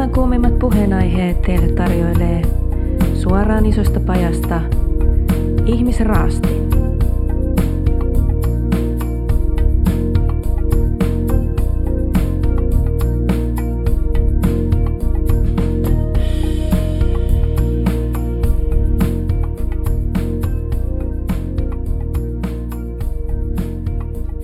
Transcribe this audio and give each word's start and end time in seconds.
illan 0.00 0.14
kuumimmat 0.14 0.58
puheenaiheet 0.58 1.42
teille 1.42 1.72
tarjoilee 1.72 2.42
suoraan 3.14 3.66
isosta 3.66 4.00
pajasta 4.00 4.60
ihmisraasti. 5.66 6.48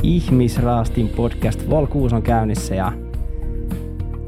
Ihmisraastin 0.03 1.09
podcast 1.09 1.71
Volkuus 1.71 2.13
on 2.13 2.23
käynnissä 2.23 2.75
ja 2.75 3.06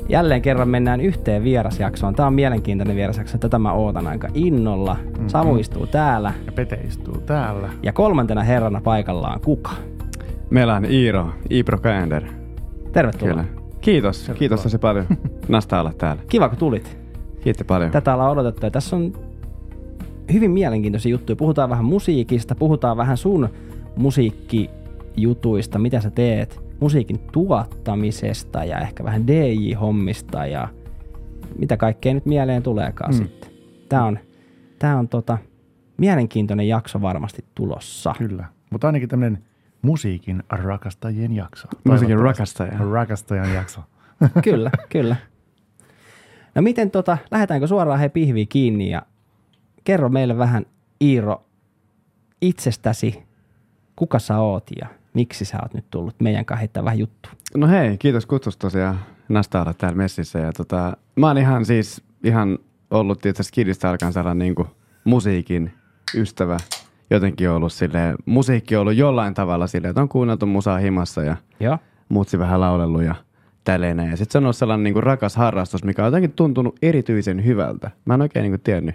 jälleen 0.09 0.43
kerran 0.43 0.69
mennään 0.69 1.01
yhteen 1.01 1.45
vierasjaksoon. 1.45 2.15
Tämä 2.15 2.27
on 2.27 2.35
mielenkiintoinen 2.35 2.97
vierasjakso, 2.97 3.39
tätä 3.39 3.59
mä 3.59 3.73
ootan 3.73 4.07
aika 4.07 4.29
innolla. 4.35 4.95
Mm-hmm. 5.05 5.29
Samu 5.29 5.57
istuu 5.57 5.87
täällä 5.87 6.33
Ja 6.47 6.53
Pete 6.53 6.81
istuu 6.87 7.21
täällä. 7.27 7.69
ja 7.83 7.93
kolmantena 7.93 8.43
herrana 8.43 8.81
paikallaan 8.81 9.41
kuka? 9.41 9.71
Meillä 10.51 10.75
on 10.75 10.85
Iiro, 10.85 11.29
Iipro 11.51 11.79
Käender. 11.79 12.25
Tervetuloa. 12.93 13.35
Kyllä. 13.35 13.45
Kiitos, 13.81 14.17
Tervetuloa. 14.19 14.39
kiitos 14.39 14.63
tosi 14.63 14.79
paljon. 14.79 15.07
Nasta 15.49 15.81
olla 15.81 15.93
täällä. 15.99 16.23
Kiva 16.31 16.49
kun 16.49 16.59
tulit. 16.59 16.99
Kiitti 17.41 17.65
paljon. 17.65 17.91
Tätä 17.91 18.15
ollaan 18.15 18.31
odotettu 18.31 18.67
ja 18.67 18.71
tässä 18.71 18.97
on 18.97 19.13
hyvin 20.33 20.51
mielenkiintoisia 20.51 21.11
juttuja. 21.11 21.37
Puhutaan 21.37 21.71
vähän 21.71 21.85
musiikista, 21.85 22.55
puhutaan 22.55 22.97
vähän 22.97 23.17
sun 23.17 23.49
musiikkijutuista, 23.97 25.79
mitä 25.79 26.01
sä 26.01 26.11
teet, 26.11 26.61
musiikin 26.81 27.19
tuottamisesta 27.33 28.65
ja 28.65 28.79
ehkä 28.79 29.05
vähän 29.05 29.27
DJ-hommista 29.27 30.47
ja 30.47 30.69
mitä 31.59 31.77
kaikkea 31.77 32.15
nyt 32.15 32.27
mieleen 32.27 32.63
tuleekaan 32.63 33.15
Mm. 33.15 33.19
sitten. 33.19 33.51
Tää 33.89 34.05
on, 34.05 34.19
tää 34.79 34.99
on 34.99 35.09
tota, 35.09 35.39
mielenkiintoinen 35.97 36.69
jakso 36.69 37.03
varmasti 37.03 37.45
tulossa. 37.55 38.15
Kyllä. 38.19 38.45
Mutta 38.71 38.87
ainakin 38.87 39.09
tämmöinen 39.09 39.45
musiikin 39.83 40.43
rakastajien 40.51 41.33
jakso. 41.37 41.69
Musiikin 41.85 42.19
rakastaja. 42.19 42.79
Rakastajan 42.93 43.55
jakso. 43.55 43.81
kyllä, 44.45 44.71
kyllä. 44.89 45.17
No 46.55 46.63
miten 46.63 46.91
tota, 46.91 47.19
lähdetäänkö 47.31 47.67
suoraan 47.67 48.01
he 48.01 48.09
pihviin 48.09 48.49
kiinni 48.49 48.91
ja 48.91 49.03
kerro 49.85 50.09
meille 50.09 50.39
vähän 50.39 50.67
Iiro 51.03 51.45
itsestäsi, 52.43 53.23
kuka 53.97 54.19
sä 54.19 54.39
oot 54.39 54.67
ja 54.81 54.87
miksi 55.19 55.45
sä 55.45 55.59
oot 55.63 55.75
nyt 55.75 55.85
tullut 55.91 56.15
meidän 56.21 56.45
kanssa 56.45 56.61
heittää 56.61 56.85
vähän 56.85 56.99
juttu. 56.99 57.29
No 57.57 57.69
hei, 57.69 57.99
kiitos 57.99 58.27
kutsusta 58.27 58.61
tosiaan. 58.61 58.99
Nasta 59.29 59.63
olla 59.63 59.75
täällä 59.75 59.97
messissä. 59.97 60.39
Ja 60.39 60.53
tota, 60.53 60.97
mä 61.17 61.27
oon 61.27 61.39
ihan 61.39 61.65
siis 61.65 62.03
ihan 62.25 62.59
ollut 62.91 63.27
itse 63.27 63.43
asiassa 63.43 63.55
kidistä 63.55 63.91
alkaen 63.91 64.13
sellainen 64.13 64.39
niin 64.39 64.55
kuin 64.55 64.69
musiikin 65.05 65.73
ystävä. 66.15 66.57
Jotenkin 67.11 67.51
ollut 67.51 67.73
silleen, 67.73 68.17
musiikki 68.27 68.77
on 68.77 68.81
ollut 68.81 68.95
jollain 68.95 69.35
tavalla 69.35 69.67
silleen, 69.67 69.91
että 69.91 70.03
on 70.03 70.09
kuunneltu 70.09 70.47
musaa 70.47 70.79
himassa 70.79 71.23
ja 71.23 71.37
Joo. 71.61 71.79
mutsi 72.09 72.39
vähän 72.39 72.61
laulellut 72.61 73.03
ja 73.03 73.15
tälleen. 73.65 73.99
Ja 73.99 74.17
sitten 74.17 74.33
se 74.33 74.39
on 74.39 74.45
ollut 74.45 74.57
sellainen 74.57 74.85
niin 74.85 74.95
kuin 74.95 75.03
rakas 75.03 75.37
harrastus, 75.37 75.85
mikä 75.85 76.03
on 76.03 76.07
jotenkin 76.07 76.33
tuntunut 76.33 76.79
erityisen 76.83 77.45
hyvältä. 77.45 77.91
Mä 78.05 78.15
en 78.15 78.23
oikein 78.23 78.43
niin 78.43 78.53
kuin 78.53 78.61
tiennyt, 78.61 78.95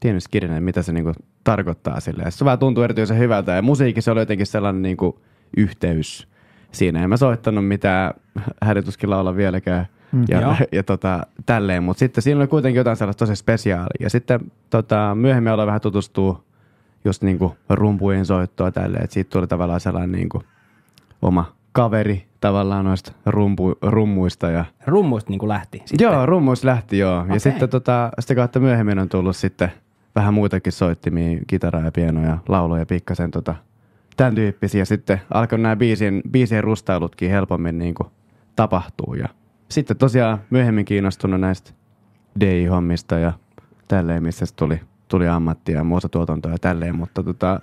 tiennyt 0.00 0.24
mitä 0.60 0.82
se 0.82 0.92
niin 0.92 1.04
kuin 1.04 1.14
tarkoittaa 1.44 2.00
silleen. 2.00 2.32
Se 2.32 2.44
vaan 2.44 2.58
tuntuu 2.58 2.82
erityisen 2.82 3.18
hyvältä 3.18 3.52
ja 3.52 3.62
musiikissa 3.62 4.12
oli 4.12 4.20
jotenkin 4.20 4.46
sellainen 4.46 4.82
niin 4.82 4.96
kuin 4.96 5.16
yhteys 5.56 6.28
siinä. 6.72 7.02
En 7.02 7.08
mä 7.08 7.16
soittanut 7.16 7.68
mitään 7.68 8.14
hädituskin 8.62 9.10
laula 9.10 9.36
vieläkään 9.36 9.86
Mm. 10.14 10.24
ja, 10.28 10.40
Joo. 10.40 10.54
ja 10.72 10.82
tota, 10.82 11.26
tälleen, 11.46 11.82
mutta 11.82 11.98
sitten 11.98 12.22
siinä 12.22 12.40
oli 12.40 12.46
kuitenkin 12.46 12.78
jotain 12.78 12.96
sellaista 12.96 13.26
tosi 13.26 13.36
spesiaalia. 13.36 13.96
Ja 14.00 14.10
sitten 14.10 14.40
tota, 14.70 15.14
myöhemmin 15.14 15.52
aloin 15.52 15.66
vähän 15.66 15.80
tutustua 15.80 16.42
just 17.04 17.22
niin 17.22 17.38
kuin 17.38 17.52
rumpujen 17.68 18.26
soittoa 18.26 18.70
tälleen, 18.70 19.04
että 19.04 19.14
siitä 19.14 19.30
tuli 19.30 19.46
tavallaan 19.46 19.80
sellainen 19.80 20.12
niin 20.12 20.28
kuin 20.28 20.44
oma 21.22 21.52
kaveri 21.72 22.26
tavallaan 22.40 22.84
noista 22.84 23.12
rumpu, 23.26 23.74
rummuista. 23.82 24.50
Ja, 24.50 24.64
Rummuista 24.86 25.30
niin 25.30 25.38
kuin 25.38 25.48
lähti. 25.48 25.82
Sitten. 25.84 26.04
Joo, 26.04 26.26
rummuista 26.26 26.66
lähti 26.66 26.98
joo. 26.98 27.20
Okei. 27.20 27.36
Ja 27.36 27.40
sitten 27.40 27.68
tota, 27.68 28.10
sitä 28.18 28.34
kautta 28.34 28.60
myöhemmin 28.60 28.98
on 28.98 29.08
tullut 29.08 29.36
sitten 29.36 29.72
vähän 30.14 30.34
muitakin 30.34 30.72
soittimia, 30.72 31.40
kitaraa 31.46 31.82
ja 31.82 31.92
pienoja, 31.92 32.38
lauluja 32.48 32.86
pikkasen 32.86 33.30
tota, 33.30 33.54
tämän 34.16 34.34
tyyppisiä. 34.34 34.84
Sitten 34.84 35.20
alkoi 35.34 35.58
nämä 35.58 35.76
biisien, 35.76 36.22
biisien 36.30 36.64
rustailutkin 36.64 37.30
helpommin 37.30 37.78
niin 37.78 37.94
kuin 37.94 38.08
tapahtuu. 38.56 39.14
Ja 39.14 39.28
sitten 39.68 39.96
tosiaan 39.96 40.38
myöhemmin 40.50 40.84
kiinnostunut 40.84 41.40
näistä 41.40 41.70
DJ-hommista 42.40 43.18
ja 43.18 43.32
tälleen, 43.88 44.22
missä 44.22 44.46
se 44.46 44.54
tuli, 44.54 44.80
tuli 45.08 45.28
ammattia 45.28 45.76
ja 45.76 45.84
muusatuotantoa 45.84 46.52
ja 46.52 46.58
tälleen. 46.58 46.96
Mutta 46.96 47.22
tota, 47.22 47.60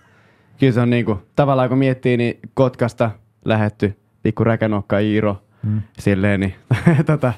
kyllä 0.59 0.73
se 0.73 0.81
on 0.81 0.89
niin 0.89 1.05
kuin, 1.05 1.19
tavallaan 1.35 1.69
kun 1.69 1.77
miettii, 1.77 2.17
niin 2.17 2.39
Kotkasta 2.53 3.11
lähetty 3.45 3.97
pikku 4.23 4.43
räkänokka 4.43 4.99
Iiro, 4.99 5.43
Mm. 5.63 5.81
silleen, 5.99 6.39
niin 6.39 6.53
tota, 7.05 7.33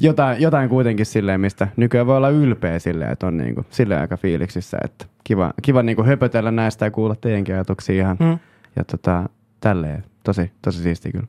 jotain, 0.00 0.42
jotain 0.42 0.68
kuitenkin 0.68 1.06
silleen, 1.06 1.40
mistä 1.40 1.68
nykyään 1.76 2.06
voi 2.06 2.16
olla 2.16 2.28
ylpeä 2.28 2.78
silleen, 2.78 3.12
että 3.12 3.26
on 3.26 3.36
niinku, 3.36 3.64
silleen 3.70 4.00
aika 4.00 4.16
fiiliksissä, 4.16 4.78
että 4.84 5.06
kiva, 5.24 5.52
kiva 5.62 5.82
niinku 5.82 6.04
höpötellä 6.04 6.50
näistä 6.50 6.84
ja 6.84 6.90
kuulla 6.90 7.14
teidänkin 7.14 7.54
ajatuksia 7.54 7.94
ihan, 8.02 8.16
Mm. 8.20 8.38
Ja 8.76 8.84
tota, 8.84 9.28
tälleen, 9.60 10.04
tosi, 10.22 10.52
tosi 10.62 10.82
siisti 10.82 11.12
kyllä. 11.12 11.26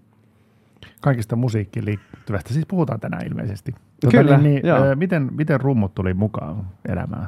Kaikista 1.02 1.35
musiikkiin 1.35 1.85
liittyvästä 1.85 2.53
siis 2.53 2.66
puhutaan 2.66 3.00
tänään 3.00 3.28
ilmeisesti. 3.28 3.75
Kyllä, 4.12 4.38
niin, 4.38 4.53
niin, 4.53 4.68
joo. 4.68 4.85
ö, 4.85 4.96
miten, 4.96 5.30
miten 5.31 5.62
rummut 5.62 5.96
tuli 5.96 6.13
mukaan 6.13 6.68
elämään? 6.90 7.28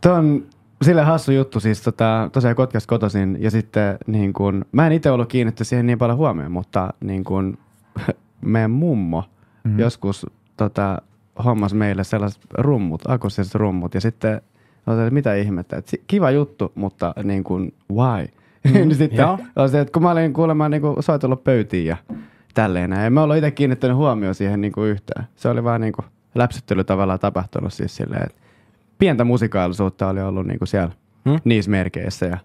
Tuo 0.00 0.12
on 0.12 0.46
sille 0.82 1.02
hassu 1.02 1.32
juttu, 1.32 1.60
siis 1.60 1.82
tota, 1.82 2.30
tosiaan 2.32 2.56
Kotkasta 2.56 2.88
kotoisin, 2.88 3.36
ja 3.40 3.50
sitten 3.50 3.98
niin 4.06 4.32
kun, 4.32 4.64
mä 4.72 4.86
en 4.86 4.92
itse 4.92 5.10
ollut 5.10 5.28
kiinnitty 5.28 5.64
siihen 5.64 5.86
niin 5.86 5.98
paljon 5.98 6.18
huomioon, 6.18 6.52
mutta 6.52 6.94
niin 7.00 7.24
kun, 7.24 7.58
meidän 8.40 8.70
mummo 8.70 9.24
Mhm. 9.66 9.74
mm. 9.74 9.78
joskus 9.78 10.26
tota, 10.56 11.02
hommas 11.44 11.74
meille 11.74 12.04
sellaiset 12.04 12.42
rummut, 12.58 13.02
akustiset 13.08 13.54
rummut, 13.54 13.94
ja 13.94 14.00
sitten 14.00 14.40
että 14.86 15.10
mitä 15.10 15.34
ihmettä, 15.34 15.76
että 15.76 15.96
kiva 16.06 16.30
juttu, 16.30 16.72
mutta 16.74 17.14
niin 17.24 17.44
kuin, 17.44 17.74
why? 17.92 18.28
Mm, 18.66 18.72
niin 18.88 18.94
sitten 18.94 19.26
oli 19.56 19.68
se, 19.68 19.80
että 19.80 19.92
kun 19.92 20.02
mä 20.02 20.10
olin 20.10 20.32
kuulemma 20.32 20.68
niin 20.68 20.82
kuin 20.82 20.96
pöytiin 21.44 21.86
ja 21.86 21.96
tälleen 22.54 22.90
näin, 22.90 23.06
en 23.06 23.12
mä 23.12 23.22
ollut 23.22 23.36
itse 23.36 23.50
kiinnittänyt 23.50 23.96
huomioon 23.96 24.34
siihen 24.34 24.60
niin 24.60 24.72
kuin 24.72 24.90
yhtään. 24.90 25.26
Se 25.36 25.48
oli 25.48 25.64
vaan 25.64 25.80
niin 25.80 25.92
kuin 25.92 26.06
läpsyttely 26.34 26.84
tavallaan 26.84 27.18
tapahtunut 27.18 27.72
siis 27.72 27.96
silleen, 27.96 28.22
että 28.22 28.40
pientä 28.98 29.24
musikaalisuutta 29.24 30.08
oli 30.08 30.20
ollut 30.20 30.46
niin 30.46 30.58
kuin 30.58 30.68
siellä 30.68 30.90
hmm? 31.24 31.38
niissä 31.44 31.70
merkeissä 31.70 32.26
ja 32.26 32.38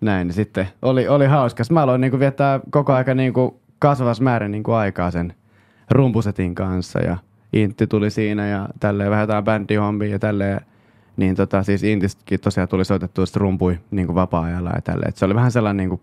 näin. 0.00 0.26
Niin 0.26 0.34
sitten 0.34 0.68
oli, 0.82 1.08
oli 1.08 1.26
hauska. 1.26 1.62
Mä 1.70 1.82
aloin 1.82 2.00
niin 2.00 2.10
kuin 2.10 2.20
viettää 2.20 2.60
koko 2.70 2.92
aika 2.92 3.14
niin 3.14 3.32
kuin 3.32 3.54
kasvavassa 3.78 4.24
määrin 4.24 4.50
niin 4.50 4.62
kuin 4.62 4.76
aikaa 4.76 5.10
sen 5.10 5.34
rumpusetin 5.90 6.54
kanssa 6.54 6.98
ja 6.98 7.16
Intti 7.52 7.86
tuli 7.86 8.10
siinä 8.10 8.46
ja 8.46 8.68
tälleen 8.80 9.10
vähän 9.10 9.22
jotain 9.22 9.44
bändihommia 9.44 10.08
ja 10.08 10.18
tälleen. 10.18 10.60
Niin 11.16 11.34
tota, 11.34 11.62
siis 11.62 11.82
Intistäkin 11.82 12.40
tosiaan 12.40 12.68
tuli 12.68 12.84
soitettua 12.84 13.24
rumpui 13.34 13.78
niin 13.90 14.06
kuin 14.06 14.14
vapaa-ajalla 14.14 14.70
ja 14.74 14.82
tälleen. 14.82 15.08
Et 15.08 15.16
se 15.16 15.24
oli 15.24 15.34
vähän 15.34 15.52
sellainen 15.52 15.76
niin 15.76 15.88
kuin 15.88 16.00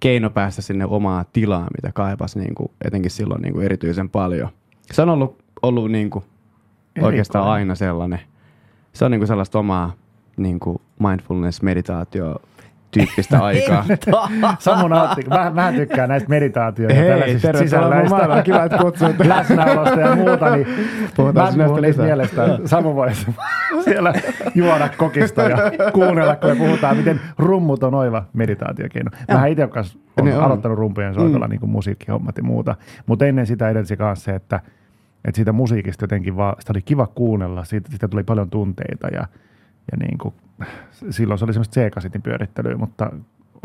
keino 0.00 0.30
päästä 0.30 0.62
sinne 0.62 0.84
omaa 0.84 1.24
tilaa, 1.32 1.66
mitä 1.76 1.92
kaipasi 1.92 2.38
niin 2.38 2.54
kuin, 2.54 2.70
etenkin 2.84 3.10
silloin 3.10 3.42
niin 3.42 3.52
kuin 3.52 3.64
erityisen 3.64 4.08
paljon. 4.08 4.48
Se 4.92 5.02
on 5.02 5.08
ollut, 5.08 5.38
ollut 5.62 5.90
niin 5.90 6.10
kuin 6.10 6.24
oikeastaan 7.02 7.48
aina 7.48 7.74
sellainen. 7.74 8.20
Se 8.92 9.04
on 9.04 9.10
niin 9.10 9.20
kuin 9.20 9.28
sellaista 9.28 9.58
omaa 9.58 9.92
niin 10.36 10.60
kuin 10.60 10.78
mindfulness-meditaatio 10.98 12.42
tyyppistä 12.90 13.38
aikaa. 13.44 13.84
Samu 14.58 14.88
nautti, 14.88 15.22
mä, 15.28 15.50
mä 15.54 15.72
tykkään 15.72 16.08
näistä 16.08 16.28
meditaatioita, 16.28 16.94
Hei, 16.94 17.08
tällaisista 17.08 17.80
mun 17.80 18.08
maailmaan. 18.10 18.42
Kiva, 18.42 18.64
että 18.64 18.78
kutsuit. 18.78 19.26
läsnäolosta 19.26 20.00
ja 20.00 20.16
muuta, 20.16 20.56
niin 20.56 20.66
Puhutaan 21.16 21.56
mä 21.56 21.64
puhun 21.64 21.82
niistä 21.82 22.02
mielestä. 22.02 22.58
Samu 22.64 22.94
voisi 22.94 23.26
siellä 23.84 24.12
juoda 24.54 24.88
kokista 24.96 25.42
ja 25.42 25.58
kuunnella, 25.92 26.36
kun 26.36 26.50
me 26.50 26.56
puhutaan, 26.56 26.96
miten 26.96 27.20
rummut 27.38 27.82
on 27.82 27.94
oiva 27.94 28.24
meditaatiokeino. 28.32 29.10
Mä 29.32 29.46
itse 29.46 29.64
olen 29.64 29.84
Niin 30.24 30.36
on. 30.36 30.44
aloittanut 30.44 30.78
rumpujen 30.78 31.14
soitolla 31.14 31.46
Mm. 31.46 31.50
niin 31.50 31.60
kuin 31.60 31.70
musiikkihommat 31.70 32.36
ja 32.36 32.42
muuta, 32.44 32.74
mutta 33.06 33.26
ennen 33.26 33.46
sitä 33.46 33.68
edelsi 33.70 33.96
kanssa 33.96 34.24
se, 34.24 34.34
että, 34.34 34.60
että 35.24 35.36
siitä 35.36 35.52
musiikista 35.52 36.02
jotenkin 36.04 36.36
vaan, 36.36 36.54
sitä 36.60 36.72
oli 36.72 36.82
kiva 36.82 37.06
kuunnella, 37.06 37.64
siitä, 37.64 37.88
siitä 37.90 38.08
tuli 38.08 38.22
paljon 38.24 38.50
tunteita 38.50 39.08
ja, 39.08 39.26
ja 39.92 39.98
niin 39.98 40.18
kuin, 40.18 40.34
silloin 41.10 41.38
se 41.38 41.44
oli 41.44 41.52
semmoista 41.52 41.80
C-kasetin 41.80 42.22
pyörittelyä, 42.22 42.76
mutta 42.76 43.10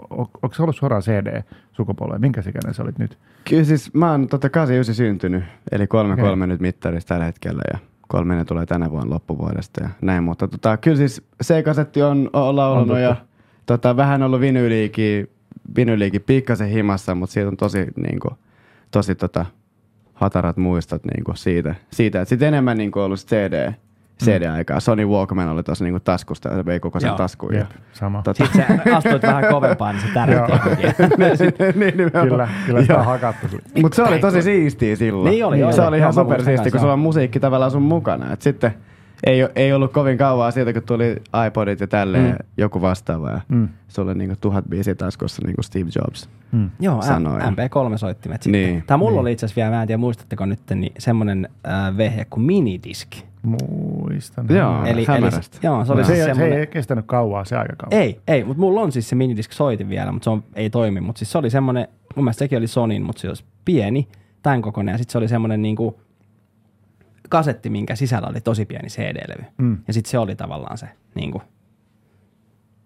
on, 0.09 0.19
onko 0.19 0.53
se 0.53 0.61
ollut 0.61 0.75
suoraan 0.75 1.01
CD-sukupolve? 1.01 2.17
Minkä 2.19 2.41
ikäinen 2.41 2.73
sä 2.73 2.83
olit 2.83 2.97
nyt? 2.99 3.17
Kyllä 3.49 3.63
siis 3.63 3.93
mä 3.93 4.11
oon 4.11 4.27
tota 4.27 4.49
89 4.49 4.95
syntynyt, 4.95 5.43
eli 5.71 5.87
kolme 5.87 6.13
Okei. 6.13 6.25
kolme 6.25 6.47
nyt 6.47 6.59
mittarissa 6.59 7.07
tällä 7.07 7.25
hetkellä 7.25 7.61
ja 7.73 7.79
kolme 8.07 8.35
ne 8.35 8.45
tulee 8.45 8.65
tänä 8.65 8.91
vuonna 8.91 9.13
loppuvuodesta 9.13 9.83
ja 9.83 9.89
näin, 10.01 10.23
mutta 10.23 10.47
tota, 10.47 10.77
kyllä 10.77 10.97
siis 10.97 11.23
C-kasetti 11.43 12.01
on, 12.01 12.29
on 12.33 12.55
laulanut 12.55 12.89
On 12.89 13.01
ja 13.01 13.09
totta. 13.09 13.25
tota, 13.65 13.97
vähän 13.97 14.23
ollut 14.23 14.41
vinyyliikin, 14.41 15.29
vinyyliikin 15.75 16.21
pikkasen 16.21 16.69
himassa, 16.69 17.15
mutta 17.15 17.33
siitä 17.33 17.47
on 17.47 17.57
tosi, 17.57 17.87
niin 17.95 18.19
kuin, 18.19 18.33
tosi 18.91 19.15
tota, 19.15 19.45
hatarat 20.13 20.57
muistot 20.57 21.01
niinku 21.05 21.31
siitä, 21.35 21.75
siitä, 21.91 22.21
että 22.21 22.29
sitten 22.29 22.47
enemmän 22.47 22.77
niinku 22.77 22.99
ollut 22.99 23.19
sit 23.19 23.29
CD, 23.29 23.73
CD-aikaa. 24.23 24.79
Sony 24.79 25.05
Walkman 25.05 25.49
oli 25.49 25.63
tuossa 25.63 25.83
niinku 25.83 25.99
taskusta 25.99 26.49
ja 26.49 26.55
se 26.55 26.65
vei 26.65 26.79
koko 26.79 26.99
sen 26.99 27.07
Joo. 27.07 27.17
taskuun. 27.17 27.55
Jep, 27.55 27.69
sama. 27.93 28.23
Tota- 28.29 28.45
Sitten 28.45 28.65
sä 28.85 28.95
astuit 28.97 29.23
vähän 29.23 29.45
kovempaan, 29.49 29.95
niin 29.95 30.07
se 30.07 30.13
tärkeä. 30.13 30.47
niin, 31.75 31.97
nimenomaan. 31.97 32.27
Kyllä, 32.27 32.47
kyllä 32.65 32.81
sitä 32.81 32.93
Joo. 32.93 32.99
on 32.99 33.05
hakattu. 33.05 33.47
Mutta 33.81 33.95
se 33.95 34.03
oli 34.03 34.19
tosi 34.19 34.41
siistiä 34.41 34.95
silloin. 34.95 35.31
Niin 35.31 35.45
oli, 35.45 35.59
joo, 35.59 35.71
se 35.71 35.77
joo. 35.81 35.87
oli 35.87 35.97
Joo, 35.97 36.01
ihan 36.03 36.13
super 36.13 36.43
siistiä, 36.43 36.71
kun 36.71 36.79
sulla 36.79 36.91
joo. 36.91 36.93
on 36.93 36.99
musiikki 36.99 37.39
tavallaan 37.39 37.71
sun 37.71 37.81
mukana. 37.81 38.33
Et 38.33 38.41
sitten 38.41 38.71
ei, 39.23 39.47
ei 39.55 39.73
ollut 39.73 39.91
kovin 39.93 40.17
kauaa 40.17 40.51
siitä, 40.51 40.73
kun 40.73 40.83
tuli 40.83 41.15
iPodit 41.47 41.79
ja 41.79 41.87
tälleen 41.87 42.31
Mm. 42.31 42.37
joku 42.57 42.81
vastaava. 42.81 43.29
Ja 43.29 43.41
Mm. 43.47 43.69
sulla 43.87 44.11
oli 44.11 44.17
niinku 44.17 44.35
tuhat 44.41 44.65
biisiä 44.69 44.95
taskussa 44.95 45.41
niin 45.45 45.55
kuin 45.55 45.65
Steve 45.65 45.89
Jobs. 45.95 46.29
Mm. 46.51 46.69
Joo, 46.79 47.01
sanoi. 47.01 47.39
MP3-soittimet 47.41 48.43
sitten. 48.43 48.51
Niin. 48.51 48.83
Tämä 48.87 48.97
mulla 48.97 49.11
Niin. 49.11 49.19
oli 49.21 49.31
itse 49.31 49.45
asiassa 49.45 49.59
vielä, 49.61 49.75
mä 49.75 49.81
en 49.81 49.87
tiedä 49.87 49.97
muistatteko 49.97 50.45
nyt, 50.45 50.59
niin 50.75 50.93
semmoinen 50.97 51.49
äh, 51.67 51.97
vehje 51.97 52.25
kuin 52.29 52.43
minidiski. 52.43 53.23
Muistan. 53.45 54.45
Joo. 54.49 54.81
Eli, 54.83 54.89
eli, 54.89 55.05
hämärästi. 55.05 55.57
joo, 55.63 55.85
se 55.85 55.93
oli 55.93 56.05
Se, 56.05 56.15
siis 56.15 56.27
ei, 56.27 56.35
se 56.35 56.45
ei 56.45 56.67
kestänyt 56.67 57.05
kauaa, 57.07 57.45
se 57.45 57.57
aika 57.57 57.75
kauan. 57.77 58.01
Ei, 58.03 58.19
ei, 58.27 58.43
mutta 58.43 58.59
mulla 58.61 58.81
on 58.81 58.91
siis 58.91 59.09
se 59.09 59.15
minidisk 59.15 59.51
soitin 59.51 59.89
vielä, 59.89 60.11
mutta 60.11 60.23
se 60.23 60.29
on, 60.29 60.43
ei 60.55 60.69
toimi. 60.69 61.01
Mutta 61.01 61.19
siis 61.19 61.31
se 61.31 61.37
oli 61.37 61.49
semmoinen, 61.49 61.87
mun 62.15 62.25
mielestä 62.25 62.39
sekin 62.39 62.57
oli 62.57 62.67
Sonin, 62.67 63.03
mutta 63.03 63.19
se 63.19 63.27
olisi 63.27 63.45
pieni, 63.65 64.07
tämän 64.43 64.61
kokoinen. 64.61 64.91
Ja 64.93 64.97
sitten 64.97 65.11
se 65.11 65.17
oli 65.17 65.27
semmoinen 65.27 65.61
niinku 65.61 65.99
kasetti, 67.29 67.69
minkä 67.69 67.95
sisällä 67.95 68.27
oli 68.27 68.41
tosi 68.41 68.65
pieni 68.65 68.87
CD-levy. 68.87 69.45
Mm. 69.57 69.77
Ja 69.87 69.93
sitten 69.93 70.11
se 70.11 70.17
oli 70.19 70.35
tavallaan 70.35 70.77
se, 70.77 70.87
niinku, 71.15 71.41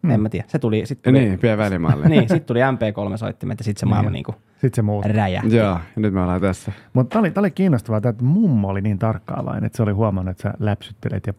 Mm. 0.02 0.12
en 0.12 0.22
mä 0.22 0.30
tiedä. 0.30 0.46
Se 0.48 0.60
tuli, 0.60 0.86
sit 0.86 1.02
tuli, 1.02 1.20
Niin, 1.20 1.40
pieni 1.40 1.58
välimalli. 1.58 2.08
niin, 2.10 2.22
sitten 2.22 2.42
tuli 2.46 2.60
MP3-soittimet 2.60 3.60
ja 3.60 3.64
sitten 3.64 3.80
se 3.80 3.86
maailma 3.86 4.10
niinku 4.10 4.36
Sitten 4.62 4.76
se 4.76 4.82
muuttui. 4.82 5.12
räjähti. 5.14 5.56
Joo, 5.56 5.66
ja 5.68 5.80
nyt 5.96 6.14
me 6.14 6.22
ollaan 6.22 6.42
tässä. 6.42 6.72
Mutta 6.94 7.14
tämä 7.14 7.20
oli, 7.20 7.32
tää 7.32 7.42
oli 7.42 7.52
kiinnostavaa, 7.52 7.98
että 7.98 8.24
mummo 8.24 8.68
oli 8.68 8.82
niin 8.82 9.00
tarkkaavainen, 9.00 9.66
että 9.66 9.78
se 9.78 9.84
oli 9.84 9.92
huomannut, 9.92 10.32
että 10.32 10.42
sä 10.44 10.54
läpsyttelet 10.60 11.28
ja 11.28 11.34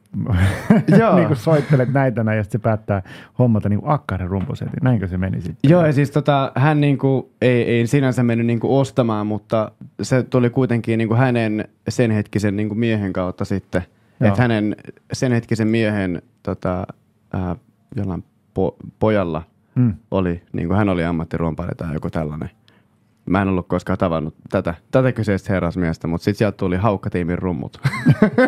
Joo. 0.99 1.15
niin 1.17 1.27
kuin 1.27 1.37
soittelet 1.37 1.93
näitä 1.93 2.25
näin, 2.25 2.37
ja 2.37 2.43
sitten 2.45 2.61
se 2.61 2.63
päättää 2.63 3.03
hommata 3.39 3.69
niin 3.69 3.81
akkaren 3.85 4.29
rumpusetin. 4.29 4.75
Näinkö 4.83 5.09
se 5.09 5.19
meni 5.19 5.41
sitten? 5.41 5.71
Joo, 5.71 5.87
ja 5.87 5.93
siis 5.93 6.11
tota, 6.11 6.53
hän 6.55 6.81
niinku, 6.81 7.31
ei, 7.43 7.63
ei 7.63 7.87
sinänsä 7.87 8.23
mennyt 8.23 8.47
niinku 8.47 8.79
ostamaan, 8.79 9.27
mutta 9.27 9.71
se 10.03 10.23
tuli 10.23 10.51
kuitenkin 10.51 10.99
niinku 10.99 11.15
hänen 11.15 11.65
sen 11.89 12.11
hetkisen 12.11 12.57
niinku 12.57 12.75
miehen 12.75 13.13
kautta 13.13 13.45
sitten. 13.45 13.83
Joo. 14.21 14.29
Että 14.29 14.43
hänen 14.43 14.77
sen 15.13 15.33
hetkisen 15.33 15.69
miehen 15.69 16.23
tota, 16.43 16.87
ää, 17.33 17.57
jollain 17.97 18.25
po, 18.55 18.77
pojalla 18.99 19.43
Mm. 19.75 19.95
oli, 20.11 20.43
niinku 20.53 20.75
hän 20.75 20.89
oli 20.89 21.05
ammattirumpali 21.05 21.69
tai 21.77 21.95
joku 21.95 22.11
tällainen. 22.11 22.51
Mä 23.31 23.43
en 23.43 23.49
ollut 23.49 23.69
koskaan 23.69 23.99
tavannut 23.99 24.35
tätä, 24.50 24.75
tätä 24.91 25.12
kyseistä 25.12 25.53
herrasmiestä, 25.53 26.06
mutta 26.09 26.25
sitten 26.25 26.38
sieltä 26.38 26.56
tuli 26.56 26.77
haukkatiimin 26.77 27.38
rummut. 27.38 27.81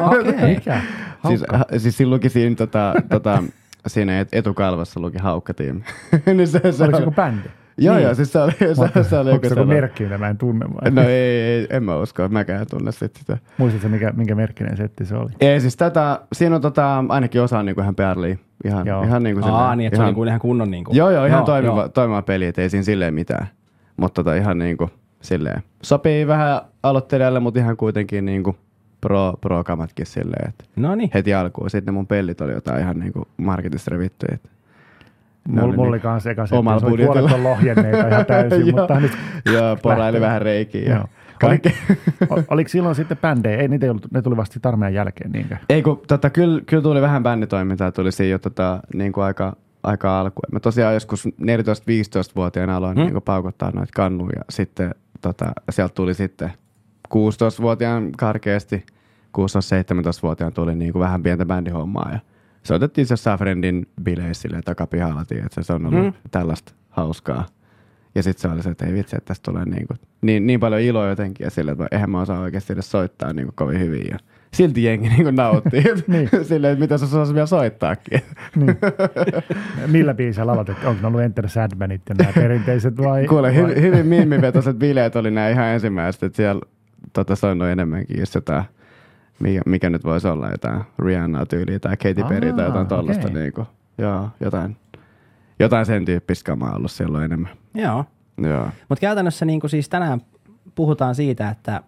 Okei. 0.00 0.46
Mikä? 0.55 0.81
siis, 1.29 1.44
ha, 1.52 1.64
siis 1.76 1.96
siinä 1.96 2.11
luki 2.11 2.29
siinä, 2.29 2.56
tota, 2.56 2.94
tota, 3.11 3.43
siinä 3.87 4.20
et- 4.20 4.29
etukalvassa 4.32 5.00
luki 5.00 5.19
haukkatiimi. 5.19 5.81
niin 6.34 6.49
se, 6.49 6.58
se 6.58 6.67
Oliko 6.69 6.76
se 6.76 6.84
oli- 6.84 6.96
joku 7.02 7.11
bändi? 7.11 7.49
Joo, 7.79 7.94
Niin. 7.94 8.05
joo, 8.05 8.14
siis 8.14 8.32
se 8.32 8.38
oli, 8.38 8.52
se, 8.52 9.05
se 9.05 9.19
oli 9.19 9.31
Onko 9.31 9.46
joku 9.46 9.55
se 9.61 9.64
merkki, 9.64 10.05
mitä 10.05 10.19
mä 10.19 10.29
en 10.29 10.38
tunne 10.38 10.67
vai? 10.67 10.90
No 10.90 11.02
ei, 11.02 11.40
ei, 11.40 11.67
en 11.70 11.85
mä 11.85 11.96
usko, 11.96 12.25
että 12.25 12.32
mäkään 12.32 12.67
tunne 12.70 12.93
sit 12.93 13.17
sitä. 13.17 13.38
Muistatko 13.58 13.88
mikä, 13.88 14.12
minkä 14.17 14.35
merkkinen 14.35 14.76
setti 14.76 15.05
se 15.05 15.17
oli? 15.17 15.31
Ei, 15.40 15.61
siis 15.61 15.76
tätä, 15.76 16.20
siinä 16.32 16.55
on 16.56 16.62
tota, 16.62 17.05
ainakin 17.08 17.43
osa 17.43 17.62
niin 17.62 17.75
kuin 17.75 17.82
ihan 17.82 17.94
Perliä. 17.94 18.37
Ihan, 18.64 18.87
Joo. 18.87 19.02
ihan 19.02 19.23
niin 19.23 19.37
kuin 19.40 19.44
Aa, 19.52 19.76
niin, 19.76 19.87
että 19.87 19.96
se 19.96 20.00
ihan, 20.00 20.08
oli 20.08 20.14
kuin 20.14 20.28
ihan 20.28 20.40
kunnon 20.40 20.70
niinku. 20.70 20.93
Joo, 20.94 21.11
joo, 21.11 21.25
ihan 21.26 21.44
toimiva, 21.44 21.76
joo. 21.81 21.88
toimiva 21.88 22.23
peli, 22.23 22.46
että 22.46 22.62
ei 22.62 22.70
siinä 22.70 22.85
silleen 22.85 23.14
mitään. 23.14 23.46
Mutta 24.02 24.25
tota, 24.25 24.37
ihan 24.37 24.58
niin 24.58 24.76
kuin 24.76 24.90
silleen. 25.20 25.62
Sopii 25.82 26.26
vähän 26.26 26.60
aloittelijalle, 26.82 27.40
mutta 27.40 27.60
ihan 27.60 27.76
kuitenkin 27.76 28.25
niin 28.25 28.43
kuin 28.43 28.56
pro, 29.00 29.32
pro-kamatkin 29.40 30.06
silleen, 30.06 30.49
että 30.49 30.64
No 30.76 30.94
niin. 30.94 31.10
heti 31.14 31.34
alkuun. 31.34 31.70
Sitten 31.70 31.94
ne 31.94 31.96
mun 31.96 32.06
pellit 32.06 32.40
oli 32.40 32.52
jotain 32.52 32.81
ihan 32.81 32.99
niin 32.99 33.12
kuin 33.12 33.25
marketista 33.37 33.90
revittyjä. 33.90 34.34
että 34.34 34.49
Mulla, 35.49 35.62
oli 35.62 35.70
mulla 35.76 35.82
niin- 35.87 35.88
oli 35.88 36.00
kans 36.00 36.26
eka 36.26 36.46
setti. 36.46 36.56
Omalla 36.58 36.81
Se 36.81 36.87
oli 36.87 36.90
budjetilla. 36.93 37.19
puolet 37.28 37.34
on 37.34 37.44
lohjenneita 37.44 38.08
ihan 38.08 38.26
täysin, 38.32 38.66
Joo. 38.66 38.76
mutta 38.78 39.00
nyt 39.00 39.12
Joo, 39.52 39.76
poraili 39.82 40.20
vähän 40.20 40.43
reikiä. 40.43 40.94
Joo. 40.94 41.04
kaikki. 41.40 41.75
Ol- 42.31 42.43
Oliko 42.50 42.69
silloin 42.69 42.94
sitten 42.94 43.16
bändejä? 43.19 43.56
Ei, 43.56 43.69
niitä 43.69 43.87
ei 43.87 43.90
ollut, 43.90 44.06
ne 44.12 44.22
tuli 44.22 44.37
vasta 44.37 44.69
armeijan 44.69 44.94
jälkeen 44.94 45.31
niinkö? 45.32 45.56
Ei 45.69 45.82
kun 45.82 46.02
tota, 46.08 46.31
kyllä, 46.31 46.60
kyllä 46.66 46.82
tuli 46.82 47.00
vähän 47.02 47.22
bänditoimintaa, 47.22 47.93
tuli 47.93 48.12
siinä 48.12 48.31
jo 48.31 48.38
tota, 48.38 48.81
niin 48.94 49.12
kuin 49.12 49.25
aika, 49.25 49.56
aika 49.82 50.20
alkuun. 50.20 50.44
Mä 50.52 50.61
tosiaan 50.61 50.94
joskus 50.94 51.29
14-15-vuotiaana 51.29 52.76
aloin 52.76 52.96
Hmm. 52.99 53.06
niin 53.06 53.23
paukuttaa 53.23 53.70
noita 53.70 53.93
kannuja. 53.94 54.43
Sitten 54.50 54.94
tota, 55.20 55.52
sieltä 55.70 55.94
tuli 55.94 56.14
sitten 56.14 56.52
16-vuotiaan 57.14 58.12
karkeasti, 58.19 58.87
16-17-vuotiaan 59.38 60.52
tuli 60.52 60.75
niin 60.75 60.93
kuin 60.93 61.00
vähän 61.00 61.23
pientä 61.23 61.44
bändihommaa. 61.46 62.11
Ja 62.12 62.19
soitettiin 62.62 63.06
se 63.06 63.12
jossain 63.12 63.38
friendin 63.38 63.87
bileissä 64.02 64.49
takapihalla, 64.64 65.20
että 65.20 65.62
se 65.62 65.73
on 65.73 65.87
ollut 65.87 66.02
Hmm. 66.02 66.12
tällaista 66.31 66.73
hauskaa. 66.90 67.46
Ja 68.14 68.23
sitten 68.23 68.43
se 68.43 68.49
oli 68.55 68.62
se, 68.62 68.70
että 68.70 68.87
ei 68.87 68.93
vitsi, 68.93 69.17
että 69.17 69.28
tästä 69.28 69.50
tulee 69.52 69.64
niin, 69.64 69.87
kuin, 69.87 69.99
niin, 70.23 70.46
niin 70.46 70.61
paljon 70.61 70.81
iloa 70.81 71.08
jotenkin 71.08 71.44
ja 71.44 71.50
sillä, 71.50 71.73
että 71.73 71.87
eihän 71.93 72.11
mä 72.11 72.20
osaa 72.20 72.40
oikeasti 72.40 72.73
edes 72.73 72.90
soittaa 72.90 73.32
niin 73.32 73.46
kuin 73.46 73.55
kovin 73.56 73.81
hyvin. 73.81 74.06
Ja 74.11 74.19
silti 74.54 74.84
jengi 74.84 75.08
niin 75.16 75.22
kuin 75.22 75.37
nauttii. 75.37 75.84
Niin. 76.06 76.28
Silleen, 76.43 76.72
että 76.72 76.82
mitä 76.82 76.99
sä 76.99 77.04
osaisi 77.04 77.34
vielä 77.34 77.46
soittaakin. 77.46 78.22
Niin. 78.56 78.78
Millä 79.87 80.14
biisillä 80.14 80.52
aloitettiin? 80.52 80.88
Onko 80.88 81.00
ne 81.02 81.06
ollut 81.06 81.20
Enter 81.20 81.49
Sadmanit 81.49 82.02
ja 82.08 82.14
nämä 82.14 82.32
perinteiset 82.32 82.96
vai? 82.99 83.26
Kuule, 83.26 83.49
vai? 83.49 83.56
hy, 83.56 83.81
hyvin 83.81 84.06
miimivetoiset 84.06 84.78
bileet 84.78 85.16
oli 85.16 85.31
nämä 85.31 85.49
ihan 85.49 85.66
ensimmäiset, 85.66 86.22
että 86.22 86.37
siellä 86.37 86.62
tota, 87.12 87.37
soinut 87.37 87.69
enemmänkin 87.69 88.20
just 88.20 88.34
jotain, 88.34 88.64
mikä, 89.40 89.60
mikä 89.66 89.90
nyt 89.90 90.04
voisi 90.04 90.28
olla, 90.28 90.50
jotain 90.50 90.81
Rihanna 90.99 91.46
tyyliä 91.46 91.78
tai 91.78 91.96
Katy 91.96 92.25
Perry 92.28 92.52
tai 92.52 92.64
jotain 92.64 92.87
tollasta. 92.87 93.28
okei. 93.28 93.43
Niin 93.43 93.52
kuin, 93.52 93.66
joo, 93.99 94.28
jotain, 94.40 94.76
jotain 95.58 95.87
sen 95.87 96.04
tyyppistä 96.04 96.46
kamaa 96.46 96.76
ollut 96.76 96.90
silloin 96.90 97.25
enemmän. 97.25 97.50
Joo. 97.75 98.04
Joo. 98.38 98.69
Mutta 98.88 99.00
käytännössä 99.00 99.44
niin 99.44 99.60
siis 99.66 99.88
tänään 99.88 100.20
puhutaan 100.75 101.14
siitä, 101.14 101.49
että 101.49 101.82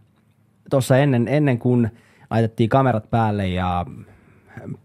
tuossa 0.71 0.99
ennen, 0.99 1.29
ennen 1.29 1.59
kuin 1.59 1.91
laitettiin 2.31 2.69
kamerat 2.69 3.11
päälle 3.11 3.49
ja 3.49 3.87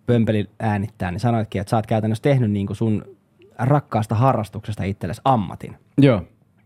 pömpeli 0.05 0.49
äänittää, 0.59 1.11
niin 1.11 1.19
sanoitkin, 1.19 1.61
että 1.61 1.69
sä 1.69 1.75
oot 1.75 1.87
käytännössä 1.87 2.21
tehnyt 2.21 2.51
niin 2.51 2.67
sun 2.71 3.05
rakkaasta 3.59 4.15
harrastuksesta 4.15 4.83
itsellesi 4.83 5.21
ammatin. 5.25 5.75
Joo. 5.97 6.23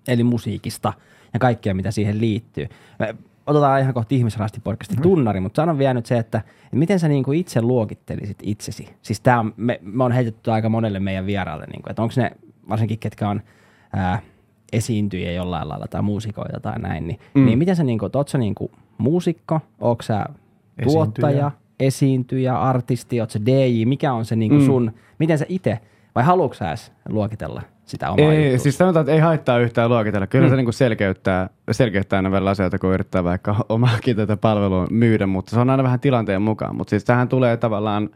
Eli 0.08 0.24
musiikista 0.24 0.94
ja 1.34 1.40
kaikkea, 1.40 1.74
mitä 1.74 1.92
siihen 1.92 2.20
liittyy. 2.22 2.68
Me 3.00 3.16
otetaan 3.48 3.82
ihan 3.82 3.94
kohta 3.94 4.16
ihmisrastipodcastin 4.16 5.02
tunnari, 5.02 5.40
mutta 5.40 5.62
sanon 5.62 5.78
vielä 5.78 5.94
nyt 5.94 6.06
se, 6.06 6.18
että, 6.18 6.38
että 6.38 6.78
miten 6.78 7.00
sä 7.00 7.08
niin 7.08 7.24
kuin 7.24 7.40
itse 7.40 7.62
luokittelisit 7.62 8.38
itsesi? 8.44 8.90
Siis 9.02 9.22
tää 9.22 9.40
on, 9.40 9.54
me, 9.58 9.80
me 9.82 10.04
on 10.04 10.12
heitetty 10.12 10.52
aika 10.52 10.70
monelle 10.70 11.00
meidän 11.00 11.26
vieraalle, 11.26 11.66
niin 11.66 11.82
kuin, 11.82 11.92
että 11.92 12.02
onko 12.02 12.14
ne 12.18 12.32
varsinkin, 12.70 13.00
ketkä 13.00 13.30
on 13.30 13.42
ää, 13.94 14.20
esiintyjiä 14.74 15.32
jollain 15.32 15.70
lailla 15.70 15.88
tai 15.90 16.02
muusikoita 16.02 16.60
tai 16.60 16.80
näin, 16.80 17.08
niin, 17.08 17.20
mm. 17.34 17.46
niin 17.46 17.58
miten 17.58 17.76
sä, 17.76 17.84
niin 17.84 18.00
kuin, 18.00 18.12
oot 18.14 18.28
sä 18.28 18.38
niin 18.38 18.56
kuin 18.56 18.72
muusikko, 18.98 19.60
ootko 19.80 20.02
sä 20.04 20.26
tuottaja, 20.84 21.38
Esiintyjä. 21.38 21.52
esiintyjä, 21.80 22.56
artisti, 22.62 23.20
oot 23.22 23.30
sä 23.32 23.40
DJ, 23.46 23.86
mikä 23.86 24.14
on 24.14 24.26
se 24.26 24.36
niin 24.36 24.50
kuin 24.50 24.62
Mm. 24.62 24.66
sun, 24.66 24.92
miten 25.20 25.38
sä 25.38 25.46
itse, 25.50 25.80
vai 26.16 26.24
haluatko 26.24 26.54
sä 26.54 26.68
edes 26.70 26.92
luokitella 27.10 27.62
sitä 27.86 28.12
omaa 28.12 28.32
Ei, 28.32 28.44
juttuasi? 28.44 28.64
siis 28.64 28.78
sanotaan, 28.78 29.02
että 29.04 29.14
ei 29.14 29.20
haittaa 29.20 29.60
yhtään 29.60 29.90
luokitella. 29.90 30.28
Kyllä 30.28 30.46
Mm. 30.46 30.50
se 30.50 30.56
niinku 30.56 30.72
selkeyttää, 30.72 31.50
selkeyttää 31.72 32.18
aina 32.18 32.32
välillä 32.32 32.50
asioita, 32.50 32.80
kun 32.80 32.94
yrittää 32.94 33.24
vaikka 33.24 33.56
omaakin 33.70 34.16
tätä 34.16 34.38
palvelua 34.38 34.88
myydä, 34.90 35.28
mutta 35.28 35.50
se 35.52 35.60
on 35.60 35.70
aina 35.70 35.84
vähän 35.84 36.00
tilanteen 36.00 36.42
mukaan. 36.42 36.76
Mutta 36.76 36.90
siis 36.90 37.04
tähän 37.04 37.28
tulee 37.28 37.58
tavallaan, 37.58 38.10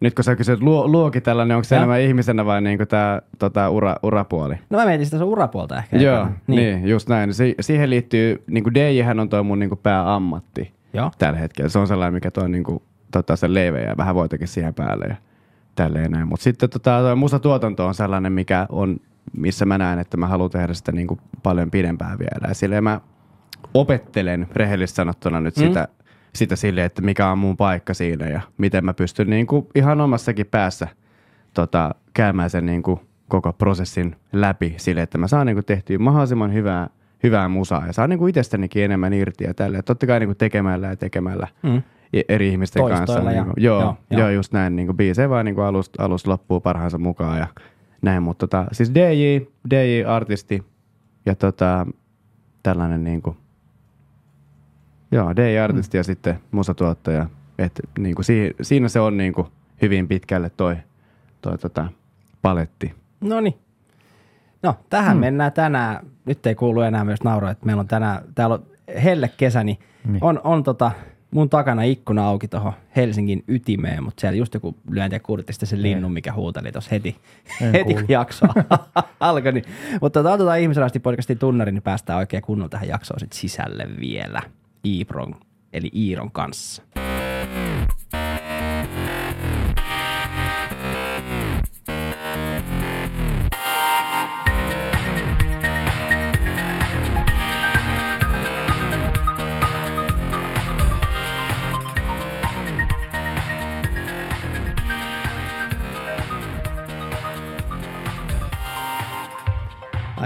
nyt 0.00 0.14
kun 0.14 0.24
sä 0.24 0.36
kysyt 0.36 0.60
luo, 0.62 0.88
luokitella, 0.88 1.44
niin 1.44 1.54
onko 1.56 1.64
se 1.64 1.76
enemmän 1.76 2.00
ihmisenä 2.00 2.44
vai 2.46 2.60
niinku 2.62 2.86
tämä 2.86 3.20
tota, 3.38 3.70
ura, 3.70 3.96
urapuoli? 4.02 4.54
No 4.70 4.78
mä 4.78 4.84
mietin 4.86 5.06
sitä 5.06 5.18
sun 5.18 5.28
urapuolta 5.28 5.78
ehkä. 5.78 5.96
Joo, 5.96 6.26
niin. 6.46 6.56
niin, 6.80 6.88
just 6.88 7.08
näin. 7.08 7.34
Si- 7.34 7.54
siihen 7.60 7.90
liittyy, 7.90 8.42
niin 8.46 8.64
kuin 8.64 8.74
DJ-hän 8.74 9.20
on 9.20 9.28
toi 9.28 9.42
mun 9.42 9.58
niinku 9.58 9.76
pääammatti 9.76 10.72
Joo. 10.94 11.10
tällä 11.18 11.38
hetkellä. 11.38 11.68
Se 11.68 11.78
on 11.78 11.86
sellainen, 11.86 12.14
mikä 12.14 12.30
tuo 12.30 12.48
niinku, 12.48 12.82
tota, 13.12 13.36
sen 13.36 13.54
leive 13.54 13.82
ja 13.82 13.96
vähän 13.96 14.14
voitakin 14.14 14.48
siihen 14.48 14.74
päälle 14.74 15.04
ja 15.08 15.16
tälleen 15.74 16.10
näin. 16.10 16.28
Mutta 16.28 16.44
sitten 16.44 16.70
tota, 16.70 17.00
toi 17.00 17.16
musatuotanto 17.16 17.86
on 17.86 17.94
sellainen, 17.94 18.32
mikä 18.32 18.66
on, 18.68 18.96
missä 19.36 19.64
mä 19.66 19.78
näen, 19.78 19.98
että 19.98 20.16
mä 20.16 20.26
haluan 20.28 20.50
tehdä 20.50 20.74
sitä 20.74 20.92
niinku 20.92 21.18
paljon 21.42 21.70
pidempään 21.70 22.18
vielä. 22.18 22.48
Ja 22.48 22.54
silleen 22.54 22.84
mä 22.84 23.00
opettelen 23.74 24.46
rehellisesti 24.52 24.96
sanottuna 24.96 25.40
nyt 25.40 25.56
Mm. 25.56 25.60
sitä, 25.66 25.88
sitä 26.34 26.56
silleen, 26.56 26.86
että 26.86 27.02
mikä 27.02 27.30
on 27.30 27.38
mun 27.38 27.56
paikka 27.56 27.94
siinä 27.94 28.26
ja 28.28 28.40
miten 28.58 28.84
mä 28.84 28.94
pystyn 28.94 29.30
niinku 29.30 29.70
ihan 29.74 30.00
omassakin 30.00 30.46
päässä 30.46 30.88
tota, 31.54 31.94
käymään 32.14 32.50
sen 32.50 32.66
niinku 32.66 33.00
koko 33.28 33.52
prosessin 33.52 34.16
läpi 34.32 34.74
sille, 34.76 35.02
että 35.02 35.18
mä 35.18 35.28
saan 35.28 35.46
niinku 35.46 35.62
tehtyä 35.62 35.98
mahdollisimman 35.98 36.52
hyvää, 36.54 36.90
hyvää 37.24 37.48
musaa 37.48 37.86
ja 37.86 37.92
saan 37.92 38.10
niinku 38.10 38.26
itsestänikin 38.26 38.84
enemmän 38.84 39.12
irti 39.12 39.44
ja 39.44 39.54
tälleen. 39.54 39.84
Totta 39.84 40.06
kai 40.06 40.20
niinku 40.20 40.34
tekemällä 40.34 40.86
ja 40.86 40.96
tekemällä 40.96 41.48
Mm. 41.62 41.82
eri 42.28 42.48
ihmisten 42.48 42.80
Toistoilla 42.82 43.06
kanssa. 43.06 43.30
ja- 43.32 43.42
Niinku, 43.44 43.60
joo, 43.60 43.80
joo, 43.80 43.86
joo, 43.88 43.96
joo. 44.10 44.20
joo, 44.20 44.28
just 44.30 44.52
näin. 44.52 44.76
Niinku 44.76 44.94
biisejä 44.94 45.30
vaan 45.30 45.44
niinku 45.44 45.60
alusta, 45.60 46.02
alusta 46.04 46.30
loppuu 46.30 46.60
parhaansa 46.60 46.98
mukaan 46.98 47.38
ja 47.38 47.46
näin. 48.02 48.22
Mutta 48.22 48.46
tota, 48.46 48.66
siis 48.72 48.94
DJ, 48.94 49.38
DJ-artisti 49.70 50.62
ja 51.26 51.34
tota, 51.34 51.86
tällainen 52.62 53.04
niinku, 53.04 53.36
Joo, 55.12 55.32
DJ-artisti 55.36 55.96
ja 55.96 56.02
sitten 56.04 56.38
musatuottaja. 56.50 57.26
Et 57.58 57.80
niinku 57.98 58.22
si- 58.22 58.54
siinä 58.62 58.88
se 58.88 59.00
on 59.00 59.16
niinku 59.16 59.48
hyvin 59.82 60.08
pitkälle 60.08 60.50
toi, 60.50 60.76
toi 61.40 61.58
tota 61.58 61.88
paletti. 62.42 62.94
No 63.20 63.40
niin. 63.40 63.54
No, 64.64 64.76
tähän 64.90 65.16
mm. 65.16 65.20
mennään 65.20 65.52
tänään. 65.52 66.06
Nyt 66.24 66.46
ei 66.46 66.54
kuulu 66.54 66.80
enää 66.80 67.04
myös 67.04 67.22
nauroa, 67.22 67.50
että 67.50 67.66
meillä 67.66 67.80
on 67.80 67.88
tänään, 67.88 68.22
täällä 68.34 68.54
on 68.54 68.66
helle 69.04 69.30
kesä, 69.36 69.64
niin, 69.64 69.78
Niin. 70.06 70.24
on, 70.24 70.40
on 70.44 70.62
tota, 70.62 70.90
mun 71.30 71.50
takana 71.50 71.82
ikkuna 71.82 72.26
auki 72.26 72.48
tuohon 72.48 72.72
Helsingin 72.96 73.44
ytimeen, 73.48 74.02
mutta 74.04 74.20
siellä 74.20 74.36
just 74.36 74.54
joku 74.54 74.76
lyönti 74.90 75.16
ja 75.16 75.20
kuulitte 75.20 75.52
sitten 75.52 75.66
sen 75.66 75.82
linnun, 75.82 76.12
mikä 76.12 76.32
huuteli 76.32 76.72
tuossa 76.72 76.90
heti, 76.90 77.16
En 77.60 77.66
heti 77.72 77.84
kun 77.84 77.92
kuullut. 77.92 78.10
jakso 78.10 78.46
alkoi. 79.20 79.52
Niin. 79.52 79.64
Mutta 80.00 80.20
tota, 80.22 80.32
otetaan 80.34 80.60
ihmisrasti 80.60 81.00
podcastin 81.00 81.38
tunnari, 81.38 81.72
niin 81.72 81.82
päästään 81.82 82.18
oikein 82.18 82.42
kunnolla 82.42 82.68
tähän 82.68 82.88
jaksoon 82.88 83.20
sit 83.20 83.32
sisälle 83.32 83.86
vielä 84.00 84.42
Iipron, 84.86 85.34
eli 85.72 85.90
Iiron 85.94 86.30
kanssa. 86.30 86.82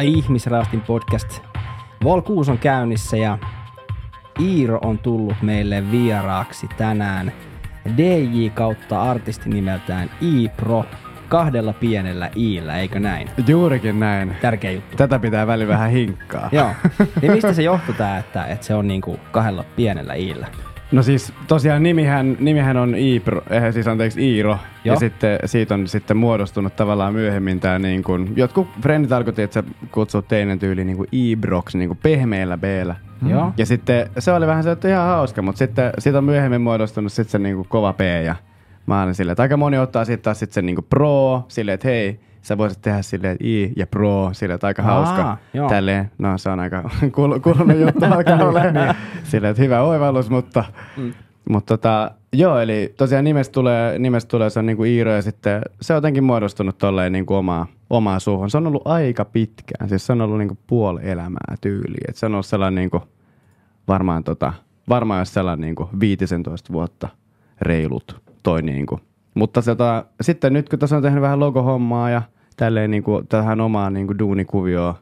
Ihmisraastin 0.00 0.80
podcast. 0.80 1.40
Vol 2.04 2.20
6 2.20 2.50
on 2.50 2.58
käynnissä 2.58 3.16
ja 3.16 3.38
Iiro 4.40 4.78
on 4.84 4.98
tullut 4.98 5.36
meille 5.42 5.90
vieraaksi 5.90 6.66
tänään. 6.76 7.32
DJ 7.96 8.48
kautta 8.54 9.02
artisti 9.02 9.50
nimeltään 9.50 10.10
Ipro 10.20 10.84
kahdella 11.28 11.72
pienellä 11.72 12.30
iillä, 12.36 12.78
eikö 12.78 13.00
näin? 13.00 13.30
Juurikin 13.46 14.00
näin. 14.00 14.36
Tärkeä 14.40 14.70
juttu. 14.70 14.96
Tätä 14.96 15.18
pitää 15.18 15.46
väli 15.46 15.68
vähän 15.68 15.90
hinkkaa. 15.90 16.48
Joo. 16.52 16.70
Niin 17.22 17.32
mistä 17.32 17.52
se 17.52 17.62
johtuu 17.62 17.94
tää, 17.94 18.18
että, 18.18 18.44
että 18.44 18.66
se 18.66 18.74
on 18.74 18.88
niinku 18.88 19.20
kahdella 19.30 19.64
pienellä 19.76 20.14
iillä? 20.14 20.46
No 20.92 21.02
siis 21.02 21.32
tosiaan 21.48 21.82
nimihän, 21.82 22.36
nimihän 22.40 22.76
on 22.76 22.94
Iipro, 22.94 23.42
eh, 23.50 23.72
siis 23.72 23.88
anteeksi 23.88 24.34
Iiro. 24.34 24.50
Joo. 24.50 24.94
Ja 24.94 24.96
sitten 24.96 25.38
siitä 25.44 25.74
on 25.74 25.88
sitten 25.88 26.16
muodostunut 26.16 26.76
tavallaan 26.76 27.12
myöhemmin 27.12 27.60
tämä 27.60 27.78
niin 27.78 28.02
kuin, 28.02 28.32
jotkut 28.36 28.68
frendit 28.82 29.12
alkoivat, 29.12 29.38
että 29.38 29.54
sä 29.54 29.62
kutsut 29.90 30.28
teinen 30.28 30.58
tyyli 30.58 30.84
niin 30.84 30.96
kuin 30.96 31.08
Ibrox, 31.12 31.74
niin 31.74 31.88
kuin 31.88 31.98
pehmeällä 32.02 32.58
b 32.58 32.64
Joo. 33.28 33.52
Ja 33.56 33.66
sitten 33.66 34.10
se 34.18 34.32
oli 34.32 34.46
vähän 34.46 34.62
se, 34.62 34.70
että 34.70 34.88
ihan 34.88 35.06
hauska, 35.06 35.42
mutta 35.42 35.58
sitten 35.58 35.92
siitä 35.98 36.18
on 36.18 36.24
myöhemmin 36.24 36.60
muodostunut 36.60 37.12
sitten 37.12 37.30
se 37.30 37.38
niin 37.38 37.54
kuin 37.54 37.68
kova 37.68 37.92
P 37.92 38.00
ja 38.24 38.36
mä 38.86 39.02
olin 39.02 39.14
silleen, 39.14 39.32
että 39.32 39.42
aika 39.42 39.56
moni 39.56 39.78
ottaa 39.78 40.04
sitten 40.04 40.24
taas 40.24 40.38
sitten 40.38 40.54
sen 40.54 40.66
niin 40.66 40.76
kuin 40.76 40.86
pro, 40.90 41.44
silleen, 41.48 41.74
että 41.74 41.88
hei, 41.88 42.20
sä 42.48 42.58
voisit 42.58 42.82
tehdä 42.82 43.02
silleen, 43.02 43.32
että 43.32 43.44
I 43.46 43.72
ja 43.76 43.86
pro, 43.86 44.28
silleen, 44.32 44.54
että 44.54 44.66
aika 44.66 44.82
Aa, 44.82 44.88
hauska. 44.88 45.36
joo. 45.54 45.68
Tälleen, 45.68 46.10
no 46.18 46.38
se 46.38 46.50
on 46.50 46.60
aika 46.60 46.90
kuulunut 47.42 47.78
juttu 47.80 48.04
alkaa 48.16 48.48
olla. 48.48 48.60
silleen, 49.24 49.50
että 49.50 49.62
hyvä 49.62 49.82
oivallus, 49.82 50.30
mutta 50.30 50.64
Mm. 50.96 51.12
mutta 51.48 51.76
tota, 51.76 52.10
joo, 52.32 52.58
eli 52.58 52.94
tosiaan 52.96 53.24
nimestä 53.24 53.52
tulee, 53.52 53.98
nimestä 53.98 54.28
tulee 54.28 54.50
se 54.50 54.58
on 54.58 54.66
niinku 54.66 54.84
Iiro 54.84 55.12
ja 55.12 55.22
sitten 55.22 55.62
se 55.80 55.92
on 55.92 55.96
jotenkin 55.96 56.24
muodostunut 56.24 56.78
tolleen 56.78 57.12
niinku 57.12 57.34
omaa, 57.34 57.66
omaa 57.90 58.18
suuhun. 58.18 58.50
Se 58.50 58.56
on 58.56 58.66
ollut 58.66 58.86
aika 58.86 59.24
pitkään, 59.24 59.88
siis 59.88 60.06
se 60.06 60.12
on 60.12 60.20
ollut 60.20 60.38
niinku 60.38 60.58
puoli 60.66 61.00
elämää 61.02 61.54
tyyliin. 61.60 62.04
Et 62.08 62.16
se 62.16 62.26
on 62.26 62.32
ollut 62.34 62.46
sellainen 62.46 62.74
niinku, 62.74 63.02
varmaan, 63.88 64.24
tota, 64.24 64.52
varmaan 64.88 65.18
jos 65.20 65.34
sellainen 65.34 65.60
niinku 65.60 65.90
15 66.00 66.72
vuotta 66.72 67.08
reilut 67.60 68.20
toi 68.42 68.62
niinku. 68.62 69.00
Mutta 69.34 69.62
tota, 69.62 70.04
sitten 70.20 70.52
nyt 70.52 70.68
kun 70.68 70.78
tässä 70.78 70.96
on 70.96 71.02
tehnyt 71.02 71.22
vähän 71.22 71.40
logohommaa 71.40 72.10
ja 72.10 72.22
tälleen 72.58 72.90
niinku, 72.90 73.22
tähän 73.28 73.60
omaan 73.60 73.94
niinku 73.94 74.18
duunikuvioon 74.18 74.94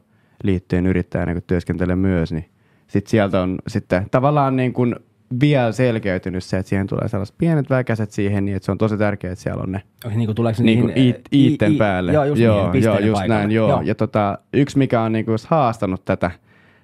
liittyen 0.43 0.85
yrittäjänä 0.85 1.33
kun 1.33 1.43
työskentelen 1.47 1.99
myös, 1.99 2.31
niin 2.31 2.45
sitten 2.87 3.09
sieltä 3.11 3.41
on 3.41 3.59
sitten 3.67 4.07
tavallaan 4.11 4.55
niin 4.55 4.73
kuin 4.73 4.95
vielä 5.41 5.71
selkeytynyt 5.71 6.43
se, 6.43 6.57
että 6.57 6.69
siihen 6.69 6.87
tulee 6.87 7.07
sellaiset 7.07 7.35
pienet 7.37 7.69
väkäset 7.69 8.11
siihen, 8.11 8.45
niin 8.45 8.55
että 8.55 8.65
se 8.65 8.71
on 8.71 8.77
tosi 8.77 8.97
tärkeää, 8.97 9.31
että 9.31 9.43
siellä 9.43 9.63
on 9.63 9.71
ne 9.71 9.81
Niin 10.15 10.25
kuin 10.25 10.35
tuleeko 10.35 10.63
niin 10.63 10.79
kuin 10.81 10.93
niihin, 10.93 11.15
iitten 11.33 11.73
i- 11.73 11.77
päälle. 11.77 12.13
Joo, 12.13 12.23
just 12.23 12.41
joo, 12.41 12.71
niihin 12.71 12.83
joo, 12.83 12.99
just 12.99 13.27
näin, 13.27 13.51
joo. 13.51 13.69
joo. 13.69 13.81
Ja 13.81 13.95
tota, 13.95 14.37
yksi, 14.53 14.77
mikä 14.77 15.01
on 15.01 15.11
niinku 15.11 15.31
just 15.31 15.45
haastanut 15.45 16.05
tätä, 16.05 16.31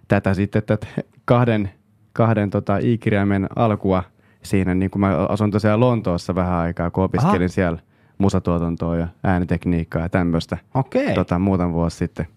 tätä 0.08 0.34
sitten 0.34 0.64
tätä 0.64 0.88
kahden, 1.26 1.70
kahden 2.14 2.50
tota, 2.50 2.78
i-kirjaimen 2.78 3.48
alkua 3.56 4.04
siinä, 4.44 4.76
niin 4.76 4.92
kun 4.92 5.02
mä 5.02 5.18
asun 5.18 5.52
tosiaan 5.52 5.80
Lontoossa 5.80 6.36
vähän 6.36 6.54
aikaa, 6.54 6.92
kun 6.92 7.04
opiskelin 7.04 7.36
Aha. 7.36 7.48
siellä 7.48 7.80
musatuotantoa 8.24 8.98
ja 8.98 9.08
äänitekniikkaa 9.24 10.02
ja 10.02 10.10
tämmöistä 10.10 10.58
Okei. 10.74 11.14
tota, 11.14 11.40
muutaman 11.40 11.74
vuosi 11.74 11.98
sitten. 11.98 12.28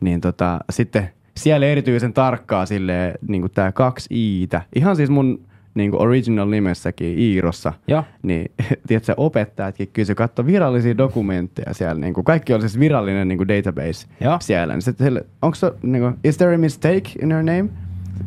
Niin 0.00 0.20
tota, 0.20 0.58
sitten 0.70 1.10
siellä 1.36 1.66
erityisen 1.66 2.12
tarkkaa 2.12 2.66
silleen, 2.66 3.18
niin 3.28 3.42
kuin 3.42 3.52
tää 3.52 3.72
kaksi 3.72 4.08
iitä. 4.14 4.62
Ihan 4.74 4.96
siis 4.96 5.10
mun 5.10 5.48
niin 5.74 5.90
kuin 5.90 6.02
original 6.02 6.48
nimessäkin 6.48 7.18
Iirossa. 7.18 7.72
Joo. 7.88 8.04
Niin, 8.22 8.50
tiedätkö, 8.86 9.14
opettajatkin 9.16 9.88
kysyi, 9.92 10.14
katso 10.14 10.46
virallisia 10.46 10.98
dokumentteja 10.98 11.74
siellä. 11.74 12.00
Niin 12.00 12.14
kuin, 12.14 12.24
kaikki 12.24 12.54
on 12.54 12.60
siis 12.60 12.78
virallinen 12.78 13.28
niin 13.28 13.38
kuin 13.38 13.48
database 13.48 14.06
Joo. 14.20 14.36
siellä. 14.40 14.74
Niin 14.74 14.82
sitten 14.82 15.20
onko 15.42 15.54
se, 15.54 15.72
niin 15.82 16.02
kuin, 16.02 16.14
is 16.24 16.36
there 16.36 16.54
a 16.54 16.58
mistake 16.58 17.10
in 17.22 17.32
your 17.32 17.42
name? 17.42 17.68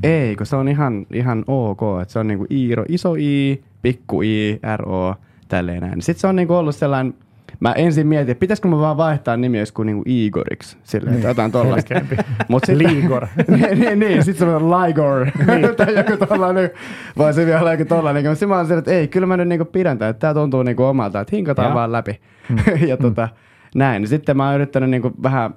Ei, 0.04 0.36
kun 0.36 0.46
se 0.46 0.56
on 0.56 0.68
ihan, 0.68 1.06
ihan 1.14 1.44
ok. 1.48 1.82
Että 2.02 2.12
se 2.12 2.20
on 2.20 2.28
niin 2.28 2.38
kuin 2.38 2.48
Iiro, 2.54 2.86
iso 2.88 3.16
I, 3.16 3.64
pikku 3.82 4.22
I, 4.22 4.60
R-O, 4.78 5.16
tälleen 5.52 5.82
näin. 5.82 6.02
Sitten 6.02 6.22
se 6.22 6.28
on 6.28 6.36
niin 6.36 6.48
kuin 6.48 6.58
ollut 6.58 6.76
sellainen, 6.76 7.14
Mä 7.60 7.74
ensin 7.74 8.08
mietin, 8.08 8.32
että 8.32 8.40
pitäisikö 8.40 8.68
mä 8.68 8.78
vaan 8.78 8.98
vaihtaa 8.98 9.38
nimi 9.38 9.60
joskus 9.60 9.86
niinku 9.86 10.04
Igoriksi, 10.06 10.78
silleen, 10.84 11.16
että 11.16 11.28
jotain 11.28 11.52
tollaista. 11.52 11.96
Mut 12.48 12.64
sit- 12.66 12.78
Ligor. 12.78 13.28
niin, 13.48 13.80
niin, 13.80 14.00
niin, 14.00 14.24
sit 14.24 14.38
se 14.38 14.46
on 14.46 14.72
Ligor. 14.72 15.26
Niin. 15.26 15.76
tai 15.78 15.96
joku 15.96 16.26
tollanen, 16.26 16.70
voi 17.18 17.34
se 17.34 17.46
vielä 17.46 17.72
joku 17.72 17.86
tollanen. 17.86 18.30
Mutta 18.30 18.48
mä 18.48 18.56
oon 18.56 18.66
silleen, 18.66 18.80
että 18.80 18.92
ei, 18.92 19.08
kyllä 19.08 19.28
mä 19.28 19.38
nyt 19.38 19.48
niinku 19.48 19.66
pidän 19.66 19.98
tää, 19.98 20.10
että 20.10 20.20
tää 20.20 20.34
tuntuu 20.34 20.64
niinku 20.64 20.84
omalta, 20.84 21.20
että 21.20 21.36
hinkataan 21.36 21.68
Joo. 21.68 21.76
vaan 21.76 21.92
läpi. 21.92 22.22
ja 22.88 22.98
tota, 22.98 23.30
näin. 23.76 24.08
Sitten 24.08 24.38
mä 24.38 24.46
oon 24.46 24.56
yrittänyt 24.56 24.90
niinku 24.90 25.12
vähän 25.24 25.54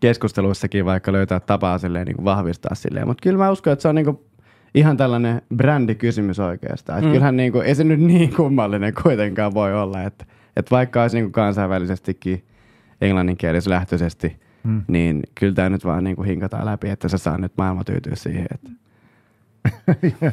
keskusteluissakin 0.00 0.84
vaikka 0.84 1.12
löytää 1.12 1.40
tapaa 1.40 1.78
silleen 1.78 2.06
niinku 2.06 2.24
vahvistaa 2.24 2.74
silleen. 2.74 3.06
Mutta 3.06 3.22
kyllä 3.22 3.38
mä 3.38 3.50
uskon, 3.50 3.72
että 3.72 3.82
se 3.82 3.88
on 3.88 3.94
niinku 3.94 4.27
ihan 4.74 4.96
tällainen 4.96 5.42
brändikysymys 5.56 6.38
oikeastaan. 6.40 7.04
Mm. 7.04 7.10
kyllähän 7.10 7.36
niinku, 7.36 7.60
ei 7.60 7.74
se 7.74 7.84
nyt 7.84 8.00
niin 8.00 8.34
kummallinen 8.36 8.94
kuitenkaan 9.02 9.54
voi 9.54 9.74
olla, 9.74 10.02
että, 10.02 10.24
että 10.56 10.70
vaikka 10.70 11.02
olisi 11.02 11.16
niinku 11.16 11.30
kansainvälisestikin 11.30 12.44
englanninkielislähtöisesti, 13.00 14.36
Mm. 14.64 14.82
niin 14.88 15.22
kyllä 15.34 15.54
tämä 15.54 15.68
nyt 15.68 15.84
vaan 15.84 16.04
niinku 16.04 16.22
hinkataan 16.22 16.66
läpi, 16.66 16.88
että 16.88 17.08
se 17.08 17.18
saa 17.18 17.38
nyt 17.38 17.52
maailma 17.56 17.84
tyytyä 17.84 18.14
siihen. 18.14 18.46
Että. 18.54 18.70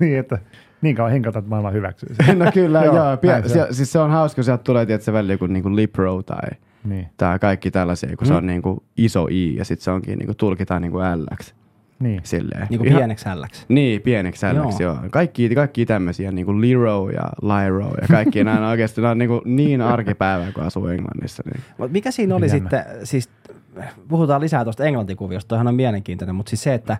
niin, 0.00 0.18
että 0.18 0.38
niin 0.82 0.96
kauan 0.96 1.12
hinkata, 1.12 1.38
että 1.38 1.48
maailma 1.48 1.70
hyväksyy 1.70 2.14
sen. 2.14 2.38
No 2.44 2.52
kyllä, 2.54 2.84
joo. 2.84 2.94
Joo, 2.94 3.04
joo 3.06 3.16
pia- 3.16 3.30
näin 3.30 3.48
se 3.48 3.66
siis 3.70 3.92
se 3.92 3.98
on 3.98 4.10
hauska, 4.10 4.34
kun 4.34 4.44
sieltä 4.44 4.62
tulee 4.62 4.86
tietysti 4.86 5.12
välillä 5.12 5.32
joku 5.32 5.46
niinku 5.46 5.76
Lipro 5.76 6.22
tai, 6.22 6.50
Niin, 6.84 7.08
tai 7.16 7.38
kaikki 7.38 7.70
tällaisia, 7.70 8.08
kun 8.16 8.26
mm. 8.26 8.28
se 8.28 8.34
on 8.34 8.46
niinku 8.46 8.84
iso 8.96 9.26
I 9.30 9.56
ja 9.56 9.64
sitten 9.64 9.84
se 9.84 9.90
onkin 9.90 10.18
niinku, 10.18 10.34
tulkitaan 10.34 10.82
niinku 10.82 10.98
LX. 10.98 11.54
Niin. 11.98 12.20
Silleen. 12.24 12.66
Niin 12.70 12.78
kuin 12.78 12.88
Ihan- 12.88 12.98
pieneksi 12.98 13.28
älläksi. 13.28 13.64
Niin, 13.68 14.02
pieneksi 14.02 14.46
LX, 14.46 14.80
joo. 14.80 14.92
joo. 14.94 14.98
Kaikki, 15.10 15.54
kaikki 15.54 15.86
tämmöisiä, 15.86 16.32
niin 16.32 16.46
kuin 16.46 16.60
Liro 16.60 17.10
ja 17.10 17.24
Lyro 17.42 17.90
ja 18.00 18.08
kaikki 18.08 18.44
nämä 18.44 18.58
on 18.58 18.64
oikeasti 18.70 19.00
nämä 19.00 19.10
on 19.10 19.18
niin, 19.18 19.28
kuin 19.28 19.40
niin 19.44 19.80
arkipäivää, 19.80 20.52
kun 20.52 20.62
asuu 20.64 20.86
Englannissa. 20.86 21.42
Niin. 21.46 21.62
Mut 21.78 21.92
mikä 21.92 22.10
siinä 22.10 22.34
oli 22.34 22.46
Jännä. 22.46 22.58
sitten, 22.58 22.84
siis 23.04 23.30
puhutaan 24.08 24.40
lisää 24.40 24.64
tuosta 24.64 24.84
englantikuviosta, 24.84 25.48
toihan 25.48 25.68
on 25.68 25.74
mielenkiintoinen, 25.74 26.34
mutta 26.34 26.50
siis 26.50 26.62
se, 26.62 26.74
että 26.74 26.96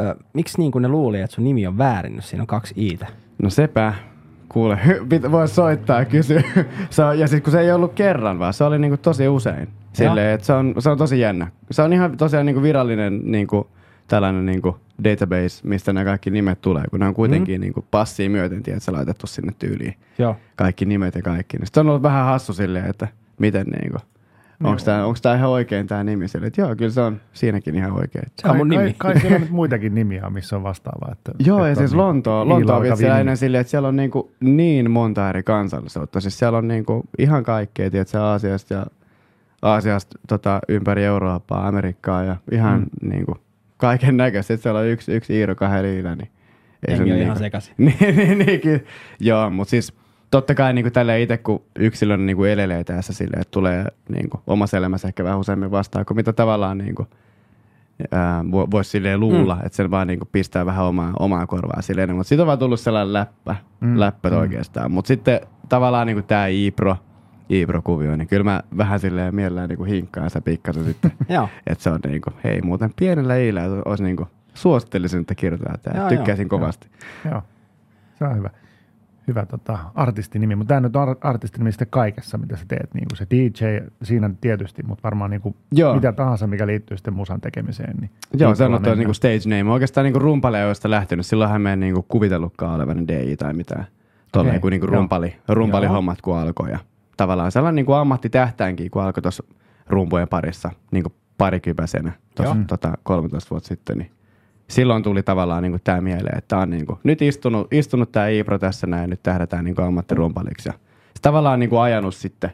ö, 0.00 0.14
miksi 0.32 0.58
niin 0.58 0.72
kuin 0.72 0.82
ne 0.82 0.88
luuli, 0.88 1.20
että 1.20 1.34
sun 1.34 1.44
nimi 1.44 1.66
on 1.66 1.78
väärin, 1.78 2.16
jos 2.16 2.28
siinä 2.30 2.42
on 2.42 2.46
kaksi 2.46 2.74
iitä? 2.76 3.06
No 3.42 3.50
sepä, 3.50 3.94
kuule, 4.48 4.78
voi 5.32 5.48
soittaa 5.48 5.98
ja 5.98 6.04
kysyä. 6.04 6.42
se 6.90 7.04
on, 7.04 7.18
ja 7.18 7.28
siis 7.28 7.42
kun 7.42 7.52
se 7.52 7.60
ei 7.60 7.72
ollut 7.72 7.92
kerran, 7.94 8.38
vaan 8.38 8.52
se 8.54 8.64
oli 8.64 8.78
niin 8.78 8.90
kuin 8.90 9.00
tosi 9.00 9.28
usein. 9.28 9.68
Silleen, 9.92 10.34
että 10.34 10.46
se 10.46 10.52
on, 10.52 10.74
se 10.78 10.90
on 10.90 10.98
tosi 10.98 11.20
jännä. 11.20 11.46
Se 11.70 11.82
on 11.82 11.92
ihan 11.92 12.16
tosiaan 12.16 12.46
niin 12.46 12.54
kuin 12.54 12.62
virallinen 12.62 13.20
niin 13.24 13.46
kuin, 13.46 13.66
tällainen 14.08 14.46
niin 14.46 14.62
kuin 14.62 14.76
database, 15.04 15.68
mistä 15.68 15.92
nämä 15.92 16.04
kaikki 16.04 16.30
nimet 16.30 16.60
tulee, 16.60 16.84
kun 16.90 17.00
ne 17.00 17.06
on 17.06 17.14
kuitenkin 17.14 17.60
mm. 17.60 17.60
niin 17.60 17.72
kuin 17.72 17.86
passiin 17.90 18.30
myöten, 18.30 18.62
tiedätkö, 18.62 18.92
laitettu 18.92 19.26
sinne 19.26 19.52
tyyliin. 19.58 19.94
Joo. 20.18 20.36
kaikki 20.56 20.84
nimet 20.84 21.14
ja 21.14 21.22
kaikki. 21.22 21.56
Niin 21.56 21.66
sit 21.66 21.76
on 21.76 21.88
ollut 21.88 22.02
vähän 22.02 22.24
hassu 22.24 22.52
silleen, 22.52 22.86
että 22.86 23.08
miten 23.38 23.66
niinku, 23.66 23.98
onko 24.64 25.16
tämä 25.22 25.34
ihan 25.34 25.50
oikein 25.50 25.86
tämä 25.86 26.04
nimi? 26.04 26.28
Silleen, 26.28 26.48
että 26.48 26.60
joo, 26.60 26.76
kyllä 26.76 26.90
se 26.90 27.00
on 27.00 27.20
siinäkin 27.32 27.74
ihan 27.74 27.92
oikein. 27.92 28.24
Se 28.42 28.48
on 28.48 28.56
mun 28.56 28.68
nimi. 28.68 28.94
Kai, 28.98 29.12
kai 29.12 29.20
siellä 29.20 29.34
on 29.34 29.40
nyt 29.40 29.50
muitakin 29.50 29.94
nimiä, 29.94 30.30
missä 30.30 30.56
on 30.56 30.62
vastaava. 30.62 31.12
Että, 31.12 31.32
Joo, 31.46 31.58
että 31.58 31.66
ja 31.66 31.70
on 31.70 31.76
siis 31.76 31.90
niin 31.90 31.98
Lontoa, 31.98 32.48
Lontoa 32.48 32.76
on 32.76 32.82
nimiä. 32.82 33.18
ennen 33.18 33.36
silleen, 33.36 33.60
että 33.60 33.70
siellä 33.70 33.88
on 33.88 33.96
niinku 33.96 34.32
niin 34.40 34.90
monta 34.90 35.28
eri 35.28 35.42
kansallisuutta. 35.42 36.20
Siis 36.20 36.38
siellä 36.38 36.58
on 36.58 36.68
niinku 36.68 37.04
ihan 37.18 37.44
kaikkea, 37.44 37.90
tiedätkö, 37.90 38.22
Aasiasta 38.22 38.74
ja 38.74 38.86
Aasiasta 39.62 40.18
tota, 40.28 40.60
ympäri 40.68 41.04
Eurooppaa, 41.04 41.68
Amerikkaa 41.68 42.24
ja 42.24 42.36
ihan 42.52 42.80
mm. 42.80 43.08
niinku 43.10 43.36
kaiken 43.76 44.16
näköistä. 44.16 44.54
Sitten 44.54 44.62
siellä 44.62 44.80
on 44.80 44.86
yksi, 44.86 45.12
yksi 45.12 45.34
Iiro 45.34 45.54
kahden 45.54 45.82
liina, 45.84 46.14
niin 46.16 46.28
ei 46.88 46.94
Jengi 46.94 47.02
on 47.02 47.16
niinku- 47.16 47.24
ihan 47.24 47.38
sekaisin. 47.38 47.74
niin, 48.00 48.16
niin, 48.16 48.38
niin, 48.38 48.60
kyllä. 48.60 48.80
Joo, 49.20 49.50
mutta 49.50 49.70
siis 49.70 49.92
totta 50.30 50.54
kai 50.54 50.72
niin 50.72 50.92
tällä 50.92 51.16
itse, 51.16 51.38
kun 51.38 51.62
yksilön 51.78 52.26
niin 52.26 52.36
kuin 52.36 52.50
elelee 52.50 52.84
tässä 52.84 53.12
silleen, 53.12 53.40
että 53.40 53.50
tulee 53.50 53.84
niin 54.08 54.30
kuin, 54.30 54.40
omassa 54.46 54.76
elämässä 54.76 55.08
ehkä 55.08 55.24
vähän 55.24 55.38
useammin 55.38 55.70
vastaan, 55.70 56.06
kuin 56.06 56.16
mitä 56.16 56.32
tavallaan 56.32 56.78
niin 56.78 56.94
kuin, 56.94 57.08
ää, 58.10 58.42
vo- 58.42 58.70
voisi 58.70 58.90
silleen 58.90 59.20
luulla, 59.20 59.54
mm. 59.54 59.66
että 59.66 59.76
sen 59.76 59.90
vaan 59.90 60.06
niin 60.06 60.18
kuin, 60.18 60.28
pistää 60.32 60.66
vähän 60.66 60.84
omaa, 60.84 61.12
omaa 61.18 61.46
korvaa 61.46 61.82
silleen. 61.82 62.16
Mutta 62.16 62.28
siitä 62.28 62.42
on 62.42 62.46
vaan 62.46 62.58
tullut 62.58 62.80
sellainen 62.80 63.12
läppä, 63.12 63.56
Mm, 63.80 64.00
läppä 64.00 64.30
mm. 64.30 64.36
oikeastaan. 64.36 64.92
Mutta 64.92 65.08
sitten 65.08 65.40
tavallaan 65.68 66.06
niin 66.06 66.24
tämä 66.24 66.46
Iipro, 66.46 66.96
Iipro-kuvio, 67.52 68.16
niin 68.16 68.28
kyllä 68.28 68.44
mä 68.44 68.62
vähän 68.76 69.00
silleen 69.00 69.34
mielellään 69.34 69.68
niin 69.68 69.76
kuin 69.76 69.90
hinkkaan 69.90 70.30
sitä 70.30 70.40
pikkasen 70.40 70.84
sitten. 70.84 71.12
Joo. 71.28 71.48
että 71.66 71.84
se 71.84 71.90
on 71.90 71.98
niin 72.06 72.20
kuin, 72.20 72.34
hei 72.44 72.62
muuten 72.62 72.90
pienellä 72.98 73.36
iillä 73.36 73.62
olisi 73.84 74.04
niin 74.04 74.16
kuin, 74.16 74.28
suosittelisin, 74.54 75.20
että 75.20 75.34
kirjoitetaan 75.34 75.78
tämä. 75.82 76.00
Joo, 76.00 76.08
Tykkäisin 76.08 76.44
joo. 76.44 76.58
kovasti. 76.58 76.88
Joo, 77.30 77.42
se 78.18 78.24
on 78.24 78.36
hyvä. 78.36 78.50
Hyvä 79.28 79.46
tota, 79.46 79.78
artistinimi, 79.94 80.56
mutta 80.56 80.68
tämä 80.68 80.80
nyt 80.80 80.96
on 80.96 81.02
ar- 81.02 81.16
artistinimi 81.20 81.72
sitten 81.72 81.88
kaikessa, 81.90 82.38
mitä 82.38 82.56
sä 82.56 82.64
teet. 82.68 82.94
Niin 82.94 83.06
kuin 83.08 83.16
se 83.16 83.26
DJ, 83.30 83.86
siinä 84.02 84.30
tietysti, 84.40 84.82
mutta 84.82 85.02
varmaan 85.02 85.30
niin 85.30 85.40
kuin 85.40 85.56
Joo. 85.72 85.94
mitä 85.94 86.12
tahansa, 86.12 86.46
mikä 86.46 86.66
liittyy 86.66 86.96
sitten 86.96 87.14
musan 87.14 87.40
tekemiseen. 87.40 87.96
Niin 87.96 88.10
Joo, 88.34 88.50
niin 88.50 88.56
se 88.56 88.64
on 88.64 88.82
tuo 88.82 88.94
niinku 88.94 89.14
stage 89.14 89.40
name. 89.44 89.72
Oikeastaan 89.72 90.04
niinku 90.04 90.18
rumpaleoista 90.18 90.90
lähtenyt. 90.90 91.26
Silloinhan 91.26 91.60
me 91.60 91.72
en 91.72 91.80
niinku 91.80 92.02
kuvitellutkaan 92.02 92.74
olevan 92.74 93.08
DJ 93.08 93.34
tai 93.38 93.52
mitään. 93.52 93.86
Tuolla 94.32 94.48
Okei, 94.48 94.52
niinku, 94.52 94.68
niinku 94.68 94.86
joo. 94.86 94.94
rumpali, 94.96 95.36
rumpali 95.48 95.86
Joo. 95.86 95.94
hommat 95.94 96.20
kun 96.22 96.36
alkoi. 96.38 96.70
Ja 96.70 96.78
tavallaan 97.16 97.52
sellainen 97.52 97.76
niinku 97.76 97.92
ammattitähtäänkin, 97.92 98.90
kun 98.90 99.02
alkoi 99.02 99.22
tuossa 99.22 99.44
rumpujen 99.86 100.28
parissa 100.28 100.70
niinku 100.90 101.12
parikypäisenä 101.38 102.12
tuossa 102.34 102.56
tota, 102.68 102.92
13 103.02 103.50
vuotta 103.50 103.68
sitten. 103.68 103.98
Niin 103.98 104.10
silloin 104.68 105.02
tuli 105.02 105.22
tavallaan 105.22 105.62
niinku 105.62 105.78
tämä 105.84 106.00
mieleen, 106.00 106.38
että 106.38 106.58
on 106.58 106.70
niinku, 106.70 106.98
nyt 107.04 107.22
istunut, 107.22 107.72
istunut 107.72 108.12
tämä 108.12 108.28
Iipro 108.28 108.58
tässä 108.58 108.86
näin, 108.86 109.10
nyt 109.10 109.22
tähdätään 109.22 109.64
niinku 109.64 109.82
ammattirumpaliksi. 109.82 110.68
Ja 110.68 110.72
se 111.14 111.22
tavallaan 111.22 111.60
niinku 111.60 111.76
ajanut 111.76 112.14
sitten 112.14 112.50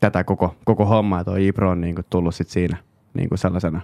tätä 0.00 0.24
koko, 0.24 0.54
koko 0.64 0.86
hommaa, 0.86 1.24
tuo 1.24 1.36
Iipro 1.36 1.70
on 1.70 1.80
niinku 1.80 2.02
tullut 2.10 2.34
sitten 2.34 2.52
siinä 2.52 2.76
niinku 3.14 3.36
sellaisena. 3.36 3.80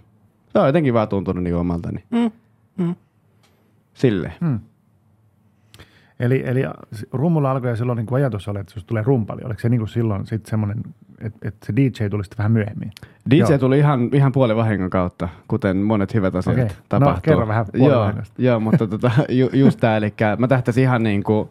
Se 0.52 0.58
on 0.58 0.66
jotenkin 0.66 0.94
vaan 0.94 1.08
tuntunut 1.08 1.44
niinku 1.44 1.60
omaltani. 1.60 2.04
Mm. 2.10 2.30
Mm. 2.76 2.94
Silleen. 3.94 4.34
Hmm. 4.40 4.60
Eli, 6.22 6.42
eli 6.46 6.62
rummulla 7.12 7.50
alkoi 7.50 7.70
ja 7.70 7.76
silloin 7.76 7.96
niin 7.96 8.06
kuin 8.06 8.16
ajatus 8.16 8.48
oli, 8.48 8.60
että 8.60 8.72
jos 8.76 8.84
tulee 8.84 9.02
rumpali, 9.02 9.42
oliko 9.44 9.60
se 9.60 9.68
niin 9.68 9.80
kuin 9.80 9.88
silloin 9.88 10.26
sitten 10.26 10.50
semmoinen, 10.50 10.78
että, 11.20 11.48
että 11.48 11.66
se 11.66 11.76
DJ 11.76 12.08
tuli 12.10 12.24
sitten 12.24 12.38
vähän 12.38 12.52
myöhemmin? 12.52 12.90
DJ 13.30 13.38
Joo. 13.38 13.58
tuli 13.58 13.78
ihan, 13.78 14.10
ihan 14.12 14.32
puolivahingon 14.32 14.90
kautta, 14.90 15.28
kuten 15.48 15.76
monet 15.76 16.14
hyvät 16.14 16.34
asiat 16.34 16.54
Okei. 16.54 16.66
No, 16.66 16.72
tapahtuu. 16.88 17.20
kerro 17.22 17.48
vähän 17.48 17.66
joo, 17.74 18.12
joo, 18.38 18.60
mutta 18.60 18.86
tota, 18.86 19.10
ju, 19.28 19.48
just 19.52 19.80
tämä, 19.80 19.96
eli 19.96 20.14
mä 20.38 20.48
tähtäisin 20.48 20.82
ihan 20.82 21.02
niin 21.02 21.22
kuin, 21.22 21.48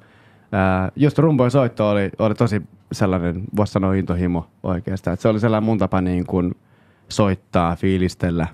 ää, 0.51 0.91
just 0.95 1.17
rumpojen 1.17 1.51
soitto 1.51 1.89
oli, 1.89 2.09
oli 2.19 2.35
tosi 2.35 2.61
sellainen, 2.91 3.41
voisi 3.55 3.73
sanoa 3.73 3.93
intohimo 3.93 4.47
oikeastaan. 4.63 5.13
Et 5.13 5.19
se 5.19 5.27
oli 5.27 5.39
sellainen 5.39 5.65
mun 5.65 5.77
tapa 5.77 6.01
niin 6.01 6.25
kuin 6.25 6.55
soittaa, 7.09 7.75
fiilistellä, 7.75 8.47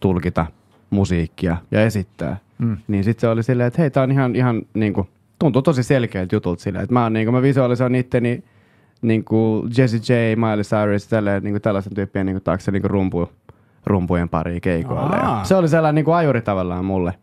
tulkita 0.00 0.46
musiikkia 0.90 1.56
ja 1.70 1.82
esittää. 1.82 2.36
Mm. 2.58 2.76
Niin 2.88 3.04
sitten 3.04 3.20
se 3.20 3.28
oli 3.28 3.42
silleen, 3.42 3.66
että 3.66 3.82
hei, 3.82 3.90
tää 3.90 4.02
on 4.02 4.10
ihan, 4.10 4.36
ihan 4.36 4.62
niin 4.74 4.92
kuin, 4.92 5.08
tuntuu 5.42 5.62
tosi 5.62 5.82
selkeältä 5.82 6.34
jutulta 6.36 6.62
silleen, 6.62 6.82
että 6.82 6.92
mä, 6.92 7.02
oon, 7.02 7.12
niin 7.12 7.26
kuin, 7.26 7.34
mä 7.34 7.42
visualisoin 7.42 7.94
itteni 7.94 8.44
niin 9.02 9.24
kuin 9.24 9.70
Jesse 9.78 9.96
J, 9.96 10.36
Miley 10.36 10.62
Cyrus, 10.62 11.08
tälleen, 11.08 11.42
niin 11.42 11.52
kuin 11.52 11.62
tällaisen 11.62 11.94
tyyppien 11.94 12.26
niin 12.26 12.34
kuin 12.34 12.42
taakse 12.44 12.70
niin 12.70 12.82
kuin 12.82 12.90
rumpu, 12.90 13.28
rumpujen 13.86 14.28
pariin 14.28 14.60
keikoille. 14.60 15.16
Ja 15.16 15.40
se 15.42 15.54
oli 15.54 15.68
sellainen 15.68 15.94
niin 15.94 16.04
kuin 16.04 16.14
ajuri 16.14 16.42
tavallaan 16.42 16.84
mulle, 16.84 17.14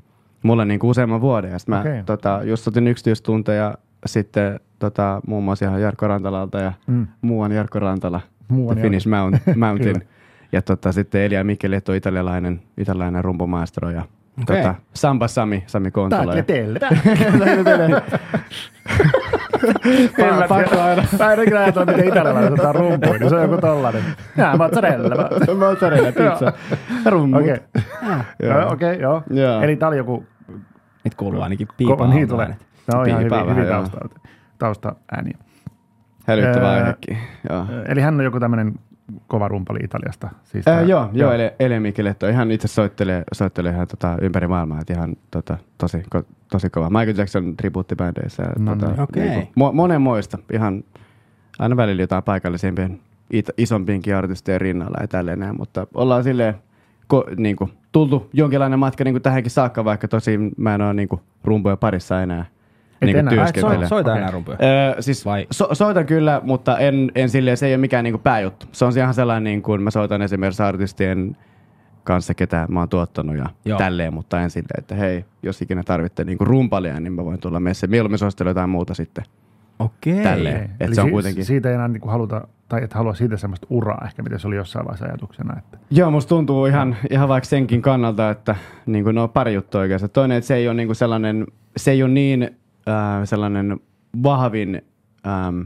mulle 0.43 0.65
niin 0.65 0.79
kuin 0.79 0.89
useamman 0.91 1.21
vuoden. 1.21 1.51
Ja 1.51 1.59
sit 1.59 1.67
mä 1.67 1.79
Okei. 1.79 2.03
tota, 2.05 2.39
just 2.43 2.67
otin 2.67 2.88
yksityistunteja 2.88 3.75
sitten 4.05 4.59
tota, 4.79 5.21
muun 5.27 5.43
muassa 5.43 5.65
ihan 5.65 5.82
Jarkko 5.82 6.08
Rantalalta 6.08 6.60
ja 6.60 6.73
Mm. 6.88 7.08
muuan 7.21 7.51
Jarkko 7.51 7.79
Rantala, 7.79 8.21
Muuan 8.47 8.75
The 8.77 8.82
Finnish 8.82 9.08
Mount, 9.08 9.36
Mountain. 9.65 10.01
Ja 10.51 10.62
tota, 10.62 10.91
sitten 10.91 11.21
Elia 11.21 11.43
Mikkelieto, 11.43 11.93
italialainen, 11.93 12.62
italialainen 12.77 13.23
rumpumaestro 13.23 13.89
ja 13.89 14.03
Okei. 14.41 14.58
tota, 14.63 14.75
Samba 14.93 15.28
Sami, 15.28 15.63
Sami 15.67 15.91
Kontola. 15.91 16.23
Tagliatelle. 16.25 16.80
Pa- 20.17 20.47
pakko 20.47 20.80
aina. 20.82 21.04
Mä 21.19 21.28
ainakin 21.28 21.58
ajatellaan, 21.58 21.95
miten 21.97 22.08
italialaiset 22.13 22.52
ottaa 22.54 22.71
rumpuja, 22.73 23.19
niin 23.19 23.30
se 23.30 23.36
on 23.36 23.41
joku 23.41 23.58
tollanen. 23.58 24.04
Jaa, 24.38 24.58
mozzarella. 24.58 25.30
Mozzarella 25.60 26.12
pizza. 26.12 26.54
Rummut. 27.06 27.41
Okei. 27.41 27.58
Joo. 28.43 28.54
Joo, 28.60 28.71
okei, 28.73 28.99
joo. 28.99 29.23
Joo. 29.30 29.62
Eli 29.62 29.75
tää 29.75 29.89
oli 29.89 29.97
joku 29.97 30.25
Nyt 31.04 31.15
kuuluu 31.15 31.41
ainakin 31.41 31.67
piipaa. 31.78 32.08
niin 32.08 32.28
tulee. 32.28 32.56
No 32.93 33.04
ihan 33.04 33.23
hyvin, 33.23 33.56
hyvin 33.56 33.67
tausta, 33.67 33.97
tausta 34.58 34.95
ääniä. 35.12 35.38
Hälyttävä 36.28 36.73
Öö, 36.73 36.80
aihekin. 36.80 37.17
Eli 37.88 38.02
hän 38.02 38.15
on 38.15 38.23
joku 38.23 38.39
tämmöinen 38.39 38.73
kova 39.28 39.48
rumpali 39.48 39.80
Italiasta. 39.84 40.30
Siis 40.43 40.67
Ää, 40.67 40.76
tää- 40.76 40.86
joo, 40.86 41.10
joo, 41.13 41.32
eli 41.32 41.52
Elia 41.60 41.82
Mikkeletto 41.82 42.28
ihan 42.28 42.52
itse 42.52 42.67
soittelee, 42.67 43.24
soittelee 43.34 43.72
ihan 43.72 43.88
tota, 43.88 44.17
ympäri 44.22 44.48
maailmaa, 44.48 44.80
että 44.82 44.93
ihan 44.93 45.15
tota, 45.32 45.58
tosi, 45.78 46.04
ko, 46.10 46.24
tosi 46.52 46.69
kova. 46.69 46.89
Michael 46.89 47.17
Jackson 47.17 47.58
tribuuttibändeissä. 47.58 48.43
No 48.60 48.76
tota, 48.76 48.91
niin. 48.91 49.00
Okei. 49.02 49.50
mo, 49.56 49.72
monenmoista, 49.72 50.38
ihan 50.54 50.84
aina 51.60 51.78
välillä 51.78 52.04
jotain 52.04 52.24
paikallisimpien, 52.24 53.00
it, 53.32 53.50
isompiinkin 53.58 54.15
artistien 54.15 54.62
rinnalla 54.62 54.98
ja 55.02 55.08
tälleen 55.08 55.39
näin, 55.39 55.58
mutta 55.58 55.88
ollaan 55.93 56.24
silleen 56.24 56.56
ko, 57.08 57.26
niin 57.38 57.56
kuin, 57.56 57.72
tultu 57.91 58.30
jonkinlainen 58.34 58.80
matka 58.80 59.04
niin 59.04 59.13
kuin 59.13 59.22
tähänkin 59.22 59.52
saakka, 59.52 59.86
vaikka 59.86 60.08
tosin 60.08 60.52
mä 60.58 60.76
en 60.76 60.82
ole 60.82 60.93
niin 60.93 61.10
kuin, 61.10 61.22
rumpujen 61.43 61.78
parissa 61.78 62.22
enää, 62.22 62.45
Et 63.01 63.05
niin 63.05 63.17
enää? 63.17 63.33
Ai, 63.43 63.49
et 63.49 63.88
soita 63.88 64.12
Okei. 64.12 64.21
enää 64.21 64.31
rumpuja. 64.31 64.57
Öö, 64.63 65.01
siis 65.01 65.25
Vai? 65.25 65.47
so, 65.51 65.67
soitan 65.75 66.05
kyllä, 66.05 66.41
mutta 66.43 66.77
en, 66.77 67.12
en 67.15 67.29
silleen, 67.29 67.57
se 67.57 67.67
ei 67.67 67.73
ole 67.73 67.77
mikään 67.81 68.03
niinku 68.03 68.17
pääjuttu. 68.19 68.65
Se 68.71 68.85
on 68.85 68.91
ihan 68.97 69.13
sellainen, 69.13 69.43
niin 69.43 69.62
kuin 69.62 69.81
mä 69.81 69.91
soitan 69.91 70.21
esimerkiksi 70.21 70.63
artistien 70.63 71.38
kanssa, 72.03 72.33
ketä 72.33 72.65
mä 72.69 72.79
oon 72.79 72.89
tuottanut 72.89 73.38
ja 73.38 73.45
Joo. 73.65 73.77
Tälleen, 73.77 74.13
mutta 74.13 74.41
en 74.41 74.49
silleen, 74.49 74.79
että 74.79 74.95
hei, 74.95 75.25
jos 75.43 75.62
ikinä 75.62 75.83
tarvitte 75.83 76.23
niinku 76.23 76.45
rumpalia, 76.45 76.99
niin 76.99 77.13
mä 77.13 77.25
voin 77.25 77.39
tulla 77.39 77.59
messiin. 77.59 77.89
Mieluummin 77.89 78.17
suosittelen 78.19 78.49
jotain 78.51 78.69
muuta 78.69 78.93
sitten. 78.93 79.23
Okei. 79.79 80.23
Tälleen. 80.23 80.63
Et 80.63 80.71
Eli 80.79 80.95
se 80.95 81.01
on 81.01 81.12
kuitenkin- 81.12 81.45
Siitä 81.45 81.69
ei 81.69 81.75
enää 81.75 81.88
niinku 81.88 82.07
haluta, 82.07 82.47
tai 82.69 82.83
et 82.83 82.93
halua 82.93 83.13
siitä 83.13 83.38
semmoista 83.38 83.67
uraa 83.69 84.03
ehkä, 84.05 84.23
mitä 84.23 84.38
se 84.38 84.47
oli 84.47 84.55
jossain 84.55 84.85
vaiheessa 84.85 85.05
ajatuksena. 85.05 85.55
Että. 85.57 85.77
Joo, 85.91 86.12
musta 86.12 86.29
tuntuu 86.29 86.65
ihan, 86.65 86.95
ihan 87.09 87.27
vaikka 87.29 87.45
senkin 87.49 87.81
kannalta, 87.81 88.29
että 88.29 88.55
niin 88.85 89.03
kuin, 89.03 89.15
no 89.15 89.27
pari 89.27 89.53
juttua 89.53 89.81
oikeastaan. 89.81 90.09
Toinen, 90.09 90.38
että 90.38 90.47
se 90.47 90.55
ei 90.55 90.67
ole 90.67 90.73
niin 90.75 90.88
kuin 90.88 90.95
sellainen, 90.95 91.47
se 91.77 91.91
ei 91.91 92.03
ole 92.03 92.12
niin 92.12 92.59
äh, 92.89 93.21
sellainen 93.23 93.80
vahvin 94.23 94.82
ähm, 95.28 95.62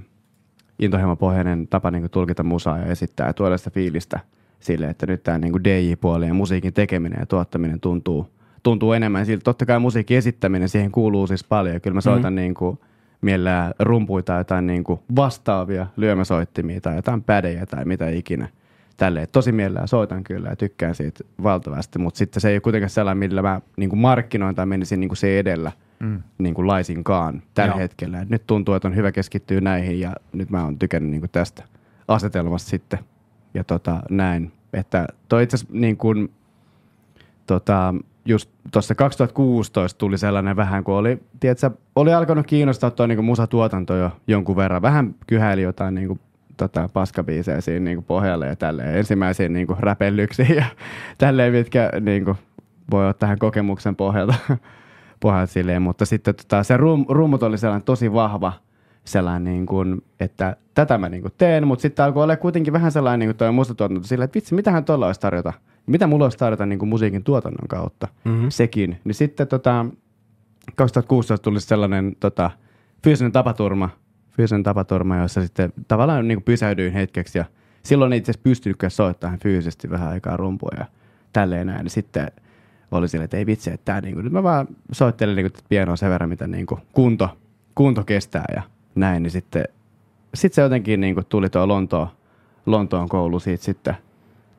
intohimopohjainen 0.80 1.68
tapa 1.68 1.92
niin 1.92 2.02
kuin 2.02 2.12
tulkita 2.12 2.44
musaa 2.44 2.78
ja 2.78 2.86
esittää 2.86 3.28
ja 3.28 3.34
tuoda 3.34 3.58
sitä 3.58 3.70
fiilistä 3.70 4.20
sille, 4.60 4.90
että 4.90 5.06
nyt 5.06 5.24
tämä 5.24 5.38
niin 5.38 5.64
DJ-puoli 5.64 6.28
ja 6.28 6.34
musiikin 6.34 6.74
tekeminen 6.74 7.20
ja 7.20 7.26
tuottaminen 7.26 7.80
tuntuu, 7.80 8.30
tuntuu 8.64 8.94
enemmän 8.94 9.26
siltä. 9.26 9.44
Totta 9.44 9.66
kai 9.66 9.80
musiikin 9.80 10.18
esittäminen, 10.18 10.70
siihen 10.70 10.92
kuuluu 10.92 11.28
siis 11.28 11.44
paljon. 11.44 11.82
Kyllä 11.82 11.96
mä 11.96 12.02
soitan 12.02 12.34
mm-hmm. 12.34 12.36
niin 12.36 12.54
kuin, 12.54 12.80
mielellään 13.22 13.74
rumpuita, 13.80 14.34
jotain 14.34 14.68
niin 14.68 14.84
kuin 14.84 15.00
vastaavia 15.16 15.88
lyömäsoittimia 15.98 16.82
tai 16.82 16.96
jotain 16.96 17.24
pädejä 17.24 17.66
tai 17.66 17.86
mitä 17.86 18.10
ikinä. 18.10 18.48
Tälleen. 18.98 19.28
Tosi 19.32 19.52
mielellään 19.52 19.88
soitan 19.88 20.24
kyllä 20.24 20.50
ja 20.50 20.56
tykkään 20.56 20.96
siitä 20.96 21.24
valtavasti, 21.44 22.00
mutta 22.00 22.18
sitten 22.18 22.42
se 22.42 22.50
ei 22.50 22.56
ole 22.56 22.62
kuitenkaan 22.62 22.90
sellainen, 22.90 23.18
millä 23.18 23.42
mä 23.42 23.62
niin 23.78 23.90
kuin 23.90 24.00
markkinoin 24.00 24.56
tai 24.56 24.66
menisin 24.66 25.00
niin 25.00 25.10
kuin 25.10 25.18
se 25.18 25.40
edellä 25.40 25.72
Mm. 26.04 26.24
niin 26.38 26.54
kuin 26.54 26.68
laisinkaan 26.68 27.44
tällä 27.54 27.72
Joo. 27.72 27.80
hetkellä. 27.80 28.22
Et 28.22 28.30
nyt 28.30 28.48
tuntuu, 28.48 28.76
että 28.76 28.88
on 28.88 28.96
hyvä 28.96 29.12
keskittyä 29.12 29.62
näihin 29.62 30.00
ja 30.00 30.16
nyt 30.34 30.50
mä 30.50 30.64
oon 30.64 30.80
tykännyt 30.80 31.12
niin 31.12 31.22
kuin 31.22 31.32
tästä 31.32 31.64
asetelmasta 32.08 32.70
sitten. 32.70 33.00
Ja 33.54 33.64
tota, 33.64 34.02
näin, 34.10 34.52
että 34.74 35.08
toi 35.30 35.44
itse 35.44 35.56
asiassa 35.56 35.74
niin 35.78 35.98
kuin, 35.98 36.32
tota, 37.48 37.96
just 38.26 38.50
tuossa 38.72 38.96
2016 38.96 39.98
tuli 39.98 40.18
sellainen 40.18 40.56
vähän, 40.56 40.84
kun 40.84 40.96
oli, 40.96 41.24
tiedätkö, 41.40 41.72
oli 41.96 42.14
alkanut 42.14 42.48
kiinnostaa 42.48 42.92
tuo 42.92 43.08
niin 43.08 43.26
musatuotanto 43.26 43.96
jo 43.96 44.12
jonkun 44.28 44.56
verran. 44.56 44.82
Vähän 44.82 45.16
kyhäili 45.28 45.62
jotain 45.62 45.96
niin 45.96 46.08
kuin, 46.08 46.20
tota, 46.58 46.90
paskabiisejä 46.94 47.62
siinä 47.62 47.84
niin 47.84 47.98
kuin 47.98 48.06
pohjalle 48.06 48.48
ja 48.48 48.56
tälleen. 48.56 48.98
Ensimmäisiä 48.98 49.50
niin 49.50 49.68
kuin 49.68 49.80
räpellyksiä 49.80 50.46
ja 50.46 50.66
tälleen, 51.18 51.54
mitkä 51.54 51.90
niin 52.02 52.26
kuin, 52.26 52.38
voi 52.92 53.10
ottaa 53.10 53.20
tähän 53.28 53.40
kokemuksen 53.40 53.96
pohjalta, 53.96 54.36
pohjalta 55.24 55.54
silleen. 55.54 55.82
Mutta 55.82 56.06
sitten 56.06 56.36
tota, 56.36 56.64
se 56.64 56.78
rum, 56.78 57.06
rummut 57.10 57.44
oli 57.44 57.58
sellainen 57.58 57.86
tosi 57.86 58.14
vahva, 58.14 58.54
sellainen, 59.06 59.44
niin 59.44 59.66
kuin, 59.66 60.02
että 60.20 60.56
tätä 60.74 60.98
mä 60.98 61.10
niin 61.10 61.22
kuin 61.22 61.34
teen, 61.38 61.68
mutta 61.68 61.82
sitten 61.82 62.06
alkoi 62.06 62.24
olla 62.24 62.38
kuitenkin 62.38 62.74
vähän 62.74 62.92
sellainen 62.92 63.20
niin 63.20 63.28
kuin 63.28 63.38
toi 63.38 63.52
mustatuotanto 63.52 64.08
silleen, 64.08 64.26
että 64.26 64.36
vitsi, 64.36 64.56
mitähän 64.56 64.86
tuolla 64.86 65.08
olisi 65.08 65.20
tarjota? 65.20 65.54
Mitä 65.86 66.08
mulla 66.08 66.26
olisi 66.26 66.38
tarjota 66.38 66.66
niin 66.66 66.80
kuin 66.80 66.90
musiikin 66.90 67.24
tuotannon 67.24 67.68
kautta? 67.68 68.08
Mhm. 68.24 68.46
Sekin. 68.50 69.00
Niin 69.04 69.16
sitten 69.16 69.48
tota, 69.48 69.86
2016 70.76 71.44
tuli 71.44 71.62
sellainen 71.62 72.16
tota, 72.20 72.52
fyysinen 73.04 73.32
tapaturma, 73.32 73.90
fyysinen 74.32 74.64
tapaturma, 74.64 75.18
jossa 75.18 75.42
sitten 75.42 75.74
tavallaan 75.88 76.28
niin 76.28 76.36
kuin 76.36 76.46
pysähdyin 76.46 76.94
hetkeksi 76.94 77.38
ja 77.38 77.46
silloin 77.84 78.14
ei 78.14 78.18
itse 78.18 78.32
asiassa 78.32 78.44
pystynytkään 78.44 78.92
soittamaan 78.92 79.40
fyysisesti 79.40 79.90
vähän 79.90 80.10
aikaa 80.10 80.38
rumpua 80.38 80.72
ja 80.78 80.86
tälleen 81.34 81.68
näin. 81.68 81.86
Niin 81.86 82.28
sitten 82.94 83.00
oli 83.00 83.08
silleen, 83.08 83.26
että 83.26 83.38
ei 83.38 83.46
vitsi, 83.46 83.72
että 83.74 83.86
tää 83.86 84.02
niinku, 84.02 84.22
nyt 84.22 84.34
mä 84.34 84.44
vaan 84.44 84.68
soittelin 84.92 85.36
niinku 85.36 85.58
pienoa 85.70 85.96
sen 85.96 86.10
verran, 86.10 86.30
mitä 86.30 86.48
niinku 86.48 86.80
kunto, 86.94 87.38
kunto 87.76 88.04
kestää 88.04 88.46
ja 88.56 88.62
näin, 88.96 89.24
niin 89.24 89.32
sitten 89.32 89.64
sit 90.34 90.54
se 90.54 90.62
jotenkin 90.62 91.02
niinku 91.02 91.22
tuli 91.30 91.50
tuo 91.50 91.68
Lontoon, 91.68 92.08
Lontoon 92.66 93.10
koulu 93.10 93.40
siitä 93.40 93.64
sitten 93.64 93.98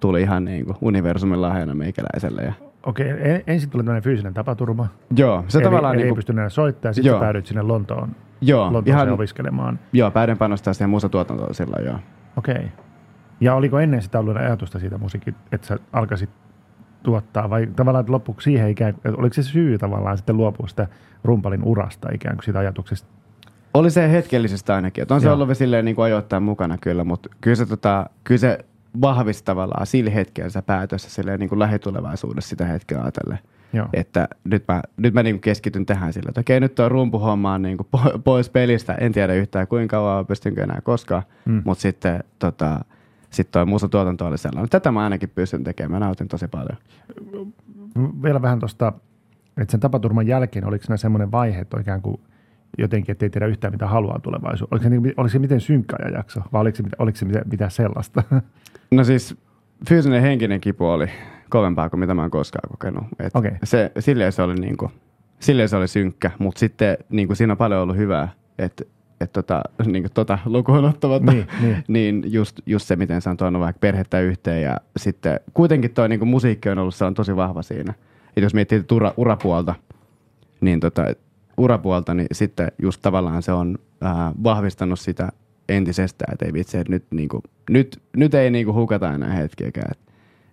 tuli 0.00 0.22
ihan 0.22 0.44
niinku 0.44 0.76
universumin 0.80 1.42
lahjana 1.42 1.74
meikäläiselle. 1.74 2.42
Ja, 2.42 2.52
Okei, 2.86 3.10
en, 3.10 3.42
ensin 3.46 3.70
tuli 3.70 3.82
tämmöinen 3.82 4.02
fyysinen 4.02 4.34
tapaturma. 4.34 4.88
joo, 5.16 5.44
se 5.48 5.58
eli, 5.58 5.64
tavallaan 5.64 5.94
eli 5.94 6.02
ei 6.02 6.04
niinku, 6.04 6.16
pystynyt 6.16 6.38
enää 6.38 6.48
soittamaan, 6.48 6.94
sitten 6.94 7.20
päädyit 7.20 7.46
sinne 7.46 7.62
Lontoon, 7.62 8.16
joo, 8.40 8.64
Lontooseen 8.64 8.88
ihan, 8.88 9.10
opiskelemaan. 9.10 9.78
joo, 9.92 10.10
päädyin 10.10 10.38
panostaa 10.38 10.72
siihen 10.72 10.90
musatuotantoon 10.90 11.54
silloin, 11.54 11.84
joo. 11.84 11.98
Okei. 12.36 12.68
Ja 13.40 13.54
oliko 13.54 13.78
ennen 13.78 14.02
sitä 14.02 14.18
ollut 14.18 14.36
ajatusta 14.36 14.78
siitä 14.78 14.98
musiikki, 14.98 15.34
että 15.52 15.66
sä 15.66 15.78
alkaisit 15.92 16.30
tuottaa, 17.04 17.50
vai 17.50 17.68
tavallaan 17.76 18.00
että 18.00 18.12
loppuksi 18.12 18.44
siihen 18.44 18.70
ikään 18.70 18.94
kuin, 18.94 19.20
oliko 19.20 19.34
se 19.34 19.42
syy 19.42 19.78
tavallaan 19.78 20.16
sitten 20.16 20.36
luopua 20.36 20.68
sitä 20.68 20.86
rumpalin 21.24 21.64
urasta 21.64 22.08
ikään 22.14 22.36
kuin 22.36 22.44
siitä 22.44 22.58
ajatuksesta? 22.58 23.08
Oli 23.74 23.90
se 23.90 24.10
hetkellisesti 24.12 24.72
ainakin. 24.72 25.02
Että 25.02 25.14
on 25.14 25.20
se 25.20 25.26
Joo. 25.26 25.34
ollut 25.34 25.56
silleen 25.56 25.84
niin 25.84 25.94
kuin 25.94 26.04
ajoittain 26.04 26.42
mukana 26.42 26.78
kyllä, 26.78 27.04
mutta 27.04 27.28
kyllä 27.40 27.56
se, 27.56 27.66
tota, 27.66 28.06
kyllä 28.24 28.38
se 28.38 28.58
vahvisti 29.00 29.44
tavallaan 29.44 29.86
sillä 29.86 30.10
hetkellä 30.10 30.50
se 30.50 30.62
päätös 30.62 31.14
silleen 31.14 31.40
niin 31.40 31.48
kuin 31.48 31.58
lähitulevaisuudessa 31.58 32.48
sitä 32.48 32.64
hetkeä 32.64 33.00
ajatellen. 33.02 33.38
Joo. 33.72 33.88
Että 33.92 34.28
nyt 34.44 34.64
mä, 34.68 34.82
nyt 34.96 35.14
mä 35.14 35.22
niin 35.22 35.34
kuin 35.34 35.40
keskityn 35.40 35.86
tähän 35.86 36.12
sillä, 36.12 36.28
että 36.28 36.40
okei, 36.40 36.60
nyt 36.60 36.74
tuo 36.74 36.88
rumpuhomma 36.88 37.54
on 37.54 37.62
niin 37.62 37.76
kuin 37.76 37.86
po- 37.96 38.18
pois 38.24 38.50
pelistä. 38.50 38.94
En 38.94 39.12
tiedä 39.12 39.34
yhtään 39.34 39.66
kuinka 39.66 39.96
kauan, 39.96 40.26
pystynkö 40.26 40.62
enää 40.62 40.80
koskaan. 40.84 41.22
Mm. 41.44 41.62
Mutta 41.64 41.82
sitten 41.82 42.24
tota, 42.38 42.84
sit 43.34 43.50
toi 43.50 43.66
musatuotanto 43.66 44.26
oli 44.26 44.38
sellainen. 44.38 44.70
Tätä 44.70 44.92
mä 44.92 45.04
ainakin 45.04 45.28
pystyn 45.28 45.64
tekemään. 45.64 46.00
Mä 46.00 46.06
nautin 46.06 46.28
tosi 46.28 46.48
paljon. 46.48 46.78
Vielä 48.22 48.42
vähän 48.42 48.58
tuosta, 48.58 48.92
että 49.56 49.70
sen 49.72 49.80
tapaturman 49.80 50.26
jälkeen, 50.26 50.66
oliko 50.66 50.84
siinä 50.84 50.96
semmoinen 50.96 51.32
vaihe, 51.32 51.60
että 51.60 51.80
ikään 51.80 52.02
kuin 52.02 52.20
jotenkin, 52.78 53.12
että 53.12 53.26
ei 53.26 53.30
tiedä 53.30 53.46
yhtään 53.46 53.72
mitä 53.72 53.86
haluaa 53.86 54.18
tulevaisuudessa? 54.18 54.68
Oliko 54.70 54.82
se, 54.82 54.90
niin, 54.90 55.14
oliko 55.16 55.28
se 55.28 55.38
miten 55.38 55.60
synkkä 55.60 55.96
ajanjakso, 56.02 56.40
vai 56.52 56.60
oliko 56.60 56.76
se, 56.76 56.82
mitä- 56.82 56.96
oliko 56.98 57.18
se 57.18 57.24
mitä, 57.24 57.42
mitä 57.50 57.68
sellaista? 57.68 58.22
No 58.90 59.04
siis 59.04 59.36
fyysinen 59.88 60.22
henkinen 60.22 60.60
kipu 60.60 60.86
oli 60.86 61.06
kovempaa 61.50 61.90
kuin 61.90 62.00
mitä 62.00 62.14
mä 62.14 62.22
oon 62.22 62.30
koskaan 62.30 62.70
kokenut. 62.70 63.04
Et 63.18 63.36
Okei. 63.36 63.52
se, 63.64 63.92
silleen, 63.98 64.32
se 64.32 64.42
oli 64.42 64.54
niinku, 64.54 64.90
silleen 65.40 65.68
se 65.68 65.76
oli 65.76 65.88
synkkä, 65.88 66.30
mutta 66.38 66.58
sitten 66.58 66.96
niinku 67.10 67.34
siinä 67.34 67.52
on 67.52 67.56
paljon 67.56 67.80
ollut 67.80 67.96
hyvää, 67.96 68.28
että 68.58 68.84
et 69.24 69.32
tota, 69.32 69.62
niinku 69.86 70.08
tota 70.14 70.38
lukuun 70.44 70.84
ottamatta, 70.84 71.32
Niin, 71.32 71.46
niin. 71.60 71.84
niin 71.88 72.32
just, 72.32 72.60
just, 72.66 72.86
se, 72.86 72.96
miten 72.96 73.22
se 73.22 73.30
on 73.30 73.36
tuonut 73.36 73.62
vaikka 73.62 73.80
perhettä 73.80 74.20
yhteen 74.20 74.62
ja 74.62 74.76
sitten 74.96 75.40
kuitenkin 75.54 75.90
toi 75.90 76.08
niinku 76.08 76.26
musiikki 76.26 76.68
on 76.68 76.78
ollut 76.78 76.94
se 76.94 77.04
on 77.04 77.14
tosi 77.14 77.36
vahva 77.36 77.62
siinä. 77.62 77.94
Et 78.36 78.42
jos 78.42 78.54
miettii 78.54 78.84
ura, 78.92 79.14
urapuolta, 79.16 79.74
niin 80.60 80.80
tota, 80.80 81.04
urapuolta, 81.56 82.14
niin 82.14 82.26
sitten 82.32 82.72
just 82.82 83.02
tavallaan 83.02 83.42
se 83.42 83.52
on 83.52 83.78
ää, 84.00 84.32
vahvistanut 84.44 85.00
sitä 85.00 85.28
entisestään, 85.68 86.32
että 86.32 86.46
ei 86.46 86.52
vitsi, 86.52 86.78
että 86.78 86.92
nyt, 86.92 87.04
niinku, 87.10 87.42
nyt, 87.70 88.02
nyt 88.16 88.34
ei 88.34 88.50
niinku 88.50 88.72
hukata 88.72 89.14
enää 89.14 89.30
hetkiäkään. 89.30 89.90
Et, 89.90 89.98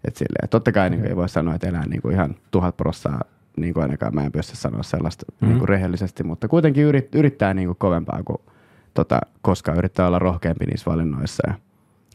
et 0.07 0.15
silleen, 0.15 0.49
totta 0.49 0.71
kai 0.71 0.89
niinku, 0.89 1.07
ei 1.07 1.15
voi 1.15 1.29
sanoa, 1.29 1.55
että 1.55 1.67
elää 1.67 1.85
niinku 1.85 2.09
ihan 2.09 2.35
tuhat 2.51 2.77
prossaa, 2.77 3.21
niin 3.57 3.73
kuin 3.73 3.81
ainakaan 3.81 4.15
mä 4.15 4.23
en 4.23 4.31
pysty 4.31 4.55
sanoa 4.55 4.83
sellaista 4.83 5.25
mm-hmm. 5.29 5.47
niinku 5.47 5.65
rehellisesti, 5.65 6.23
mutta 6.23 6.47
kuitenkin 6.47 6.83
yrit, 6.83 7.15
yrittää 7.15 7.53
niinku 7.53 7.75
kovempaa 7.75 8.23
kuin 8.25 8.37
tota, 8.93 9.19
koskaan 9.41 9.77
yrittää 9.77 10.07
olla 10.07 10.19
rohkeampi 10.19 10.65
niissä 10.65 10.91
valinnoissa 10.91 11.43
ja 11.47 11.53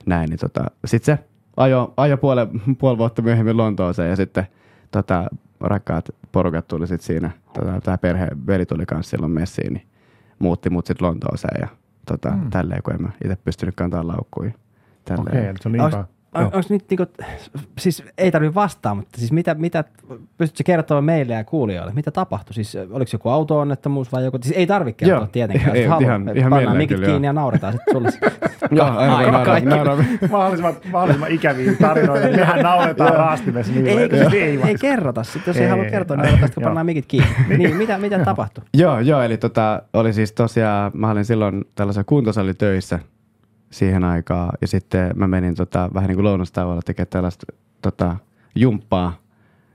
näin. 0.06 0.30
Niin 0.30 0.38
tota, 0.38 0.64
sitten 0.84 1.16
se 1.16 1.24
ajo, 1.56 1.94
ajo 1.96 2.16
puole, 2.16 2.46
puoli 2.78 2.98
vuotta 2.98 3.22
myöhemmin 3.22 3.56
Lontooseen 3.56 4.10
ja 4.10 4.16
sitten 4.16 4.46
tota, 4.90 5.26
rakkaat 5.60 6.10
porukat 6.32 6.68
tuli 6.68 6.86
sitten 6.86 7.06
siinä, 7.06 7.30
tota, 7.54 7.80
tämä 7.80 7.98
perhe, 7.98 8.28
veli 8.46 8.66
tuli 8.66 8.86
kanssa 8.86 9.10
silloin 9.10 9.32
messiin, 9.32 9.72
niin 9.72 9.86
muutti 10.38 10.70
mut 10.70 10.86
sitten 10.86 11.06
Lontooseen 11.06 11.60
ja 11.60 11.68
tota, 12.06 12.30
mm. 12.30 12.50
tälleen, 12.50 12.82
kun 12.82 12.94
en 12.94 13.02
mä 13.02 13.08
itse 13.24 13.36
pystynyt 13.36 13.74
kantaa 13.76 14.06
laukkuja. 14.06 14.50
Okei, 15.18 15.46
eli 15.46 15.58
se 15.58 15.68
on 15.68 15.72
niin. 15.72 16.15
On, 16.36 16.50
onks 16.52 16.70
nyt 16.70 16.84
niinku, 16.90 17.06
siis 17.78 18.02
ei 18.18 18.30
tarvitse 18.30 18.54
vastaa, 18.54 18.94
mutta 18.94 19.18
siis 19.18 19.32
mitä, 19.32 19.54
mitä 19.54 19.84
pystytkö 20.38 20.62
kertoa 20.66 21.00
meille 21.02 21.34
ja 21.34 21.44
kuulijoille, 21.44 21.92
mitä 21.92 22.10
tapahtui? 22.10 22.54
Siis 22.54 22.76
oliko 22.90 23.08
joku 23.12 23.28
auto-onnettomuus 23.28 24.12
vai 24.12 24.24
joku, 24.24 24.38
siis 24.42 24.56
ei 24.56 24.66
tarvitse 24.66 24.98
kertoa 25.04 25.18
Joo. 25.18 25.26
tietenkään, 25.26 25.76
Ei, 25.76 25.82
jos 25.82 25.88
haluat, 25.90 26.02
ihan- 26.02 26.36
ihan 26.36 26.50
pannaan 26.50 26.76
mikit 26.76 26.96
kyllä, 26.96 27.06
kiinni 27.06 27.26
joo. 27.26 27.30
ja 27.30 27.32
nauretaan 27.32 27.72
sitten 27.72 27.94
sulle. 27.94 28.10
Joo, 28.70 28.86
aina 28.86 29.06
nauramme, 29.12 29.44
kaikki. 29.44 29.70
nauramme. 29.70 30.04
mahdollisimman, 30.30 30.74
mahdollisimman 30.92 31.30
ikäviä 31.30 31.72
tarinoita. 31.80 32.28
Mehän 32.28 32.62
nauretaan 32.62 33.14
raastimessa. 33.14 33.72
Niin 33.72 33.86
ei, 33.86 33.98
ei, 33.98 34.08
ei, 34.32 34.42
ei, 34.42 34.60
ei 34.64 34.74
kerrota, 34.80 35.22
sitten 35.24 35.42
jos 35.46 35.56
ei, 35.56 35.62
Ei, 35.62 35.68
halua 35.70 35.84
ei, 35.84 35.90
kertoa, 35.90 36.16
ei. 36.16 36.22
niin 36.22 36.32
odotaan, 36.32 36.52
kun 36.54 36.62
pannaan 36.62 36.86
mikit 36.86 37.06
kiinni. 37.06 37.28
niin, 37.58 37.76
mitä, 37.76 37.98
mitä 37.98 38.18
tapahtui? 38.24 38.64
Joo, 38.74 39.00
joo, 39.00 39.22
eli 39.22 39.36
tota, 39.36 39.82
oli 39.92 40.12
siis 40.12 40.32
tosiaan, 40.32 40.90
mä 40.94 41.10
olin 41.10 41.24
silloin 41.24 41.64
tällaisessa 41.74 42.04
kuntosalitöissä 42.04 42.98
siihen 43.70 44.04
aikaan 44.04 44.50
ja 44.60 44.68
sitten 44.68 45.12
mä 45.14 45.28
menin 45.28 45.54
tota, 45.54 45.90
vähän 45.94 46.08
niin 46.08 46.16
kuin 46.16 46.24
lounastauolla 46.24 46.82
tekemään 46.82 47.10
tällaista 47.10 47.46
tota, 47.82 48.16
jumppaa 48.54 49.18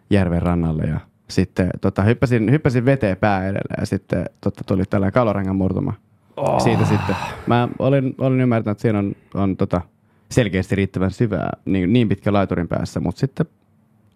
järven 0.09 0.41
rannalle 0.41 0.83
ja 0.83 0.99
sitten 1.27 1.69
tota, 1.81 2.01
hyppäsin, 2.01 2.51
hyppäsin 2.51 2.85
veteen 2.85 3.17
pää 3.17 3.43
edellä 3.43 3.75
ja 3.79 3.85
sitten 3.85 4.25
tota, 4.41 4.63
tuli 4.67 4.83
tällainen 4.85 5.13
kalorangan 5.13 5.55
murtuma. 5.55 5.93
Oh. 6.37 6.61
Siitä 6.61 6.85
sitten. 6.85 7.15
Mä 7.47 7.69
olin, 7.79 8.15
olin 8.17 8.41
ymmärtänyt, 8.41 8.71
että 8.71 8.81
siinä 8.81 8.99
on, 8.99 9.15
on 9.33 9.57
tota, 9.57 9.81
selkeästi 10.29 10.75
riittävän 10.75 11.11
syvää 11.11 11.49
niin, 11.65 11.93
niin 11.93 12.09
pitkä 12.09 12.33
laiturin 12.33 12.67
päässä, 12.67 12.99
mutta 12.99 13.19
sitten 13.19 13.45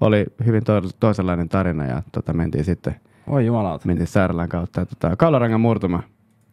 oli 0.02 0.26
hyvin 0.46 0.64
to, 0.64 0.82
toisenlainen 1.00 1.50
tarina 1.50 1.86
ja 1.86 2.04
tota, 2.12 2.34
mentiin 2.34 2.66
sitten 2.66 2.96
Oi 3.28 3.46
jumalauta. 3.46 3.88
mentiin 3.88 4.08
sairaalan 4.08 4.50
kautta. 4.50 4.80
Ja 4.80 4.86
tota, 4.86 5.16
kaularangan 5.16 5.62
murtuma 5.62 6.04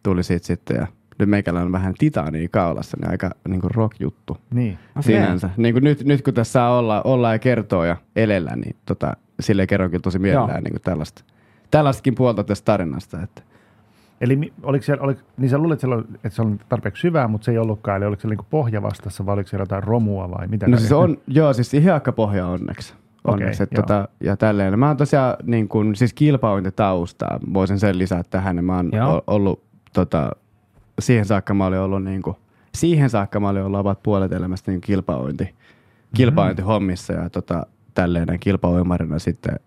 tuli 0.02 0.22
siitä 0.22 0.46
sitten 0.46 0.76
ja 0.76 0.86
nyt 1.18 1.28
meikällä 1.28 1.60
on 1.60 1.72
vähän 1.72 1.94
titaania 1.98 2.48
kaulassa, 2.48 2.96
niin 3.00 3.10
aika 3.10 3.30
niin 3.48 3.60
kuin 3.60 3.70
rock-juttu 3.74 4.36
Niin. 4.54 4.78
Okei. 4.90 5.02
sinänsä. 5.02 5.50
Niin 5.56 5.74
kuin 5.74 5.84
nyt, 5.84 6.04
nyt 6.04 6.22
kun 6.22 6.34
tässä 6.34 6.52
saa 6.52 6.78
olla, 6.78 7.02
olla 7.02 7.32
ja 7.32 7.38
kertoa 7.38 7.86
ja 7.86 7.96
elellä, 8.16 8.56
niin 8.56 8.76
tota, 8.86 9.12
silleen 9.40 9.68
kerron 9.68 9.90
kyllä 9.90 10.02
tosi 10.02 10.18
mielellään 10.18 10.62
niin 10.64 10.72
kuin 10.72 10.82
tällaista, 10.82 11.24
tällaistakin 11.70 12.14
puolta 12.14 12.44
tästä 12.44 12.64
tarinasta. 12.64 13.22
Että. 13.22 13.42
Eli 14.20 14.52
oliko 14.62 14.82
siellä, 14.84 15.02
oliko, 15.04 15.20
niin 15.36 15.50
sä 15.50 15.58
luulet, 15.58 15.72
että 15.76 15.80
siellä 15.80 15.96
on- 15.96 16.08
että 16.14 16.28
se 16.30 16.42
on 16.42 16.60
tarpeeksi 16.68 17.00
syvää, 17.00 17.28
mutta 17.28 17.44
se 17.44 17.52
ei 17.52 17.58
ollutkaan. 17.58 17.96
Eli 17.96 18.04
oliko 18.06 18.20
se 18.22 18.28
niinku 18.28 18.46
pohja 18.50 18.82
vastassa 18.82 19.26
vai 19.26 19.32
oliko 19.34 19.48
siellä 19.48 19.62
jotain 19.62 19.82
romua 19.82 20.30
vai 20.30 20.48
mitä? 20.48 20.68
No 20.68 20.76
siis 20.76 20.92
on, 20.92 21.16
joo, 21.26 21.52
siis 21.52 21.72
hiekka 21.72 22.12
pohja 22.12 22.46
onneksi. 22.46 22.94
Onneksi, 23.24 23.62
okay, 23.62 23.74
tota, 23.76 24.08
ja 24.20 24.36
tälleen. 24.36 24.78
Mä 24.78 24.86
oon 24.88 24.96
tosiaan 24.96 25.36
niin 25.42 25.68
kun, 25.68 25.96
siis 25.96 26.12
kilpauintitaustaa, 26.14 27.38
voisin 27.54 27.78
sen 27.78 27.98
lisätä 27.98 28.22
tähän. 28.30 28.64
Mä 28.64 28.76
oon 28.76 28.88
Joo. 28.92 29.22
ollut, 29.26 29.62
tota, 29.94 30.30
siihen 31.00 31.24
saakka 31.24 31.54
mä 31.54 31.66
olin 31.66 31.78
ollut 31.78 32.04
niin 32.04 32.22
kuin, 32.22 32.36
siihen 32.74 33.10
saakka 33.10 33.40
mä 33.40 33.48
olin 33.48 33.62
ollut 33.62 33.80
about 33.80 34.02
puolet 34.02 34.32
elämästä 34.32 34.70
niin 34.70 34.80
kilpauinti, 34.80 35.54
kilpauintihommissa 36.16 37.12
ja 37.12 37.30
tota, 37.30 37.66
tälleen 37.94 38.26
näin 38.26 38.40
kilpauimarina 38.40 39.18
sitten 39.18 39.60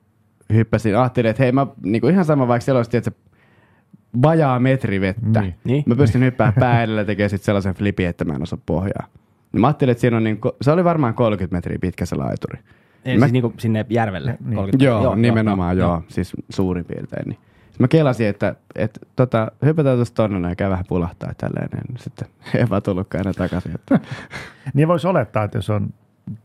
hyppäsin. 0.53 0.97
Ajattelin, 0.97 1.29
että 1.29 1.43
hei 1.43 1.51
mä 1.51 1.67
niin 1.83 2.01
kuin 2.01 2.13
ihan 2.13 2.25
sama 2.25 2.47
vaikka 2.47 2.65
siellä 2.65 2.79
olisi 2.79 2.91
tietysti, 2.91 3.19
vajaa 4.21 4.59
metri 4.59 5.01
vettä. 5.01 5.41
Niin. 5.41 5.55
Niin. 5.63 5.83
Mä 5.85 5.95
pystyn 5.95 6.21
hyppää 6.23 6.53
pää 6.59 6.83
edellä 6.83 7.05
tekemään 7.05 7.29
sitten 7.29 7.45
sellaisen 7.45 7.75
flipin, 7.75 8.07
että 8.07 8.25
mä 8.25 8.33
en 8.33 8.43
osaa 8.43 8.59
pohjaa. 8.65 9.07
Niin 9.51 9.61
mä 9.61 9.67
ajattelin, 9.67 9.91
että 9.91 10.01
siinä 10.01 10.17
on 10.17 10.23
niin, 10.23 10.39
se 10.61 10.71
oli 10.71 10.83
varmaan 10.83 11.13
30 11.13 11.55
metriä 11.55 11.77
pitkä 11.81 12.05
se 12.05 12.15
laituri. 12.15 12.59
Eli 13.05 13.17
Mä- 13.17 13.25
siis 13.25 13.33
niinku 13.33 13.53
sinne 13.59 13.85
järvelle. 13.89 14.37
Niin. 14.45 14.55
30 14.55 14.85
Joo, 14.85 15.03
joo 15.03 15.15
nimenomaan 15.15 15.77
joo, 15.77 15.89
joo, 15.89 16.03
siis 16.07 16.33
suurin 16.49 16.85
piirtein. 16.85 17.29
Niin. 17.29 17.37
Sitten 17.75 17.83
mä 17.83 17.87
kelasin, 17.87 18.27
että, 18.27 18.55
että 18.75 18.99
tota, 19.15 19.51
hypätään 19.65 19.95
tuosta 19.97 20.15
tonne 20.15 20.49
ja 20.49 20.55
käy 20.55 20.69
vähän 20.69 20.85
pulahtaa 20.87 21.33
tälleen. 21.37 21.69
Niin 21.73 21.97
sitten 21.97 22.27
ei 22.59 22.69
vaan 22.69 22.83
tullutkaan 22.83 23.21
enää 23.21 23.33
takaisin. 23.33 23.71
Että. 23.75 23.99
Niin 24.73 24.87
voisi 24.87 25.07
olettaa, 25.07 25.43
että 25.43 25.57
jos 25.57 25.69
on 25.69 25.89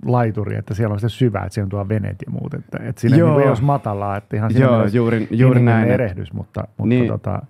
laituri, 0.04 0.56
että 0.56 0.74
siellä 0.74 0.92
on 0.92 0.98
sitten 1.00 1.10
syvää, 1.10 1.42
että 1.42 1.54
siellä 1.54 1.66
on 1.66 1.70
tuo 1.70 1.88
veneet 1.88 2.16
ja 2.26 2.32
muut. 2.32 2.54
Että, 2.54 2.78
että 2.82 3.00
siinä 3.00 3.16
Joo. 3.16 3.30
niin 3.30 3.42
ei 3.42 3.48
olisi 3.48 3.62
matalaa, 3.64 4.16
että 4.16 4.36
ihan 4.36 4.50
siinä 4.52 4.66
Joo, 4.66 4.76
mielessä 4.76 4.96
juuri- 4.96 5.28
juuri 5.30 5.62
näin. 5.62 5.88
erehdys, 5.90 6.32
mutta, 6.32 6.60
mutta 6.76 6.88
Niin. 6.88 7.08
tota, 7.08 7.42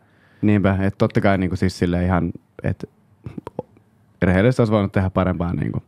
Niinpä, 0.43 0.73
että 0.81 0.99
totta 0.99 1.21
kai 1.21 1.39
niin 1.39 1.51
kuin 1.51 1.59
siis 1.59 1.79
sille 1.79 2.05
ihan, 2.05 2.33
että 2.63 2.87
rehellisesti 4.23 4.61
olisi 4.63 4.73
voinut 4.73 4.93
tehdä 4.93 5.11
parempaa, 5.11 5.53
niin 5.55 5.73
kuin, 5.73 5.85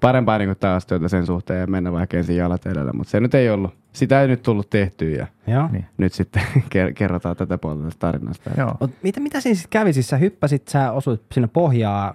parempaa 0.00 0.38
niin 0.38 0.48
kuin 0.48 0.58
taas 0.58 0.86
työtä 0.86 1.08
sen 1.08 1.26
suhteen 1.26 1.60
ja 1.60 1.66
mennä 1.66 1.92
vaikka 1.92 2.16
ensin 2.16 2.36
jalat 2.36 2.66
edellä, 2.66 2.92
mutta 2.92 3.10
se 3.10 3.20
nyt 3.20 3.34
ei 3.34 3.50
ollut, 3.50 3.74
sitä 3.96 4.22
ei 4.22 4.28
nyt 4.28 4.42
tullut 4.42 4.70
tehtyä 4.70 5.08
ja 5.16 5.26
Joo. 5.46 5.68
niin. 5.72 5.84
nyt 5.98 6.12
sitten 6.12 6.42
ker- 6.74 6.92
kerrotaan 6.94 7.36
tätä 7.36 7.58
puolta 7.58 7.82
tästä 7.82 7.98
tarinasta. 8.00 8.50
Joo. 8.58 8.76
Mut 8.80 8.90
mitä, 9.02 9.20
mitä 9.20 9.40
siinä 9.40 9.54
sitten 9.54 9.80
kävi? 9.80 9.92
Siis 9.92 10.08
sä 10.08 10.16
hyppäsit, 10.16 10.68
sä 10.68 10.92
osuit 10.92 11.22
sinne 11.32 11.48
pohjaa. 11.52 12.14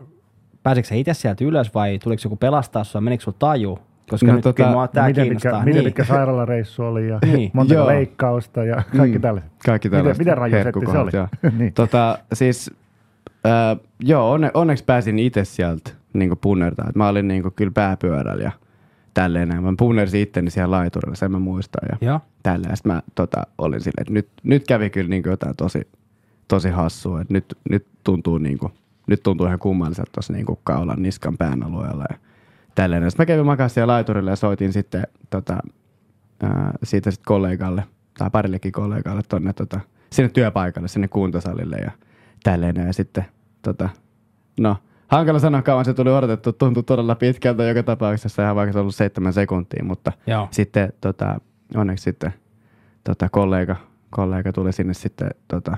Pääsitkö 0.63 0.87
sä 0.89 0.95
itse 0.95 1.13
sieltä 1.13 1.43
ylös 1.45 1.73
vai 1.73 1.99
tuliko 1.99 2.21
joku 2.25 2.35
pelastaa 2.35 2.83
sua? 2.83 3.01
Menikö 3.01 3.23
sulla 3.23 3.37
taju? 3.39 3.79
Koska 4.09 4.25
No 4.27 4.33
nyt 4.33 4.43
tota, 4.43 4.53
kyllä 4.57 4.71
mua 4.71 4.87
tää 4.87 5.07
miten, 5.07 5.23
kiinnostaa. 5.23 5.59
miten 5.63 5.73
niin. 5.73 5.83
pitkä 5.85 6.03
sairaalareissu 6.03 6.83
oli 6.83 7.07
ja 7.07 7.19
Niin. 7.33 7.51
monta 7.53 7.73
Joo. 7.73 7.87
leikkausta 7.87 8.63
ja 8.63 8.83
kaikki 8.97 9.17
Mm. 9.17 9.21
tällaiset. 9.21 9.51
Kaikki 9.65 9.89
Miten, 9.89 9.97
tällaiset 9.99 10.19
miten 10.19 10.37
raju 10.37 10.53
setti 10.63 10.85
se 10.91 10.97
oli? 10.97 11.11
niin. 11.57 11.73
Tota, 11.73 12.17
siis, 12.33 12.71
äh, 13.45 13.77
joo, 13.99 14.31
onne, 14.31 14.51
onneksi 14.53 14.83
pääsin 14.83 15.19
itse 15.19 15.45
sieltä 15.45 15.91
niin 16.13 16.37
punnertaa. 16.41 16.89
Mä 16.95 17.07
olin 17.07 17.27
niin 17.27 17.43
kyllä 17.55 17.71
pääpyörällä 17.73 18.43
ja 18.43 18.51
tälleen 19.13 19.50
näin. 19.50 19.63
Mä 19.63 19.74
punnersin 19.78 20.21
itteni 20.21 20.52
siellä 20.52 20.76
laiturilla, 20.76 21.15
sen 21.15 21.32
mä 21.32 21.39
muistan. 21.39 21.89
Ja 21.91 22.08
Joo. 22.08 22.19
tälleen. 22.43 22.78
Sitten 22.78 22.91
mä 22.91 23.02
tota, 23.15 23.47
olin 23.58 23.80
silleen, 23.80 24.02
että 24.02 24.13
nyt, 24.13 24.30
nyt 24.43 24.67
kävi 24.67 24.89
kyllä 24.89 25.10
niin 25.10 25.24
jotain 25.26 25.56
tosi, 25.56 25.88
tosi 26.47 26.69
hassua. 26.69 27.21
Että 27.21 27.34
nyt, 27.34 27.58
nyt, 27.69 27.88
tuntuu 28.04 28.38
niin 28.38 28.58
kuin, 28.58 28.74
nyt 29.08 29.24
tuntuu 29.24 29.47
ihan 29.47 29.60
kummalliselta 29.60 30.12
tuossa 30.12 30.34
niin 30.34 30.45
kaulan 30.63 31.02
niskan 31.02 31.38
pään 31.38 31.63
alueella. 31.63 32.06
Ja 32.10 32.17
tälleen. 32.76 33.12
Sitten 33.12 33.24
mä 33.24 33.28
kävin 33.28 33.45
makaa 33.45 33.69
siellä 33.69 33.93
laiturilla 33.93 34.30
ja 34.30 34.36
soitin 34.36 34.74
sitten 34.74 35.08
tota, 35.30 35.58
ää, 36.43 36.74
siitä 36.84 37.12
sitten 37.12 37.26
kollegalle 37.26 37.84
tai 38.17 38.30
parillekin 38.30 38.71
kollegalle 38.71 39.21
tonne 39.30 39.54
tota, 39.54 39.80
sinne 40.12 40.30
työpaikalle, 40.30 40.88
sinne 40.88 41.08
kuntosalille 41.08 41.76
ja 41.76 41.91
tälleen. 42.43 42.76
Ja 42.76 42.93
sitten 42.93 43.26
tota, 43.62 43.89
no, 44.60 44.78
hankala 45.12 45.39
sanoa 45.39 45.62
kauan 45.62 45.86
se 45.86 45.93
tuli 45.93 46.12
odotettu, 46.12 46.54
tuntui 46.54 46.84
todella 46.84 47.15
pitkältä 47.15 47.63
joka 47.63 47.84
tapauksessa, 47.84 48.43
ihan 48.43 48.56
vaikka 48.56 48.74
se 48.74 48.80
on 48.80 48.82
ollut 48.82 48.95
seitsemän 48.95 49.34
sekuntia, 49.34 49.84
mutta 49.84 50.12
Joo. 50.28 50.47
sitten 50.52 50.93
tota, 51.02 51.41
onneksi 51.76 52.04
sitten 52.04 52.34
tota, 53.04 53.30
kollega, 53.30 53.76
kollega 54.10 54.54
tuli 54.54 54.74
sinne 54.74 54.93
sitten, 54.93 55.30
tota, 55.47 55.78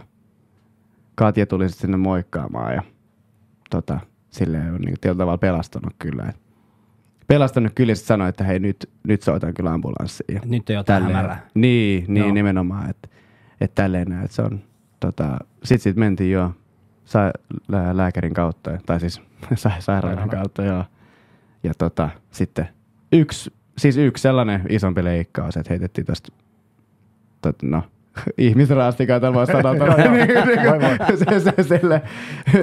Katja 1.16 1.46
tuli 1.46 1.70
sitten 1.70 1.82
sinne 1.82 1.98
moikkaamaan 1.98 2.74
ja 2.74 2.84
tota, 3.70 4.00
silleen 4.30 4.74
on 4.74 4.82
niin 4.82 4.96
tietyllä 5.02 5.22
tavalla 5.22 5.38
pelastanut 5.38 5.94
kyllä. 6.00 6.24
Et 6.30 6.40
pelastanut 7.28 7.72
kyllä 7.76 7.92
ja 7.92 7.96
sitten 7.96 8.08
sanoi, 8.08 8.30
että 8.30 8.44
hei 8.44 8.60
nyt, 8.60 8.90
nyt 9.08 9.22
soitan 9.22 9.54
kyllä 9.54 9.74
ambulanssiin. 9.74 10.42
Nyt 10.46 10.70
on 10.70 10.76
jotain 10.76 10.86
tälleen. 11.02 11.16
hämärää. 11.16 11.48
Niin, 11.54 12.06
niin 12.08 12.26
Joo. 12.26 12.34
nimenomaan, 12.34 12.90
että 12.90 13.10
et 13.62 13.76
tälleen 13.76 14.08
näin, 14.08 14.26
että 14.26 14.36
se 14.36 14.42
on, 14.42 14.60
tota, 15.00 15.40
sit 15.64 15.82
sit 15.82 15.96
mentiin 15.96 16.32
jo 16.32 16.52
lää- 17.68 17.98
lääkärin 17.98 18.34
kautta, 18.34 18.72
tai 18.86 19.00
siis 19.00 19.22
sa- 19.56 19.72
sairaalan 19.80 20.30
kautta, 20.30 20.64
joo. 20.64 20.84
Ja 21.64 21.74
tota, 21.78 22.10
sitten 22.32 22.68
yksi, 23.12 23.54
siis 23.78 23.98
yksi 23.98 24.22
sellainen 24.22 24.62
isompi 24.70 25.04
leikkaus, 25.04 25.58
että 25.58 25.74
heitettiin 25.74 26.06
tosta, 26.06 26.34
tot, 27.42 27.64
no, 27.64 27.84
ihmisraastika, 28.38 29.20
tällä 29.20 29.36
voi 29.40 29.48
sanoa. 29.48 29.74
Voi, 29.74 29.88
voi. 30.82 31.18
se, 31.18 31.40
se, 31.64 31.80
sille, 31.80 32.02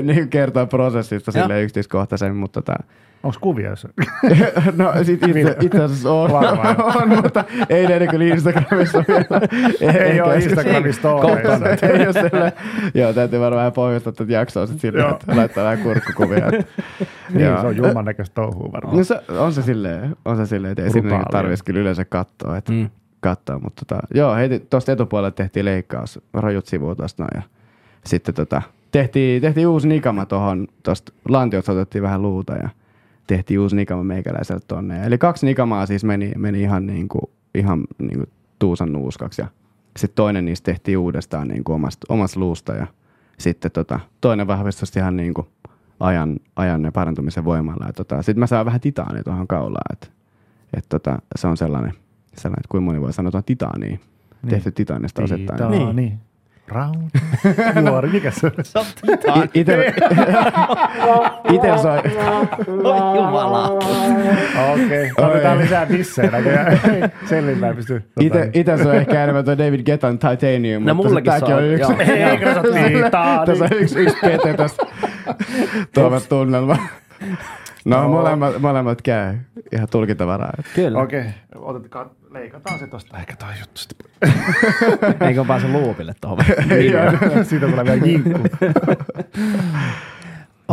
niin 0.02 0.28
kertoo 0.28 0.66
prosessista 0.66 1.32
sille 1.32 1.62
yksityiskohtaisen, 1.62 2.36
mutta 2.36 2.62
tota, 2.62 2.78
Onko 3.22 3.36
kuvia, 3.40 3.70
jos... 3.70 3.86
No 4.76 4.92
sit 5.04 5.22
itse, 5.28 5.56
itse 5.60 5.82
asiassa 5.82 6.12
on, 6.12 6.30
on, 7.02 7.08
mutta 7.22 7.44
ei 7.68 7.86
ne 7.86 8.06
kyllä 8.06 8.24
Instagramissa 8.24 9.04
vielä. 9.08 9.40
Ei 10.04 10.20
ole 10.20 10.34
Eikä- 10.34 10.48
Instagramin 10.48 10.94
storeissa. 10.94 11.86
ei 11.88 12.02
ole 12.06 12.12
sille. 12.12 12.52
Joo, 12.94 13.12
täytyy 13.12 13.40
varmaan 13.40 13.58
vähän 13.58 13.72
pohjustaa 13.72 14.12
tätä 14.12 14.32
jaksoa 14.32 14.66
sit 14.66 14.80
silleen, 14.80 15.10
että 15.10 15.36
laittaa 15.36 15.64
vähän 15.64 15.78
kurkkukuvia. 15.78 16.46
että- 16.46 16.72
Niin, 17.34 17.60
se 17.60 17.66
on 17.66 17.76
julman 17.76 18.04
näköistä 18.04 18.34
touhua 18.34 18.72
varmaan. 18.72 18.96
No 18.96 19.04
se, 19.04 19.20
on 19.38 19.52
se 19.52 19.62
silleen, 19.62 20.16
on 20.24 20.36
se 20.36 20.46
silleen, 20.46 20.72
että 20.72 20.82
ei 20.84 20.90
sinne 20.90 21.08
Brutaalia. 21.08 21.28
tarvitsisi 21.32 21.64
kyllä 21.64 21.80
yleensä 21.80 22.04
katsoa. 22.04 22.56
Että 22.56 22.72
Mm. 22.72 22.90
katsoa, 23.20 23.58
mutta 23.58 23.84
tota, 23.86 24.02
joo, 24.14 24.34
heti 24.34 24.60
tuosta 24.70 24.92
etupuolelle 24.92 25.30
tehtiin 25.30 25.64
leikkaus, 25.64 26.20
rajut 26.34 26.66
sivuun 26.66 26.96
tosta 26.96 27.22
noin, 27.22 27.30
ja 27.34 27.42
sitten 28.06 28.34
tota, 28.34 28.62
tehtiin, 28.92 29.42
tehtiin 29.42 29.66
uusi 29.68 29.88
nikama 29.88 30.26
tuohon, 30.26 30.66
tuosta 30.82 31.12
lantiosta 31.28 31.72
otettiin 31.72 32.02
vähän 32.02 32.22
luuta 32.22 32.52
ja 32.56 32.68
tehtiin 33.34 33.60
uusi 33.60 33.76
nikama 33.76 34.04
meikäläiselle 34.04 34.60
tonne. 34.68 35.06
Eli 35.06 35.18
kaksi 35.18 35.46
nikamaa 35.46 35.86
siis 35.86 36.04
meni, 36.04 36.32
meni 36.36 36.62
ihan 36.62 36.86
niinku, 36.86 37.30
ihan 37.54 37.84
niinku 37.98 38.26
tuusan 38.58 38.92
nuuskaksi 38.92 39.42
ja 39.42 39.48
sitten 39.96 40.16
toinen 40.16 40.44
niistä 40.44 40.64
tehtiin 40.64 40.98
uudestaan 40.98 41.48
niinku 41.48 41.72
omasta, 41.72 42.06
omasta 42.08 42.40
luusta 42.40 42.74
ja 42.74 42.86
sitten 43.38 43.70
tota, 43.70 44.00
toinen 44.20 44.46
vahvistus 44.46 44.96
ihan 44.96 45.16
niinku 45.16 45.48
ajan, 46.00 46.36
ajan 46.56 46.84
ja 46.84 46.92
parantumisen 46.92 47.44
voimalla. 47.44 47.86
Ja 47.86 47.92
tota, 47.92 48.22
sitten 48.22 48.40
mä 48.40 48.46
saan 48.46 48.66
vähän 48.66 48.80
titaania 48.80 49.24
tuohon 49.24 49.48
kaulaan, 49.48 49.92
että 49.92 50.06
et 50.76 50.84
tota, 50.88 51.18
se 51.36 51.46
on 51.46 51.56
sellainen, 51.56 51.92
sellainen, 52.36 52.60
että 52.60 52.68
kuinka 52.68 52.84
moni 52.84 53.00
voi 53.00 53.12
sanoa 53.12 53.42
titaania. 53.46 53.88
Niin. 53.88 54.00
Tehty 54.48 54.72
titaanista 54.72 55.22
osittain. 55.22 55.56
Titaani. 55.56 55.92
Niin. 55.92 56.18
Rauta. 56.68 57.80
Nuori, 57.90 58.08
mikä 58.08 58.30
se 58.30 58.46
on? 58.46 58.52
Itse 61.52 61.78
soi, 61.82 61.98
Oi 62.68 63.16
jumala. 63.16 63.68
Okei. 64.72 65.10
Otetaan 65.16 65.58
lisää 65.58 65.88
dissejä 65.88 66.30
näköjään. 66.30 66.80
Selvinpäin 67.28 67.76
pystyy. 67.76 68.02
ite, 68.20 68.50
ite 68.52 68.76
se 68.76 68.88
on 68.88 68.94
ehkä 68.94 69.22
enemmän 69.22 69.44
tuo 69.44 69.58
David 69.58 69.82
Getan 69.82 70.18
Titanium. 70.18 70.84
No 70.84 70.96
tääkin 71.24 71.48
se 71.48 71.54
on, 71.54 71.64
yksi. 71.64 71.92
Eikö 71.92 72.54
se 72.54 72.60
ole 72.60 72.90
titaani? 73.04 73.46
Tässä 73.46 73.64
on 73.64 73.70
yksi, 73.72 73.98
yksi 73.98 74.16
pete 74.20 74.54
tästä 74.54 74.86
tuomat 75.94 76.28
tunnelma. 76.28 76.76
No, 77.84 78.02
No. 78.02 78.08
molemmat, 78.08 78.60
molemmat 78.60 79.02
käy 79.02 79.36
ihan 79.72 79.88
tulkintavaraa. 79.90 80.52
Kyllä. 80.74 80.98
Okei. 80.98 81.24
Otetaan, 81.54 82.10
leikataan 82.30 82.78
se 82.78 82.86
tosta 82.86 83.18
ehkä 83.18 83.36
toi 83.36 83.48
juttu 83.60 83.80
sitten. 83.80 84.10
Eikö 85.28 85.46
vaan 85.46 85.60
se 85.60 85.68
luupille 85.68 86.12
tuohon? 86.20 86.44
Siitä 87.48 87.66
tulee 87.68 87.84
vielä 87.84 88.06
jinkku. 88.06 88.38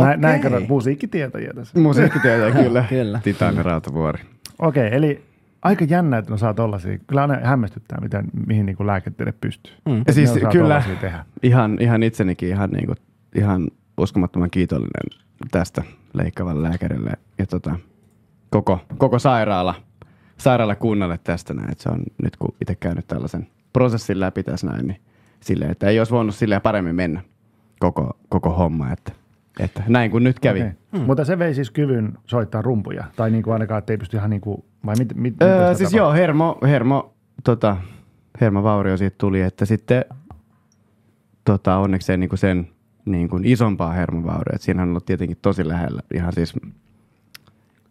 Näin, 0.01 0.21
näin 0.21 0.39
Okei. 0.39 0.51
katsot 0.51 0.69
musiikkitietoja 0.69 1.53
tässä. 1.53 1.79
Musiikkitieteen 1.79 2.53
kyllä. 2.53 2.85
Kyllä. 2.89 3.19
Titaani 3.23 3.63
Rautavuori. 3.63 4.19
Okei, 4.59 4.95
eli 4.95 5.23
aika 5.61 5.85
jännä, 5.85 6.17
että 6.17 6.31
ne 6.31 6.37
saa 6.37 6.53
tollasia. 6.53 6.97
Kyllä 7.07 7.21
aina 7.21 7.37
hämmästyttää, 7.43 8.01
miten, 8.01 8.25
mihin 8.47 8.65
niin 8.65 8.75
kuin 8.75 8.87
lääketiede 8.87 9.33
pystyy. 9.41 9.73
Mm. 9.85 9.97
Että 10.01 10.13
Siis 10.13 10.33
kyllä. 10.51 10.83
tehdä. 11.01 11.25
Ihan, 11.43 11.77
ihan 11.79 12.03
itsenikin 12.03 12.49
ihan, 12.49 12.69
niinku, 12.69 12.93
ihan 13.35 13.67
uskomattoman 13.97 14.49
kiitollinen 14.49 15.19
tästä 15.51 15.83
leikkavalle 16.17 16.69
lääkärille 16.69 17.11
ja 17.37 17.45
tota, 17.45 17.75
koko, 18.49 18.79
koko 18.97 19.19
sairaala, 19.19 19.75
sairaalakunnalle 20.37 21.19
tästä 21.23 21.53
näin. 21.53 21.71
Et 21.71 21.79
se 21.79 21.89
on 21.89 22.03
nyt 22.23 22.37
kun 22.37 22.55
itse 22.61 22.75
käynyt 22.75 23.07
tällaisen 23.07 23.47
prosessin 23.73 24.19
läpi 24.19 24.43
tässä 24.43 24.67
näin, 24.67 24.87
niin 24.87 25.01
silleen, 25.39 25.71
että 25.71 25.87
ei 25.87 25.99
olisi 25.99 26.13
voinut 26.13 26.35
silleen 26.35 26.61
paremmin 26.61 26.95
mennä 26.95 27.21
koko, 27.79 28.17
koko 28.29 28.49
homma. 28.49 28.91
Että, 28.91 29.11
että 29.59 29.83
näin 29.87 30.11
kun 30.11 30.23
nyt 30.23 30.39
kävi. 30.39 30.59
Okay. 30.61 30.71
Hmm. 30.97 31.05
Mutta 31.05 31.25
se 31.25 31.39
vei 31.39 31.53
siis 31.53 31.71
kyvyn 31.71 32.17
soittaa 32.25 32.61
rumpuja. 32.61 33.03
Tai 33.15 33.31
niin 33.31 33.43
kuin 33.43 33.53
ainakaan, 33.53 33.79
että 33.79 33.93
ei 33.93 33.97
pysty 33.97 34.17
ihan 34.17 34.29
niin 34.29 34.41
kuin, 34.41 34.63
vai 34.85 34.95
mit, 34.99 35.15
mit, 35.15 35.41
Öö, 35.41 35.47
mitä 35.47 35.59
sitä 35.59 35.77
siis 35.77 35.89
tapahtuu? 35.89 35.97
joo, 35.97 36.13
hermo, 36.13 36.57
hermo, 36.61 37.13
tota, 37.43 37.77
hermovaurio 38.41 38.97
siitä 38.97 39.15
tuli, 39.17 39.41
että 39.41 39.65
sitten 39.65 40.05
tota, 41.45 41.77
onneksi 41.77 42.11
ei 42.11 42.17
niinku 42.17 42.37
sen 42.37 42.67
niinku 43.11 43.39
isompaa 43.43 43.91
hermovauria. 43.91 44.57
Siinä 44.59 44.83
on 44.83 44.89
ollut 44.89 45.05
tietenkin 45.05 45.37
tosi 45.41 45.67
lähellä. 45.67 46.01
Ihan 46.13 46.33
siis, 46.33 46.53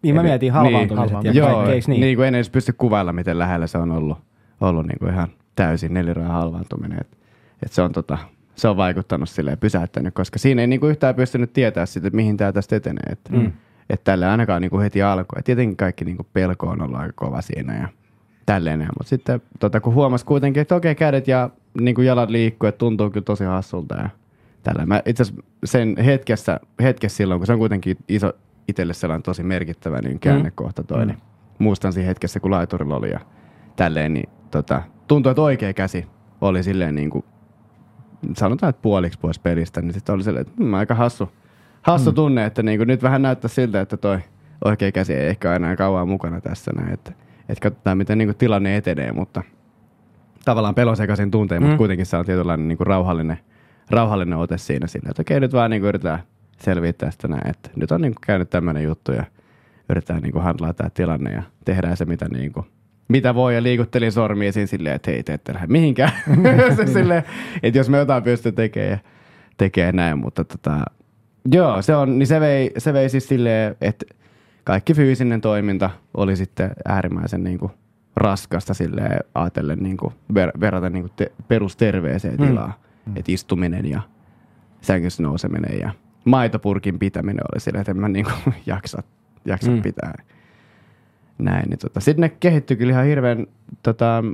Niin 0.02 0.14
mä 0.14 0.22
mietin 0.22 0.52
halvaantumiset 0.52 1.16
niin, 1.22 1.24
ja 1.24 1.32
joo, 1.32 1.54
kaikki, 1.54 1.72
eikö 1.72 1.84
niin? 1.90 2.00
niin 2.00 2.16
kuin 2.16 2.28
en 2.28 2.34
edes 2.34 2.50
pysty 2.50 2.72
kuvailla, 2.72 3.12
miten 3.12 3.38
lähellä 3.38 3.66
se 3.66 3.78
on 3.78 3.90
ollut, 3.90 4.18
ollut 4.60 4.86
niinku 4.86 5.06
ihan 5.06 5.28
täysin 5.56 5.94
neliraajan 5.94 6.32
halvaantuminen. 6.32 6.98
Et, 7.00 7.18
et 7.62 7.72
se, 7.72 7.82
on 7.82 7.92
tota, 7.92 8.18
se 8.56 8.68
on 8.68 8.76
vaikuttanut 8.76 9.28
silleen 9.28 9.58
pysäyttänyt, 9.58 10.14
koska 10.14 10.38
siinä 10.38 10.60
ei 10.62 10.66
niinku 10.66 10.86
yhtään 10.86 11.14
pystynyt 11.14 11.52
tietää 11.52 11.86
sitä, 11.86 12.06
että 12.06 12.16
mihin 12.16 12.36
tämä 12.36 12.52
tästä 12.52 12.76
etenee. 12.76 13.02
Että 13.12 13.32
Mm. 13.32 13.52
et 13.90 14.04
tälle 14.04 14.26
ainakaan 14.26 14.62
niinku 14.62 14.78
heti 14.78 15.02
alkoi. 15.02 15.38
Et 15.38 15.44
tietenkin 15.44 15.76
kaikki 15.76 16.04
niinku 16.04 16.26
pelko 16.32 16.66
on 16.66 16.82
ollut 16.82 16.98
aika 16.98 17.12
kova 17.16 17.40
siinä 17.40 17.76
ja 17.78 17.88
tälleen. 18.46 18.78
Mutta 18.80 19.04
sitten 19.08 19.42
tota, 19.60 19.80
kun 19.80 19.94
huomasi 19.94 20.24
kuitenkin, 20.24 20.60
että 20.60 20.74
okei 20.76 20.94
kädet 20.94 21.28
ja 21.28 21.50
niinku 21.80 22.02
jalat 22.02 22.30
liikkuu, 22.30 22.68
että 22.68 22.78
tuntuu 22.78 23.10
kyllä 23.10 23.24
tosi 23.24 23.44
hassulta 23.44 23.94
ja 23.94 24.08
tällä. 24.66 24.86
Mä 24.86 25.02
itse 25.06 25.22
asiassa 25.22 25.42
sen 25.64 25.96
hetkessä, 26.04 26.60
hetkessä 26.82 27.16
silloin, 27.16 27.40
kun 27.40 27.46
se 27.46 27.52
on 27.52 27.58
kuitenkin 27.58 27.96
iso 28.08 28.32
itselle 28.68 28.94
sellainen 28.94 29.22
tosi 29.22 29.42
merkittävä 29.42 30.00
niin 30.00 30.20
käännekohta 30.20 30.82
toi, 30.82 31.00
Mm. 31.00 31.06
niin 31.06 31.18
muistan 31.58 31.92
siinä 31.92 32.06
hetkessä, 32.06 32.40
kun 32.40 32.50
laiturilla 32.50 32.96
oli 32.96 33.10
ja 33.10 33.20
tälleen, 33.76 34.12
niin 34.14 34.28
tota, 34.50 34.82
tuntui, 35.08 35.30
että 35.30 35.42
oikea 35.42 35.72
käsi 35.72 36.06
oli 36.40 36.62
silleen 36.62 36.94
niin 36.94 37.10
kuin, 37.10 37.24
sanotaan, 38.36 38.70
että 38.70 38.82
puoliksi 38.82 39.18
pois 39.18 39.38
pelistä, 39.38 39.82
niin 39.82 39.92
sitten 39.92 40.14
oli 40.14 40.22
silleen, 40.22 40.46
että 40.46 40.62
hmm, 40.62 40.74
aika 40.74 40.94
hassu, 40.94 41.28
hassu 41.82 42.10
mm. 42.10 42.14
tunne, 42.14 42.44
että 42.44 42.62
niin 42.62 42.78
kuin 42.78 42.86
nyt 42.88 43.02
vähän 43.02 43.22
näyttää 43.22 43.48
siltä, 43.48 43.80
että 43.80 43.96
toi 43.96 44.18
oikea 44.64 44.92
käsi 44.92 45.14
ei 45.14 45.28
ehkä 45.28 45.48
ole 45.48 45.56
enää 45.56 45.76
kauan 45.76 46.08
mukana 46.08 46.40
tässä 46.40 46.72
näin, 46.76 46.92
että, 46.92 47.12
että 47.48 47.62
katsotaan, 47.62 47.98
miten 47.98 48.18
niin 48.18 48.28
kuin 48.28 48.36
tilanne 48.36 48.76
etenee, 48.76 49.12
mutta 49.12 49.42
tavallaan 50.44 50.74
pelosekaisin 50.74 51.30
tunteen, 51.30 51.62
mm. 51.62 51.66
mutta 51.66 51.78
kuitenkin 51.78 52.06
se 52.06 52.16
on 52.16 52.24
tietynlainen 52.26 52.68
niin 52.68 52.78
kuin 52.78 52.86
rauhallinen, 52.86 53.38
rauhallinen 53.90 54.38
ote 54.38 54.58
siinä 54.58 54.86
sillä, 54.86 55.10
että 55.10 55.22
okei, 55.22 55.40
nyt 55.40 55.52
vaan 55.52 55.70
niin 55.70 55.82
kuin 55.82 55.88
yritetään 55.88 56.18
selviä 56.58 56.92
tästä 56.92 57.28
näin, 57.28 57.50
että 57.50 57.70
nyt 57.76 57.92
on 57.92 58.00
niin 58.00 58.14
kuin 58.14 58.20
käynyt 58.26 58.50
tämmöinen 58.50 58.82
juttu 58.82 59.12
ja 59.12 59.24
yritetään 59.88 60.22
niin 60.22 60.32
kuin 60.32 60.42
handlaa 60.44 60.72
tämä 60.72 60.90
tilanne 60.90 61.32
ja 61.32 61.42
tehdään 61.64 61.96
se, 61.96 62.04
mitä, 62.04 62.28
niin 62.28 62.52
kuin, 62.52 62.66
mitä 63.08 63.34
voi 63.34 63.54
ja 63.54 63.62
liikuttelin 63.62 64.12
sormia 64.12 64.52
siinä 64.52 64.66
silleen, 64.66 64.94
että 64.96 65.10
hei, 65.10 65.22
te 65.22 65.32
ette 65.34 65.54
lähde 65.54 65.66
mihinkään. 65.66 66.12
se 66.76 66.86
silleen, 66.86 67.22
että 67.62 67.78
jos 67.78 67.88
me 67.88 67.98
jotain 67.98 68.22
pystyy 68.22 68.52
tekemään, 68.52 69.00
tekee 69.56 69.92
näin, 69.92 70.18
mutta 70.18 70.44
tota, 70.44 70.80
joo, 71.52 71.82
se, 71.82 71.96
on, 71.96 72.18
niin 72.18 72.26
se, 72.26 72.40
vei, 72.40 72.70
se 72.78 72.92
vei 72.92 73.08
siis 73.08 73.28
silleen, 73.28 73.76
että 73.80 74.06
kaikki 74.64 74.94
fyysinen 74.94 75.40
toiminta 75.40 75.90
oli 76.14 76.36
sitten 76.36 76.70
äärimmäisen 76.84 77.44
niin 77.44 77.58
kuin 77.58 77.72
raskasta 78.16 78.74
silleen 78.74 79.20
ajatellen 79.34 79.78
niin 79.78 79.96
kuin 79.96 80.14
ver, 80.34 80.50
verrata 80.60 80.90
niin 80.90 81.02
kuin 81.02 81.12
te, 81.16 81.32
perusterveeseen 81.48 82.36
Mm. 82.36 82.46
tilaan. 82.46 82.68
Mm. 82.68 82.85
Että 83.16 83.32
istuminen 83.32 83.86
ja 83.90 84.00
sängyssä 84.80 85.22
nouseminen 85.22 85.78
ja 85.80 85.90
maitopurkin 86.24 86.98
pitäminen 86.98 87.44
oli 87.52 87.60
silleen, 87.60 87.80
että 87.80 87.90
en 87.90 88.00
mä 88.00 88.08
niin 88.08 88.24
kuin 88.24 88.54
jaksa, 88.66 89.02
jaksa 89.44 89.70
Mm. 89.70 89.76
mm. 89.76 89.82
pitää. 89.82 90.14
näin. 91.38 91.68
Niin 91.70 91.78
tota. 91.78 92.00
Sitten 92.00 92.20
ne 92.20 92.28
kehittyi 92.28 92.76
kyllä 92.76 92.92
ihan 92.92 93.04
hirveän 93.06 93.46
tota, 93.82 94.24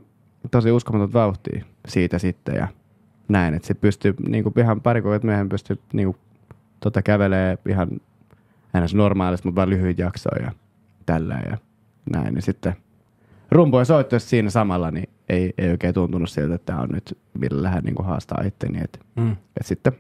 tosi 0.50 0.70
uskomaton 0.70 1.12
vauhtia 1.12 1.64
siitä 1.88 2.18
sitten 2.18 2.54
ja 2.54 2.68
näin. 3.28 3.54
Että 3.54 3.68
se 3.68 3.74
pystyy 3.74 4.14
niin 4.28 4.44
kuin 4.44 4.54
ihan 4.58 4.80
pari 4.80 5.02
kuukautta 5.02 5.26
myöhemmin 5.26 5.48
pystyy 5.48 5.78
niin 5.92 6.06
kuin, 6.06 6.16
tota, 6.80 7.02
kävelee 7.02 7.58
ihan 7.68 7.88
ns. 8.84 8.94
normaalisti, 8.94 9.48
mutta 9.48 9.56
vain 9.58 9.70
lyhyt 9.70 9.98
jaksoja 9.98 10.42
ja 10.44 10.52
tällä 11.06 11.42
ja 11.50 11.58
näin. 12.10 12.36
Ja 12.36 12.42
sitten 12.42 12.74
rumpujen 13.52 13.86
soittoissa 13.86 14.28
siinä 14.28 14.50
samalla, 14.50 14.90
niin 14.90 15.08
ei, 15.28 15.54
ei 15.58 15.70
oikein 15.70 15.94
tuntunut 15.94 16.30
siltä, 16.30 16.54
että 16.54 16.66
tämä 16.66 16.80
on 16.80 16.88
nyt, 16.92 17.18
millä 17.38 17.62
lähden 17.62 17.84
niin 17.84 17.94
kuin 17.94 18.06
haastaa 18.06 18.42
itteni. 18.46 18.78
Että 18.84 18.98
Mm. 19.16 19.32
et 19.32 19.66
sitten 19.66 19.92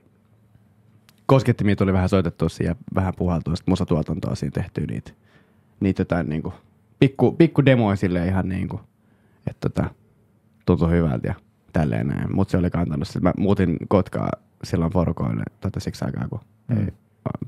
koskettimia 1.26 1.76
tuli 1.76 1.92
vähän 1.92 2.08
soitettua 2.08 2.48
siihen 2.48 2.70
ja 2.70 2.84
vähän 2.94 3.12
puhaltua 3.16 3.56
sitten 3.56 3.72
musatuotantoa 3.72 4.34
siinä 4.34 4.52
tehtyä 4.54 4.84
niitä, 4.86 5.12
niitä 5.80 6.00
jotain 6.00 6.28
niinku, 6.28 6.54
pikku, 6.98 7.32
pikku 7.32 7.64
demoja 7.64 7.96
silleen 7.96 8.28
ihan 8.28 8.48
niinku, 8.48 8.80
että 9.50 9.68
tota, 9.68 9.90
tuntui 10.66 10.90
hyvältä 10.90 11.28
ja 11.28 11.34
tälleen 11.72 12.06
näin. 12.06 12.36
Mutta 12.36 12.50
se 12.52 12.56
oli 12.58 12.70
kantanut, 12.70 13.08
mä 13.20 13.32
muutin 13.36 13.76
Kotkaa 13.88 14.30
silloin 14.64 14.92
porukoille 14.92 15.42
tota 15.60 15.80
siksi 15.80 16.04
aikaa, 16.04 16.28
kun 16.28 16.40
Mm. 16.68 16.78
ei 16.78 16.86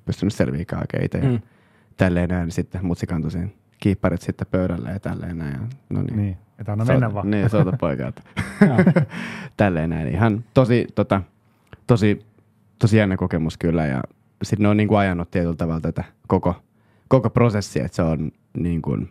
pystynyt 0.04 0.34
selviämään 0.34 0.80
oikein 0.82 1.04
itse. 1.04 1.20
Mm. 1.20 1.26
Mm. 1.28 1.40
Tälleen 1.96 2.28
näin, 2.28 2.44
niin 2.44 2.52
sitten 2.52 2.86
mutsi 2.86 3.06
kantoi 3.06 3.30
siinä 3.30 3.48
kiipparit 3.84 4.22
sitten 4.22 4.46
pöydälle 4.50 4.90
ja 4.90 5.00
tälleen 5.00 5.38
näin. 5.38 5.52
Ja, 5.52 5.58
no 5.90 6.02
niin. 6.02 6.16
Niin, 6.16 6.36
että 6.58 6.72
anna 6.72 6.84
mennä 6.84 7.14
vaan. 7.14 7.30
Niin, 7.30 7.50
soita 7.50 7.72
poika. 7.80 8.08
että- 8.08 8.22
Joo. 8.66 8.76
tälleen 9.56 9.90
näin. 9.90 10.08
Ihan 10.08 10.44
tosi, 10.54 10.86
tota, 10.94 11.22
tosi, 11.86 12.26
tosi 12.78 12.96
jännä 12.96 13.16
kokemus 13.16 13.58
kyllä 13.58 13.86
ja 13.86 14.02
sitten 14.42 14.62
ne 14.62 14.68
on 14.68 14.76
niin 14.76 14.88
kuin 14.88 14.98
ajanut 14.98 15.30
tietyllä 15.30 15.56
tavalla 15.56 15.80
tätä 15.80 16.04
koko, 16.28 16.54
koko 17.08 17.30
prosessia, 17.30 17.84
että 17.84 17.96
se 17.96 18.02
on 18.02 18.32
niin 18.56 18.82
kuin, 18.82 19.10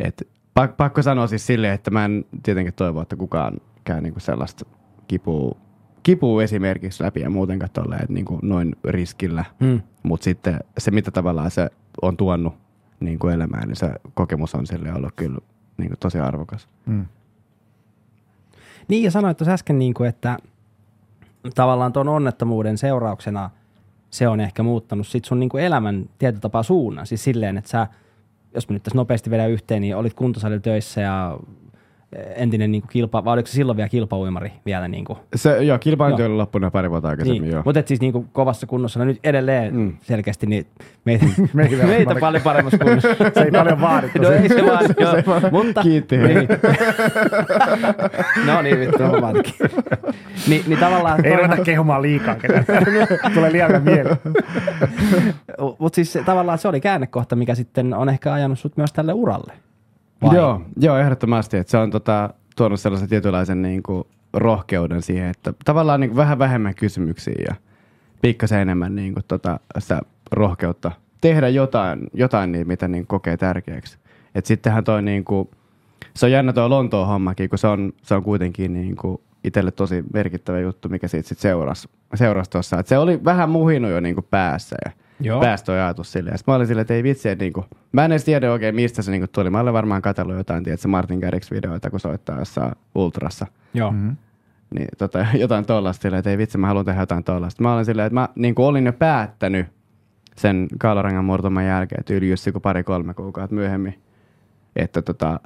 että 0.00 0.24
pak, 0.54 0.76
pakko 0.76 1.02
sanoa 1.02 1.26
siis 1.26 1.46
silleen, 1.46 1.74
että 1.74 1.90
mä 1.90 2.04
en 2.04 2.24
tietenkin 2.42 2.74
toivo, 2.74 3.00
että 3.00 3.16
kukaan 3.16 3.54
käy 3.84 4.00
niin 4.00 4.12
kuin 4.12 4.22
sellaista 4.22 4.64
kipua, 5.08 5.56
kipua 6.02 6.42
esimerkiksi 6.42 7.04
läpi 7.04 7.20
ja 7.20 7.30
muutenkaan 7.30 7.70
tolleen, 7.72 8.02
että 8.02 8.12
niin 8.14 8.24
kuin 8.24 8.40
noin 8.42 8.76
riskillä, 8.84 9.44
Mm. 9.60 9.80
mutta 10.02 10.24
sitten 10.24 10.58
se, 10.78 10.90
mitä 10.90 11.10
tavallaan 11.10 11.50
se 11.50 11.70
on 12.02 12.16
tuonut 12.16 12.54
niin 13.00 13.18
kuin 13.18 13.34
elämään, 13.34 13.68
niin 13.68 13.76
se 13.76 13.90
kokemus 14.14 14.54
on 14.54 14.66
sille 14.66 14.92
ollut 14.92 15.12
kyllä 15.16 15.38
niin 15.76 15.88
kuin 15.88 15.98
tosi 15.98 16.18
arvokas. 16.18 16.68
Mm. 16.86 17.06
Niin 18.88 19.04
ja 19.04 19.10
sanoit 19.10 19.36
tuossa 19.36 19.52
äsken, 19.52 19.78
niin 19.78 19.94
kuin, 19.94 20.08
että 20.08 20.38
tavallaan 21.54 21.92
tuon 21.92 22.08
onnettomuuden 22.08 22.78
seurauksena 22.78 23.50
se 24.10 24.28
on 24.28 24.40
ehkä 24.40 24.62
muuttanut 24.62 25.06
sit 25.06 25.24
sun 25.24 25.40
niin 25.40 25.48
kuin 25.48 25.64
elämän 25.64 26.08
tietyllä 26.18 26.40
tapaa 26.40 26.62
suunnan. 26.62 27.06
Siis 27.06 27.24
silleen, 27.24 27.58
että 27.58 27.70
sä, 27.70 27.86
jos 28.54 28.68
mä 28.68 28.72
nyt 28.72 28.82
tässä 28.82 28.96
nopeasti 28.98 29.30
vedän 29.30 29.50
yhteen, 29.50 29.82
niin 29.82 29.96
olit 29.96 30.14
kuntosalilla 30.14 30.60
töissä 30.60 31.00
ja 31.00 31.38
entinen 32.36 32.72
niin 32.72 32.82
kuin 32.82 32.88
kilpa, 32.90 33.24
vai 33.24 33.32
oliko 33.32 33.46
se 33.46 33.52
silloin 33.52 33.76
vielä 33.76 33.88
kilpauimari 33.88 34.52
vielä 34.66 34.88
niin 34.88 35.04
kuin? 35.04 35.18
Se, 35.36 35.64
joo, 35.64 35.78
kilpailutyö 35.78 36.24
Joo. 36.26 36.30
oli 36.32 36.36
loppunut 36.36 36.72
pari 36.72 36.90
vuotta 36.90 37.08
aikaisemmin, 37.08 37.42
Niin, 37.42 37.52
joo. 37.52 37.62
mutta 37.64 37.82
siis 37.86 38.00
niin 38.00 38.12
kuin 38.12 38.28
kovassa 38.32 38.66
kunnossa, 38.66 38.98
no 38.98 39.04
nyt 39.04 39.18
edelleen 39.24 39.74
mm. 39.76 39.96
Selkeästi 40.02 40.46
niin 40.46 40.66
meitä, 41.04 41.26
vielä 41.56 41.84
meitä 41.84 42.04
paljon- 42.04 42.20
paljon 42.20 42.42
paremmassa 42.42 42.78
kunnossa. 42.78 43.08
Se 43.34 43.40
ei 43.44 43.50
paljon 43.50 43.80
vaadittu. 43.80 44.18
No 44.22 44.30
ei 44.30 44.48
se 44.48 44.66
vaan, 44.66 44.84
joo, 45.00 45.12
Se 45.12 45.22
vaan 45.26 45.42
mutta... 45.52 45.82
kiitti. 45.82 46.16
Niin. 46.18 46.48
no 48.46 48.62
niin, 48.62 48.80
vittu, 48.80 48.98
mä 49.02 49.20
vaatikin. 49.20 49.54
Ni, 50.48 50.64
niin 50.66 50.78
tavallaan... 50.78 51.24
Ei 51.26 51.36
ruveta 51.36 51.62
kehumaan 51.64 52.02
liikaa 52.02 52.34
ketään. 52.34 52.64
Tulee 53.34 53.52
liian 53.52 53.82
mieli. 53.82 54.10
Mutta 55.78 55.96
siis 55.96 56.12
se- 56.12 56.22
tavallaan 56.24 56.58
se 56.58 56.68
oli 56.68 56.80
käännekohta, 56.80 57.36
mikä 57.36 57.54
sitten 57.54 57.94
on 57.94 58.08
ehkä 58.08 58.32
ajanut 58.32 58.58
sut 58.58 58.76
myös 58.76 58.92
tälle 58.92 59.12
uralle. 59.12 59.52
Vai? 60.22 60.36
Joo, 60.36 60.62
joo, 60.80 60.98
ehdottomasti. 60.98 61.56
Että 61.56 61.70
se 61.70 61.78
on 61.78 61.90
tota, 61.90 62.30
tuonut 62.56 62.80
sellaisen 62.80 63.08
tietynlaisen 63.08 63.62
niin 63.62 63.82
kuin, 63.82 64.04
rohkeuden 64.32 65.02
siihen, 65.02 65.30
että 65.30 65.52
tavallaan 65.64 66.00
niin 66.00 66.10
kuin, 66.10 66.16
vähän 66.16 66.38
vähemmän 66.38 66.74
kysymyksiä 66.74 67.34
ja 67.48 67.54
pikkasen 68.22 68.60
enemmän 68.60 68.94
niin 68.94 69.14
kuin, 69.14 69.24
tota, 69.28 69.60
sitä 69.78 70.00
rohkeutta 70.30 70.92
tehdä 71.20 71.48
jotain, 71.48 72.00
jotain 72.14 72.52
niin, 72.52 72.68
mitä 72.68 72.88
niin 72.88 73.06
kokee 73.06 73.36
tärkeäksi. 73.36 73.98
Et 74.34 74.46
sittenhän 74.46 74.84
toi 74.84 75.02
niin 75.02 75.24
kuin, 75.24 75.50
se 76.14 76.26
on 76.26 76.32
jännä 76.32 76.52
tuo 76.52 76.70
Lontoon 76.70 77.06
hommakin, 77.06 77.48
kun 77.48 77.58
se 77.58 77.66
on, 77.66 77.92
se 78.02 78.14
on 78.14 78.22
kuitenkin 78.22 78.72
niin 78.72 78.96
kuin 78.96 79.20
itselle 79.44 79.70
tosi 79.70 80.04
merkittävä 80.12 80.60
juttu, 80.60 80.88
mikä 80.88 81.08
siitä 81.08 81.28
sitten 81.28 81.42
seurasi, 81.42 81.88
seurasi 82.14 82.50
tuossa. 82.50 82.78
Et 82.78 82.86
se 82.86 82.98
oli 82.98 83.24
vähän 83.24 83.50
muhinut 83.50 83.90
jo 83.90 84.00
niin 84.00 84.14
kuin 84.14 84.26
päässä 84.30 84.76
ja 84.84 84.92
Joo. 85.20 85.40
pääsi 85.40 85.64
toi 85.64 85.80
ajatus 85.80 86.12
silleen. 86.12 86.38
Sitten 86.38 86.52
mä 86.52 86.56
olin 86.56 86.66
silleen, 86.66 86.82
että 86.82 86.94
ei 86.94 87.02
vitsi, 87.02 87.28
että 87.28 87.44
niinku, 87.44 87.64
mä 87.92 88.04
en 88.04 88.12
edes 88.12 88.24
tiedä 88.24 88.52
oikein 88.52 88.74
mistä 88.74 89.02
se 89.02 89.10
niinku 89.10 89.26
tuli. 89.32 89.50
Mä 89.50 89.60
olen 89.60 89.72
varmaan 89.72 90.02
katsellut 90.02 90.36
jotain, 90.36 90.64
tiedätkö, 90.64 90.88
Martin 90.88 91.18
Garrix 91.18 91.50
videoita, 91.50 91.90
kun 91.90 92.00
soittaa 92.00 92.38
jossain 92.38 92.72
Ultrassa. 92.94 93.46
Joo. 93.74 93.90
Mm. 93.90 94.16
Niin 94.74 94.88
tota, 94.98 95.26
jotain 95.34 95.64
tollasta 95.64 96.02
silleen, 96.02 96.18
että 96.18 96.30
ei 96.30 96.38
vitsi, 96.38 96.58
mä 96.58 96.66
haluan 96.66 96.84
tehdä 96.84 97.00
jotain 97.00 97.24
tollasta. 97.24 97.62
Mä 97.62 97.74
olin 97.74 97.84
silleen, 97.84 98.06
että 98.06 98.14
mä 98.14 98.28
niinku 98.34 98.66
olin 98.66 98.86
jo 98.86 98.92
päättänyt 98.92 99.66
sen 100.36 100.68
kaularangan 100.78 101.24
murtuman 101.24 101.66
jälkeen, 101.66 102.04
tyyli 102.04 102.30
just 102.30 102.46
joku 102.46 102.60
pari-kolme 102.60 103.14
kuukautta 103.14 103.54
myöhemmin, 103.54 104.02
että 104.76 105.02
tota, 105.02 105.40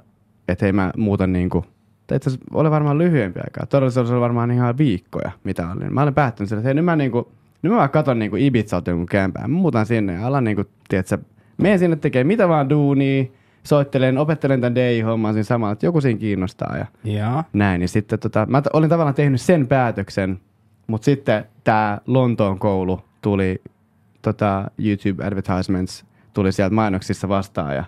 et 0.49 0.63
hei 0.63 0.73
mä 0.73 0.93
muutan 0.97 1.33
niinku, 1.33 1.65
tai 2.07 2.17
itse 2.17 2.31
asiassa 2.31 2.47
oli 2.55 2.71
varmaan 2.71 2.99
lyhyempi 2.99 3.41
aikaa. 3.41 3.67
Todellisuudessa 3.67 4.15
oli 4.15 4.21
varmaan 4.21 4.51
ihan 4.51 4.79
viikkoja, 4.79 5.31
mitä 5.45 5.71
olin. 5.71 5.95
Mä 5.95 6.03
olin 6.03 6.15
päättänyt 6.15 6.49
sille, 6.49 6.61
että 6.61 6.69
hei 6.69 6.75
nyt 6.75 6.85
mä 6.85 6.97
niinku, 6.97 7.33
nyt 7.63 7.73
mä 7.73 7.79
vaan 7.79 7.91
katon 7.91 8.19
niinku 8.19 8.37
Ibizalta 8.37 8.91
jonkun 8.91 9.07
kämpää. 9.07 9.49
Mä 9.49 9.55
muutan 9.55 9.87
sinne 9.87 10.13
ja 10.13 10.27
alan 10.27 10.45
niinku, 10.45 10.65
tiedätkö, 10.89 11.19
menen 11.57 11.79
sinne 11.79 11.97
tekemään 11.97 12.27
mitä 12.27 12.49
vaan 12.49 12.71
duunia, 12.71 13.25
soittelen, 13.65 14.19
opettelen 14.19 14.61
tämän 14.61 14.75
DJ-homman 14.75 15.35
siinä 15.35 15.45
samalla, 15.45 15.73
että 15.73 15.87
joku 15.87 16.01
siinä 16.01 16.21
kiinnostaa 16.21 16.77
ja 16.77 16.87
Joo. 17.05 17.43
näin. 17.53 17.79
Niin 17.79 17.89
sitten 17.89 18.19
tota, 18.19 18.47
mä 18.47 18.63
olin 18.73 18.91
tavallaan 18.91 19.15
tehnyt 19.15 19.41
sen 19.41 19.67
päätöksen, 19.67 20.41
mutta 20.87 21.05
sitten 21.05 21.45
tämä 21.65 21.99
Lontoon 22.07 22.59
koulu 22.59 23.01
tuli, 23.21 23.63
tota, 24.23 24.71
YouTube 24.79 25.25
Advertisements 25.25 26.05
tuli 26.35 26.53
sieltä 26.53 26.75
mainoksissa 26.75 27.29
vastaan 27.29 27.77
ja 27.77 27.85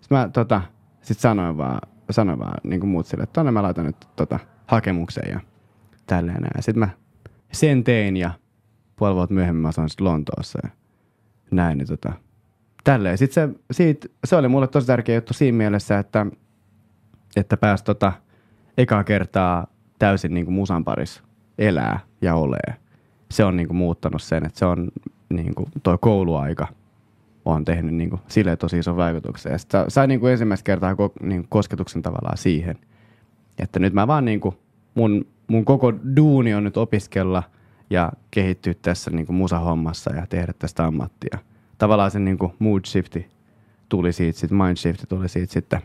sit 0.00 0.10
mä 0.10 0.28
tota, 0.32 0.62
sit 1.02 1.18
sanoin 1.18 1.56
vaan, 1.56 1.80
sanoin 2.10 2.38
vaan 2.38 2.60
niin 2.64 2.80
kuin 2.80 2.90
muut 2.90 3.06
sille, 3.06 3.22
että 3.22 3.32
tonne 3.32 3.52
mä 3.52 3.62
laitan 3.62 3.86
nyt 3.86 3.96
tota, 4.16 4.38
hakemuksen 4.66 5.30
ja 5.30 5.40
tälleen 6.06 6.40
näin. 6.40 6.52
Ja 6.56 6.62
sitten 6.62 6.78
mä 6.80 6.88
sen 7.52 7.84
tein 7.84 8.16
ja 8.16 8.30
puoli 8.98 9.14
vuotta 9.14 9.34
myöhemmin 9.34 9.62
mä 9.62 9.68
asuin 9.68 9.88
sit 9.88 10.00
Lontoossa 10.00 10.58
ja 10.62 10.70
näin. 11.50 11.78
Niin 11.78 11.88
tota, 11.88 12.12
tälleen. 12.84 13.18
Sitten 13.18 13.50
se, 13.50 13.60
siitä, 13.70 14.08
se 14.24 14.36
oli 14.36 14.48
mulle 14.48 14.68
tosi 14.68 14.86
tärkeä 14.86 15.14
juttu 15.14 15.34
siinä 15.34 15.58
mielessä, 15.58 15.98
että, 15.98 16.26
että 17.36 17.56
pääsi 17.56 17.84
tota, 17.84 18.12
ekaa 18.78 19.04
kertaa 19.04 19.66
täysin 19.98 20.34
niin 20.34 20.46
kuin 20.46 20.54
musan 20.54 20.84
parissa 20.84 21.22
elää 21.58 22.00
ja 22.22 22.34
olee. 22.34 22.74
Se 23.30 23.44
on 23.44 23.56
niin 23.56 23.68
kuin 23.68 23.76
muuttanut 23.76 24.22
sen, 24.22 24.46
että 24.46 24.58
se 24.58 24.64
on 24.64 24.88
niin 25.28 25.54
kuin 25.54 25.68
toi 25.82 25.98
kouluaika 26.00 26.68
on 27.44 27.64
tehnyt 27.64 27.94
niin 27.94 28.10
kuin, 28.10 28.20
silleen 28.28 28.58
tosi 28.58 28.78
ison 28.78 28.96
vaikutuksen. 28.96 29.52
Ja 29.52 29.58
sit 29.58 29.70
sa- 29.70 29.84
sai 29.88 30.06
niin 30.06 30.20
kuin 30.20 30.32
ensimmäistä 30.32 30.64
kertaa 30.64 30.94
ko, 30.94 31.12
niin 31.22 31.40
kuin 31.40 31.48
kosketuksen 31.48 32.02
tavallaan 32.02 32.36
siihen, 32.36 32.78
että 33.58 33.80
nyt 33.80 33.92
mä 33.92 34.06
vaan 34.06 34.24
niin 34.24 34.40
kuin, 34.40 34.54
mun, 34.94 35.26
mun 35.48 35.64
koko 35.64 35.92
duuni 36.16 36.54
on 36.54 36.64
nyt 36.64 36.76
opiskella 36.76 37.42
ja 37.90 38.12
kehittyä 38.30 38.74
tässä 38.82 39.10
niin 39.10 39.26
kuin 39.26 39.36
musahommassa 39.36 40.14
ja 40.14 40.26
tehdä 40.26 40.52
tästä 40.58 40.84
ammattia. 40.84 41.38
Tavallaan 41.78 42.10
se 42.10 42.18
niin 42.18 42.38
kuin 42.38 42.52
mood 42.58 42.84
shifti 42.86 43.26
tuli 43.88 44.12
siitä, 44.12 44.38
sit 44.38 44.50
mind 44.50 44.76
shifti 44.76 45.06
tuli 45.06 45.28
siitä 45.28 45.52
sitten 45.52 45.80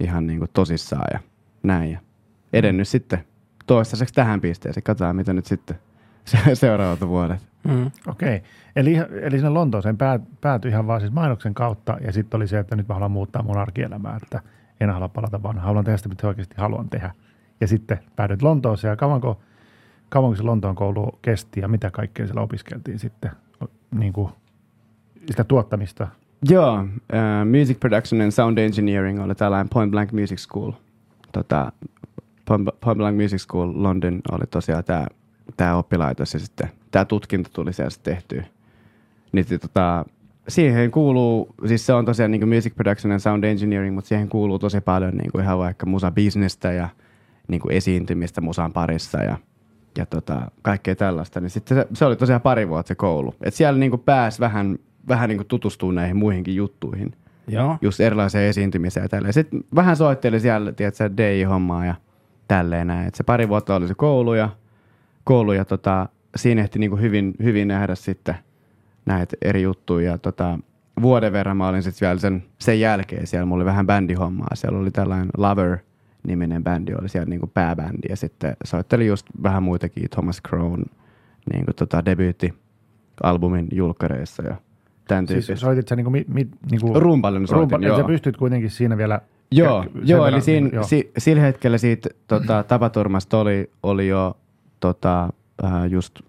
ihan 0.00 0.26
niin 0.26 0.38
kuin 0.38 0.50
tosissaan 0.52 1.06
ja 1.12 1.20
näin. 1.62 1.90
Ja 1.92 2.00
edennyt 2.52 2.88
sitten 2.88 3.24
toistaiseksi 3.66 4.14
tähän 4.14 4.40
pisteeseen. 4.40 4.82
Katsotaan, 4.82 5.16
mitä 5.16 5.32
nyt 5.32 5.46
sitten 5.46 5.78
se- 6.24 6.54
seuraavat 6.54 7.08
vuodet. 7.08 7.40
Mm. 7.68 7.90
Okei. 8.06 8.42
Eli, 8.76 8.96
eli 8.96 9.36
sinne 9.36 9.50
Lontooseen 9.50 9.98
pää, 9.98 10.20
päätyi 10.40 10.70
ihan 10.70 10.86
vaan 10.86 11.00
siis 11.00 11.12
mainoksen 11.12 11.54
kautta 11.54 11.96
ja 12.00 12.12
sitten 12.12 12.38
oli 12.38 12.48
se, 12.48 12.58
että 12.58 12.76
nyt 12.76 12.88
mä 12.88 12.94
haluan 12.94 13.10
muuttaa 13.10 13.42
mun 13.42 13.58
arkielämää, 13.58 14.18
että 14.22 14.40
en 14.80 14.90
halua 14.90 15.08
palata 15.08 15.42
vaan, 15.42 15.58
haluan 15.58 15.84
tehdä 15.84 15.96
sitä, 15.96 16.08
mitä 16.08 16.28
oikeasti 16.28 16.54
haluan 16.58 16.90
tehdä. 16.90 17.14
Ja 17.60 17.66
sitten 17.66 17.98
päädyit 18.16 18.42
Lontooseen 18.42 18.92
ja 18.92 18.96
kauanko, 18.96 19.40
kauanko 20.12 20.36
se 20.36 20.42
Lontoon 20.42 20.74
koulu 20.74 21.18
kesti 21.22 21.60
ja 21.60 21.68
mitä 21.68 21.90
kaikkea 21.90 22.26
siellä 22.26 22.42
opiskeltiin 22.42 22.98
sitten, 22.98 23.30
niin 23.94 24.12
kuin 24.12 24.28
sitä 25.26 25.44
tuottamista. 25.44 26.08
Joo, 26.48 26.80
uh, 26.80 27.58
Music 27.60 27.80
Production 27.80 28.20
and 28.20 28.30
Sound 28.30 28.58
Engineering 28.58 29.22
oli 29.22 29.34
tällainen 29.34 29.68
Point 29.68 29.90
Blank 29.90 30.12
Music 30.12 30.38
School. 30.38 30.72
Tota, 31.32 31.72
Point, 32.44 32.68
Blank 32.96 33.16
Music 33.16 33.40
School 33.40 33.72
London 33.74 34.20
oli 34.32 34.44
tosiaan 34.50 34.84
tämä 34.84 35.06
tää 35.56 35.76
oppilaitos 35.76 36.34
ja 36.34 36.40
sitten 36.40 36.68
tämä 36.90 37.04
tutkinto 37.04 37.50
tuli 37.52 37.72
siellä 37.72 37.90
sitten 37.90 38.14
tehtyä. 38.14 38.44
Niin, 39.32 39.46
tota, 39.60 40.04
siihen 40.48 40.90
kuuluu, 40.90 41.54
siis 41.66 41.86
se 41.86 41.92
on 41.92 42.04
tosiaan 42.04 42.30
niin 42.30 42.48
Music 42.48 42.74
Production 42.74 43.12
and 43.12 43.20
Sound 43.20 43.44
Engineering, 43.44 43.94
mutta 43.94 44.08
siihen 44.08 44.28
kuuluu 44.28 44.58
tosi 44.58 44.80
paljon 44.80 45.16
niin 45.16 45.32
kuin 45.32 45.44
ihan 45.44 45.58
vaikka 45.58 45.86
musa-bisnestä 45.86 46.72
ja 46.72 46.88
niin 47.48 47.60
kuin 47.60 47.74
esiintymistä 47.74 48.40
musan 48.40 48.72
parissa 48.72 49.18
ja, 49.18 49.36
ja 49.98 50.06
tota, 50.06 50.50
kaikkea 50.62 50.96
tällaista. 50.96 51.40
Niin 51.40 51.50
sitten 51.50 51.76
se, 51.76 51.86
se, 51.94 52.04
oli 52.04 52.16
tosiaan 52.16 52.40
pari 52.40 52.68
vuotta 52.68 52.88
se 52.88 52.94
koulu. 52.94 53.34
Et 53.42 53.54
siellä 53.54 53.78
niin 53.78 53.90
kuin 53.90 54.00
pääsi 54.00 54.40
vähän, 54.40 54.78
vähän 55.08 55.28
niin 55.28 55.38
kuin 55.38 55.46
tutustumaan 55.46 55.94
näihin 55.94 56.16
muihinkin 56.16 56.56
juttuihin 56.56 57.12
Joo. 57.48 57.78
just 57.82 58.00
erilaisia 58.00 58.46
esiintymisiä 58.46 59.02
ja 59.02 59.08
tälleen. 59.08 59.34
Sitten 59.34 59.64
vähän 59.74 59.96
soitteli 59.96 60.40
siellä, 60.40 60.72
tiedätkö, 60.72 61.10
DJ-hommaa 61.16 61.86
ja 61.86 61.94
tälleen 62.48 62.86
näin. 62.86 63.08
Et 63.08 63.14
se 63.14 63.22
pari 63.22 63.48
vuotta 63.48 63.74
oli 63.74 63.88
se 63.88 63.94
koulu 63.94 64.34
ja, 64.34 64.48
koulu 65.24 65.52
ja 65.52 65.64
tota, 65.64 66.08
siinä 66.36 66.62
ehti 66.62 66.78
niinku 66.78 66.96
hyvin, 66.96 67.34
hyvin 67.42 67.68
nähdä 67.68 67.94
sitten 67.94 68.34
näitä 69.06 69.36
eri 69.42 69.62
juttuja. 69.62 70.10
Ja 70.10 70.18
tota, 70.18 70.58
vuoden 71.02 71.32
verran 71.32 71.56
mä 71.56 71.68
olin 71.68 71.82
sitten 71.82 72.06
vielä 72.06 72.18
sen, 72.18 72.44
sen 72.58 72.80
jälkeen 72.80 73.26
siellä, 73.26 73.46
mulla 73.46 73.62
oli 73.62 73.70
vähän 73.70 73.86
bändihommaa. 73.86 74.54
Siellä 74.54 74.78
oli 74.78 74.90
tällainen 74.90 75.30
Lover-niminen 76.24 76.64
bändi, 76.64 76.94
oli 76.94 77.08
siellä 77.08 77.28
niinku 77.28 77.46
pääbändi 77.46 78.08
ja 78.08 78.16
sitten 78.16 78.56
soitteli 78.64 79.06
just 79.06 79.26
vähän 79.42 79.62
muitakin, 79.62 80.10
Thomas 80.10 80.40
Crown 80.48 80.84
niinku 81.52 81.72
tota, 81.76 82.02
debyytti-albumin 82.04 83.68
julkkareissa 83.72 84.42
ja 84.42 84.56
tämän 85.08 85.26
Siis 85.26 85.46
tyyppistä. 85.46 85.66
soitit 85.66 85.88
sä 85.88 85.96
niinku, 85.96 86.10
mi, 86.10 86.24
mi, 86.28 86.48
niinku 86.70 87.00
Rumpalin 87.00 87.46
soitin, 87.46 87.70
rumpa, 87.70 87.86
joo. 87.86 87.96
sä 87.98 88.04
pystyt 88.04 88.36
kuitenkin 88.36 88.70
siinä 88.70 88.96
vielä... 88.96 89.20
Joo, 89.50 89.82
sen 89.82 89.92
joo 90.08 90.24
verran- 90.24 90.28
eli 90.34 90.40
siinä, 90.40 90.70
joo. 90.72 90.84
si, 90.84 91.10
sillä 91.18 91.42
hetkellä 91.42 91.78
siitä 91.78 92.08
tota, 92.26 92.62
tapaturmasta 92.68 93.38
oli, 93.38 93.70
oli 93.82 94.08
jo 94.08 94.36
tota, 94.80 95.24
äh, 95.64 95.84
just 95.90 96.20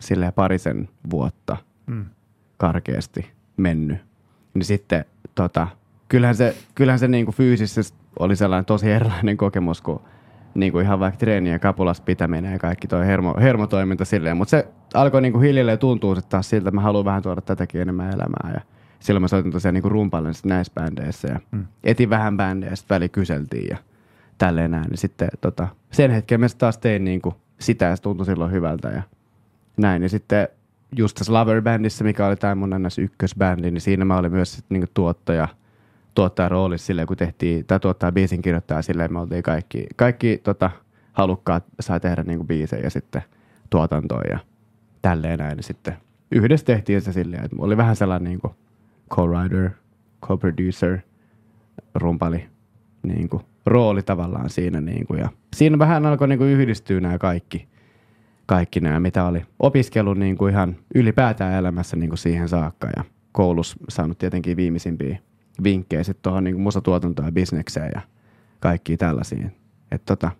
silleen 0.00 0.32
parisen 0.32 0.88
vuotta 1.10 1.56
Mm. 1.86 2.04
karkeasti 2.56 3.26
mennyt. 3.56 3.98
Niin 4.54 4.64
sitten 4.64 5.04
tota, 5.34 5.68
kyllähän 6.08 6.36
se, 6.36 6.56
kyllähän 6.74 6.98
se 6.98 7.08
niinku 7.08 7.32
fyysisesti 7.32 7.98
oli 8.18 8.36
sellainen 8.36 8.64
tosi 8.64 8.90
erilainen 8.90 9.36
kokemus 9.36 9.82
kuin 9.82 10.00
niinku 10.54 10.78
ihan 10.78 11.00
vaikka 11.00 11.18
treeni 11.18 11.50
ja 11.50 11.58
kapulas 11.58 12.00
pitäminen 12.00 12.52
ja 12.52 12.58
kaikki 12.58 12.88
toi 12.88 13.06
hermo, 13.06 13.34
hermotoiminta 13.40 14.04
silleen. 14.04 14.36
Mutta 14.36 14.50
se 14.50 14.68
alkoi 14.94 15.22
niinku 15.22 15.40
hiljalleen 15.40 15.78
tuntua 15.78 16.14
sitten 16.14 16.30
taas 16.30 16.50
siltä, 16.50 16.68
että 16.68 16.74
mä 16.74 16.80
haluan 16.80 17.04
vähän 17.04 17.22
tuoda 17.22 17.40
tätäkin 17.40 17.80
enemmän 17.80 18.12
elämää. 18.12 18.50
Ja 18.54 18.60
silloin 19.00 19.22
mä 19.22 19.28
soitin 19.28 19.52
tosiaan 19.52 19.74
niinku 19.74 19.88
rumpallen 19.88 20.34
sit 20.34 20.44
näissä 20.44 20.72
bändeissä 20.74 21.28
ja 21.28 21.40
mm. 21.50 21.66
etin 21.84 22.10
vähän 22.10 22.36
bändejä 22.36 22.72
ja 22.72 22.76
sitten 22.76 22.94
väli 22.94 23.08
kyseltiin 23.08 23.68
ja 23.70 23.76
tälleen 24.38 24.70
näin. 24.70 24.86
Niin 24.88 24.98
sitten 24.98 25.28
tota, 25.40 25.68
sen 25.90 26.10
hetken 26.10 26.40
mä 26.40 26.46
taas 26.58 26.78
tein 26.78 27.04
niinku 27.04 27.34
sitä 27.60 27.84
ja 27.84 27.96
se 27.96 28.02
tuntui 28.02 28.26
silloin 28.26 28.52
hyvältä 28.52 28.88
ja 28.88 29.02
näin. 29.76 30.02
Ja 30.02 30.08
sitten 30.08 30.48
just 30.96 31.16
tässä 31.16 31.32
Lover-bändissä, 31.32 32.04
mikä 32.04 32.26
oli 32.26 32.36
tämä 32.36 32.54
mun 32.54 32.70
ns. 32.78 32.98
ykkösbändi, 32.98 33.70
niin 33.70 33.80
siinä 33.80 34.04
mä 34.04 34.16
olin 34.16 34.32
myös 34.32 34.52
sit 34.52 34.64
niinku 34.68 34.90
tuottaja, 34.94 35.48
tuottaja 36.18 36.48
roolissa 36.48 36.86
silleen, 36.86 37.06
kun 37.06 37.16
tehtiin, 37.16 37.64
tai 37.66 37.80
tuottaa 37.80 38.12
biisin 38.12 38.42
kirjoittaa 38.42 38.82
silleen, 38.82 39.12
me 39.12 39.20
oltiin 39.20 39.42
kaikki, 39.42 39.86
kaikki 39.96 40.40
tota, 40.42 40.70
halukkaat 41.12 41.64
sai 41.80 42.00
tehdä 42.00 42.22
niinku 42.22 42.44
biisejä 42.44 42.82
ja 42.82 42.90
sitten 42.90 43.22
tuotantoa 43.70 44.22
ja 44.30 44.38
tälleen 45.02 45.38
näin. 45.38 45.56
Niin 45.56 45.64
sitten 45.64 45.96
yhdessä 46.32 46.66
tehtiin 46.66 47.00
se 47.00 47.12
silleen, 47.12 47.44
että 47.44 47.56
oli 47.58 47.76
vähän 47.76 47.96
sellainen 47.96 48.30
niinku 48.30 48.54
co-writer, 49.10 49.70
co-producer, 50.26 50.98
rumpali 51.94 52.46
niinku, 53.02 53.42
rooli 53.66 54.02
tavallaan 54.02 54.50
siinä. 54.50 54.80
Niinku, 54.80 55.14
ja 55.14 55.28
siinä 55.56 55.78
vähän 55.78 56.06
alkoi 56.06 56.28
niinku 56.28 56.44
yhdistyä 56.44 57.00
nämä 57.00 57.18
kaikki, 57.18 57.68
kaikki 58.46 58.80
nämä, 58.80 59.00
mitä 59.00 59.24
oli 59.24 59.42
opiskellut 59.58 60.18
niin 60.18 60.36
kuin 60.36 60.52
ihan 60.52 60.76
ylipäätään 60.94 61.54
elämässä 61.54 61.96
niin 61.96 62.10
kuin 62.10 62.18
siihen 62.18 62.48
saakka 62.48 62.88
ja 62.96 63.04
koulussa 63.32 63.76
saanut 63.88 64.18
tietenkin 64.18 64.56
viimeisimpiä 64.56 65.18
vinkkejä 65.64 66.02
sitten 66.02 66.22
tuohon 66.22 66.44
niin 66.44 66.60
musatuotantoon 66.60 67.28
ja 67.28 67.32
bisnekseen 67.32 67.90
ja 67.94 68.00
kaikki 68.60 68.96
tällaisiin. 68.96 69.52
Et 69.90 70.02
tota, 70.04 70.30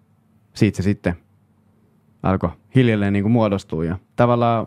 siitä 0.55 0.77
se 0.77 0.83
sitten 0.83 1.15
alkoi 2.23 2.51
hiljalleen 2.75 3.13
niin 3.13 3.31
muodostua 3.31 3.85
ja 3.85 3.99
tavallaan 4.17 4.67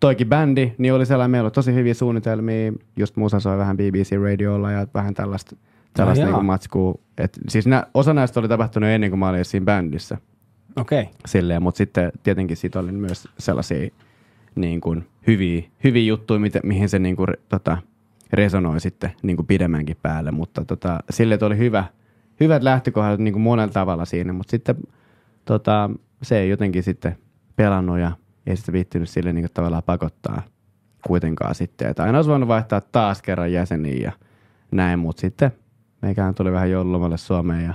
toikin 0.00 0.28
bändi, 0.28 0.72
niin 0.78 0.94
oli 0.94 1.06
sellainen, 1.06 1.30
meillä 1.30 1.46
oli 1.46 1.50
tosi 1.50 1.74
hyviä 1.74 1.94
suunnitelmia, 1.94 2.72
just 2.96 3.16
musa 3.16 3.40
soi 3.40 3.58
vähän 3.58 3.76
BBC-radiolla 3.76 4.70
ja 4.72 4.86
vähän 4.94 5.14
tällaista, 5.14 5.56
tällaista 5.94 6.20
jaa. 6.20 6.28
niin 6.28 6.34
kuin 6.34 6.46
matskua. 6.46 6.94
Et 7.18 7.38
siis 7.48 7.66
nä, 7.66 7.86
osa 7.94 8.14
näistä 8.14 8.40
oli 8.40 8.48
tapahtunut 8.48 8.90
ennen 8.90 9.10
kuin 9.10 9.20
mä 9.20 9.28
olin 9.28 9.44
siinä 9.44 9.64
bändissä 9.64 10.18
Okei. 10.76 11.02
Okay. 11.02 11.14
silleen, 11.26 11.62
mutta 11.62 11.78
sitten 11.78 12.12
tietenkin 12.22 12.56
siitä 12.56 12.78
oli 12.78 12.92
myös 12.92 13.28
sellaisia 13.38 13.90
niin 14.54 14.80
kuin 14.80 15.06
hyviä, 15.26 15.62
hyviä 15.84 16.02
juttuja, 16.02 16.40
mitä, 16.40 16.60
mihin 16.62 16.88
se 16.88 16.98
niin 16.98 17.16
kuin, 17.16 17.28
tota, 17.48 17.78
resonoi 18.32 18.80
sitten 18.80 19.12
niin 19.22 19.36
kuin 19.36 19.46
pidemmänkin 19.46 19.96
päälle, 20.02 20.30
mutta 20.30 20.64
tota, 20.64 21.00
sille 21.10 21.38
oli 21.42 21.58
hyvä, 21.58 21.84
hyvät 22.40 22.62
lähtökohdat 22.62 23.20
niin 23.20 23.32
kuin 23.32 23.42
monella 23.42 23.72
tavalla 23.72 24.04
siinä, 24.04 24.32
mutta 24.32 24.50
sitten 24.50 24.76
tota, 25.44 25.90
se 26.22 26.38
ei 26.38 26.48
jotenkin 26.48 26.82
sitten 26.82 27.16
pelannut 27.56 27.98
ja 27.98 28.12
ei 28.46 28.56
sitten 28.56 28.72
viittynyt 28.72 29.08
sille 29.08 29.32
niin 29.32 29.42
kuin 29.42 29.54
tavallaan 29.54 29.82
pakottaa 29.82 30.42
kuitenkaan 31.06 31.54
sitten, 31.54 31.90
että 31.90 32.02
aina 32.02 32.18
olisi 32.18 32.30
voinut 32.30 32.48
vaihtaa 32.48 32.80
taas 32.80 33.22
kerran 33.22 33.52
jäseniä 33.52 34.02
ja 34.02 34.12
näin, 34.70 34.98
mutta 34.98 35.20
sitten 35.20 35.50
meikään 36.02 36.34
tuli 36.34 36.52
vähän 36.52 36.70
joululomalle 36.70 37.16
Suomeen 37.16 37.64
ja 37.64 37.74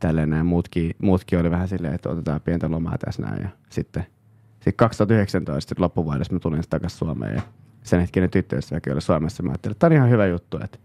tälleen 0.00 0.30
näin. 0.30 0.46
Muutkin, 0.46 0.94
muutkin 1.02 1.38
oli 1.38 1.50
vähän 1.50 1.68
silleen, 1.68 1.94
että 1.94 2.08
otetaan 2.08 2.40
pientä 2.40 2.70
lomaa 2.70 2.98
tässä 2.98 3.22
näin. 3.22 3.42
Ja 3.42 3.48
sitten, 3.70 4.06
sitten 4.54 4.74
2019 4.76 5.68
sitten 5.68 5.82
loppuvuodessa 5.82 6.32
mä 6.32 6.38
tulin 6.38 6.62
takaisin 6.70 6.98
Suomeen 6.98 7.34
ja 7.34 7.42
sen 7.86 8.00
hetkinen 8.00 8.30
tyttöystäväkin 8.30 8.92
oli 8.92 9.00
Suomessa. 9.00 9.42
Mä 9.42 9.50
ajattelin, 9.50 9.72
että 9.72 9.80
tämä 9.80 9.88
on 9.88 9.96
ihan 9.96 10.10
hyvä 10.10 10.26
juttu, 10.26 10.58
että, 10.64 10.78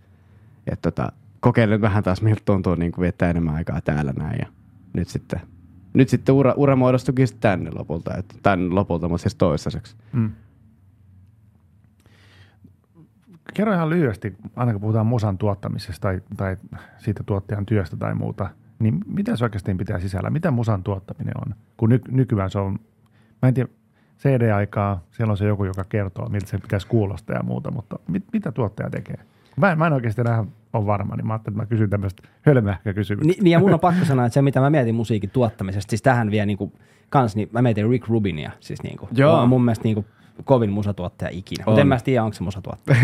että 0.67 0.91
tota, 0.91 1.11
kokeilen 1.39 1.81
vähän 1.81 2.03
taas 2.03 2.21
miltä 2.21 2.41
tuntuu 2.45 2.75
niin 2.75 2.91
kuin 2.91 3.01
viettää 3.01 3.29
enemmän 3.29 3.55
aikaa 3.55 3.81
täällä 3.81 4.13
näin. 4.17 4.39
Ja 4.39 4.45
nyt 4.93 5.07
sitten, 5.07 5.41
nyt 5.93 6.09
sitten 6.09 6.35
ura, 6.35 6.53
ura 6.57 6.75
muodostuikin 6.75 7.27
sitten 7.27 7.41
tänne 7.41 7.71
lopulta, 7.75 8.17
että 8.17 8.35
tänne 8.43 8.73
lopulta, 8.75 9.09
mutta 9.09 9.21
siis 9.21 9.35
toistaiseksi. 9.35 9.95
Mm. 10.13 10.31
Kerro 13.53 13.73
ihan 13.73 13.89
lyhyesti, 13.89 14.35
aina 14.55 14.71
kun 14.71 14.81
puhutaan 14.81 15.05
musan 15.05 15.37
tuottamisesta 15.37 16.01
tai, 16.01 16.21
tai 16.37 16.57
siitä 16.97 17.23
tuottajan 17.23 17.65
työstä 17.65 17.97
tai 17.97 18.15
muuta, 18.15 18.49
niin 18.79 18.99
mitä 19.05 19.35
se 19.35 19.43
oikeasti 19.43 19.75
pitää 19.75 19.99
sisällä? 19.99 20.29
Mitä 20.29 20.51
musan 20.51 20.83
tuottaminen 20.83 21.33
on? 21.37 21.55
Kun 21.77 21.89
ny, 21.89 21.99
nykyään 22.11 22.49
se 22.49 22.59
on, 22.59 22.79
mä 23.41 23.47
en 23.47 23.53
tiedä, 23.53 23.69
CD-aikaa, 24.21 25.03
siellä 25.11 25.31
on 25.31 25.37
se 25.37 25.45
joku, 25.45 25.65
joka 25.65 25.83
kertoo, 25.83 26.29
miltä 26.29 26.47
se 26.47 26.57
pitäisi 26.57 26.87
kuulostaa 26.87 27.35
ja 27.35 27.43
muuta, 27.43 27.71
mutta 27.71 27.99
mit, 28.07 28.23
mitä 28.33 28.51
tuottaja 28.51 28.89
tekee? 28.89 29.17
Mä 29.57 29.71
en, 29.71 29.77
mä 29.77 29.87
en 29.87 29.93
oikeasti 29.93 30.21
enää 30.21 30.45
ole 30.73 30.85
varma, 30.85 31.15
niin 31.15 31.27
mä 31.27 31.33
ajattelin, 31.33 31.55
että 31.55 31.63
mä 31.63 31.69
kysyn 31.69 31.89
tämmöistä 31.89 32.23
hölmähkä 32.41 32.93
kysymystä. 32.93 33.27
Ni, 33.27 33.37
niin 33.41 33.51
ja 33.51 33.59
mun 33.59 33.73
on 33.73 33.79
pakko 33.79 34.05
sanoa, 34.05 34.25
että 34.25 34.33
se 34.33 34.41
mitä 34.41 34.59
mä 34.59 34.69
mietin 34.69 34.95
musiikin 34.95 35.29
tuottamisesta, 35.29 35.89
siis 35.89 36.01
tähän 36.01 36.31
vielä 36.31 36.45
niinku, 36.45 36.73
kans, 37.09 37.35
niin 37.35 37.49
mä 37.51 37.61
mietin 37.61 37.89
Rick 37.89 38.07
Rubinia, 38.07 38.51
siis 38.59 38.83
niinku, 38.83 39.09
Joo. 39.11 39.41
on 39.41 39.49
mun 39.49 39.65
mielestä 39.65 39.83
niinku 39.83 40.05
kovin 40.45 40.69
musatuottaja 40.69 41.29
ikinä. 41.33 41.63
On. 41.67 41.71
Mutta 41.71 41.81
en 41.81 41.87
mä 41.87 41.97
tiedä, 42.03 42.23
onko 42.23 42.33
se 42.33 42.43
musatuottaja. 42.43 42.97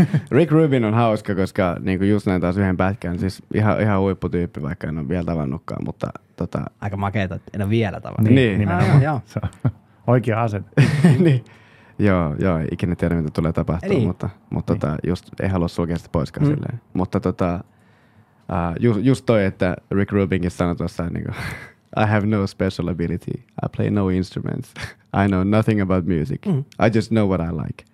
Rick 0.30 0.52
Rubin 0.52 0.84
on 0.84 0.94
hauska, 0.94 1.34
koska 1.34 1.76
niinku 1.80 2.04
just 2.04 2.26
näin 2.26 2.40
taas 2.40 2.56
yhden 2.56 2.76
pätkän, 2.76 3.18
siis 3.18 3.42
ihan, 3.54 3.80
ihan 3.80 4.00
huipputyyppi, 4.00 4.62
vaikka 4.62 4.86
en 4.86 4.98
ole 4.98 5.08
vielä 5.08 5.24
tavannutkaan, 5.24 5.84
mutta 5.84 6.08
tota, 6.36 6.62
Aika 6.80 6.96
makeeta, 6.96 7.34
että 7.34 7.50
en 7.54 7.62
ole 7.62 7.70
vielä 7.70 8.00
tavannut. 8.00 8.24
Niin. 8.24 8.34
Niin. 8.34 8.58
nimenomaan. 8.58 8.96
Ah, 8.96 9.02
joo, 9.02 9.20
on 9.64 9.70
oikea 10.06 10.42
asenne. 10.42 10.68
niin. 11.24 11.44
Joo, 11.98 12.34
joo, 12.38 12.58
ikinä 12.72 12.94
tiedä, 12.96 13.14
mitä 13.14 13.30
tulee 13.30 13.52
tapahtumaan, 13.52 13.96
Niin. 13.96 14.06
mutta, 14.08 14.28
mutta 14.50 14.72
Niin. 14.72 14.80
tota, 14.80 14.96
just 15.06 15.40
ei 15.40 15.48
halua 15.48 15.68
sulkea 15.68 15.96
sitä 15.96 16.08
poiskaan 16.12 16.46
Mm. 16.46 16.50
mm. 16.50 16.54
silleen. 16.56 16.80
Mutta 16.94 17.20
tota, 17.20 17.64
uh, 18.48 18.76
just, 18.80 19.00
just 19.02 19.26
toi, 19.26 19.44
että 19.44 19.76
Rick 19.90 20.12
Rubinkin 20.12 20.50
sanoi 20.50 20.76
tuossa, 20.76 21.06
niin 21.06 21.24
kuin, 21.24 21.34
I 22.04 22.06
have 22.10 22.26
no 22.26 22.46
special 22.46 22.88
ability. 22.88 23.30
I 23.38 23.68
play 23.76 23.90
no 23.90 24.08
instruments. 24.08 24.74
I 25.24 25.28
know 25.28 25.44
nothing 25.44 25.82
about 25.82 26.06
music. 26.06 26.46
Mm. 26.46 26.58
I 26.86 26.90
just 26.94 27.08
know 27.10 27.28
what 27.28 27.40
I 27.40 27.52
like. 27.52 27.84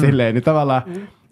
silleen, 0.00 0.34
niin 0.34 0.44
tavallaan, 0.44 0.82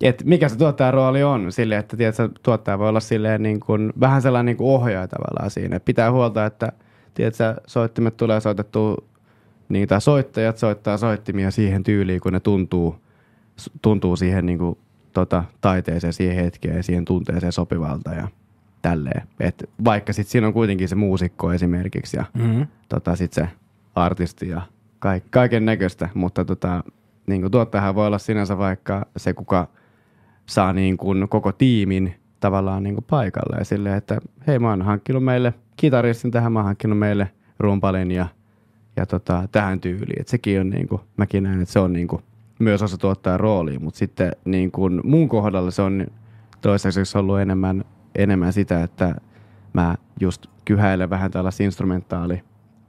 että 0.03 0.25
mikä 0.25 0.49
se 0.49 0.59
tuottajan 0.59 0.95
rooli 0.95 1.23
on 1.23 1.53
silleen, 1.53 1.81
että 1.81 1.97
tiedätkö, 1.97 2.29
tuottaja 2.43 2.79
voi 2.79 2.89
olla 2.89 3.01
silleen 3.01 3.43
niin 3.43 3.61
kuin, 3.61 3.93
vähän 4.01 4.23
sellainen 4.23 4.47
niin 4.47 4.57
kuin 4.57 4.71
ohjaaja 4.71 5.09
tavallaan 5.09 5.51
siinä. 5.51 5.81
Pitää 5.81 6.13
huolta, 6.13 6.47
että 6.47 6.73
tiedätkö, 7.15 7.55
soittimet 7.67 8.17
tulee 8.17 8.41
soitettua 8.41 8.97
niin, 9.69 9.89
tai 9.89 10.01
soittajat 10.01 10.59
soittaa 10.59 10.97
soittimia 10.97 11.51
siihen 11.51 11.83
tyyliin, 11.85 12.21
kun 12.21 12.33
ne 12.33 12.41
tuntuu, 12.41 12.97
tuntuu 13.83 14.17
siihen 14.17 14.47
niin 14.47 14.59
kuin, 14.59 14.79
tota, 15.13 15.45
taiteeseen, 15.61 16.13
siihen 16.13 16.37
hetkeen 16.37 16.77
ja 16.77 16.83
siihen 16.83 17.05
tunteeseen 17.05 17.53
sopivalta 17.53 18.15
ja 18.15 18.29
tälleen. 18.83 19.23
Et 19.41 19.71
vaikka 19.85 20.13
sitten 20.13 20.31
siinä 20.31 20.47
on 20.47 20.53
kuitenkin 20.53 20.89
se 20.89 20.95
muusikko 20.95 21.53
esimerkiksi 21.53 22.17
ja 22.17 22.25
Mm-hmm. 22.35 22.67
tota, 22.89 23.17
sit 23.17 23.33
se 23.33 23.49
artisti 23.95 24.49
ja 24.49 24.63
kaik, 24.99 25.25
kaiken 25.31 25.65
näköistä, 25.65 26.09
mutta 26.15 26.45
tota, 26.45 26.85
niin 27.27 27.41
kuin 27.41 27.51
tuottajahan 27.51 27.95
voi 27.95 28.07
olla 28.07 28.19
sinänsä 28.19 28.59
vaikka 28.59 29.07
se, 29.17 29.33
kuka 29.35 29.69
saa 30.47 30.73
niin 30.73 30.97
kuin 30.97 31.29
koko 31.29 31.53
tiimin 31.53 32.15
tavallaan 32.41 32.83
niin 32.83 32.95
kuin 32.95 33.05
paikalle 33.11 33.57
ja 33.59 33.65
silleen, 33.65 33.97
että 33.97 34.19
hei 34.47 34.59
mä 34.59 34.69
oon 34.69 34.83
hankkinut 34.83 35.25
meille 35.25 35.55
kitaristin 35.77 36.31
tähän, 36.31 36.53
mä 36.53 36.59
oon 36.59 36.67
hankkinut 36.67 36.99
meille 36.99 37.31
rumpalin 37.59 38.11
ja, 38.11 38.27
ja 38.99 39.07
tota, 39.07 39.49
tähän 39.53 39.81
tyyliin. 39.81 40.21
Et 40.21 40.29
sekin 40.29 40.61
on 40.61 40.71
niin 40.71 40.89
kuin, 40.89 41.01
mäkin 41.17 41.43
näen, 41.43 41.63
että 41.63 41.73
se 41.73 41.79
on 41.79 41.93
niin 41.93 42.09
kuin 42.09 42.23
myös 42.59 42.83
osa 42.83 42.99
tuottajan 42.99 43.41
roolia, 43.41 43.81
mutta 43.81 43.99
sitten 43.99 44.33
niin 44.45 44.71
kuin 44.71 45.01
mun 45.05 45.29
kohdalla 45.29 45.71
se 45.71 45.83
on 45.83 46.07
toistaiseksi 46.61 47.19
ollut 47.19 47.41
enemmän, 47.41 47.85
enemmän 48.15 48.53
sitä, 48.53 48.83
että 48.83 49.15
mä 49.73 49.95
just 50.21 50.47
kyhäilen 50.65 51.11
vähän 51.11 51.31
tällaista 51.31 51.63
instrumentaali 51.63 52.43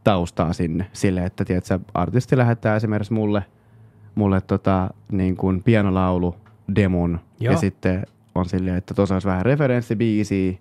taustaa 0.04 0.54
sinne 0.54 0.88
sille, 0.94 1.26
että 1.26 1.46
tiedätkö, 1.46 1.80
artisti 1.94 2.38
lähettää 2.38 2.76
esimerkiksi 2.76 3.14
mulle, 3.14 3.44
mulle 4.16 4.42
tota, 4.42 4.90
niin 5.12 5.38
kuin 5.38 5.64
pianolaulu 5.64 6.36
demon 6.76 7.20
Joo. 7.40 7.54
ja 7.54 7.58
sitten 7.58 8.04
on 8.36 8.46
silleen, 8.46 8.76
että 8.76 8.94
tuossa 8.94 9.16
olisi 9.16 9.28
vähän 9.28 9.46
referenssibiisiä 9.46 10.54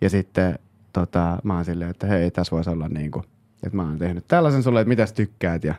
ja 0.00 0.10
sitten 0.10 0.58
tota, 0.92 1.38
mä 1.42 1.54
oon 1.54 1.64
silleen, 1.64 1.90
että 1.90 2.06
hei, 2.06 2.30
tässä 2.30 2.56
voisi 2.56 2.70
olla 2.70 2.88
niin 2.88 3.10
kuin, 3.10 3.24
että 3.62 3.76
mä 3.76 3.82
oon 3.82 3.98
tehnyt 3.98 4.24
tällaisen 4.28 4.62
sulle, 4.62 4.80
että 4.80 4.88
mitäs 4.88 5.12
tykkäät 5.12 5.64
ja 5.64 5.74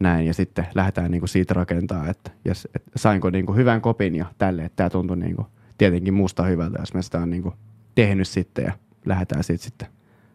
näin. 0.00 0.26
Ja 0.26 0.34
sitten 0.34 0.66
lähdetään 0.74 1.10
niin 1.10 1.20
kuin 1.20 1.28
siitä 1.28 1.54
rakentaa, 1.54 2.08
että, 2.08 2.30
yes, 2.46 2.68
että 2.74 2.90
sainko 2.96 3.30
niin 3.30 3.46
kuin 3.46 3.56
hyvän 3.56 3.80
kopin 3.80 4.14
ja 4.14 4.26
tälle, 4.38 4.64
että 4.64 4.76
tämä 4.76 4.90
tuntui 4.90 5.16
niin 5.16 5.36
kuin, 5.36 5.46
tietenkin 5.78 6.14
musta 6.14 6.42
hyvältä, 6.42 6.78
jos 6.80 6.94
mä 6.94 7.02
sitä 7.02 7.18
on 7.18 7.30
niin 7.30 7.42
kuin 7.42 7.54
tehnyt 7.94 8.28
sitten 8.28 8.64
ja 8.64 8.72
lähdetään 9.06 9.44
siitä 9.44 9.64
sitten 9.64 9.88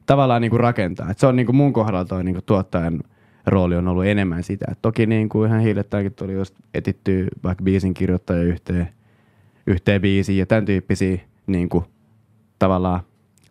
tavallaan 0.05 0.41
niin 0.41 0.49
kuin 0.49 0.59
rakentaa. 0.59 1.09
Et 1.09 1.19
se 1.19 1.27
on 1.27 1.35
niin 1.35 1.45
kuin 1.45 1.55
mun 1.55 1.73
kohdalla 1.73 2.05
toi 2.05 2.23
niin 2.23 2.35
kuin 2.35 2.45
tuottajan 2.45 3.03
rooli 3.45 3.75
on 3.75 3.87
ollut 3.87 4.05
enemmän 4.05 4.43
sitä. 4.43 4.65
Et 4.71 4.81
toki 4.81 5.05
niin 5.05 5.29
kuin 5.29 5.47
ihan 5.47 5.61
hiilettäänkin 5.61 6.13
tuli 6.13 6.33
just 6.33 6.55
etittyä 6.73 7.27
vaikka 7.43 7.63
biisin 7.63 7.93
kirjoittaja 7.93 8.43
yhteen, 8.43 8.89
yhteen 9.67 10.01
biisiin 10.01 10.39
ja 10.39 10.45
tämän 10.45 10.65
tyyppisiä 10.65 11.17
niin 11.47 11.69
kuin, 11.69 11.85
tavallaan 12.59 12.99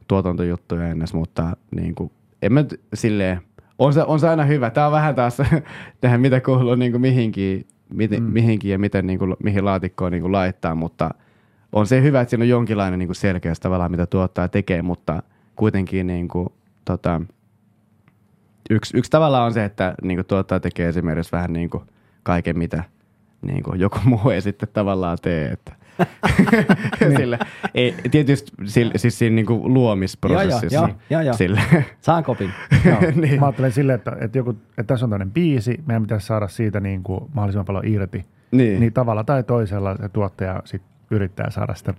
tuotantojuttuja 0.08 0.88
ennäs, 0.88 1.14
mutta 1.14 1.56
niin 1.70 1.94
kuin, 1.94 2.10
en 2.42 2.52
mä 2.52 2.64
silleen, 2.94 3.40
on 3.78 3.92
se, 3.92 4.02
on 4.02 4.20
se 4.20 4.28
aina 4.28 4.44
hyvä. 4.44 4.70
Tämä 4.70 4.86
on 4.86 4.92
vähän 4.92 5.14
taas 5.14 5.38
tähän, 6.00 6.20
mitä 6.20 6.40
kuuluu 6.40 6.74
niin 6.74 6.92
kuin 6.92 7.02
mihinkin, 7.02 7.66
miten, 7.94 8.22
mm. 8.22 8.32
mihinkin 8.32 8.70
ja 8.70 8.78
miten, 8.78 9.06
niin 9.06 9.18
kuin, 9.18 9.36
mihin 9.42 9.64
laatikkoon 9.64 10.12
niin 10.12 10.22
kuin 10.22 10.32
laittaa, 10.32 10.74
mutta 10.74 11.10
on 11.72 11.86
se 11.86 12.02
hyvä, 12.02 12.20
että 12.20 12.30
siinä 12.30 12.42
on 12.42 12.48
jonkinlainen 12.48 12.98
niin 12.98 13.08
kuin 13.08 13.16
selkeys 13.16 13.60
tavallaan, 13.60 13.90
mitä 13.90 14.06
tuottaa 14.06 14.48
tekee, 14.48 14.82
mutta 14.82 15.22
kuitenkin 15.56 16.06
niin 16.06 16.28
kuin, 16.28 16.48
tota, 16.84 17.20
yksi, 18.70 18.96
yksi 18.96 19.10
tavallaan 19.10 19.46
on 19.46 19.52
se, 19.52 19.64
että 19.64 19.94
niin 20.02 20.16
kuin 20.16 20.26
tuottaja 20.26 20.60
tekee 20.60 20.88
esimerkiksi 20.88 21.32
vähän 21.32 21.52
niin 21.52 21.70
kuin 21.70 21.84
kaiken, 22.22 22.58
mitä 22.58 22.84
niin 23.42 23.62
kuin 23.62 23.80
joku 23.80 23.98
muu 24.04 24.30
ei 24.30 24.40
sitten 24.40 24.68
tavallaan 24.72 25.18
tee. 25.22 25.48
Että. 25.48 25.72
sille, 27.16 27.38
ei, 27.74 27.94
tietysti 28.10 28.52
sille, 28.64 28.92
siis 28.96 29.18
siinä 29.18 29.36
niin 29.36 29.46
kuin 29.46 29.74
luomisprosessissa. 29.74 30.76
Joo, 30.76 30.86
joo, 30.86 30.96
joo, 31.10 31.20
joo. 31.20 31.34
Sille, 31.34 31.60
Saan 32.00 32.24
kopin. 32.24 32.50
Joo. 32.84 32.98
niin. 33.20 33.40
Mä 33.40 33.46
ajattelen 33.46 33.72
silleen, 33.72 33.96
että, 33.96 34.16
että, 34.20 34.38
joku, 34.38 34.50
että 34.50 34.84
tässä 34.84 35.06
on 35.06 35.10
tämmöinen 35.10 35.32
biisi, 35.32 35.82
meidän 35.86 36.02
pitäisi 36.02 36.26
saada 36.26 36.48
siitä 36.48 36.80
niin 36.80 37.02
kuin 37.02 37.20
mahdollisimman 37.34 37.66
paljon 37.66 37.86
irti. 37.86 38.18
niin. 38.18 38.58
Niin. 38.68 38.80
niin 38.80 38.92
tavalla 38.92 39.24
tai 39.24 39.42
toisella 39.42 39.96
se 39.96 40.08
tuottaja 40.08 40.62
sit 40.64 40.82
yrittää 41.10 41.50
saada 41.50 41.74
sitä, 41.74 41.94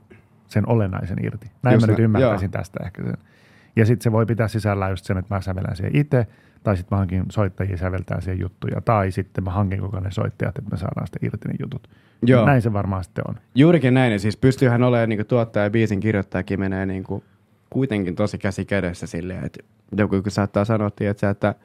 sen 0.48 0.70
olennaisen 0.70 1.26
irti. 1.26 1.48
Näin 1.64 1.74
Just 1.74 1.88
mä 1.88 1.92
nyt 1.92 2.00
ymmärtäisin 2.00 2.50
joo. 2.54 2.60
tästä 2.60 2.80
ehkä 2.86 3.04
sen. 3.04 3.18
Ja 3.76 3.86
sitten 3.86 4.04
se 4.04 4.12
voi 4.12 4.26
pitää 4.26 4.48
sisällään 4.48 4.92
just 4.92 5.06
sen, 5.06 5.18
että 5.18 5.36
mä 5.36 5.42
sävellän 5.42 5.76
siihen 5.76 5.96
itse, 5.96 6.28
tai 6.64 6.78
sitten 6.78 6.96
mä 6.96 7.00
hankin 7.00 7.24
soittajia 7.30 7.78
säveltää 7.78 8.22
siihen 8.22 8.40
juttuja, 8.40 8.82
tai 8.82 9.12
sitten 9.12 9.44
mä 9.44 9.52
hankin 9.52 9.80
koko 9.80 10.00
ne 10.00 10.12
soittajat, 10.12 10.58
että 10.58 10.72
me 10.72 10.78
saadaan 10.78 11.08
sitten 11.08 11.28
irti 11.28 11.48
ne 11.48 11.54
jutut. 11.60 11.90
Joo. 12.22 12.46
Näin 12.46 12.62
se 12.62 12.74
varmaan 12.74 13.04
sitten 13.04 13.24
on. 13.28 13.36
Juurikin 13.56 13.94
näin, 13.94 14.12
ja 14.12 14.20
siis 14.20 14.38
pystyyhän 14.38 14.84
olemaan 14.84 15.10
niin 15.10 15.26
tuottaja 15.26 15.64
ja 15.64 15.70
biisin 15.70 16.00
kirjoittajakin 16.00 16.60
menee 16.60 16.86
niin 16.86 17.04
kuin, 17.04 17.24
kuitenkin 17.70 18.16
tosi 18.16 18.38
käsi 18.38 18.66
kädessä 18.66 19.08
silleen, 19.08 19.46
että 19.46 19.60
joku 19.98 20.22
saattaa 20.28 20.66
sanoa, 20.66 20.92
tiedätkö, 20.92 21.30
että, 21.30 21.56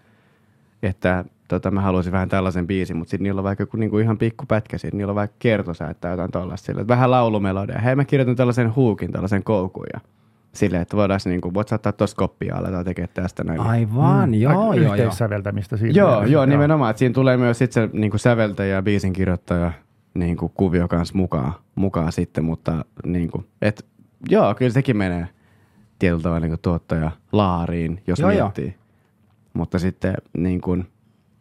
että 0.83 1.25
tota, 1.49 1.71
mä 1.71 1.81
haluaisin 1.81 2.13
vähän 2.13 2.29
tällaisen 2.29 2.67
biisin, 2.67 2.97
mutta 2.97 3.11
sitten 3.11 3.25
niillä 3.25 3.39
on 3.39 3.45
vaikka 3.45 3.63
joku 3.63 3.77
niin 3.77 3.91
kuin 3.91 4.05
ihan 4.05 4.19
pikku 4.19 4.45
pätkä, 4.47 4.79
sit 4.79 4.95
niillä 4.95 5.11
on 5.11 5.17
vaikka 5.17 5.37
kertosä, 5.39 5.89
että 5.89 6.09
jotain 6.09 6.31
tollaista 6.31 6.67
silleen, 6.67 6.83
että 6.83 6.95
vähän 6.95 7.11
laulumelodia. 7.11 7.79
Hei, 7.79 7.97
mä 7.97 8.05
kirjoitan 8.05 8.37
tällaisen 8.37 8.77
huukin, 8.77 9.13
tällaisen 9.13 9.45
koukun 9.45 9.87
ja 9.93 10.01
silleen, 10.53 10.83
että 10.83 10.97
voidaan 10.97 11.21
niin 11.25 11.41
kuin, 11.41 11.55
voit 11.55 11.69
saattaa 11.69 11.93
tosta 11.93 12.17
koppia 12.17 12.57
aletaan 12.57 12.85
tekemään 12.85 13.11
tästä 13.15 13.45
näin. 13.45 13.61
Aivan, 13.61 14.35
joo, 14.35 14.53
Aika 14.53 14.63
joo, 14.63 14.75
joo. 14.75 14.95
Yhteissäveltämistä 14.95 15.77
siinä. 15.77 15.93
Joo, 15.95 16.25
joo, 16.25 16.47
nimenomaan. 16.47 16.91
Että 16.91 16.99
siinä 16.99 17.13
tulee 17.13 17.37
myös 17.37 17.59
sit 17.59 17.73
se 17.73 17.89
niin 17.93 18.11
kuin 18.11 18.21
säveltäjä 18.21 18.75
ja 18.75 18.83
biisin 18.83 19.13
kirjoittaja 19.13 19.73
niin 20.15 20.37
kuin 20.37 20.53
kuvio 20.55 20.89
kanssa 20.89 21.19
mukaan, 21.19 21.53
mukaan 21.75 22.13
sitten, 22.13 22.45
mutta 22.45 22.85
niin 23.07 23.31
kuin, 23.31 23.47
et, 23.63 23.87
joo, 24.31 24.55
kyllä 24.55 24.73
sekin 24.73 24.97
menee 24.97 25.29
tietyllä 25.99 26.23
tavalla 26.23 26.41
niin 26.41 26.51
kuin 26.51 26.61
tuottaja 26.63 27.11
laariin, 27.33 28.03
jos 28.07 28.19
Joo, 28.19 28.31
joo, 28.31 28.39
joo. 28.39 28.47
miettii. 28.47 28.75
Mutta 29.55 29.79
sitten 29.79 30.15
niin 30.37 30.61
kuin, 30.61 30.87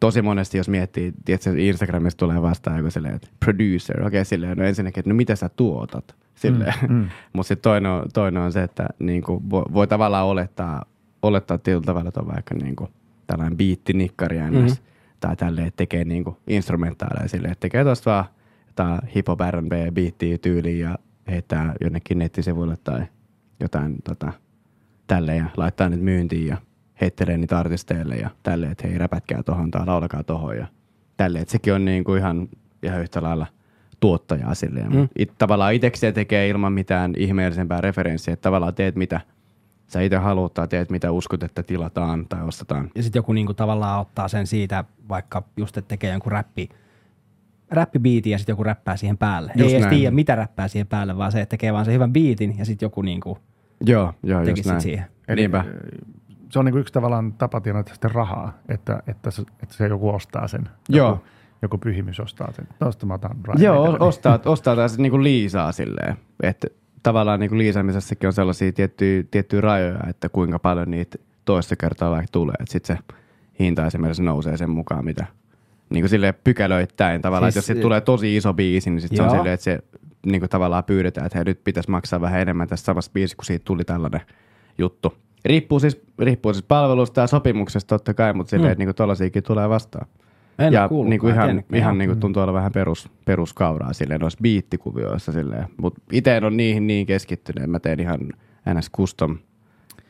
tosi 0.00 0.22
monesti, 0.22 0.58
jos 0.58 0.68
miettii, 0.68 1.12
tiedätkö, 1.24 1.54
Instagramissa 1.56 2.16
tulee 2.16 2.42
vastaan 2.42 2.76
joku 2.76 2.90
silleen, 2.90 3.14
että 3.14 3.28
producer, 3.44 3.96
okei 3.96 4.06
okay, 4.06 4.24
silleen, 4.24 4.58
no 4.58 4.64
ensinnäkin, 4.64 5.00
että 5.00 5.10
no 5.10 5.14
mitä 5.14 5.36
sä 5.36 5.48
tuotat, 5.48 6.14
silleen. 6.38 6.74
Mm, 6.88 6.94
mm. 6.94 7.08
Mutta 7.32 7.48
sitten 7.48 7.62
toinen, 7.70 7.90
on- 7.92 8.06
toinen 8.14 8.42
on 8.42 8.52
se, 8.52 8.62
että 8.62 8.88
niin 8.98 9.22
kuin, 9.22 9.50
voi, 9.50 9.64
voi 9.72 9.86
tavallaan 9.86 10.26
olettaa, 10.26 10.84
olettaa 11.22 11.58
tietyllä 11.58 11.86
tavalla, 11.86 12.08
että 12.08 12.20
on 12.20 12.26
vaikka 12.28 12.54
niin 12.54 12.76
kuin, 12.76 12.90
tällainen 13.26 13.56
biittinikkari 13.56 14.38
mm-hmm. 14.38 14.58
Mhm. 14.58 14.72
tai 15.20 15.36
tälleen, 15.36 15.66
että 15.66 15.76
tekee 15.76 16.04
niin 16.04 16.24
kuin 16.24 16.36
instrumentaaleja 16.46 17.28
silleen, 17.28 17.52
että 17.52 17.60
tekee 17.60 17.84
tuosta 17.84 18.10
vaan 18.10 18.24
jotain 18.66 19.00
hip-hop 19.14 19.40
R&B 19.50 19.94
biittiä 19.94 20.38
tyyliin 20.38 20.80
ja 20.80 20.98
heittää 21.30 21.74
jonnekin 21.80 22.18
nettisivuille 22.18 22.76
tai 22.84 23.02
jotain 23.60 23.96
tota, 24.04 24.32
tälle 25.06 25.36
ja 25.36 25.44
laittaa 25.56 25.88
nyt 25.88 26.00
myyntiin 26.00 26.46
ja 26.46 26.56
heittelee 27.00 27.38
niitä 27.38 27.58
artisteille 27.58 28.14
ja 28.16 28.30
tälleen, 28.42 28.72
että 28.72 28.88
hei 28.88 28.98
räpätkää 28.98 29.42
tohon 29.42 29.70
tai 29.70 29.86
laulakaa 29.86 30.22
tohon 30.22 30.56
ja 30.56 30.66
tälleen. 31.16 31.42
Että 31.42 31.52
sekin 31.52 31.74
on 31.74 31.84
niin 31.84 32.04
kuin 32.04 32.18
ihan, 32.18 32.48
ihan 32.82 33.00
yhtä 33.00 33.22
lailla 33.22 33.46
tuottajaa 34.00 34.54
silleen. 34.54 34.92
Mm. 34.92 35.08
It, 35.18 35.32
tavallaan 35.38 35.74
itsekseen 35.74 36.14
tekee 36.14 36.48
ilman 36.48 36.72
mitään 36.72 37.12
ihmeellisempää 37.16 37.80
referenssiä, 37.80 38.34
että 38.34 38.42
tavallaan 38.42 38.74
teet 38.74 38.96
mitä 38.96 39.20
sä 39.86 40.00
itse 40.00 40.16
haluat 40.16 40.54
tai 40.54 40.68
teet 40.68 40.90
mitä 40.90 41.10
uskot, 41.12 41.42
että 41.42 41.62
tilataan 41.62 42.26
tai 42.28 42.42
ostetaan. 42.42 42.90
Ja 42.94 43.02
sitten 43.02 43.18
joku 43.20 43.32
niinku 43.32 43.54
tavallaan 43.54 44.00
ottaa 44.00 44.28
sen 44.28 44.46
siitä, 44.46 44.84
vaikka 45.08 45.42
just, 45.56 45.76
että 45.76 45.88
tekee 45.88 46.12
jonkun 46.12 46.32
räppi, 46.32 46.68
räppibiitin 47.70 48.32
ja 48.32 48.38
sitten 48.38 48.52
joku 48.52 48.64
räppää 48.64 48.96
siihen 48.96 49.18
päälle. 49.18 49.52
Just 49.56 49.68
Ei 49.68 49.74
edes 49.76 49.86
näin. 49.86 49.96
tiedä, 49.96 50.14
mitä 50.14 50.34
räppää 50.34 50.68
siihen 50.68 50.86
päälle, 50.86 51.16
vaan 51.16 51.32
se, 51.32 51.40
että 51.40 51.50
tekee 51.50 51.72
vaan 51.72 51.84
sen 51.84 51.94
hyvän 51.94 52.12
biitin 52.12 52.58
ja 52.58 52.64
sitten 52.64 52.86
joku 52.86 53.02
niinku 53.02 53.38
Joo, 53.86 54.14
joo, 54.22 54.44
tekisi 54.44 54.50
just 54.50 54.64
sit 54.64 54.72
näin. 54.72 54.80
siihen. 54.80 55.04
Eli, 55.28 55.40
Niinpä. 55.40 55.64
Se 56.48 56.58
on 56.58 56.64
niin 56.64 56.78
yksi 56.78 56.92
tavallaan 56.92 57.32
tapa 57.32 57.60
tienata 57.60 57.92
sitten 57.92 58.10
rahaa, 58.10 58.52
että, 58.68 59.02
että, 59.06 59.30
se, 59.30 59.42
että 59.62 59.74
se 59.74 59.88
joku 59.88 60.08
ostaa 60.08 60.48
sen. 60.48 60.68
Joo. 60.88 61.22
Joku, 61.62 61.78
pyhimys 61.78 62.20
ostaa 62.20 62.52
sen. 62.52 62.68
Tuosta 62.78 63.06
mä 63.06 63.14
otan 63.14 63.36
Joo, 63.58 63.84
rahaa. 63.86 63.98
o- 64.00 64.08
ostaa, 64.08 64.38
ostaa 64.44 64.76
taas 64.76 64.98
niinku 64.98 65.22
liisaa 65.22 65.72
silleen, 65.72 66.16
että 66.42 66.66
tavallaan 67.02 67.40
niinku 67.40 67.58
liisaamisessakin 67.58 68.26
on 68.26 68.32
sellaisia 68.32 68.72
tiettyjä, 68.72 69.24
tiettyjä 69.30 69.60
rajoja, 69.60 70.00
että 70.08 70.28
kuinka 70.28 70.58
paljon 70.58 70.90
niitä 70.90 71.18
toista 71.44 71.76
kertaa 71.76 72.10
vaikka 72.10 72.28
tulee, 72.32 72.54
että 72.60 72.72
sitten 72.72 72.96
se 72.96 73.02
hinta 73.60 73.86
esimerkiksi 73.86 74.22
nousee 74.22 74.56
sen 74.56 74.70
mukaan, 74.70 75.04
mitä 75.04 75.26
niin 75.90 76.02
kuin 76.02 76.10
silleen 76.10 76.34
pykälöittäin 76.44 77.22
tavallaan, 77.22 77.52
Siis- 77.52 77.56
että 77.64 77.70
jos 77.70 77.76
siitä 77.76 77.82
tulee 77.82 78.00
tosi 78.00 78.36
iso 78.36 78.54
biisi, 78.54 78.90
niin 78.90 79.00
sitten 79.00 79.16
se 79.16 79.22
on 79.22 79.28
Joo. 79.28 79.36
silleen, 79.36 79.54
että 79.54 79.64
se 79.64 79.78
niin 80.26 80.40
kuin 80.40 80.50
tavallaan 80.50 80.84
pyydetään, 80.84 81.26
että 81.26 81.38
hei, 81.38 81.44
nyt 81.44 81.64
pitäisi 81.64 81.90
maksaa 81.90 82.20
vähän 82.20 82.40
enemmän 82.40 82.68
tästä 82.68 82.86
samasta 82.86 83.12
biisistä, 83.12 83.36
kun 83.36 83.44
siitä 83.44 83.64
tuli 83.64 83.84
tällainen 83.84 84.20
juttu. 84.78 85.14
Riippuu 85.44 85.80
siis, 85.80 86.00
riippuu 86.18 86.52
siis 86.52 86.64
palvelusta 86.68 87.20
ja 87.20 87.26
sopimuksesta 87.26 87.88
totta 87.88 88.14
kai, 88.14 88.32
mutta 88.32 88.50
silleen, 88.50 88.68
Mm. 88.68 88.72
että 88.72 88.84
niin 88.84 88.94
tuollaisiakin 88.94 89.42
tulee 89.42 89.68
vastaan. 89.68 90.06
En 90.58 90.72
ja 90.72 90.88
niin 91.08 91.20
kuin 91.20 91.34
ihan, 91.34 91.62
ihan 91.74 91.98
niin 91.98 92.08
kuin 92.08 92.20
tuntuu 92.20 92.42
olla 92.42 92.52
vähän 92.52 92.72
perus, 92.72 93.10
peruskauraa 93.24 93.92
silleen 93.92 94.20
noissa 94.20 94.38
biittikuvioissa 94.42 95.32
silleen. 95.32 95.64
Mutta 95.76 96.00
itse 96.12 96.36
en 96.36 96.44
ole 96.44 96.56
niihin 96.56 96.86
niin 96.86 97.06
keskittynyt. 97.06 97.70
Mä 97.70 97.78
teen 97.80 98.00
ihan 98.00 98.20
ns. 98.74 98.90
custom, 98.90 99.38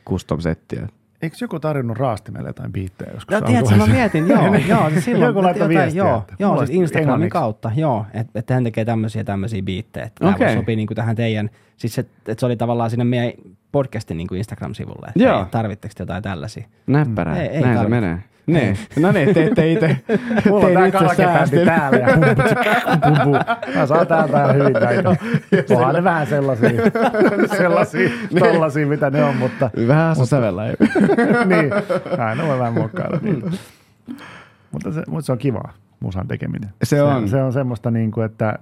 custom 0.07 0.39
settiä. 0.39 0.87
Eikö 1.21 1.35
joku 1.41 1.59
tarjonnut 1.59 1.97
raastimelle 1.97 2.49
jotain 2.49 2.71
biittejä 2.71 3.11
joskus? 3.13 3.35
No 3.35 3.41
tiedätkö, 3.41 3.75
mä 3.75 3.87
mietin, 3.87 4.27
joo, 4.27 4.55
joo, 4.77 4.89
siis 4.89 5.05
silloin 5.05 5.29
Joku 5.29 5.43
laittoi 5.43 5.65
jotain, 5.65 5.79
viestiä, 5.79 6.03
joo, 6.03 6.17
että 6.17 6.35
joo, 6.39 6.57
siis 6.57 6.69
Instagramin 6.69 7.03
englanniksi. 7.03 7.29
kautta, 7.33 7.71
joo, 7.75 8.05
että 8.13 8.39
et 8.39 8.49
hän 8.49 8.63
tekee 8.63 8.85
tämmöisiä 8.85 9.23
tämmöisiä 9.23 9.61
biittejä, 9.61 10.05
että 10.05 10.19
tämä 10.19 10.35
okay. 10.35 10.55
sopii 10.55 10.75
niinku 10.75 10.95
tähän 10.95 11.15
teidän, 11.15 11.49
siis 11.77 11.95
se, 11.95 12.01
että 12.01 12.35
se 12.39 12.45
oli 12.45 12.57
tavallaan 12.57 12.89
sinne 12.89 13.03
meidän 13.03 13.31
podcastin 13.71 14.17
niinku 14.17 14.35
Instagram-sivulle, 14.35 15.07
että 15.07 15.47
tarvitteko 15.51 15.93
te 15.97 16.01
jotain 16.01 16.23
tällaisia. 16.23 16.67
Näppärää. 16.87 17.41
Ei- 17.41 17.47
ei 17.47 17.61
Näin 17.61 17.73
se 17.73 17.77
tarvitse. 17.77 18.01
menee. 18.01 18.23
Niin. 18.53 18.77
No 18.99 19.11
niin, 19.11 19.33
teette 19.33 19.71
itse. 19.71 19.97
Mulla 20.45 20.65
on 20.65 20.91
tää 20.91 21.15
säästin. 21.15 21.65
täällä 21.65 21.97
ja. 21.97 22.17
Mä 23.75 23.85
saan 23.85 24.07
täältä 24.07 24.37
ihan 24.37 24.55
hyvin 24.55 24.73
näitä. 24.73 25.15
Onhan 25.75 25.95
ne 25.95 26.03
vähän 26.03 26.27
sellaisia, 26.27 26.69
sellaisia, 27.57 28.09
tollaisia, 28.39 28.87
mitä 28.87 29.09
ne 29.09 29.23
on, 29.23 29.35
mutta 29.35 29.69
Vähän 29.87 30.05
asu 30.05 30.25
sävellä. 30.25 30.63
niin, 31.45 31.73
aina 32.19 32.47
voi 32.47 32.59
vähän 32.59 32.73
muokkailla 32.73 33.19
niitä. 33.21 33.47
Mutta 34.71 34.91
se, 34.91 35.03
mutta 35.07 35.25
se 35.25 35.31
on 35.31 35.37
kivaa, 35.37 35.73
musan 35.99 36.27
tekeminen. 36.27 36.69
Se 36.83 37.01
on. 37.01 37.29
Se 37.29 37.41
on 37.43 37.53
semmoista, 37.53 37.91
niin 37.91 38.11
kuin, 38.11 38.25
että 38.25 38.59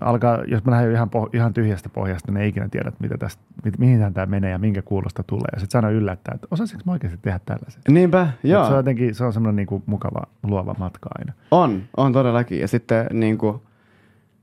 alkaa, 0.00 0.44
jos 0.46 0.64
mä 0.64 0.70
lähden 0.70 0.92
ihan, 0.92 1.10
poh- 1.16 1.30
ihan 1.32 1.54
tyhjästä 1.54 1.88
pohjasta, 1.88 2.32
niin 2.32 2.42
ei 2.42 2.48
ikinä 2.48 2.68
tiedä, 2.68 2.92
mitä 2.98 3.18
tästä, 3.18 3.42
mit, 3.64 3.78
mihin 3.78 4.12
tämä 4.14 4.26
menee 4.26 4.50
ja 4.50 4.58
minkä 4.58 4.82
kuulosta 4.82 5.22
tulee. 5.22 5.48
Ja 5.52 5.60
sitten 5.60 5.78
aina 5.78 5.90
yllättää, 5.90 6.34
että 6.34 6.46
osasinko 6.50 6.82
mä 6.86 6.92
oikeasti 6.92 7.18
tehdä 7.22 7.40
tällaisen. 7.46 7.82
Niinpä, 7.88 8.22
Et 8.22 8.50
joo. 8.50 8.64
Se 8.64 8.70
on 8.70 8.76
jotenkin 8.76 9.14
se 9.14 9.24
on 9.24 9.32
semmoinen 9.32 9.56
niin 9.56 9.66
kuin 9.66 9.82
mukava, 9.86 10.22
luova 10.42 10.74
matka 10.78 11.10
aina. 11.18 11.32
On, 11.50 11.82
on 11.96 12.12
todellakin. 12.12 12.60
Ja 12.60 12.68
sitten 12.68 13.06
niin 13.12 13.38
kuin, 13.38 13.62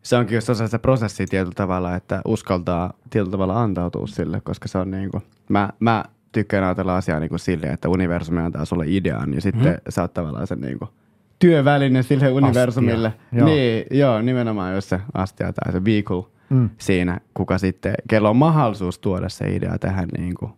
se 0.02 0.18
onkin 0.18 0.36
just 0.36 0.50
osa 0.50 0.66
sitä 0.66 0.80
prosessia 0.80 1.28
tietyllä 1.30 1.56
tavalla, 1.56 1.96
että 1.96 2.22
uskaltaa 2.26 2.94
tietyllä 3.10 3.32
tavalla 3.32 3.62
antautua 3.62 4.08
sille, 4.08 4.42
koska 4.44 4.68
se 4.68 4.78
on 4.78 4.92
niin 4.92 5.12
kuin, 5.12 5.24
mä, 5.50 5.70
mä 5.80 6.06
tykkään 6.32 6.64
ajatella 6.64 6.98
asiaa 6.98 7.20
niin 7.20 7.30
kuin 7.30 7.40
silleen, 7.40 7.74
että 7.74 7.90
universumi 7.90 8.40
antaa 8.42 8.66
sulle 8.66 8.86
idean 8.88 9.34
ja 9.34 9.42
sitten 9.42 9.64
mm-hmm. 9.64 9.82
sä 9.90 10.02
oot 10.02 10.14
tavallaan 10.14 10.48
sen 10.48 10.62
niin 10.62 10.80
kuin, 10.80 10.90
työväline 11.42 12.04
sille 12.04 12.30
universumille. 12.32 13.14
Joo. 13.32 13.48
Niin, 13.48 13.86
joo, 13.92 14.22
nimenomaan 14.22 14.76
jos 14.76 14.90
se 14.90 15.02
astia 15.14 15.54
tai 15.54 15.72
se 15.72 15.86
vehicle, 15.86 16.24
Mm. 16.50 16.70
siinä, 16.78 17.20
kuka 17.34 17.58
sitten, 17.58 17.94
kello 18.10 18.30
on 18.30 18.36
mahdollisuus 18.36 19.00
tuoda 19.00 19.30
se 19.30 19.56
idea 19.56 19.78
tähän 19.80 20.10
niin 20.18 20.36
kuin 20.36 20.52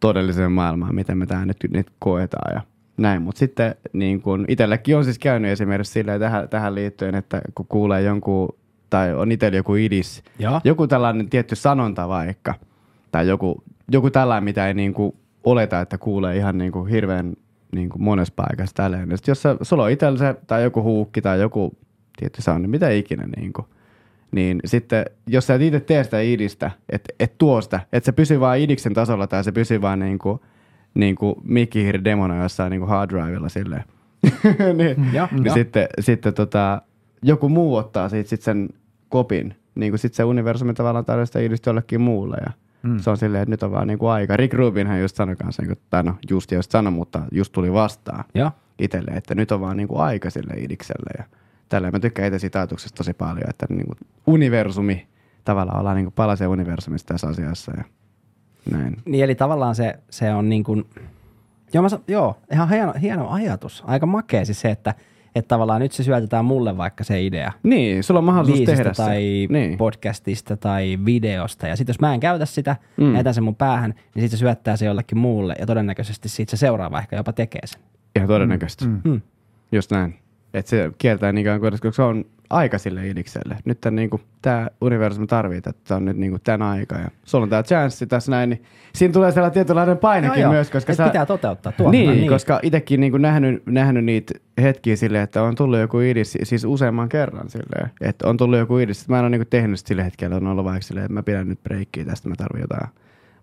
todelliseen 0.00 0.52
maailmaan, 0.52 0.94
miten 0.94 1.18
me 1.18 1.26
tämä 1.26 1.46
nyt, 1.46 1.56
nyt 1.72 1.86
koetaan 1.98 2.54
ja 2.54 2.60
näin. 2.96 3.22
Mutta 3.22 3.38
sitten 3.38 3.74
niin 3.92 4.22
kuin 4.22 4.44
itsellekin 4.48 4.96
on 4.96 5.04
siis 5.04 5.18
käynyt 5.18 5.50
esimerkiksi 5.50 5.92
silleen 5.92 6.20
tähän, 6.20 6.48
tähän 6.48 6.74
liittyen, 6.74 7.14
että 7.14 7.40
kun 7.54 7.66
kuulee 7.68 8.02
jonkun, 8.02 8.48
tai 8.90 9.14
on 9.14 9.32
itsellä 9.32 9.56
joku 9.56 9.74
idis, 9.74 10.22
Joo. 10.38 10.60
joku 10.64 10.86
tällainen 10.86 11.30
tietty 11.30 11.56
sanonta 11.56 12.08
vaikka, 12.08 12.54
tai 13.12 13.28
joku, 13.28 13.62
joku 13.90 14.10
tällainen, 14.10 14.44
mitä 14.44 14.66
ei 14.68 14.74
niin 14.74 14.94
kuin 14.94 15.12
oleta, 15.44 15.80
että 15.80 15.98
kuulee 15.98 16.36
ihan 16.36 16.58
niin 16.58 16.72
kuin 16.72 16.90
hirveän 16.90 17.32
niin 17.72 17.88
kuin 17.88 18.02
monessa 18.02 18.34
paikassa 18.36 18.74
tälleen. 18.74 19.10
Ja 19.10 19.16
sit 19.16 19.28
jos 19.28 19.42
sä, 19.42 19.56
sulla 19.62 19.84
on 19.84 19.90
itsellä 19.90 20.18
se, 20.18 20.34
tai 20.46 20.62
joku 20.62 20.82
huukki, 20.82 21.22
tai 21.22 21.40
joku 21.40 21.76
tietty 22.16 22.42
sanonta, 22.42 22.68
mitä 22.68 22.90
ikinä 22.90 23.26
niin 23.36 23.52
kuin, 23.52 23.66
niin 24.32 24.60
sitten 24.64 25.04
jos 25.26 25.46
sä 25.46 25.54
et 25.54 25.62
itse 25.62 25.80
tee 25.80 26.04
sitä 26.04 26.20
idistä, 26.20 26.70
että 26.88 27.14
et 27.20 27.38
tuo 27.38 27.60
sitä, 27.60 27.80
että 27.92 28.04
se 28.04 28.12
pysyy 28.12 28.40
vaan 28.40 28.58
idiksen 28.58 28.94
tasolla 28.94 29.26
tai 29.26 29.44
se 29.44 29.52
pysyy 29.52 29.80
vaan 29.80 29.98
niin 29.98 30.18
kuin, 30.18 30.40
niin 30.94 31.16
kuin 31.16 31.36
demona 32.04 32.42
jossain 32.42 32.70
niin 32.70 32.80
kuin 32.80 32.88
hard 32.88 33.10
drivella 33.10 33.48
silleen. 33.48 33.84
niin, 34.78 34.96
Joo, 35.12 35.28
niin 35.32 35.44
joo. 35.44 35.54
sitten, 35.54 35.86
sitten 36.00 36.34
tota, 36.34 36.82
joku 37.22 37.48
muu 37.48 37.76
ottaa 37.76 38.08
siitä 38.08 38.28
sit 38.28 38.42
sen 38.42 38.68
kopin, 39.08 39.54
niin 39.74 39.92
kuin 39.92 39.98
sitten 39.98 40.16
se 40.16 40.24
universumi 40.24 40.74
tavallaan 40.74 41.04
tarjoaa 41.04 41.26
sitä 41.26 41.40
idistä 41.40 41.70
jollekin 41.70 42.00
muulle 42.00 42.36
ja 42.46 42.52
mm. 42.82 42.98
se 42.98 43.10
on 43.10 43.16
silleen, 43.16 43.42
että 43.42 43.50
nyt 43.50 43.62
on 43.62 43.72
vaan 43.72 43.86
niin 43.86 43.98
kuin 43.98 44.10
aika. 44.10 44.36
Rick 44.36 44.54
Rubinhan 44.54 45.00
just 45.00 45.16
sanoi 45.16 45.36
kanssa, 45.36 45.62
niin 45.62 45.76
kuin, 45.76 45.84
tai 45.90 46.02
no 46.02 46.14
just 46.30 46.52
just 46.52 46.70
sanoi, 46.70 46.92
mutta 46.92 47.22
just 47.32 47.52
tuli 47.52 47.72
vastaan 47.72 48.24
Joo. 48.34 48.50
itselle, 48.78 49.10
että 49.10 49.34
nyt 49.34 49.52
on 49.52 49.60
vaan 49.60 49.76
niin 49.76 49.88
kuin 49.88 50.00
aika 50.00 50.30
sille 50.30 50.54
idikselle 50.56 51.10
ja 51.18 51.24
tällä 51.68 51.90
mä 51.90 52.00
tykkään 52.00 52.26
itse 52.26 52.38
siitä 52.38 52.58
ajatuksesta 52.58 52.96
tosi 52.96 53.14
paljon, 53.14 53.50
että 53.50 53.66
niin 53.68 53.86
kuin 53.86 53.98
universumi, 54.26 55.06
tavallaan 55.44 55.80
ollaan 55.80 55.96
niin 55.96 56.06
kuin 56.06 56.14
palasen 56.14 56.48
universumista 56.48 57.14
tässä 57.14 57.28
asiassa 57.28 57.72
ja 57.76 57.84
näin. 58.70 58.96
Niin 59.04 59.24
eli 59.24 59.34
tavallaan 59.34 59.74
se, 59.74 59.98
se 60.10 60.34
on 60.34 60.48
niin 60.48 60.64
kuin, 60.64 60.84
joo, 61.72 61.82
mä, 61.82 61.88
joo 62.08 62.36
ihan 62.52 62.68
hieno, 62.68 62.94
hieno 63.00 63.28
ajatus. 63.28 63.82
Aika 63.86 64.06
makea 64.06 64.44
siis 64.44 64.60
se, 64.60 64.70
että, 64.70 64.94
että 65.34 65.48
tavallaan 65.48 65.80
nyt 65.80 65.92
se 65.92 66.02
syötetään 66.02 66.44
mulle 66.44 66.76
vaikka 66.76 67.04
se 67.04 67.22
idea. 67.22 67.52
Niin, 67.62 68.04
sulla 68.04 68.18
on 68.18 68.24
mahdollisuus 68.24 68.60
tehdä 68.66 68.92
tai 68.96 69.46
se. 69.48 69.52
Niin. 69.52 69.78
podcastista 69.78 70.56
tai 70.56 70.98
videosta. 71.04 71.66
Ja 71.68 71.76
sitten 71.76 71.90
jos 71.92 72.00
mä 72.00 72.14
en 72.14 72.20
käytä 72.20 72.46
sitä, 72.46 72.76
Mm. 72.96 73.04
mm. 73.04 73.14
jätän 73.14 73.34
sen 73.34 73.44
mun 73.44 73.56
päähän, 73.56 73.90
niin 73.90 74.20
sitten 74.22 74.30
se 74.30 74.36
syöttää 74.40 74.76
se 74.76 74.86
jollekin 74.86 75.18
muulle 75.18 75.56
ja 75.58 75.66
todennäköisesti 75.66 76.28
siitä 76.28 76.50
se 76.50 76.56
seuraava 76.56 76.98
ehkä 76.98 77.16
jopa 77.16 77.32
tekee 77.32 77.66
sen. 77.66 77.80
Ihan 78.16 78.28
todennäköisesti. 78.28 78.86
Mm. 78.86 79.00
Mm. 79.04 79.20
Just 79.72 79.90
näin. 79.90 80.18
Että 80.54 80.70
se 80.70 80.90
kiertää 80.98 81.32
niin 81.32 81.44
kauan, 81.44 81.60
koska 81.60 81.92
se 81.92 82.02
on 82.02 82.24
aika 82.50 82.78
sille 82.78 83.08
idikselle. 83.08 83.56
Nyt 83.64 83.80
tämän, 83.80 83.96
niin 83.96 84.10
tämä 84.42 84.68
universumi 84.80 85.26
tarvitsee, 85.26 85.70
että 85.70 85.96
on 85.96 86.04
nyt 86.04 86.16
niin 86.16 86.30
kuin 86.30 86.42
tämän 86.44 86.62
aika. 86.62 86.98
Ja 86.98 87.08
sulla 87.24 87.42
on 87.42 87.50
tämä 87.50 87.62
chanssi 87.62 88.06
tässä 88.06 88.30
näin, 88.30 88.50
niin 88.50 88.62
siinä 88.94 89.12
tulee 89.12 89.32
sellainen 89.32 89.54
tietynlainen 89.54 89.98
painekin 89.98 90.48
myös, 90.48 90.70
koska 90.70 90.92
Et 90.92 90.96
sä... 90.96 91.04
pitää 91.04 91.26
toteuttaa 91.26 91.72
tuo. 91.72 91.90
Niin, 91.90 92.10
niin, 92.10 92.28
koska 92.28 92.60
itsekin 92.62 93.00
niin 93.00 93.22
nähnyt, 93.22 93.66
nähnyt 93.66 94.04
niitä 94.04 94.34
hetkiä 94.62 94.96
silleen, 94.96 95.24
että 95.24 95.42
on 95.42 95.54
tullut 95.54 95.78
joku 95.78 96.00
idis, 96.00 96.38
siis 96.42 96.64
useamman 96.64 97.08
kerran 97.08 97.50
silleen, 97.50 97.90
että 98.00 98.28
on 98.28 98.36
tullut 98.36 98.58
joku 98.58 98.78
idis, 98.78 99.08
mä 99.08 99.18
en 99.18 99.24
ole 99.24 99.30
niin 99.30 99.46
tehnyt 99.50 99.78
sitä 99.78 99.88
sillä 99.88 100.04
hetkellä, 100.04 100.36
on 100.36 100.46
ollut 100.46 100.64
vaikka 100.64 100.82
silleen, 100.82 101.04
että 101.04 101.14
mä 101.14 101.22
pidän 101.22 101.48
nyt 101.48 101.62
breikkiä 101.62 102.04
tästä, 102.04 102.28
mä 102.28 102.34
tarvitsen 102.36 102.68
jotain. 102.70 102.90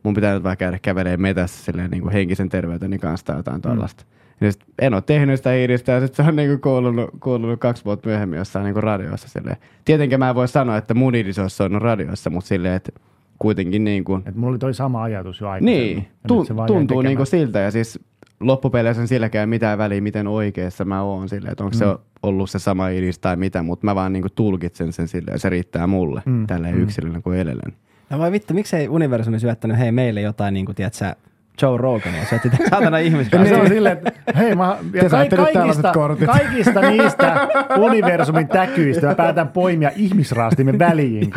Mun 0.03 0.13
pitää 0.13 0.33
nyt 0.33 0.43
vaikka 0.43 0.65
käydä 0.65 0.79
kävelemään 0.81 1.21
metässä 1.21 1.63
silleen 1.63 1.91
niin 1.91 2.01
kuin 2.01 2.13
henkisen 2.13 2.49
terveyteni 2.49 2.99
kanssa 2.99 3.25
tai 3.25 3.37
jotain 3.37 3.61
tuollaista. 3.61 4.05
Ja 4.41 4.51
sit 4.51 4.63
en 4.79 4.93
ole 4.93 5.01
tehnyt 5.01 5.37
sitä 5.37 5.53
idistä 5.55 5.91
ja 5.91 5.99
sitten 6.01 6.25
se 6.25 6.29
on 6.29 6.35
niinku 6.35 6.57
kuulunut, 6.61 7.09
kuulunut 7.19 7.59
kaksi 7.59 7.85
vuotta 7.85 8.09
myöhemmin 8.09 8.37
jossain 8.37 8.63
niinku 8.65 8.81
radiossa. 8.81 9.27
Silleen. 9.29 9.57
Tietenkin 9.85 10.19
mä 10.19 10.29
en 10.29 10.35
voi 10.35 10.47
sanoa, 10.47 10.77
että 10.77 10.93
mun 10.93 11.15
idis 11.15 11.39
olisi 11.39 11.55
soinut 11.55 11.81
radiossa, 11.81 12.29
mutta 12.29 12.47
silleen, 12.47 12.73
että 12.73 12.91
kuitenkin 13.39 13.83
niin 13.83 14.03
kuin, 14.03 14.23
Et 14.25 14.35
mulla 14.35 14.51
oli 14.51 14.59
toi 14.59 14.73
sama 14.73 15.03
ajatus 15.03 15.41
jo 15.41 15.49
aikaisemmin. 15.49 15.83
niin, 15.87 15.97
Ja 15.97 16.27
tu- 16.27 16.39
nyt 16.39 16.47
se 16.47 16.55
vaan 16.55 16.63
jäi 16.63 16.67
tuntuu 16.67 16.97
tekemään. 16.97 17.05
niinku 17.11 17.25
siltä 17.25 17.59
ja 17.59 17.71
siis 17.71 17.99
loppupeleissä 18.39 19.01
on 19.01 19.07
silläkään 19.07 19.49
mitään 19.49 19.77
väliä, 19.77 20.01
miten 20.01 20.27
oikeassa 20.27 20.85
mä 20.85 21.01
oon 21.01 21.29
silleen, 21.29 21.51
että 21.51 21.63
onko 21.63 21.75
mm. 21.75 21.79
se 21.79 21.85
ollut 22.23 22.49
se 22.49 22.59
sama 22.59 22.89
idis 22.89 23.19
tai 23.19 23.35
mitä, 23.35 23.63
mutta 23.63 23.85
mä 23.85 23.95
vaan 23.95 24.13
niinku 24.13 24.29
tulkitsen 24.35 24.93
sen 24.93 25.07
silleen 25.07 25.33
ja 25.35 25.39
se 25.39 25.49
riittää 25.49 25.87
mulle 25.87 26.21
mm. 26.25 26.47
Tälleen 26.47 26.75
Mm. 26.75 26.81
yksilönä 26.83 27.21
kuin 27.21 27.39
elelen. 27.39 27.73
No 28.09 28.19
vai 28.19 28.31
vittu, 28.31 28.53
miksei 28.53 28.87
universumi 28.87 29.39
syöttänyt 29.39 29.77
hei 29.77 29.91
meille 29.91 30.21
jotain 30.21 30.53
niin 30.53 30.65
kuin, 30.65 30.75
tiedätkö, 30.75 31.15
Joe 31.61 31.77
Rogania, 31.77 32.25
syötti 32.25 32.49
tämän 32.49 32.69
saatana 32.69 32.97
ihmisiä. 32.97 33.45
Se 33.45 33.55
on 33.57 33.67
silleen, 33.77 33.97
että 33.97 34.11
hei, 34.35 34.55
mä, 34.55 34.77
ja 34.93 35.09
tällaiset 35.09 35.53
kaikista, 35.53 35.91
kortit. 35.91 36.25
kaikista 36.25 36.81
niistä 36.81 37.47
universumin 37.77 38.47
täkyistä 38.47 39.07
mä 39.07 39.15
päätän 39.15 39.47
poimia 39.47 39.91
ihmisraastimen 39.95 40.79
väliin. 40.79 41.29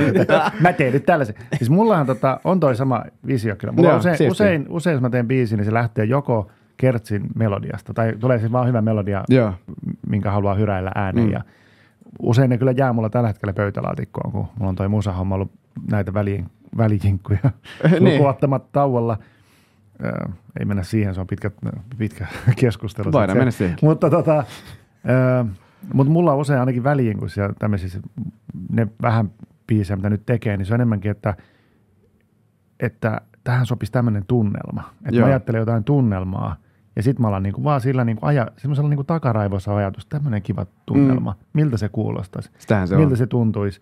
Mä 0.61 0.73
teen 0.73 0.93
nyt 0.93 1.07
tällaisen. 1.07 1.35
Siis 1.59 1.71
mullahan 1.71 2.07
tota, 2.07 2.41
on 2.45 2.61
toi 2.61 2.77
sama 2.77 3.05
visio 3.27 3.57
kyllä. 3.57 3.73
Mulla 3.73 3.89
Joo, 3.89 3.99
usein, 3.99 4.17
siistiä. 4.17 4.33
usein, 4.33 4.67
usein, 4.69 4.93
jos 4.95 5.03
mä 5.03 5.11
teen 5.11 5.29
biisin, 5.29 5.57
niin 5.57 5.65
se 5.65 5.73
lähtee 5.75 6.05
joko 6.05 6.51
Kertsin 6.77 7.23
melodiasta, 7.35 7.95
tai 7.95 8.15
tulee 8.21 8.39
siis 8.39 8.53
vaan 8.53 8.69
hyvä 8.69 8.81
melodia, 8.83 9.25
Joo. 9.29 9.53
minkä 10.09 10.31
haluaa 10.31 10.55
hyräillä 10.55 10.93
ääneen. 10.95 11.27
Mm. 11.27 11.31
Mm. 11.31 11.33
Ja 11.33 11.41
usein 12.23 12.51
ne 12.51 12.59
kyllä 12.59 12.73
jää 12.77 12.93
mulla 12.93 13.11
tällä 13.11 13.29
hetkellä 13.29 13.53
pöytälaatikkoon, 13.53 14.33
kun 14.33 14.47
mulla 14.59 14.69
on 14.69 14.77
toi 14.77 14.89
musahomma 14.89 15.35
ollut 15.35 15.53
näitä 15.91 16.15
väliin, 16.15 16.47
välijinkkuja 16.77 17.39
Niin. 18.01 18.05
lukuottamatta 18.05 18.69
tauolla. 18.73 19.19
Ei 20.61 20.65
mennä 20.65 20.83
siihen, 20.83 21.15
se 21.15 21.21
on 21.21 21.27
pitkä, 21.27 21.51
pitkä 21.99 22.27
keskustelu. 22.61 23.13
Voidaan 23.13 23.39
mennä 23.39 23.51
siihen. 23.51 23.77
Mutta 23.83 24.11
tota, 24.11 24.45
mutta 25.95 26.13
mulla 26.13 26.33
on 26.33 26.39
usein 26.39 26.61
ainakin 26.61 26.85
välijinkuissa 26.85 27.55
tämmöisissä, 27.59 28.01
ne 28.73 28.89
vähän 29.03 29.31
biisejä, 29.67 29.97
mitä 29.97 30.11
nyt 30.11 30.27
tekee, 30.27 30.57
niin 30.57 30.67
se 30.67 30.75
on 30.75 30.81
enemmänkin, 30.81 31.11
että, 31.11 31.35
että 32.81 33.21
tähän 33.45 33.67
sopisi 33.67 33.93
tämmöinen 33.93 34.25
tunnelma. 34.27 34.91
Että 35.05 35.17
Joo. 35.17 35.27
mä 35.27 35.27
ajattelen 35.27 35.59
jotain 35.59 35.85
tunnelmaa, 35.85 36.57
ja 36.97 37.03
sitten 37.03 37.23
mä 37.23 37.29
alan 37.29 37.43
niinku 37.43 37.65
vaan 37.65 37.81
sillä 37.81 38.05
niinku 38.05 38.27
aja, 38.27 38.47
semmoisella 38.57 38.89
niinku 38.89 39.05
takaraivossa 39.05 39.77
ajatus, 39.77 40.07
tämmöinen 40.07 40.43
kiva 40.43 40.67
tunnelma, 40.87 41.33
mm. 41.33 41.47
miltä 41.53 41.77
se 41.77 41.89
kuulostaisi, 41.89 42.51
Sitähän 42.59 42.89
se 42.89 42.97
miltä 42.97 43.13
on. 43.13 43.17
se 43.17 43.27
tuntuisi. 43.27 43.81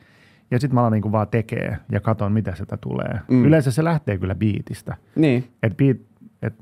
Ja 0.50 0.60
sitten 0.60 0.74
mä 0.74 0.80
alan 0.80 0.92
niinku 0.92 1.12
vaan 1.12 1.28
tekee 1.28 1.76
ja 1.92 2.00
katon, 2.00 2.32
mitä 2.32 2.54
sieltä 2.54 2.76
tulee. 2.76 3.20
Mm. 3.28 3.44
Yleensä 3.44 3.70
se 3.70 3.84
lähtee 3.84 4.18
kyllä 4.18 4.34
biitistä. 4.34 4.96
Niin, 5.16 5.48
Et 5.62 5.76
beat, 5.76 5.96
et 6.42 6.54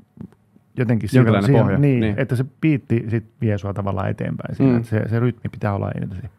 jotenkin 0.77 1.09
siihen, 1.09 1.33
pohja, 1.51 1.77
Niin, 1.77 1.99
niin. 1.99 2.15
että 2.17 2.35
se 2.35 2.45
biitti 2.61 3.05
sit 3.09 3.25
vie 3.41 3.57
sua 3.57 3.73
tavallaan 3.73 4.09
eteenpäin. 4.09 4.55
Siinä, 4.55 4.71
Mm. 4.71 4.77
mm. 4.77 4.83
se, 4.83 5.03
se 5.09 5.19
rytmi 5.19 5.49
pitää 5.49 5.73
olla 5.73 5.91
ensin. 6.01 6.23
Ja 6.23 6.29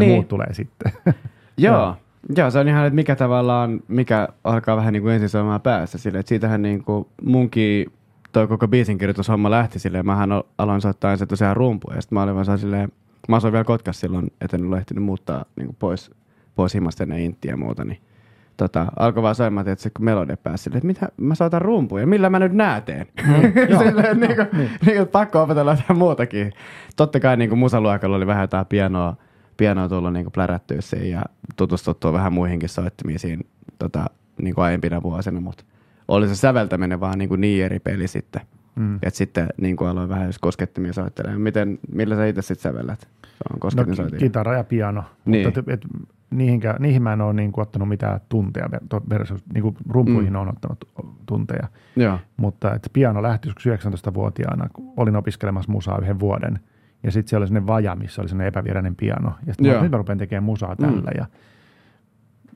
Niin. 0.00 0.10
muut 0.12 0.28
tulee 0.28 0.52
sitten. 0.54 0.92
Joo. 1.58 1.74
Joo. 1.76 1.96
Joo, 2.36 2.50
se 2.50 2.58
on 2.58 2.68
ihan, 2.68 2.86
että 2.86 2.94
mikä 2.94 3.16
tavallaan, 3.16 3.80
mikä 3.88 4.28
alkaa 4.44 4.76
vähän 4.76 4.92
niin 4.92 5.02
kuin 5.02 5.14
ensin 5.14 5.28
soimaan 5.28 5.60
päässä 5.60 5.98
sille, 5.98 6.18
että 6.18 6.28
siitähän 6.28 6.62
niin 6.62 6.84
kuin 6.84 7.06
munkin 7.24 7.86
toi 8.32 8.46
koko 8.46 8.68
biisinkirjoitushomma 8.68 9.50
lähti 9.50 9.78
silleen, 9.78 10.06
mähän 10.06 10.30
aloin 10.58 10.80
soittaa 10.80 11.12
ensin 11.12 11.28
tosiaan 11.28 11.56
rumpuja, 11.56 11.96
ja 11.96 12.02
sitten 12.02 12.16
mä 12.16 12.22
olin 12.22 12.34
vaan 12.34 12.58
silleen, 12.58 12.92
mä 13.28 13.36
asuin 13.36 13.52
vielä 13.52 13.64
Kotkassa 13.64 14.00
silloin, 14.00 14.32
että 14.40 14.56
en 14.56 14.64
ollut 14.64 14.78
ehtinyt 14.78 15.04
muuttaa 15.04 15.44
niin 15.56 15.66
kuin 15.66 15.76
pois, 15.78 16.10
pois 16.54 16.74
himasta 16.74 17.02
ennen 17.02 17.18
intiä 17.18 17.52
ja 17.52 17.56
muuta, 17.56 17.84
niin 17.84 17.98
tota, 18.56 18.86
alkoi 18.96 19.22
vaan 19.22 19.34
soimaan, 19.34 19.68
että 19.68 19.82
se 19.82 19.90
kun 19.90 20.04
melodia 20.04 20.36
pääsi 20.36 20.70
että 20.74 20.86
mitä, 20.86 21.08
mä 21.16 21.34
soitan 21.34 21.62
rumpuja, 21.62 22.06
millä 22.06 22.30
mä 22.30 22.38
nyt 22.38 22.52
nää 22.52 22.80
teen? 22.80 23.06
silleen, 23.84 24.20
niin 24.20 24.36
kuin, 24.36 24.48
niin 24.86 24.96
kuin, 24.96 25.08
pakko 25.08 25.42
opetella 25.42 25.70
jotain 25.72 25.98
muutakin. 25.98 26.52
Totta 26.96 27.20
kai 27.20 27.36
niin 27.36 27.48
kuin 27.48 27.58
musaluokalla 27.58 28.16
oli 28.16 28.26
vähän 28.26 28.42
jotain 28.42 28.66
pianoa, 28.66 29.16
pianoa 29.56 29.88
tullut 29.88 30.12
niin 30.12 30.32
plärättyä 30.32 30.80
siihen 30.80 31.10
ja 31.10 31.22
tutustuttua 31.56 32.12
vähän 32.12 32.32
muihinkin 32.32 32.68
soittimiin 32.68 33.18
siinä 33.18 33.42
tota, 33.78 34.04
niin 34.42 34.54
kuin 34.54 34.64
aiempina 34.64 35.02
vuosina, 35.02 35.40
mutta 35.40 35.64
oli 36.08 36.28
se 36.28 36.36
säveltäminen 36.36 37.00
vaan 37.00 37.18
niin, 37.18 37.28
kuin 37.28 37.40
niin 37.40 37.64
eri 37.64 37.78
peli 37.78 38.08
sitten. 38.08 38.42
Mm. 38.76 38.98
Et 39.02 39.14
sitten 39.14 39.46
niin 39.60 39.76
kuin 39.76 39.88
aloin 39.88 40.08
vähän 40.08 40.32
koskettimia 40.40 40.92
soittelemaan. 40.92 41.40
Miten, 41.40 41.78
millä 41.92 42.16
sä 42.16 42.26
itse 42.26 42.42
sitten 42.42 42.72
sävellät? 42.72 43.00
Se 43.00 43.70
on 43.76 43.86
No, 43.86 44.18
kitara 44.18 44.56
ja 44.56 44.64
piano. 44.64 45.04
Niin. 45.24 45.46
Mutta 45.46 45.60
et, 45.60 45.68
et, 45.68 45.80
niihinkä, 46.36 46.76
niihin 46.78 47.02
mä 47.02 47.12
en 47.12 47.20
ole 47.20 47.32
niin 47.32 47.52
kuin, 47.52 47.62
ottanut 47.62 47.88
mitään 47.88 48.20
tunteja 48.28 48.66
ver- 48.66 49.10
versus 49.10 49.44
niin 49.54 49.62
kuin 49.62 49.76
rumpuihin 49.88 50.32
Mm. 50.32 50.36
mm. 50.38 50.40
on 50.42 50.48
ottanut 50.48 50.88
tunteja. 51.26 51.68
Joo. 51.96 52.18
Mutta 52.36 52.74
että 52.74 52.90
piano 52.92 53.22
lähti 53.22 53.48
joskus 53.48 53.66
19-vuotiaana, 53.66 54.68
kun 54.72 54.92
olin 54.96 55.16
opiskelemassa 55.16 55.72
musaa 55.72 55.98
yhden 56.02 56.20
vuoden. 56.20 56.58
Ja 57.02 57.10
sitten 57.10 57.30
siellä 57.30 57.42
oli 57.42 57.48
sellainen 57.48 57.66
vaja, 57.66 57.96
missä 57.96 58.22
oli 58.22 58.28
sellainen 58.28 58.48
epävirallinen 58.48 58.96
piano. 58.96 59.32
Ja 59.46 59.54
sitten 59.54 59.82
nyt 59.82 59.90
mä 59.90 59.96
rupean 59.96 60.18
tekemään 60.18 60.44
musaa 60.44 60.76
tällä. 60.76 61.10
Mm. 61.10 61.16
Ja 61.18 61.26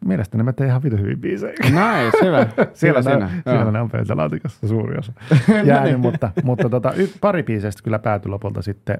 mielestäni 0.04 0.42
mä 0.42 0.52
teen 0.52 0.68
ihan 0.68 0.82
vitu 0.82 0.96
hyvin 0.96 1.20
biisejä. 1.20 1.52
Nice, 1.62 2.24
hyvä. 2.24 2.46
Siellä, 2.74 3.02
siinä. 3.02 3.30
siellä 3.44 3.72
ne 3.72 3.80
on 3.80 3.90
pöytälaatikossa 3.90 4.68
suuri 4.68 4.98
osa 4.98 5.12
jäänyt, 5.64 6.00
mutta, 6.00 6.30
mutta 6.42 6.68
tota, 6.68 6.92
y, 6.96 7.06
pari 7.20 7.42
biiseistä 7.42 7.82
kyllä 7.82 7.98
päätyi 7.98 8.30
lopulta 8.30 8.62
sitten 8.62 8.98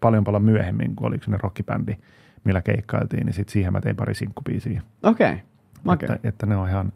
paljon 0.00 0.24
paljon 0.24 0.42
myöhemmin, 0.42 0.96
kun 0.96 1.06
oliko 1.06 1.24
se 1.24 1.30
rockibändi, 1.42 1.96
millä 2.44 2.62
keikkailtiin, 2.62 3.26
niin 3.26 3.34
sitten 3.34 3.52
siihen 3.52 3.72
mä 3.72 3.80
tein 3.80 3.96
pari 3.96 4.14
sinkkubiisiä. 4.14 4.82
Okei. 5.02 5.34
Makea. 5.84 6.14
Että, 6.14 6.28
että, 6.28 6.46
ne 6.46 6.56
on 6.56 6.68
ihan, 6.68 6.92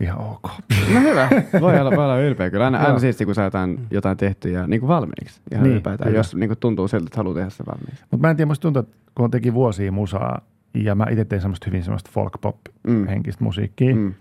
ihan 0.00 0.18
ok. 0.20 0.50
No 0.94 1.00
hyvä. 1.00 1.28
Voi 1.60 1.80
olla, 1.80 1.90
voi 1.90 2.04
olla 2.04 2.18
ylpeä 2.20 2.50
kyllä. 2.50 2.64
Aina, 2.64 2.78
aina 2.78 2.98
siisti, 2.98 3.24
kun 3.24 3.34
saa 3.34 3.44
jotain, 3.44 3.86
jotain 3.90 4.16
tehty 4.16 4.50
ja 4.50 4.66
niin 4.66 4.80
kuin 4.80 4.88
valmiiksi. 4.88 5.40
Ihan 5.52 5.62
Niin, 5.62 5.72
ylipäätään, 5.72 6.14
jos 6.14 6.34
niin 6.34 6.48
kuin 6.48 6.58
tuntuu 6.58 6.88
siltä, 6.88 7.04
että 7.06 7.16
haluaa 7.16 7.34
tehdä 7.34 7.50
se 7.50 7.64
valmiiksi. 7.66 8.04
Mutta 8.10 8.26
mä 8.26 8.30
en 8.30 8.36
tiedä, 8.36 8.46
musta 8.48 8.62
tuntuu, 8.62 8.80
että 8.80 8.96
kun 9.14 9.24
on 9.24 9.30
teki 9.30 9.54
vuosia 9.54 9.92
musaa, 9.92 10.40
ja 10.74 10.94
mä 10.94 11.06
itse 11.10 11.24
tein 11.24 11.40
semmoista 11.42 11.66
hyvin 11.66 11.82
semmoista 11.84 12.10
folk 12.14 12.40
pop 12.40 12.56
Mm. 12.86 13.06
henkistä 13.06 13.44
musiikkia. 13.44 13.94
Mm. 13.96 14.14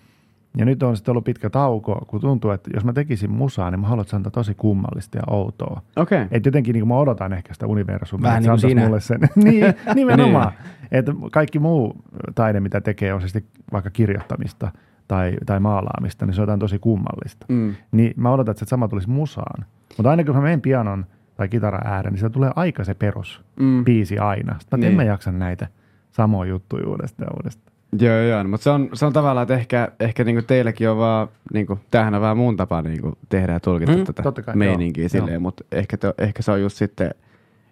Ja 0.57 0.65
nyt 0.65 0.83
on 0.83 0.95
sitten 0.97 1.11
ollut 1.11 1.23
pitkä 1.23 1.49
tauko, 1.49 2.05
kun 2.07 2.21
tuntuu, 2.21 2.51
että 2.51 2.69
jos 2.73 2.85
mä 2.85 2.93
tekisin 2.93 3.31
musaa, 3.31 3.71
niin 3.71 3.79
mä 3.79 3.87
haluan, 3.87 4.01
että 4.01 4.09
se 4.09 4.15
antaa 4.15 4.31
tosi 4.31 4.55
kummallista 4.55 5.17
ja 5.17 5.23
outoa. 5.27 5.81
Okei. 5.95 6.21
Okay. 6.21 6.27
Et 6.37 6.45
jotenkin 6.45 6.73
niin 6.73 6.87
mä 6.87 6.97
odotan 6.97 7.33
ehkä 7.33 7.53
sitä 7.53 7.67
universumia, 7.67 8.23
Vähän 8.23 8.37
että 8.43 8.51
niin 8.51 8.61
kuin 8.61 8.69
sinä. 8.69 8.83
mulle 8.85 8.99
sen. 8.99 9.19
niin, 9.51 9.65
nimenomaan. 9.95 10.51
Niin. 10.91 10.99
että 10.99 11.13
kaikki 11.31 11.59
muu 11.59 11.95
taide, 12.35 12.59
mitä 12.59 12.81
tekee, 12.81 13.13
on 13.13 13.21
sitten 13.21 13.43
vaikka 13.73 13.89
kirjoittamista 13.89 14.71
tai, 15.07 15.33
tai 15.45 15.59
maalaamista, 15.59 16.25
niin 16.25 16.33
se 16.33 16.41
on 16.41 16.43
jotain 16.43 16.59
tosi 16.59 16.79
kummallista. 16.79 17.45
Mm. 17.49 17.75
Niin 17.91 18.13
mä 18.15 18.31
odotan, 18.31 18.51
että 18.51 18.65
se 18.65 18.69
sama 18.69 18.87
tulisi 18.87 19.09
musaan. 19.09 19.65
Mutta 19.97 20.09
aina 20.09 20.23
kun 20.23 20.35
mä 20.35 20.41
menen 20.41 20.61
pianon 20.61 21.05
tai 21.35 21.47
kitaran 21.49 21.87
ääreen, 21.87 22.13
niin 22.13 22.19
se 22.21 22.29
tulee 22.29 22.51
aika 22.55 22.83
se 22.83 22.93
perus 22.93 23.41
Mm. 23.59 23.85
biisi 23.85 24.19
aina. 24.19 24.55
Sitten 24.59 24.79
niin. 24.79 24.85
Niin. 24.89 24.99
en 24.99 25.05
mä 25.05 25.11
jaksa 25.11 25.31
näitä 25.31 25.67
samoja 26.11 26.49
juttuja 26.49 26.87
uudestaan 26.87 27.27
ja 27.31 27.33
uudestaan. 27.37 27.76
Joo, 27.99 28.21
joo, 28.21 28.43
mutta 28.43 28.63
se 28.63 28.69
on, 28.69 28.89
se 28.93 29.05
on 29.05 29.13
tavallaan, 29.13 29.43
että 29.43 29.53
ehkä, 29.53 29.91
ehkä 29.99 30.23
niinku 30.23 30.41
teilläkin 30.41 30.89
on 30.89 30.97
vaan, 30.97 31.27
niinku, 31.53 31.79
tämähän 31.91 32.15
on 32.15 32.21
vähän 32.21 32.37
mun 32.37 32.57
tapa 32.57 32.81
niinku 32.81 33.13
tehdä 33.29 33.53
ja 33.53 33.59
tulkita 33.59 33.91
Mm, 33.91 34.05
tätä 34.05 34.41
kai, 34.41 34.55
meininkiä 34.55 35.03
joo, 35.03 35.09
silleen, 35.09 35.41
mutta 35.41 35.63
ehkä, 35.71 35.97
te, 35.97 36.13
ehkä 36.17 36.41
se 36.41 36.51
on 36.51 36.61
just 36.61 36.77
sitten, 36.77 37.11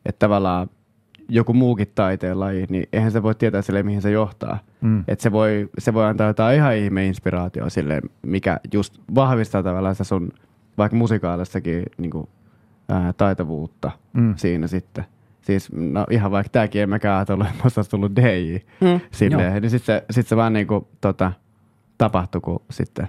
että 0.06 0.20
tavallaan 0.20 0.70
joku 1.30 1.54
muukin 1.54 1.88
taiteen 1.96 2.40
laji, 2.40 2.66
niin 2.70 2.88
eihän 2.94 3.12
se 3.12 3.24
voi 3.24 3.36
tietää 3.36 3.62
silleen, 3.62 3.86
mihin 3.86 4.02
se 4.02 4.12
johtaa. 4.12 4.60
Mm. 4.82 5.04
Että 5.08 5.24
se 5.24 5.32
voi, 5.32 5.70
se 5.78 5.94
voi 5.94 6.06
antaa 6.06 6.28
jotain 6.28 6.58
ihan 6.58 6.76
ihme 6.76 7.06
inspiraatioa 7.08 7.70
silleen, 7.70 8.02
mikä 8.22 8.60
just 8.74 8.98
vahvistaa 9.16 9.64
tavallaan 9.64 9.96
sitä 9.96 10.04
sun 10.04 10.32
vaikka 10.78 10.98
musikaalissakin 10.98 11.84
niinku, 11.98 12.30
ää, 12.90 13.14
taitavuutta 13.14 13.92
Mm. 14.14 14.34
siinä 14.38 14.68
sitten. 14.68 15.06
Siis 15.46 15.72
no 15.72 16.06
ihan 16.10 16.32
vaikka 16.32 16.50
tääkin 16.50 16.82
en 16.82 16.90
mäkään 16.90 17.16
ajatellut, 17.18 17.48
että 17.48 17.64
musta 17.64 17.80
olisi 17.80 17.92
tullut 17.92 18.16
DJ 18.16 18.58
Mm. 18.82 19.00
silleen, 19.12 19.62
niin 19.62 19.70
sitten 19.70 19.96
se, 19.96 20.06
sit 20.10 20.28
se 20.28 20.36
vaan 20.36 20.54
niinku, 20.54 20.88
tota, 21.02 21.32
tapahtui, 21.98 22.42
kun 22.42 22.62
sitten 22.72 23.08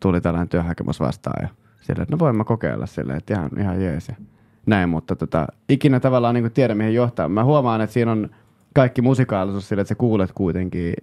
tuli 0.00 0.20
tällainen 0.20 0.48
työhakemus 0.48 1.00
vastaan 1.00 1.42
ja 1.42 1.48
silleen, 1.80 2.02
että 2.02 2.14
no 2.14 2.18
voin 2.18 2.36
mä 2.36 2.44
kokeilla 2.44 2.86
silleen, 2.86 3.18
että 3.18 3.34
ihan, 3.34 3.50
ihan 3.60 3.82
jees 3.82 4.08
ja 4.08 4.14
näin, 4.66 4.88
mutta 4.88 5.16
tota, 5.16 5.46
ikinä 5.68 6.00
tavallaan 6.00 6.34
niinku 6.34 6.50
tiedä 6.50 6.74
mihin 6.74 6.94
johtaa. 6.94 7.28
Mä 7.28 7.44
huomaan, 7.44 7.80
että 7.80 7.94
siinä 7.94 8.12
on 8.12 8.30
kaikki 8.74 9.02
musikaalisuus 9.02 9.68
silleen, 9.68 9.82
että 9.82 9.88
sä 9.88 9.94
kuulet 9.94 10.32
kuitenkin, 10.34 10.94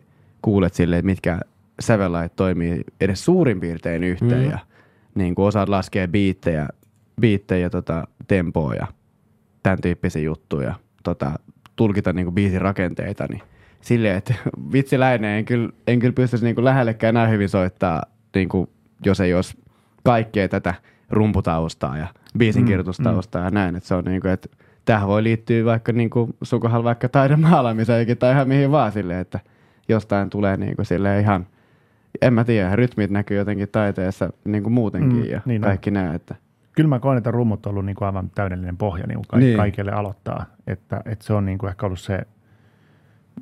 kuulet 0.42 0.74
silleen, 0.74 1.00
että 1.00 1.06
mitkä 1.06 1.40
sävellait 1.80 2.36
toimii 2.36 2.82
edes 3.02 3.26
suurin 3.26 3.60
piirtein 3.60 4.04
yhteen 4.04 4.44
Mm. 4.44 4.50
ja 4.50 4.60
niin 5.16 5.36
kuin 5.36 5.46
osaat 5.46 5.70
laskea 5.70 6.08
biittejä, 6.08 6.68
biittejä 7.22 7.70
tota, 7.70 8.08
tempoa 8.28 8.76
ja 8.76 8.88
tämän 9.66 9.82
tyyppisiä 9.82 10.22
juttuja, 10.22 10.74
tota, 11.04 11.32
tulkita 11.76 12.14
niin 12.14 12.26
kuin 12.26 12.36
biisin 12.36 12.62
rakenteita, 12.62 13.26
niin 13.30 13.42
silleen, 13.82 14.18
että 14.18 14.34
vitsi 14.74 15.00
läine, 15.00 15.38
en 15.38 15.46
kyllä, 15.46 15.70
en 15.88 16.00
kyllä 16.00 16.14
pystyisi 16.14 16.46
niin 16.46 16.56
kuin 16.56 16.66
lähellekään 16.66 17.14
näin 17.14 17.30
hyvin 17.32 17.50
soittaa, 17.50 18.04
niin 18.36 18.50
kuin, 18.50 18.70
jos 19.06 19.20
ei 19.20 19.34
olisi 19.34 19.58
kaikkea 20.04 20.48
tätä 20.50 20.74
rumputaustaa 21.10 21.98
ja 21.98 22.08
biisin 22.38 22.62
Mm, 22.62 22.68
kirjoitustaustaa 22.68 23.44
ja 23.44 23.50
näin, 23.50 23.76
että 23.76 23.88
se 23.88 23.96
on 23.96 24.04
niin 24.04 24.22
kuin, 24.22 24.32
että 24.32 24.50
tähän 24.86 25.08
voi 25.08 25.24
liittyä 25.24 25.66
vaikka 25.66 25.92
niin 25.92 26.10
kuin, 26.10 26.36
sun 26.42 26.60
kohdalla 26.60 26.84
vaikka 26.84 27.10
taidemaalaamiseenkin 27.10 28.18
tai 28.18 28.32
ihan 28.32 28.48
mihin 28.48 28.72
vaan 28.72 28.92
silleen, 28.92 29.20
että 29.20 29.40
jostain 29.90 30.30
tulee 30.30 30.58
niin 30.58 30.76
kuin, 30.76 30.86
silleen 30.86 31.22
ihan, 31.22 31.48
en 32.22 32.34
mä 32.34 32.44
tiedä, 32.44 32.76
rytmit 32.76 33.12
näkyy 33.12 33.38
jotenkin 33.38 33.70
taiteessa 33.72 34.30
niin 34.44 34.64
kuin 34.64 34.74
muutenkin 34.74 35.24
Mm, 35.24 35.30
ja 35.30 35.42
niin 35.46 35.64
on. 35.64 35.68
kaikki 35.68 35.92
nämä, 35.92 36.14
että 36.14 36.36
Kyllä 36.76 36.90
mä 36.90 37.00
koen, 37.00 37.18
että 37.18 37.32
rummut 37.32 37.66
on 37.66 37.70
ollut 37.70 37.86
niin 37.86 37.96
kuin 37.96 38.06
aivan 38.06 38.30
täydellinen 38.36 38.78
pohja 38.78 39.08
niin 39.08 39.16
kuin 39.16 39.26
ka- 39.28 39.38
Niin. 39.38 39.58
kaikille 39.58 39.92
aloittaa. 39.92 40.46
Että, 40.68 41.02
että 41.06 41.26
se 41.26 41.34
on 41.34 41.46
niin 41.46 41.58
kuin 41.58 41.70
ehkä 41.70 41.86
ollut 41.86 42.00
se, 42.00 42.22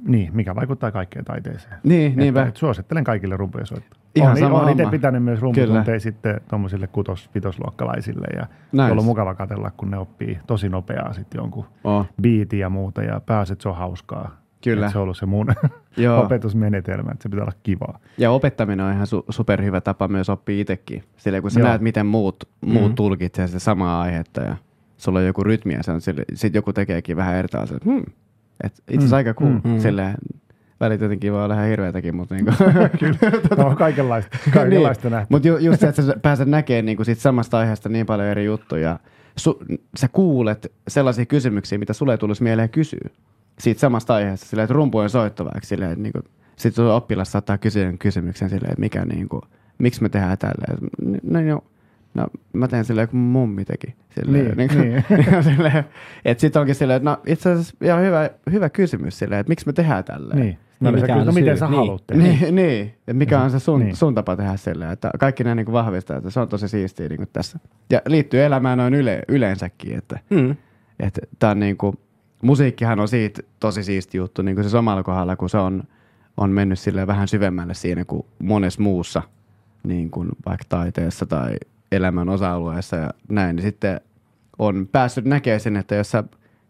niin, 0.07 0.29
mikä 0.35 0.55
vaikuttaa 0.55 0.91
kaikkeen 0.91 1.25
taiteeseen. 1.25 1.75
niin, 1.83 2.17
niinpä. 2.17 2.39
Että, 2.39 2.47
että 2.49 2.59
suosittelen 2.59 3.03
kaikille 3.03 3.37
rumpuja 3.37 3.65
soittaa. 3.65 3.99
Ihan 4.15 4.31
on, 4.31 4.37
sama 4.37 4.61
on 4.61 4.69
itse 4.69 4.85
pitänyt 4.85 5.23
myös 5.23 5.41
rumputunteja 5.41 5.99
sitten 5.99 6.41
tuommoisille 6.49 6.87
kutos, 6.87 7.29
vitosluokkalaisille 7.35 8.27
ja 8.35 8.47
Nice. 8.71 8.83
on 8.83 8.91
ollut 8.91 9.05
mukava 9.05 9.35
katella, 9.35 9.71
kun 9.77 9.91
ne 9.91 9.97
oppii 9.97 10.39
tosi 10.47 10.69
nopeaa 10.69 11.13
sitten 11.13 11.39
jonkun 11.39 11.65
Oh, 11.83 12.05
biitin 12.21 12.59
ja 12.59 12.69
muuta 12.69 13.03
ja 13.03 13.19
pääset, 13.25 13.53
että 13.53 13.63
se 13.63 13.69
on 13.69 13.75
hauskaa. 13.75 14.42
Kyllä. 14.63 14.89
Se 14.91 14.97
on 14.97 15.03
ollut 15.03 15.17
se 15.17 15.25
mun 15.25 15.47
Joo. 15.97 16.21
opetusmenetelmä, 16.23 17.11
että 17.11 17.23
se 17.23 17.29
pitää 17.29 17.43
olla 17.43 17.53
kivaa. 17.63 17.99
Ja 18.17 18.31
opettaminen 18.31 18.85
on 18.85 18.91
ihan 18.93 19.07
su- 19.07 19.25
superhyvä 19.29 19.81
tapa 19.81 20.07
myös 20.07 20.29
oppia 20.29 20.61
itsekin. 20.61 21.03
Sillä 21.17 21.41
kun 21.41 21.51
sä 21.51 21.59
Joo. 21.59 21.67
näet, 21.69 21.81
miten 21.81 22.05
muut, 22.05 22.43
muut 22.65 22.85
Mhm. 22.85 22.95
tulkitsee 22.95 23.47
sitä 23.47 23.59
samaa 23.59 24.01
aihetta 24.01 24.41
ja 24.41 24.55
sulla 24.97 25.19
on 25.19 25.25
joku 25.25 25.43
rytmi 25.43 25.73
ja 25.73 25.83
se 25.83 25.91
on 25.91 26.01
sille, 26.01 26.23
sit 26.33 26.55
joku 26.55 26.73
tekeekin 26.73 27.17
vähän 27.17 27.35
eri 27.35 27.47
tavalla. 27.47 27.77
Hmm. 27.85 28.03
Et 28.63 28.73
itse 28.73 28.95
asiassa 28.97 29.15
Mm, 29.15 29.17
aika 29.17 29.33
cool. 29.33 29.51
mm. 29.63 29.79
Silleen, 29.79 30.15
välit 30.79 31.01
jotenkin 31.01 31.33
voi 31.33 31.43
olla 31.45 31.53
ihan 31.53 31.67
hirveätäkin, 31.67 32.15
mutta 32.15 32.35
niinku. 32.35 32.51
No, 33.57 33.75
kaikenlaista, 33.75 34.37
kaikenlaista 34.53 35.09
niin. 35.09 35.25
Mutta 35.29 35.47
ju, 35.47 35.57
just 35.57 35.79
se, 35.79 35.87
että 35.87 36.01
sä 36.01 36.15
pääset 36.21 36.47
näkemään 36.47 36.85
niinku 36.85 37.03
sit 37.03 37.19
samasta 37.19 37.57
aiheesta 37.59 37.89
niin 37.89 38.05
paljon 38.05 38.27
eri 38.27 38.45
juttuja. 38.45 38.99
Su, 39.37 39.59
sä 39.97 40.07
kuulet 40.07 40.71
sellaisia 40.87 41.25
kysymyksiä, 41.25 41.77
mitä 41.77 41.93
sulle 41.93 42.17
tulisi 42.17 42.43
mieleen 42.43 42.69
kysyä 42.69 43.09
siitä 43.59 43.79
samasta 43.79 44.13
aiheesta. 44.15 44.45
Silleen, 44.45 44.63
että 44.63 44.73
rumpujen 44.73 45.09
soitto 45.09 45.43
vaikka 45.45 45.61
silleen, 45.63 45.91
että 45.91 46.03
niinku, 46.03 46.19
sit 46.55 46.75
sun 46.75 46.91
oppilas 46.91 47.31
saattaa 47.31 47.57
kysyä 47.57 47.93
kysymyksen 47.99 48.49
silleen, 48.49 48.71
että 48.71 48.79
mikä 48.81 49.05
niinku, 49.05 49.41
miksi 49.77 50.01
me 50.01 50.09
tehdään 50.09 50.37
tälleen. 50.37 50.77
No, 51.23 51.41
no, 51.41 51.61
no 52.13 52.27
mä 52.53 52.67
teen 52.67 52.85
silleen, 52.85 53.07
kun 53.07 53.19
mummi 53.19 53.65
teki. 53.65 53.95
Silleen, 54.09 54.57
Niin, 54.57 54.69
niin, 54.69 55.03
niin. 55.31 55.43
silleen, 55.43 55.83
että 56.25 56.41
sit 56.41 56.55
onkin 56.55 56.75
silleen, 56.75 56.97
että 56.97 57.09
no 57.09 57.17
itse 57.27 57.49
asiassa 57.51 57.75
ihan 57.81 58.01
hyvä, 58.03 58.29
hyvä 58.51 58.69
kysymys 58.69 59.19
silleen, 59.19 59.39
että 59.39 59.51
miksi 59.51 59.65
me 59.65 59.73
tehdään 59.73 60.03
tälleen. 60.03 60.39
Niin. 60.39 60.57
No, 60.79 60.91
Niin, 60.91 60.95
niin, 60.95 61.03
mikä 61.03 61.15
on 61.15 61.25
no 61.25 61.31
miten 61.31 61.57
sä 61.57 61.65
Niin. 61.65 61.75
haluat 61.75 62.07
tehdä? 62.07 62.23
Niin, 62.23 62.55
niin. 62.55 62.87
että 62.97 63.13
mikä 63.13 63.41
on 63.41 63.51
se 63.51 63.59
sun, 63.59 63.79
Niin. 63.79 63.95
sun 63.95 64.15
tapa 64.15 64.35
tehdä 64.35 64.57
silleen, 64.57 64.91
että 64.91 65.11
kaikki 65.19 65.43
nämä 65.43 65.55
niin 65.55 65.71
vahvistaa, 65.71 66.17
että 66.17 66.29
se 66.29 66.39
on 66.39 66.47
tosi 66.49 66.67
siistiä 66.67 67.07
niin 67.09 67.27
tässä. 67.33 67.59
Ja 67.89 68.01
liittyy 68.07 68.43
elämään 68.43 68.77
noin 68.77 68.93
yle, 68.93 69.21
yleensäkin, 69.27 69.97
että 69.97 70.19
Mm. 70.29 70.55
että 70.99 71.21
tää 71.39 71.51
on 71.51 71.59
niin 71.59 71.77
kuin, 71.77 71.97
musiikkihan 72.43 72.99
on 72.99 73.07
siitä 73.07 73.41
tosi 73.59 73.83
siisti 73.83 74.17
juttu, 74.17 74.41
niin 74.41 74.55
kuin 74.55 74.69
se 74.69 74.77
omalla 74.77 75.03
kohdalla, 75.03 75.35
kun 75.35 75.49
se 75.49 75.57
on, 75.57 75.83
on 76.37 76.49
mennyt 76.49 76.79
silleen 76.79 77.07
vähän 77.07 77.27
syvemmälle 77.27 77.73
siinä 77.73 78.05
kuin 78.05 78.25
monessa 78.39 78.81
muussa, 78.81 79.21
niin 79.83 80.11
kuin 80.11 80.29
vaikka 80.45 80.65
taiteessa 80.69 81.25
tai 81.25 81.55
elämän 81.91 82.29
osa-alueessa 82.29 82.95
ja 82.95 83.09
näin, 83.29 83.55
niin 83.55 83.63
sitten 83.63 84.01
on 84.59 84.89
päässyt 84.91 85.25
näkemään 85.25 85.59
sen, 85.59 85.77
että 85.77 85.95
jos 85.95 86.11
sä 86.11 86.23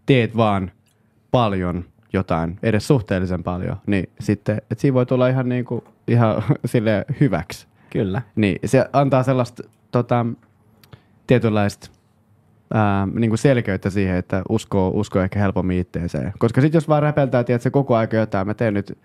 teet 0.06 0.38
vaan 0.38 0.72
paljon 1.32 1.86
jotain, 2.14 2.60
edes 2.64 2.88
suhteellisen 2.88 3.44
paljon, 3.44 3.78
niin 3.88 4.10
sitten, 4.20 4.58
että 4.58 4.82
siinä 4.82 4.94
voi 4.94 5.06
tulla 5.06 5.28
ihan, 5.28 5.50
niin 5.50 5.66
kuin, 5.66 5.84
ihan 6.08 6.44
sille 6.66 7.06
hyväksi. 7.20 7.68
Kyllä. 7.90 8.22
Niin, 8.36 8.60
se 8.66 8.90
antaa 8.94 9.24
sellaista 9.24 9.64
tota, 9.92 10.26
tietynlaista 11.28 11.90
ää, 12.74 13.08
niin 13.14 13.30
kuin 13.30 13.38
selkeyttä 13.38 13.90
siihen, 13.90 14.16
että 14.18 14.42
uskoo, 14.50 14.92
uskoo 14.96 15.22
ehkä 15.22 15.40
helpommin 15.40 15.78
itteeseen. 15.80 16.34
Koska 16.40 16.62
sitten 16.62 16.78
jos 16.78 16.88
vaan 16.88 17.04
räpeltää, 17.04 17.40
että 17.40 17.58
se 17.58 17.70
koko 17.70 17.96
aika 17.96 18.18
jotain, 18.18 18.48
mä 18.48 18.54
teen 18.54 18.74
nyt 18.74 18.98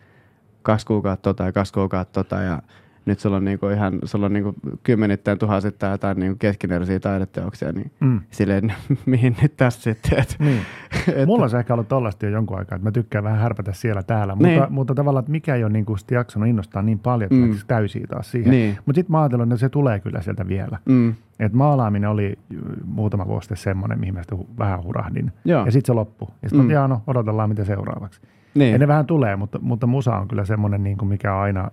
kaksi 0.63 0.87
kuukautta 0.87 1.23
tota 1.23 1.45
ja 1.45 1.53
kaksi 1.53 1.73
kuukautta 1.73 2.25
tota 2.25 2.43
ja 2.43 2.63
nyt 3.07 3.19
sulla 3.21 3.37
on 3.37 3.45
niinku 3.45 3.69
ihan, 3.69 3.99
sulla 4.05 4.27
on 4.27 4.33
niinku 4.33 4.55
kymmenittäin 4.83 5.39
tuhansittain 5.39 5.91
jotain 5.93 6.21
niinku 6.21 6.37
keskeneräisiä 6.39 7.01
taideteoksia, 7.01 7.73
niin 7.73 7.91
Mm. 8.01 8.21
silleen, 8.31 8.73
mihin 9.07 9.37
nyt 9.43 9.57
tässä 9.57 9.81
sitten, 9.83 10.19
et, 10.19 10.37
Niin. 10.39 10.61
et, 11.17 11.27
Mulla 11.27 11.45
on 11.45 11.51
se 11.51 11.59
ehkä 11.59 11.75
ollut 11.75 11.89
tollaista 11.89 12.27
jo 12.27 12.33
jonkun 12.33 12.59
aikaa, 12.59 12.77
että 12.77 12.89
mä 12.89 12.93
tykkään 12.93 13.25
vähän 13.25 13.39
härpätä 13.39 13.73
siellä 13.73 14.03
täällä, 14.03 14.35
Niin. 14.39 14.55
mutta, 14.59 14.71
mutta 14.73 14.95
tavallaan, 14.95 15.21
että 15.23 15.33
mikä 15.33 15.55
ei 15.55 15.65
ole 15.65 15.73
niin 15.73 15.85
kuin 15.85 15.99
sit 15.99 16.11
jaksanut 16.11 16.49
innostaa 16.49 16.83
niin 16.83 16.99
paljon, 16.99 17.33
että 17.33 17.47
Mm. 17.47 17.53
mm. 17.53 17.59
täysiä 17.67 18.07
taas 18.09 18.31
siihen. 18.31 18.51
Niin. 18.51 18.79
Mutta 18.87 18.99
sitten 18.99 19.13
mä 19.13 19.21
ajattelin, 19.23 19.43
että 19.43 19.57
se 19.57 19.69
tulee 19.69 20.01
kyllä 20.01 20.23
sieltä 20.23 20.49
vielä. 20.49 20.79
mm, 20.89 21.15
Et 21.39 21.53
maalaaminen 21.53 22.11
oli 22.11 22.39
muutama 22.85 23.27
vuosi 23.27 23.45
sitten 23.45 23.57
semmoinen, 23.57 24.01
mihin 24.01 24.15
mä 24.15 24.23
sitten 24.23 24.39
vähän 24.59 24.85
hurahdin. 24.85 25.33
Joo. 25.45 25.65
Ja 25.67 25.73
sitten 25.73 25.87
se 25.87 25.93
loppui. 25.93 26.29
Ja 26.43 26.49
sitten 26.49 26.67
Mm. 26.67 26.91
no, 26.91 27.03
odotellaan 27.07 27.49
mitä 27.49 27.65
seuraavaksi. 27.65 28.21
niin. 28.55 28.73
Ja 28.73 28.79
ne 28.79 28.89
vähän 28.89 29.07
tulee, 29.07 29.37
mutta, 29.37 29.59
mutta 29.63 29.87
musa 29.87 30.17
on 30.17 30.29
kyllä 30.29 30.45
semmoinen, 30.45 30.83
niin 30.85 30.99
kuin 30.99 31.09
mikä 31.09 31.35
on 31.35 31.41
aina 31.41 31.71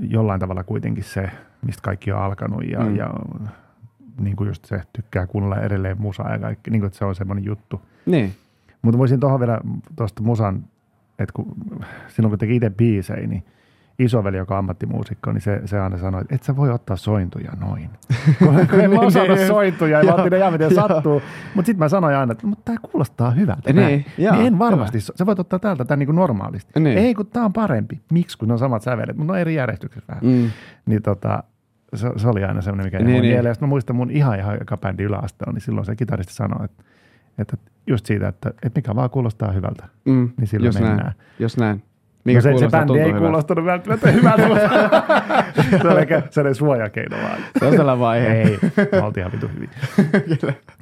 jollain 0.00 0.40
tavalla 0.40 0.64
kuitenkin 0.64 1.04
se, 1.04 1.30
mistä 1.66 1.82
kaikki 1.82 2.12
on 2.12 2.22
alkanut. 2.22 2.64
Ja, 2.70 2.80
mm. 2.80 2.96
ja 2.96 3.10
niin 4.20 4.36
kuin 4.36 4.48
just 4.48 4.64
se 4.64 4.82
tykkää 4.92 5.26
kuunnella 5.26 5.60
edelleen 5.60 6.00
musaa 6.00 6.32
ja 6.32 6.38
kaikki. 6.38 6.70
Niin 6.70 6.80
kuin, 6.80 6.86
että 6.86 6.98
se 6.98 7.04
on 7.04 7.14
semmoinen 7.14 7.44
juttu. 7.44 7.80
niin. 8.06 8.32
Mutta 8.82 8.98
voisin 8.98 9.20
tuohon 9.20 9.40
vielä 9.40 9.60
tuosta 9.96 10.22
musan, 10.22 10.64
että 11.18 11.32
kun, 11.32 11.46
silloin 12.08 12.30
kun 12.30 12.38
teki 12.38 12.56
itse 12.56 12.70
biisejä, 12.70 13.26
niin 13.26 13.44
isoveli, 13.98 14.36
joka 14.36 14.54
on 14.54 14.58
ammattimuusikko, 14.58 15.32
niin 15.32 15.40
se, 15.40 15.60
se 15.64 15.80
aina 15.80 15.98
sanoi, 15.98 16.20
että 16.20 16.34
et 16.34 16.42
sä 16.42 16.56
voi 16.56 16.70
ottaa 16.70 16.96
sointuja 16.96 17.52
noin. 17.60 17.90
kun, 18.38 18.66
kun 18.70 18.80
en 18.80 18.90
mä 18.90 19.00
osata 19.00 19.46
sointuja, 19.46 20.02
ja 20.02 20.16
mä 20.16 20.22
otin 20.22 20.32
ne 20.58 20.74
sattuu. 20.74 21.22
Mutta 21.54 21.66
sitten 21.66 21.78
mä 21.84 21.88
sanoin 21.88 22.16
aina, 22.16 22.32
että 22.32 22.46
mutta 22.46 22.62
tämä 22.64 22.78
kuulostaa 22.92 23.30
hyvältä. 23.30 23.72
Niin, 23.72 23.86
Niin, 23.86 24.06
joo, 24.18 24.34
niin 24.34 24.46
en 24.46 24.52
hyvä. 24.54 24.64
varmasti, 24.64 25.00
so- 25.00 25.12
sä 25.16 25.26
voit 25.26 25.38
ottaa 25.38 25.58
täältä 25.58 25.84
tämän 25.84 25.98
niin 25.98 26.14
normaalisti. 26.16 26.80
Niin. 26.80 26.98
Ei, 26.98 27.14
kun 27.14 27.26
tämä 27.26 27.44
on 27.46 27.52
parempi. 27.52 28.00
Miksi, 28.12 28.38
kun 28.38 28.48
ne 28.48 28.52
on 28.54 28.58
samat 28.58 28.82
sävelet, 28.82 29.16
mutta 29.16 29.32
ne 29.32 29.36
on 29.36 29.38
eri 29.40 29.54
järjestyksessä 29.54 30.06
vähän. 30.08 30.24
Mm. 30.24 30.50
Niin 30.86 31.02
tota, 31.02 31.42
se, 31.94 32.08
se, 32.16 32.28
oli 32.28 32.44
aina 32.44 32.60
semmoinen, 32.62 32.86
mikä 32.86 32.98
Niin, 32.98 33.06
niin, 33.06 33.22
niin. 33.22 33.32
mieleen. 33.34 33.54
Sitten 33.54 33.68
mä 33.68 33.70
muistan 33.70 33.96
mun 33.96 34.10
ihan 34.10 34.38
ihan 34.38 34.62
eka 34.62 34.76
bändi 34.76 35.02
yläasteella, 35.02 35.52
niin 35.52 35.60
silloin 35.62 35.86
se 35.86 35.96
kitaristi 35.96 36.32
sanoi, 36.34 36.64
että, 36.64 36.84
että 37.38 37.56
just 37.86 38.06
siitä, 38.06 38.28
että, 38.28 38.48
että 38.62 38.78
mikä 38.78 38.94
vaan 38.94 39.10
kuulostaa 39.10 39.52
hyvältä. 39.52 39.84
Mm. 40.04 40.30
Niin 40.36 40.46
silloin 40.46 40.68
Just 40.68 40.78
mennään. 40.80 40.98
näin. 40.98 41.14
Just 41.38 41.56
näin. 41.56 41.82
No 42.34 42.40
se, 42.40 42.44
se 42.44 42.50
kuulostaa, 42.50 42.80
bändi 42.80 42.98
ei 42.98 43.06
hyvältä. 43.06 43.26
kuulostanut 43.26 43.64
välttämättä 43.64 44.10
hyvältä, 44.10 44.48
mutta 44.48 44.68
se 45.82 45.88
oli 45.88 46.00
ehkä 46.00 46.22
sellainen 46.30 46.54
suojakeino 46.54 47.16
vaan. 47.16 47.38
Se 47.58 47.66
on 47.66 47.72
sellainen 47.72 48.00
vaihe. 48.00 48.42
Ei, 48.42 48.58
me 48.92 49.02
oltiin 49.02 49.26
ihan 49.26 49.32
vitu 49.32 49.48
hyvin. 49.54 49.70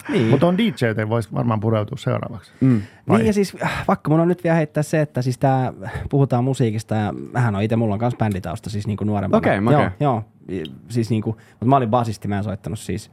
Niin. 0.09 0.27
Mutta 0.27 0.47
on 0.47 0.59
DJ, 0.59 1.09
voisi 1.09 1.29
varmaan 1.35 1.61
pureutua 1.61 1.97
seuraavaksi. 1.97 2.53
Mm. 2.61 2.83
Vai? 3.09 3.19
Niin 3.19 3.27
ja 3.27 3.33
siis 3.33 3.57
äh, 3.63 3.85
vaikka 3.89 4.11
mun 4.11 4.21
on 4.21 4.29
nyt 4.29 4.45
vielä 4.45 4.57
heittää 4.57 4.83
se, 4.83 5.01
että 5.01 5.23
siis 5.23 5.39
tää, 5.39 5.73
puhutaan 6.11 6.45
musiikista 6.45 6.95
ja 6.95 7.15
mähän 7.33 7.57
on 7.57 7.63
itse, 7.63 7.77
mulla 7.77 7.95
on 7.95 8.01
myös 8.01 8.17
bänditausta 8.17 8.71
siis 8.71 8.87
niinku 8.87 9.05
nuorempana. 9.05 9.39
Okei, 9.39 9.61
makea. 9.61 9.91
Joo, 10.01 10.23
joo, 10.49 10.65
siis 10.89 11.11
niinku, 11.11 11.31
mutta 11.51 11.67
mä 11.67 11.77
olin 11.77 11.91
basisti, 11.91 12.29
mä 12.29 12.39
en 12.39 12.45
soittanut 12.45 12.79
siis 12.79 13.11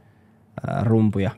äh, 0.68 0.82
rumpuja. 0.82 1.30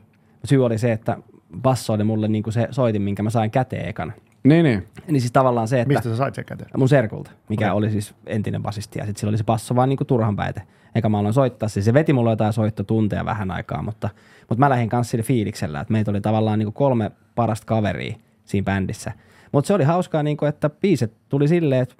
Syy 0.45 0.65
oli 0.65 0.77
se, 0.77 0.91
että 0.91 1.17
basso 1.61 1.93
oli 1.93 2.03
mulle 2.03 2.27
niinku 2.27 2.51
se 2.51 2.67
soitin, 2.71 3.01
minkä 3.01 3.23
mä 3.23 3.29
sain 3.29 3.51
käteen 3.51 3.89
ekana. 3.89 4.13
Niin, 4.43 4.63
niin. 4.63 4.87
Niin 5.07 5.21
siis 5.21 5.31
tavallaan 5.31 5.67
se, 5.67 5.81
että 5.81 5.93
Mistä 5.93 6.09
sä 6.09 6.15
sait 6.17 6.35
sen 6.35 6.45
käteen? 6.45 6.69
mun 6.77 6.89
serkulta, 6.89 7.31
mikä 7.49 7.65
Okei. 7.65 7.77
oli 7.77 7.91
siis 7.91 8.15
entinen 8.25 8.63
basisti 8.63 8.99
ja 8.99 9.05
sitten 9.05 9.19
sillä 9.19 9.31
oli 9.31 9.37
se 9.37 9.43
basso 9.43 9.75
vaan 9.75 9.89
niinku 9.89 10.05
turhan 10.05 10.35
päite. 10.35 10.61
Eikä 10.95 11.09
mä 11.09 11.19
aloin 11.19 11.33
soittaa, 11.33 11.69
siis 11.69 11.85
se 11.85 11.93
veti 11.93 12.13
mulla 12.13 12.31
jotain 12.31 12.53
soittotunteja 12.53 13.25
vähän 13.25 13.51
aikaa, 13.51 13.81
mutta, 13.81 14.09
mutta 14.49 14.59
mä 14.59 14.69
lähdin 14.69 14.89
kanssa 14.89 15.11
sille 15.11 15.23
fiiliksellä, 15.23 15.79
että 15.79 15.91
meitä 15.91 16.11
oli 16.11 16.21
tavallaan 16.21 16.59
niinku 16.59 16.71
kolme 16.71 17.11
parasta 17.35 17.65
kaveria 17.65 18.15
siinä 18.45 18.65
bändissä. 18.65 19.11
Mutta 19.51 19.67
se 19.67 19.73
oli 19.73 19.83
hauskaa, 19.83 20.23
niinku, 20.23 20.45
että 20.45 20.69
biiset 20.69 21.13
tuli 21.29 21.47
silleen, 21.47 21.81
että 21.81 21.95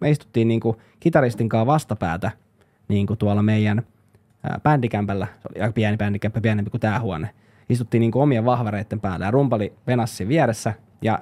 me 0.00 0.10
istuttiin 0.10 0.48
niinku 0.48 0.80
kitaristin 1.00 1.48
kanssa 1.48 1.66
vastapäätä 1.66 2.30
niinku 2.88 3.16
tuolla 3.16 3.42
meidän 3.42 3.82
ää, 4.42 4.60
bändikämpällä, 4.62 5.26
se 5.26 5.48
oli 5.54 5.62
aika 5.62 5.72
pieni 5.72 5.96
bändikämppä, 5.96 6.40
pienempi 6.40 6.70
kuin 6.70 6.80
tämä 6.80 7.00
huone. 7.00 7.30
Istuttiin 7.68 8.00
niinku 8.00 8.20
omien 8.20 8.44
vahvareiden 8.44 9.00
päällä 9.00 9.26
ja 9.26 9.30
rumpali 9.30 9.72
venassi 9.86 10.28
vieressä 10.28 10.74
ja 11.02 11.18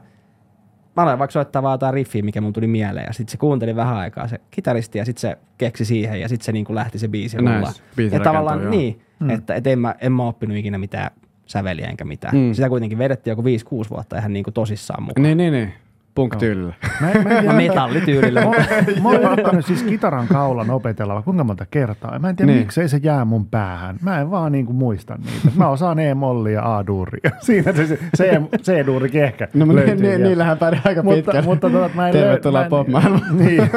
mä 0.98 1.02
aloin 1.02 1.18
vaikka 1.18 1.32
soittaa 1.32 1.62
vaan 1.62 1.74
jotain 1.74 1.94
riffiä, 1.94 2.22
mikä 2.22 2.40
mun 2.40 2.52
tuli 2.52 2.66
mieleen. 2.66 3.04
Ja 3.06 3.12
sitten 3.12 3.32
se 3.32 3.38
kuunteli 3.38 3.76
vähän 3.76 3.96
aikaa 3.96 4.28
se 4.28 4.40
kitaristi 4.50 4.98
ja 4.98 5.04
sitten 5.04 5.20
se 5.20 5.38
keksi 5.58 5.84
siihen 5.84 6.20
ja 6.20 6.28
sitten 6.28 6.44
se 6.44 6.52
niinku 6.52 6.74
lähti 6.74 6.98
se 6.98 7.08
biisi 7.08 7.36
Nice. 7.36 7.52
rullaan. 7.54 7.74
Biisi 7.96 8.16
Ja 8.16 8.20
tavallaan 8.20 8.60
joo. 8.62 8.70
niin, 8.70 9.00
Hmm. 9.20 9.26
hmm. 9.28 9.34
että 9.38 9.54
et 9.54 9.66
en, 9.66 9.78
mä, 9.78 9.94
en 10.00 10.12
mä 10.12 10.26
oppinut 10.26 10.56
ikinä 10.56 10.78
mitään 10.78 11.10
säveliä 11.46 11.86
enkä 11.86 12.04
mitään. 12.04 12.32
Hmm. 12.32 12.40
Hmm. 12.44 12.52
Sitä 12.54 12.68
kuitenkin 12.68 12.98
vedettiin 12.98 13.32
joku 13.32 13.42
5-6 13.42 13.90
vuotta 13.90 14.18
ihan 14.18 14.32
niinku 14.32 14.50
tosissaan 14.50 15.02
mukaan. 15.02 15.22
Niin, 15.22 15.36
niin, 15.36 15.52
niin. 15.52 15.72
Punk-tyylillä. 16.18 16.74
Mä, 17.00 17.06
mä 17.22 17.30
en 17.30 18.02
tiedä. 18.04 18.30
Mä, 18.40 18.44
mutta- 18.44 19.00
mä 19.02 19.08
oon 19.08 19.32
yrittänyt 19.32 19.66
siis 19.66 19.82
kitaran 19.82 20.26
kaulan 20.28 20.70
opetella 20.70 21.14
vaikka 21.14 21.24
kuinka 21.24 21.44
monta 21.44 21.66
kertaa. 21.70 22.18
Mä 22.18 22.28
en 22.28 22.36
tiedä, 22.36 22.52
Niin. 22.52 22.60
miksei 22.60 22.88
se 22.88 23.00
jää 23.02 23.24
mun 23.24 23.46
päähän. 23.46 23.96
Mä 24.02 24.20
en 24.20 24.30
vaan 24.30 24.52
niinku 24.52 24.72
muista 24.72 25.14
niitä. 25.16 25.56
Mä 25.56 25.68
osaan 25.68 25.98
E-molli 25.98 26.52
ja 26.52 26.76
A-duuria. 26.76 27.30
Siinä 27.40 27.72
se, 27.72 27.86
se, 27.86 27.98
se 28.14 28.40
C-duurikin 28.62 29.22
ehkä 29.24 29.48
No, 29.54 29.74
löytyy 29.74 29.94
ni, 29.94 30.08
ni, 30.08 30.18
niillähän 30.18 30.58
pärjää 30.58 30.82
aika 30.84 31.02
mutta, 31.02 31.16
pitkälle. 31.16 31.42
mutta 31.42 31.70
tota, 31.70 31.90
mä 31.94 32.06
en 32.08 32.12
Tervetuloa 32.12 32.60
löy- 32.60 32.62
mä 32.62 32.64
en- 32.64 32.70
pop-maailmaan. 32.70 33.38
Niin. 33.38 33.70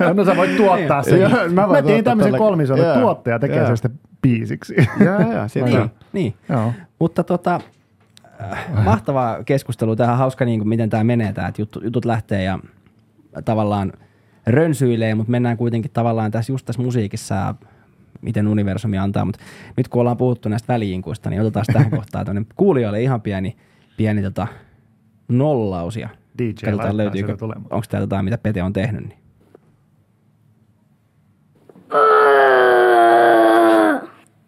No, 0.00 0.12
no, 0.12 0.24
sä 0.24 0.36
voit 0.36 0.56
tuottaa 0.56 1.02
sen. 1.02 1.20
Joo, 1.20 1.30
mä 1.30 1.66
mä, 1.66 1.82
tein 1.82 2.04
tuottaa 2.04 2.28
tämmöisen 2.42 2.76
Joo. 2.78 3.00
tuottaja 3.00 3.38
tekee 3.38 3.66
sen 3.66 3.76
sitten 3.76 3.98
biisiksi. 4.22 4.74
Joo, 5.04 5.20
joo, 5.20 5.46
niin, 5.66 5.90
niin. 6.12 6.34
Joo. 6.48 6.72
Mutta 6.98 7.24
tota, 7.24 7.60
mahtavaa 8.84 9.44
keskustelua. 9.44 9.96
Tähän 9.96 10.12
on 10.12 10.18
hauska, 10.18 10.44
niin 10.44 10.60
kuin, 10.60 10.68
miten 10.68 10.90
tämä 10.90 11.04
menee, 11.04 11.32
tää, 11.32 11.48
että 11.48 11.62
jutut, 11.62 11.84
jutut 11.84 12.04
lähtee 12.04 12.42
ja 12.42 12.58
tavallaan 13.44 13.92
rönsyilee, 14.46 15.14
mutta 15.14 15.30
mennään 15.30 15.56
kuitenkin 15.56 15.90
tavallaan 15.90 16.30
tässä 16.30 16.52
just 16.52 16.66
tässä 16.66 16.82
musiikissa 16.82 17.34
ja 17.34 17.54
miten 18.20 18.48
universumi 18.48 18.98
antaa. 18.98 19.24
Mutta 19.24 19.40
nyt 19.76 19.88
kun 19.88 20.00
ollaan 20.00 20.16
puhuttu 20.16 20.48
näistä 20.48 20.72
väliinkuista, 20.72 21.30
niin 21.30 21.40
otetaan 21.40 21.66
tähän 21.72 21.90
kohtaan 21.98 22.26
tämmöinen 22.26 22.46
kuulijoille 22.56 23.02
ihan 23.02 23.20
pieni, 23.20 23.56
pieni 23.96 24.22
tota, 24.22 24.46
nollaus 25.28 25.96
ja 25.96 26.08
DJ 26.38 26.50
katsotaan 26.64 26.96
löytyykö, 26.96 27.36
onko 27.70 27.82
täällä 27.88 28.04
jotain, 28.04 28.24
mitä 28.24 28.38
Pete 28.38 28.62
on 28.62 28.72
tehnyt. 28.72 29.04
Niin. 29.08 29.18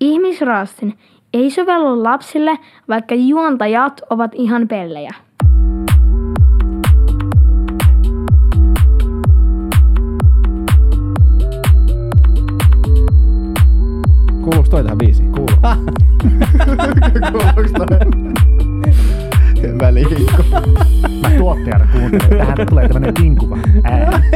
Ihmisraastin 0.00 0.98
ei 1.34 1.50
sovellu 1.50 2.02
lapsille, 2.02 2.58
vaikka 2.88 3.14
juontajat 3.14 4.00
ovat 4.10 4.30
ihan 4.34 4.68
pellejä. 4.68 5.10
Kuuluuko 14.42 14.68
toi 14.70 14.82
tähän 14.82 14.98
biisiin? 14.98 15.32
Kuuluu. 15.32 15.56
Kuuluuko 17.32 17.62
toi? 17.78 17.98
Välihinkku. 19.78 20.42
Mä 21.22 21.30
tuottajana 21.38 21.86
kuuntelen. 21.92 22.38
Tähän 22.38 22.66
tulee 22.68 22.88
tämmönen 22.88 23.14
vinkuva 23.22 23.58
ääni. 23.84 24.30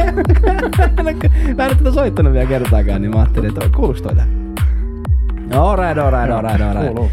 Mä 1.57 1.65
en 1.65 1.69
ole 1.69 1.75
tätä 1.75 1.91
soittanut 1.91 2.33
vielä 2.33 2.45
kertaakaan, 2.45 3.01
niin 3.01 3.11
mä 3.11 3.17
ajattelin, 3.17 3.49
että 3.49 3.69
kuuluuko 3.75 3.99
toi 3.99 4.15
tähän? 4.15 4.44
Alright, 5.53 5.97
alright, 5.97 6.31
alright, 6.31 6.61
alright. 6.61 6.87
Kuuluu. 6.87 7.11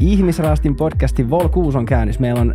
Ihmisraastin 0.00 0.76
podcastin 0.76 1.30
Vol 1.30 1.48
6 1.48 1.78
on 1.78 1.86
käynnissä. 1.86 2.20
Meillä 2.20 2.40
on 2.40 2.54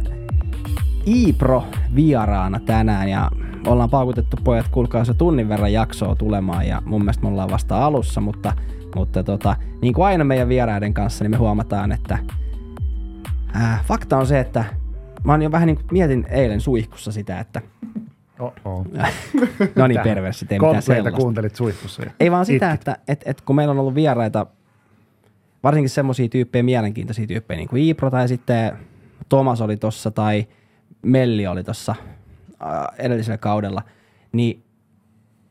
Iipro 1.08 1.64
vieraana 1.96 2.60
tänään 2.60 3.10
ja 3.10 3.32
ollaan 3.68 3.90
paukutettu 3.90 4.38
pojat, 4.44 4.68
kuulkaa 4.68 5.06
se 5.06 5.14
tunnin 5.14 5.50
verran 5.50 5.74
jaksoa 5.74 6.16
tulemaan 6.16 6.68
ja 6.68 6.82
mun 6.86 7.02
mielestä 7.02 7.24
me 7.24 7.30
ollaan 7.30 7.52
vasta 7.52 7.86
alussa, 7.86 8.22
mutta, 8.22 8.54
mutta 8.96 9.24
tota, 9.24 9.56
niin 9.82 9.94
kuin 9.94 10.06
aina 10.06 10.24
meidän 10.24 10.50
vieraiden 10.50 10.94
kanssa, 10.94 11.24
niin 11.24 11.32
me 11.32 11.38
huomataan, 11.38 11.92
että 11.92 12.18
äh, 13.56 13.86
fakta 13.86 14.18
on 14.18 14.28
se, 14.28 14.40
että 14.40 14.64
mä 15.24 15.34
oon 15.34 15.42
jo 15.42 15.52
vähän 15.52 15.68
niin 15.68 15.76
kuin 15.76 15.88
mietin 15.92 16.26
eilen 16.30 16.62
suihkussa 16.62 17.12
sitä, 17.12 17.40
että 17.40 17.62
no 19.76 19.88
niin 19.88 20.02
perversi, 20.04 20.46
ei 20.50 20.60
mitään 20.60 20.82
sellaista. 20.82 21.22
kuuntelit 21.22 21.56
suihkussa. 21.56 22.04
Ei 22.20 22.32
vaan 22.32 22.46
sitä, 22.46 22.74
itkit. 22.74 22.88
että 22.88 22.98
et, 23.08 23.22
et 23.26 23.42
kun 23.42 23.56
meillä 23.56 23.72
on 23.72 23.80
ollut 23.80 23.96
vieraita, 23.96 24.46
varsinkin 25.64 25.90
semmoisia 25.90 26.30
tyyppejä, 26.30 26.64
mielenkiintoisia 26.64 27.28
tyyppejä, 27.28 27.58
niin 27.58 27.70
kuin 27.70 27.82
Iipro 27.82 28.12
tai 28.12 28.28
sitten 28.28 28.78
Thomas 29.30 29.62
oli 29.62 29.78
tossa 29.78 30.12
tai 30.12 30.48
Melli 31.02 31.48
oli 31.48 31.64
tossa 31.64 31.96
edellisellä 32.98 33.38
kaudella, 33.38 33.82
niin 34.32 34.64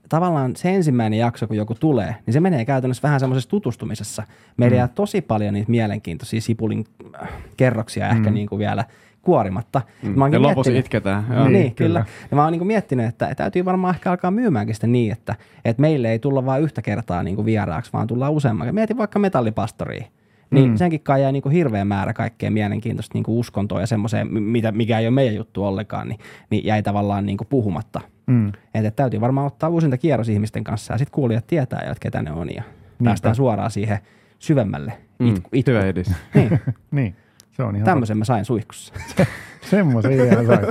tavallaan 0.09 0.57
se 0.57 0.75
ensimmäinen 0.75 1.19
jakso, 1.19 1.47
kun 1.47 1.57
joku 1.57 1.75
tulee, 1.75 2.17
niin 2.27 2.35
se 2.35 2.41
menee 2.41 2.65
käytännössä 2.65 3.03
vähän 3.03 3.21
semmoisessa 3.21 3.51
tutustumisessa. 3.51 4.23
Meillä 4.57 4.75
mm. 4.75 4.79
jää 4.79 4.89
tosi 4.89 5.21
paljon 5.21 5.55
niitä 5.55 5.71
mielenkiintoisia 5.71 6.41
sipulin 6.41 6.85
äh, 7.23 7.29
kerroksia 7.57 8.09
ehkä 8.09 8.31
niin 8.31 8.49
kuin 8.49 8.59
vielä 8.59 8.85
kuorimatta. 9.23 9.81
Mm. 10.03 10.19
Mä 10.19 10.29
Ja 10.33 10.43
lopussa 10.43 10.55
miettinyt- 10.71 10.79
itketään. 10.79 11.25
Joo, 11.31 11.39
niin, 11.45 11.53
Niin, 11.53 11.63
niin, 11.63 11.75
kyllä. 11.75 12.01
kyllä. 12.01 12.29
Ja 12.31 12.37
mä 12.37 12.43
oon 12.45 12.53
niinku 12.53 12.65
miettinyt, 12.65 13.07
että 13.07 13.35
täytyy 13.35 13.65
varmaan 13.65 13.95
ehkä 13.95 14.11
alkaa 14.11 14.31
myymäänkin 14.31 14.75
sitä 14.75 14.87
niin, 14.87 15.13
että, 15.13 15.35
että 15.65 15.81
meille 15.81 16.11
ei 16.11 16.19
tulla 16.19 16.47
vain 16.47 16.63
yhtä 16.63 16.83
kertaa 16.83 17.23
niinku 17.23 17.45
vieraaksi, 17.45 17.93
vaan 17.93 18.07
tullaan 18.07 18.33
useamman. 18.33 18.75
Mietin 18.75 18.99
vaikka 18.99 19.19
metallipastoriin. 19.19 20.07
Niin 20.51 20.71
Mm. 20.71 20.77
senkin 20.77 21.01
kai 21.01 21.23
jää 21.23 21.33
niinku 21.33 21.49
hirveä 21.49 21.85
määrä 21.85 22.13
kaikkea 22.13 22.51
mielenkiintoista 22.51 23.15
niinku 23.15 23.39
uskontoa 23.41 23.81
ja 23.81 23.87
semmoiseen, 23.87 24.33
mi- 24.33 24.41
mitä, 24.41 24.73
mikä 24.73 24.99
ei 24.99 25.07
ole 25.07 25.15
meidän 25.15 25.35
juttu 25.35 25.65
ollenkaan, 25.65 26.09
niin, 26.09 26.19
niin 26.51 26.65
jäi 26.67 26.83
tavallaan 26.83 27.27
niinku 27.27 27.45
puhumatta. 27.45 28.01
Mm. 28.27 28.49
Että 28.49 28.89
et 28.89 28.97
täytyy 28.97 29.21
varmaan 29.21 29.47
ottaa 29.47 29.69
uusinta 29.69 29.99
kierros 29.99 30.29
ihmisten 30.29 30.65
kanssa 30.65 30.95
ja 30.95 30.99
sitten 30.99 31.15
kuulijat 31.15 31.47
tietää, 31.47 31.81
jo, 31.85 31.91
että 31.93 32.01
ketä 32.03 32.23
ne 32.23 32.33
on 32.33 32.55
ja 32.55 32.63
päästään 33.05 33.35
suoraan 33.35 33.71
siihen 33.71 33.99
syvemmälle 34.39 34.93
Mm, 35.19 35.29
itku, 35.29 35.49
itku. 35.53 35.71
hyvä 35.71 35.85
edis. 35.85 36.13
Niin, 36.35 36.61
Niin, 36.91 37.17
se 37.53 37.63
on 37.63 37.77
ihan 37.77 37.85
tämmöisen 37.85 38.19
mä 38.19 38.25
sain 38.25 38.45
suihkussa. 38.45 38.95
Semmoisen 39.71 40.13
ihan 40.13 40.47
sai. 40.47 40.67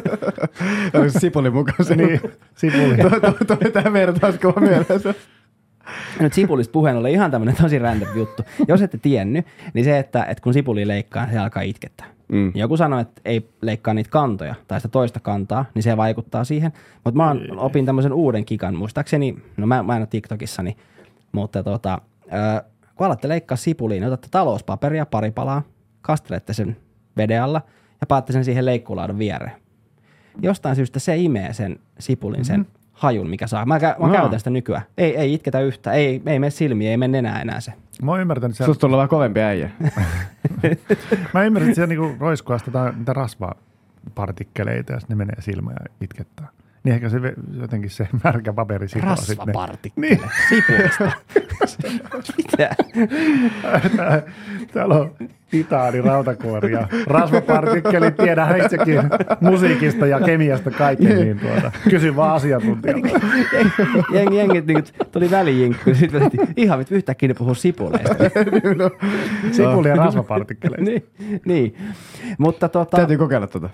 Onko 0.94 1.10
se 1.14 1.20
Sipuli 1.20 1.50
mukaan 1.50 1.86
se? 1.86 1.96
niin, 1.96 2.22
sipuli. 2.56 2.98
Toi 3.48 3.72
tämä 3.72 3.94
vertauskuva 3.94 4.62
mielessä. 4.62 5.14
Nyt 6.20 6.34
sipulista 6.34 6.72
puheen 6.72 6.98
ollen 6.98 7.12
ihan 7.12 7.32
tämmöinen 7.32 7.56
tosi 7.56 7.80
random 7.80 8.10
juttu. 8.16 8.44
Jos 8.68 8.82
ette 8.82 8.98
tiennyt, 8.98 9.46
niin 9.74 9.86
se, 9.86 10.00
että, 10.00 10.24
että 10.24 10.44
kun 10.44 10.54
sipuli 10.54 10.88
leikkaa, 10.88 11.28
se 11.32 11.38
alkaa 11.38 11.64
itkettää. 11.64 12.08
Mm. 12.32 12.52
Joku 12.56 12.78
sanoi, 12.78 13.02
että 13.02 13.22
ei 13.26 13.50
leikkaa 13.62 13.94
niitä 13.94 14.10
kantoja 14.10 14.56
tai 14.68 14.80
sitä 14.80 14.92
toista 14.92 15.20
kantaa, 15.20 15.66
niin 15.74 15.84
se 15.84 15.98
vaikuttaa 15.98 16.44
siihen. 16.44 16.74
Mutta 17.04 17.18
mä 17.18 17.28
oon, 17.28 17.60
opin 17.60 17.86
tämmöisen 17.86 18.14
uuden 18.14 18.46
kikan, 18.46 18.76
muistaakseni, 18.76 19.38
no 19.58 19.68
mä, 19.68 19.84
mä 19.84 19.96
en 19.96 20.02
ole 20.02 20.08
TikTokissa, 20.08 20.64
niin, 20.64 20.78
mutta 21.32 21.64
tota, 21.64 22.02
ö, 22.26 22.64
kun 22.96 23.06
alatte 23.06 23.28
leikkaa 23.28 23.58
sipuliin, 23.58 24.02
niin 24.02 24.08
otatte 24.08 24.28
talouspaperia 24.32 25.06
pari 25.06 25.32
palaa, 25.32 25.62
kastelette 26.02 26.54
sen 26.54 26.78
veden 27.18 27.44
alla 27.44 27.62
ja 28.02 28.08
paatte 28.08 28.34
sen 28.34 28.46
siihen 28.46 28.66
leikkuulaudun 28.66 29.20
viereen. 29.20 29.52
Jostain 30.42 30.76
syystä 30.76 31.00
se 31.00 31.18
imee 31.18 31.54
sen 31.54 31.80
sipulin, 32.00 32.46
sen 32.46 32.68
hajun, 32.92 33.30
mikä 33.30 33.48
saa. 33.48 33.66
Mä, 33.66 33.78
kä- 33.78 34.00
mä 34.00 34.06
Aa. 34.06 34.12
käytän 34.12 34.40
sitä 34.40 34.50
nykyään. 34.50 34.84
Ei, 34.98 35.18
ei 35.18 35.34
itketä 35.34 35.60
yhtä, 35.60 35.92
ei, 35.92 36.22
ei 36.26 36.40
mene 36.40 36.50
silmiin, 36.50 36.92
ei 36.92 36.98
mene 36.98 37.22
nenää 37.22 37.42
enää 37.42 37.60
se. 37.60 37.74
Mä 38.04 38.12
oon 38.12 38.22
ymmärtänyt, 38.22 38.56
että 38.56 38.66
Susta 38.66 38.82
tulee 38.82 38.98
vähän 38.98 39.10
kovempi 39.10 39.40
äijä. 39.42 39.70
mä 41.34 41.44
ymmärrän, 41.44 41.70
että 41.70 41.76
siellä 41.76 41.88
niinku 41.96 42.16
roiskuu 42.20 42.60
sitä 42.60 42.94
niitä 42.98 43.14
rasvapartikkeleita 43.14 44.94
ja 44.94 45.00
sitten 45.00 45.18
ne 45.18 45.26
menee 45.26 45.42
silmään 45.42 45.78
ja 45.84 45.92
itkettää. 46.02 46.48
Niin 46.84 46.94
ehkä 46.94 47.10
se 47.10 47.18
jotenkin 47.62 47.90
se 47.90 48.08
märkä 48.24 48.54
paperi 48.54 48.88
sitoo 48.88 49.10
Rasvapartikkeli 49.10 50.08
Niin. 50.10 50.22
sipulista. 50.50 51.12
Mitä? 52.38 52.76
Täällä 54.74 54.96
on 54.96 55.16
titaani, 55.52 56.02
rautakuori 56.02 56.72
ja 56.74 56.88
rasvapartikkelit. 57.08 58.18
Tiedän 58.18 58.58
itsekin 58.58 59.00
musiikista 59.42 60.08
ja 60.08 60.20
kemiasta 60.20 60.72
kaiken, 60.72 61.16
niin 61.16 61.40
tuota, 61.40 61.72
kysy 61.90 62.16
vaan 62.16 62.36
asiantuntijalta. 62.36 63.08
jengi, 64.14 64.38
jengi 64.38 64.62
niin 64.62 64.84
tuli 65.12 65.32
välijinkku, 65.32 65.94
sitten 65.96 66.30
ihan 66.58 66.80
vittu 66.80 66.96
yhtäkkiä 66.96 67.28
ne 67.28 67.34
puhuu 67.34 67.56
sipuleista. 67.56 68.16
Sipuli 69.52 69.90
ja 69.90 69.96
rasvapartikkeleita. 69.96 70.84
niin, 70.84 71.06
niin, 71.46 71.76
mutta 72.38 72.70
tota, 72.70 72.98
Täytyy 72.98 73.18
kokeilla 73.18 73.48
tota. 73.48 73.70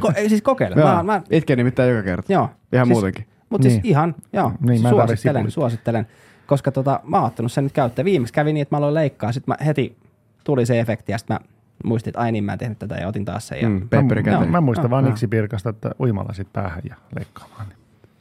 ko, 0.00 0.12
ei, 0.16 0.28
siis 0.28 0.42
kokeilla. 0.42 0.76
Joo, 0.76 0.94
Mä, 0.94 1.02
mä, 1.02 1.22
Itken 1.30 1.58
nimittäin 1.58 1.90
joka 1.90 2.02
kerta. 2.02 2.32
joo. 2.32 2.48
Ihan 2.72 2.86
siis, 2.86 2.94
muutenkin. 2.94 3.26
Mutta 3.50 3.62
siis 3.68 3.82
Niin. 3.82 3.90
ihan, 3.90 4.14
joo, 4.32 4.52
Niin, 4.60 4.82
mä 4.82 4.88
suosittelen, 4.88 5.50
suosittelen. 5.50 6.06
Koska 6.46 6.72
tota, 6.72 7.00
mä 7.04 7.16
oon 7.16 7.26
ottanut 7.26 7.52
sen 7.52 7.64
nyt 7.64 7.72
käyttöön. 7.72 8.04
Viimeksi 8.04 8.34
kävi 8.34 8.52
niin, 8.52 8.62
että 8.62 8.74
mä 8.74 8.78
aloin 8.78 8.94
leikkaa, 8.94 9.32
sitten 9.32 9.54
mä 9.58 9.64
heti 9.64 9.96
tuli 10.44 10.66
se 10.66 10.80
efekti 10.80 11.12
ja 11.12 11.18
sitten 11.18 11.34
mä 11.36 11.40
muistin, 11.84 12.10
että 12.10 12.20
ai 12.20 12.32
niin 12.32 12.44
mä 12.44 12.52
en 12.52 12.58
tehnyt 12.58 12.78
tätä 12.78 12.94
ja 12.94 13.08
otin 13.08 13.24
taas 13.24 13.48
sen. 13.48 13.60
Ja, 13.62 13.68
Mm, 13.68 13.74
mä, 13.74 14.22
käteen. 14.22 14.50
mä 14.50 14.60
muistan 14.60 14.90
vaan 14.90 15.04
Joo. 15.04 15.10
Niksi 15.10 15.28
Pirkasta, 15.28 15.70
että 15.70 15.90
uimalla 16.00 16.32
sit 16.32 16.52
päähän 16.52 16.82
ja 16.88 16.94
leikkaamaan. 17.16 17.68
Niin 17.68 17.78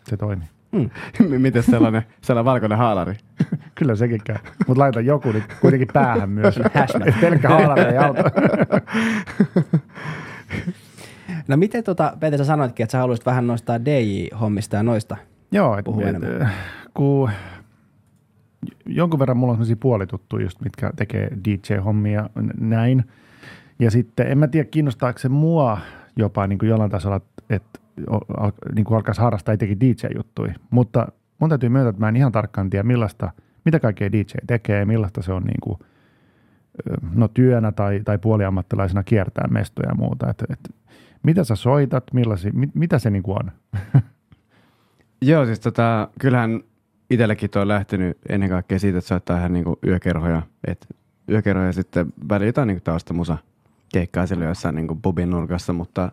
se 0.10 0.18
toimii. 0.18 0.48
Miten 1.38 1.64
sellainen, 1.64 2.02
sellainen 2.22 2.46
valkoinen 2.52 2.78
haalari? 2.78 3.16
Kyllä 3.76 3.96
sekin 3.96 4.22
käy. 4.24 4.36
Mutta 4.68 4.82
laita 4.84 5.02
joku 5.02 5.32
niin 5.32 5.44
kuitenkin 5.62 5.88
päähän 5.94 6.30
myös. 6.30 6.60
Pelkkä 7.22 7.50
haalari 7.50 7.82
ei 7.82 7.98
auta. 7.98 8.24
No 11.48 11.58
miten 11.58 11.84
tota, 11.84 12.14
Peter, 12.20 12.38
sä 12.38 12.46
sanoitkin, 12.46 12.84
että 12.84 12.92
sä 12.92 12.98
haluaisit 12.98 13.26
vähän 13.26 13.48
nostaa 13.48 13.78
DJ-hommista 13.86 14.76
ja 14.76 14.84
noista. 14.84 15.18
Joo, 15.52 15.78
et, 15.78 15.86
et, 15.88 16.08
enemmän. 16.08 16.52
kun 16.94 17.30
jonkun 18.86 19.20
verran 19.20 19.38
mulla 19.38 19.51
on 19.51 19.57
sellaisia 19.57 19.76
puolituttuja 19.76 20.43
just, 20.43 20.62
mitkä 20.62 20.91
tekee 20.95 21.28
DJ-hommia 21.45 22.30
näin. 22.59 23.03
Ja 23.80 23.91
sitten 23.91 24.28
en 24.28 24.38
mä 24.38 24.47
tiedä, 24.47 24.70
kiinnostaako 24.70 25.20
se 25.20 25.30
mua 25.30 25.78
jopa 26.16 26.47
niin 26.47 26.59
kuin 26.59 26.70
jollain 26.70 26.91
tasolla, 26.91 27.22
että 27.49 27.80
niin 28.76 28.86
kuin 28.86 28.95
alkaisi 28.95 29.22
harrastaa 29.22 29.53
itsekin 29.53 29.80
DJ-juttuja. 29.80 30.53
Mutta 30.70 31.07
mun 31.39 31.49
täytyy 31.49 31.70
myöntää, 31.70 31.89
että 31.89 31.99
mä 31.99 32.09
en 32.09 32.16
ihan 32.16 32.32
tarkkaan 32.32 32.70
tiedä, 32.70 32.84
millaista, 32.84 33.32
mitä 33.66 33.80
kaikkea 33.80 34.12
DJ 34.12 34.22
tekee, 34.47 34.86
millaista 34.86 35.22
se 35.22 35.34
on 35.34 35.43
niin 35.43 35.59
kuin, 35.64 35.80
no 37.16 37.28
työnä 37.28 37.72
tai, 37.72 38.01
tai 38.05 38.18
puoliammattilaisena 38.18 39.03
kiertää 39.03 39.47
mestoja 39.47 39.89
ja 39.89 39.95
muuta. 39.95 40.30
Et, 40.30 40.43
et, 40.49 40.76
mitä 41.24 41.43
sä 41.43 41.55
soitat, 41.55 42.03
millaisia, 42.14 42.51
mit, 42.53 42.76
mitä 42.76 42.99
se 42.99 43.09
niin 43.09 43.24
kuin 43.24 43.38
on? 43.38 43.51
Joo, 45.22 45.45
siis 45.45 45.59
tota, 45.59 46.09
kyllähän 46.20 46.62
itsellekin 47.12 47.49
toi 47.49 47.62
on 47.62 47.68
lähtenyt 47.68 48.18
ennen 48.30 48.49
kaikkea 48.49 48.80
siitä, 48.80 48.97
että 48.97 49.07
soittaa 49.07 49.38
ihan 49.38 49.53
niinku 49.53 49.80
yökerhoja. 49.88 50.41
Et 50.68 50.88
yökerhoja 51.30 51.68
ja 51.68 51.74
sitten 51.74 52.14
välillä 52.30 52.45
jotain 52.45 52.68
niinku 52.68 52.84
taustamusa 52.84 53.38
keikkaa 53.93 54.28
siellä 54.28 54.45
jossain 54.45 54.76
niinku 54.76 54.95
pubin 54.95 55.30
nurkassa, 55.30 55.74
mutta 55.74 56.12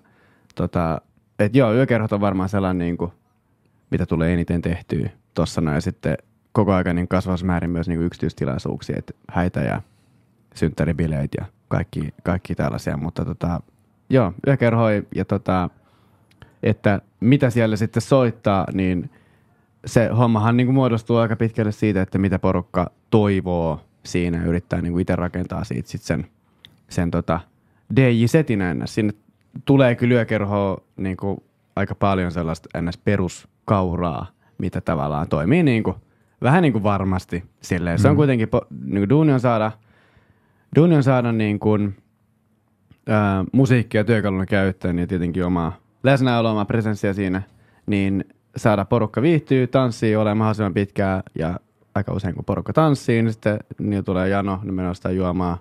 tota, 0.55 1.01
et 1.39 1.57
joo, 1.57 1.75
yökerhot 1.75 2.13
on 2.13 2.21
varmaan 2.21 2.49
sellainen 2.49 2.79
niinku, 2.79 3.13
mitä 3.91 4.07
tulee 4.07 4.33
eniten 4.33 4.63
tehtyä 4.63 5.11
noin. 5.61 5.75
Ja 5.75 5.81
sitten 5.81 6.19
koko 6.53 6.73
ajan 6.73 6.97
niin 6.97 7.09
kasvavassa 7.09 7.47
määrin 7.47 7.71
myös 7.71 7.89
niinku 7.89 8.05
yksityistilaisuuksia, 8.05 8.97
että 8.99 9.13
häitä 9.29 9.61
ja 9.61 9.83
synttäribileet 10.55 11.31
ja 11.39 11.47
kaikki, 11.69 12.15
kaikki 12.23 12.55
tällaisia, 12.55 12.97
mutta 12.97 13.25
tota, 13.25 13.61
joo, 14.11 14.33
yökerhoja 14.47 15.03
ja 15.15 15.25
tota, 15.25 15.71
että 16.63 17.01
mitä 17.21 17.51
siellä 17.51 17.77
sitten 17.77 18.03
soittaa, 18.03 18.67
niin 18.73 19.11
se 19.87 20.09
hommahan 20.09 20.57
niin 20.57 20.67
kuin 20.67 20.75
muodostuu 20.75 21.17
aika 21.17 21.37
pitkälle 21.37 21.73
siitä, 21.73 22.03
että 22.03 22.19
mitä 22.19 22.39
porukka 22.39 22.91
toivoo 23.11 23.81
siinä 24.03 24.45
yrittää 24.45 24.83
niin 24.83 24.93
kuin 24.93 25.03
itse 25.03 25.17
rakentaa 25.17 25.65
siitä 25.65 25.89
sit 25.89 26.03
sen, 26.03 26.27
sen 26.89 27.11
tota 27.11 27.41
DJ-setin 27.97 28.59
ns. 28.75 28.95
Sinne 28.95 29.13
tulee 29.65 29.95
kyllä 29.95 30.15
yökerhoa 30.15 30.81
niin 30.97 31.17
kuin 31.17 31.43
aika 31.77 31.95
paljon 31.95 32.33
sellaista 32.33 32.83
ns. 32.83 32.99
peruskauraa, 32.99 34.27
mitä 34.59 34.81
tavallaan 34.81 35.29
toimii 35.29 35.63
niin 35.63 35.83
kuin, 35.83 35.97
vähän 36.43 36.63
niin 36.63 36.73
kuin 36.73 36.83
varmasti 36.83 37.45
silleen. 37.61 37.99
Se 37.99 38.09
on 38.09 38.17
kuitenkin, 38.17 38.49
po- 38.49 38.67
niin 38.85 39.01
kuin 39.01 39.09
duuni 39.09 39.33
on 39.33 39.41
saada, 39.41 39.73
duuni 40.77 40.97
on 40.97 41.03
saada 41.03 41.33
niin 41.33 41.59
kuin, 41.59 41.97
ää, 43.09 43.45
musiikkia 43.53 44.05
työkaluna 44.05 44.47
käyttöön 44.47 44.99
ja 44.99 45.07
tietenkin 45.07 45.45
omaa 45.45 45.77
läsnäoloa, 46.03 46.51
omaa 46.51 46.65
presenssiä 46.65 47.13
siinä, 47.13 47.43
niin 47.87 48.25
saada 48.57 48.85
porukka 48.85 49.23
viihtyy, 49.23 49.67
tanssii, 49.67 50.17
ole 50.17 50.35
mahdollisimman 50.35 50.75
pitkään 50.75 51.23
ja 51.39 51.61
aika 51.95 52.13
usein 52.13 52.35
kun 52.35 52.45
porukka 52.45 52.73
tanssii, 52.73 53.23
niin 53.23 53.33
sitten 53.33 53.59
niin 53.79 54.05
tulee 54.05 54.29
jano, 54.29 54.61
niin 54.63 54.75
me 54.75 54.83
nostaa 54.83 55.13
juomaa, 55.13 55.59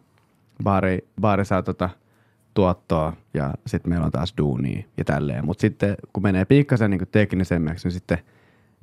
baari, 0.63 1.07
baari 1.21 1.45
saa 1.45 1.63
tota 1.63 1.89
tuottoa 2.53 3.13
ja 3.33 3.53
sitten 3.67 3.89
meillä 3.89 4.05
on 4.05 4.11
taas 4.11 4.33
duunia 4.37 4.83
ja 4.97 5.05
tälleen. 5.05 5.45
Mutta 5.45 5.61
sitten 5.61 5.95
kun 6.13 6.23
menee 6.23 6.45
pikkasen 6.45 6.91
niin 6.91 7.07
teknisemmäksi, 7.11 7.87
niin 7.87 7.93
sitten 7.93 8.17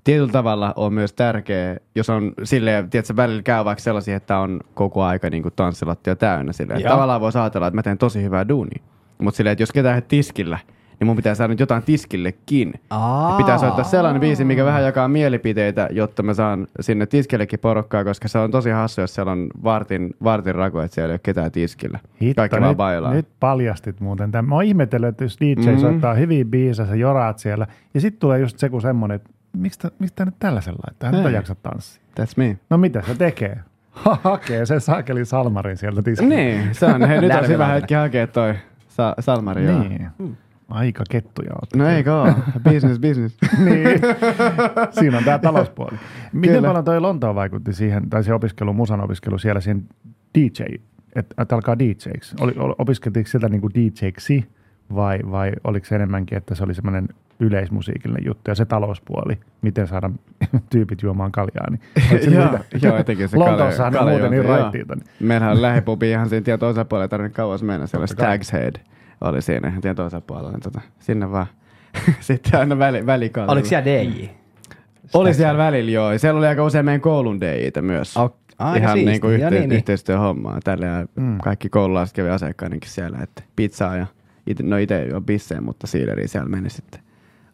tietyllä 0.04 0.32
tavalla 0.32 0.72
on 0.76 0.92
myös 0.92 1.12
tärkeä, 1.12 1.76
jos 1.94 2.10
on 2.10 2.32
silleen, 2.42 2.90
tiedätkö, 2.90 3.16
välillä 3.16 3.42
käy 3.42 3.64
vaikka 3.64 3.82
sellaisia, 3.82 4.16
että 4.16 4.38
on 4.38 4.60
koko 4.74 5.02
aika 5.02 5.30
niin 5.30 5.44
tanssilattia 5.56 6.16
täynnä 6.16 6.52
silleen. 6.52 6.82
Tavallaan 6.82 7.20
voisi 7.20 7.38
ajatella, 7.38 7.66
että 7.66 7.74
mä 7.74 7.82
teen 7.82 7.98
tosi 7.98 8.22
hyvää 8.22 8.48
duunia. 8.48 8.82
Mutta 9.18 9.36
silleen, 9.36 9.52
että 9.52 9.62
jos 9.62 9.72
ketään 9.72 10.02
tiskillä, 10.02 10.58
niin 11.00 11.06
mun 11.06 11.16
pitää 11.16 11.34
saada 11.34 11.52
nyt 11.52 11.60
jotain 11.60 11.82
tiskillekin. 11.82 12.74
Aa. 12.90 13.30
Ja 13.30 13.36
pitää 13.36 13.58
soittaa 13.58 13.84
sellainen 13.84 14.20
biisi, 14.20 14.44
mikä 14.44 14.64
vähän 14.64 14.84
jakaa 14.84 15.08
mielipiteitä, 15.08 15.88
jotta 15.92 16.22
mä 16.22 16.34
saan 16.34 16.66
sinne 16.80 17.06
tiskillekin 17.06 17.58
porukkaa, 17.58 18.04
koska 18.04 18.28
se 18.28 18.38
on 18.38 18.50
tosi 18.50 18.70
hassu, 18.70 19.00
jos 19.00 19.14
siellä 19.14 19.32
on 19.32 19.46
vartin, 19.64 20.14
vartin 20.24 20.54
rako, 20.54 20.82
että 20.82 20.94
siellä 20.94 21.08
ei 21.08 21.14
ole 21.14 21.20
ketään 21.22 21.52
tiskillä. 21.52 21.98
Hitto, 22.22 22.40
Kaikki 22.40 22.60
vaan 22.60 22.68
nyt, 22.70 22.76
bailaa. 22.76 23.12
nyt 23.14 23.28
paljastit 23.40 24.00
muuten 24.00 24.30
tämän. 24.30 24.48
Mä 24.48 24.54
oon 24.54 24.64
ihmetellyt, 24.64 25.08
että 25.08 25.24
jos 25.24 25.38
DJ 25.40 25.70
Mhm. 25.70 25.78
soittaa 25.80 26.14
hyviä 26.14 26.44
biisejä, 26.44 26.86
sä 26.88 26.94
joraat 26.96 27.38
siellä, 27.38 27.66
ja 27.94 28.00
sitten 28.00 28.20
tulee 28.20 28.38
just 28.38 28.58
se 28.58 28.68
kun 28.68 28.80
semmonen, 28.82 29.14
että 29.16 29.30
miksi 29.58 29.78
tää 30.14 30.24
nyt 30.24 30.34
tällaisella 30.38 30.78
laittaa? 30.86 31.10
Hän 31.12 31.26
Ei. 31.26 31.32
jaksa 31.32 31.54
tanssia. 31.54 32.02
That's 32.20 32.32
me. 32.36 32.58
No 32.70 32.78
mitä 32.78 33.02
se 33.06 33.14
tekee? 33.14 33.58
Ha, 33.90 34.18
hakee 34.24 34.66
sen 34.66 34.80
saakeli 34.80 35.24
salmarin 35.24 35.76
sieltä 35.76 36.02
tiskiltä. 36.02 36.34
Niin, 36.34 36.74
se 36.74 36.86
on. 36.86 37.02
Hei, 37.08 37.20
nyt 37.20 37.32
on 37.34 37.48
hyvä 37.48 37.66
hetki 37.66 37.94
hakea 37.94 38.26
toi 38.26 38.54
sa- 38.88 39.14
Salmari. 39.20 39.66
Niin. 39.66 40.10
Aika 40.68 41.04
kettuja 41.10 41.52
oot. 41.54 41.74
No 41.76 41.84
oo? 42.20 42.32
Business, 42.72 43.00
business. 43.00 43.36
niin. 43.64 44.00
Siinä 44.90 45.18
on 45.18 45.24
tämä 45.24 45.38
talouspuoli. 45.38 45.96
Miten 46.32 46.56
Kyllä. 46.56 46.68
paljon 46.68 46.84
toi 46.84 47.00
Lontoa 47.00 47.34
vaikutti 47.34 47.72
siihen, 47.72 48.10
tai 48.10 48.24
se 48.24 48.34
opiskelu, 48.34 48.72
musan 48.72 49.00
opiskelu 49.00 49.38
siellä 49.38 49.60
siihen 49.60 49.84
DJ, 50.38 50.62
että 51.14 51.42
et 51.42 51.52
alkaa 51.52 51.78
DJiksi? 51.78 52.36
Oli, 52.40 52.52
ol- 52.56 52.74
opiskeltiinko 52.78 53.28
sitä 53.30 53.48
niinku 53.48 53.70
DJiksi 53.70 54.44
vai, 54.94 55.18
vai 55.30 55.52
oliko 55.64 55.86
se 55.86 55.94
enemmänkin, 55.94 56.38
että 56.38 56.54
se 56.54 56.64
oli 56.64 56.74
semmoinen 56.74 57.08
yleismusiikillinen 57.40 58.24
juttu 58.26 58.50
ja 58.50 58.54
se 58.54 58.64
talouspuoli, 58.64 59.38
miten 59.62 59.86
saada 59.86 60.10
tyypit 60.70 61.02
juomaan 61.02 61.32
kaljaa. 61.32 61.70
Niin, 61.70 61.80
joo, 62.82 62.96
etenkin 62.96 63.28
se 63.28 63.36
Lontoossahan 63.36 63.92
kalja- 63.92 64.02
on 64.04 64.10
muuten 64.10 64.30
niin 64.30 64.44
raittiita. 64.44 64.94
Niin. 64.94 65.06
Meillähän 65.20 65.56
on 65.56 65.62
lähipubi 65.62 66.10
ihan 66.10 66.28
siinä 66.28 66.44
tieto 66.44 66.68
osapuolella, 66.68 67.04
ei 67.04 67.08
tarvinnut 67.08 67.36
kauas 67.36 67.62
mennä. 67.62 67.86
Siellä 67.86 68.06
Head 68.52 68.74
oli 69.28 69.42
siinä 69.42 69.68
ihan 69.68 69.80
tieto 69.80 70.04
osapuolella. 70.04 70.50
Niin 70.50 70.60
tota, 70.60 70.80
sinne 71.00 71.30
vaan. 71.30 71.46
Sitten 72.20 72.60
aina 72.60 72.78
väli, 72.78 73.06
välikallella. 73.06 73.52
Oliko 73.52 73.68
siellä 73.68 73.84
DJ? 73.84 74.24
Oli 75.14 75.34
siellä 75.34 75.58
välillä 75.58 75.90
joo. 75.90 76.12
Ja 76.12 76.18
siellä 76.18 76.38
oli 76.38 76.46
aika 76.46 76.64
usein 76.64 76.84
meidän 76.84 77.00
koulun 77.00 77.40
DJitä 77.40 77.82
myös. 77.82 78.16
Aika 78.16 78.76
Ihan 78.76 78.92
siistiä. 78.92 79.10
niin 79.10 79.20
kuin 79.20 79.40
yhte- 79.40 79.50
niin, 79.50 79.72
yhteistyöhommaa. 79.72 80.58
Tällä 80.64 81.06
Mm. 81.16 81.38
kaikki 81.38 81.68
koululaiset 81.68 82.16
kävi 82.16 82.28
asiakkaanikin 82.30 82.90
siellä. 82.90 83.18
Että 83.22 83.42
pizzaa 83.56 83.96
ja 83.96 84.06
ite, 84.46 84.62
no 84.62 84.76
itse 84.76 85.02
ei 85.02 85.12
ole 85.12 85.20
bissejä, 85.20 85.60
mutta 85.60 85.86
siideriä 85.86 86.26
siellä 86.28 86.48
meni 86.48 86.70
sitten 86.70 87.00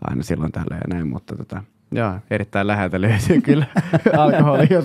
aina 0.09 0.23
silloin 0.23 0.53
tällä 0.53 0.75
ja 0.77 0.95
näin. 0.95 1.09
Mutta 1.09 1.37
tota, 1.37 1.63
joo, 1.93 2.13
erittäin 2.31 2.67
läheltä 2.67 3.01
löytyy 3.01 3.41
kyllä 3.51 3.67
alkoholi, 4.19 4.67
jos 4.71 4.85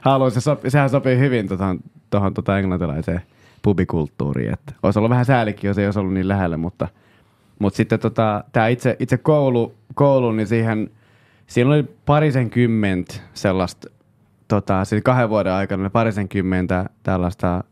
haluaa. 0.00 0.30
Se 0.30 0.40
sopi, 0.40 0.70
sehän 0.70 0.90
sopii 0.90 1.18
hyvin 1.18 1.48
tuohon 2.10 2.34
tota 2.34 2.58
englantilaiseen 2.58 3.20
pubikulttuuriin. 3.62 4.52
Että 4.52 4.74
olisi 4.82 4.98
ollut 4.98 5.10
vähän 5.10 5.24
säälikin, 5.24 5.68
jos 5.68 5.78
ei 5.78 5.86
olisi 5.86 5.98
ollut 5.98 6.14
niin 6.14 6.28
lähellä, 6.28 6.56
mutta, 6.56 6.88
mutta 7.58 7.76
sitten 7.76 8.00
tota, 8.00 8.44
tämä 8.52 8.68
itse, 8.68 8.96
itse 8.98 9.18
koulu, 9.18 9.74
koulu, 9.94 10.32
niin 10.32 10.46
siihen, 10.46 10.90
siinä 11.46 11.70
oli 11.70 11.84
parisen 12.06 12.50
kymmentä 12.50 13.14
sellaista, 13.34 13.90
tota, 14.48 14.84
siis 14.84 15.02
kahden 15.02 15.28
vuoden 15.28 15.52
aikana 15.52 15.82
oli 15.82 15.90
parisen 15.90 16.28
kymmentä 16.28 16.86
tällaista 17.02 17.64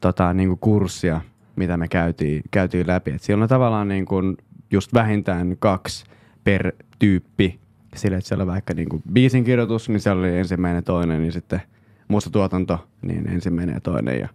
tota, 0.00 0.32
niin 0.32 0.48
kuin 0.48 0.58
kurssia, 0.58 1.20
mitä 1.56 1.76
me 1.76 1.88
käytiin, 1.88 2.42
käytiin 2.50 2.86
läpi. 2.86 3.10
Et 3.10 3.22
siellä 3.22 3.42
on 3.42 3.48
tavallaan 3.48 3.88
niin 3.88 4.04
kuin 4.04 4.36
just 4.70 4.94
vähintään 4.94 5.56
kaksi 5.58 6.04
per 6.44 6.72
tyyppi. 6.98 7.60
Sillä, 7.94 8.16
että 8.16 8.28
siellä 8.28 8.42
on 8.42 8.48
vaikka 8.48 8.74
niin 8.74 8.88
kuin 8.88 9.02
biisin 9.12 9.44
kirjoitus, 9.44 9.88
niin 9.88 10.00
siellä 10.00 10.20
oli 10.20 10.38
ensimmäinen 10.38 10.84
toinen, 10.84 11.22
niin 11.22 11.32
sitten 11.32 11.62
musta 12.08 12.30
tuotanto, 12.30 12.88
niin 13.02 13.28
ensimmäinen 13.28 13.74
ja 13.74 13.80
toinen 13.80 14.20
ja 14.20 14.28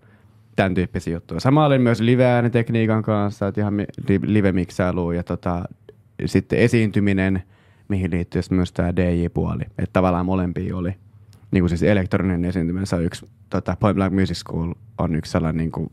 tämän 0.57 0.73
tyyppisiä 0.73 1.13
juttuja. 1.13 1.39
Sama 1.39 1.65
oli 1.65 1.79
myös 1.79 2.01
live-äänitekniikan 2.01 3.03
kanssa, 3.03 3.47
että 3.47 3.61
ihan 3.61 3.73
mi- 3.73 3.85
li- 4.09 4.33
live-miksailu 4.33 5.11
ja 5.11 5.23
tota, 5.23 5.65
sitten 6.25 6.59
esiintyminen, 6.59 7.43
mihin 7.87 8.11
liittyy 8.11 8.41
myös 8.49 8.71
tämä 8.71 8.95
DJ-puoli. 8.95 9.63
Että 9.63 9.93
tavallaan 9.93 10.25
molempia 10.25 10.77
oli, 10.77 10.95
niin 11.51 11.61
kuin 11.61 11.69
siis 11.69 11.83
elektroninen 11.83 12.45
esiintyminen, 12.45 12.87
on 12.93 13.03
yksi, 13.03 13.25
tota, 13.49 13.77
Point 13.79 13.95
Blank 13.95 14.13
Music 14.13 14.37
School 14.37 14.73
on 14.97 15.15
yksi 15.15 15.31
sellainen 15.31 15.57
niin 15.57 15.71
kuin 15.71 15.91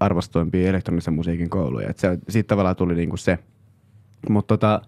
arvostuimpia 0.00 0.68
elektronisen 0.68 1.14
musiikin 1.14 1.50
kouluja. 1.50 1.90
Et 1.90 1.98
se, 1.98 2.18
siitä 2.28 2.48
tavallaan 2.48 2.76
tuli 2.76 2.94
niin 2.94 3.08
kuin 3.08 3.18
se. 3.18 3.38
Mutta 4.28 4.56
tota, 4.56 4.82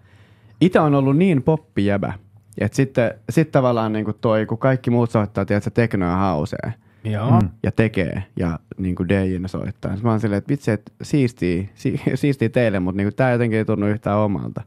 itse 0.60 0.80
on 0.80 0.94
ollut 0.94 1.16
niin 1.16 1.42
poppijäbä, 1.42 2.12
että 2.58 2.76
sitten 2.76 3.14
sit 3.30 3.50
tavallaan 3.50 3.92
niin 3.92 4.04
kuin 4.04 4.16
toi, 4.20 4.46
kun 4.46 4.58
kaikki 4.58 4.90
muut 4.90 5.10
soittaa, 5.10 5.44
tiedätkö, 5.44 5.70
teknoa 5.70 6.16
hausee 6.16 6.83
Joo. 7.04 7.40
Mm. 7.40 7.48
ja 7.62 7.72
tekee 7.72 8.24
ja 8.36 8.58
niin 8.78 8.94
kuin 8.94 9.08
DJnä 9.08 9.48
soittaa. 9.48 9.90
Sitten 9.90 10.06
mä 10.06 10.10
oon 10.10 10.20
silleen, 10.20 10.38
että 10.38 10.48
vitsi, 10.48 10.70
että 10.70 10.92
siistii, 11.02 11.70
si, 11.74 12.00
siistii 12.14 12.48
teille, 12.48 12.80
mutta 12.80 12.96
niin 13.02 13.14
tämä 13.14 13.30
jotenkin 13.30 13.58
ei 13.58 13.64
tunnu 13.64 13.86
yhtään 13.86 14.18
omalta. 14.18 14.62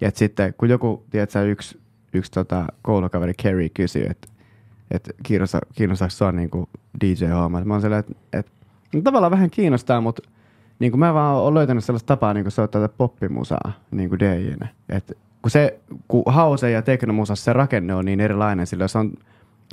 Ja 0.00 0.08
et 0.08 0.16
sitten 0.16 0.54
kun 0.54 0.68
joku, 0.68 1.04
tiedätkö, 1.10 1.44
yksi, 1.44 1.80
yksi 2.12 2.32
tota, 2.32 2.66
koulukaveri 2.82 3.32
Kerry 3.42 3.68
kysyy, 3.68 4.06
että 4.10 4.28
että 4.90 5.10
kiinnosta, 5.22 5.58
kiinnostaako 5.74 6.10
sua 6.10 6.32
niin 6.32 6.50
kuin 6.50 6.68
DJ-homma. 7.04 7.64
Mä 7.64 7.74
oon 7.74 7.80
silleen, 7.80 8.00
että, 8.00 8.12
että 8.32 8.52
no, 8.94 9.00
tavallaan 9.00 9.30
vähän 9.30 9.50
kiinnostaa, 9.50 10.00
mutta 10.00 10.22
niin 10.78 10.92
kuin 10.92 11.00
mä 11.00 11.14
vaan 11.14 11.36
oon 11.36 11.54
löytänyt 11.54 11.84
sellaista 11.84 12.06
tapaa 12.06 12.34
niin 12.34 12.44
kuin 12.44 12.52
soittaa 12.52 12.88
poppimusaa 12.88 13.72
niin 13.90 14.08
kuin 14.08 14.18
DJnä. 14.18 14.68
Et 14.88 15.18
kun 15.42 15.50
se, 15.50 15.80
kun 16.08 16.34
house 16.34 16.70
ja 16.70 16.82
teknomusassa 16.82 17.44
se 17.44 17.52
rakenne 17.52 17.94
on 17.94 18.04
niin 18.04 18.20
erilainen, 18.20 18.66
sillä 18.66 18.88
se 18.88 18.98
on, 18.98 19.12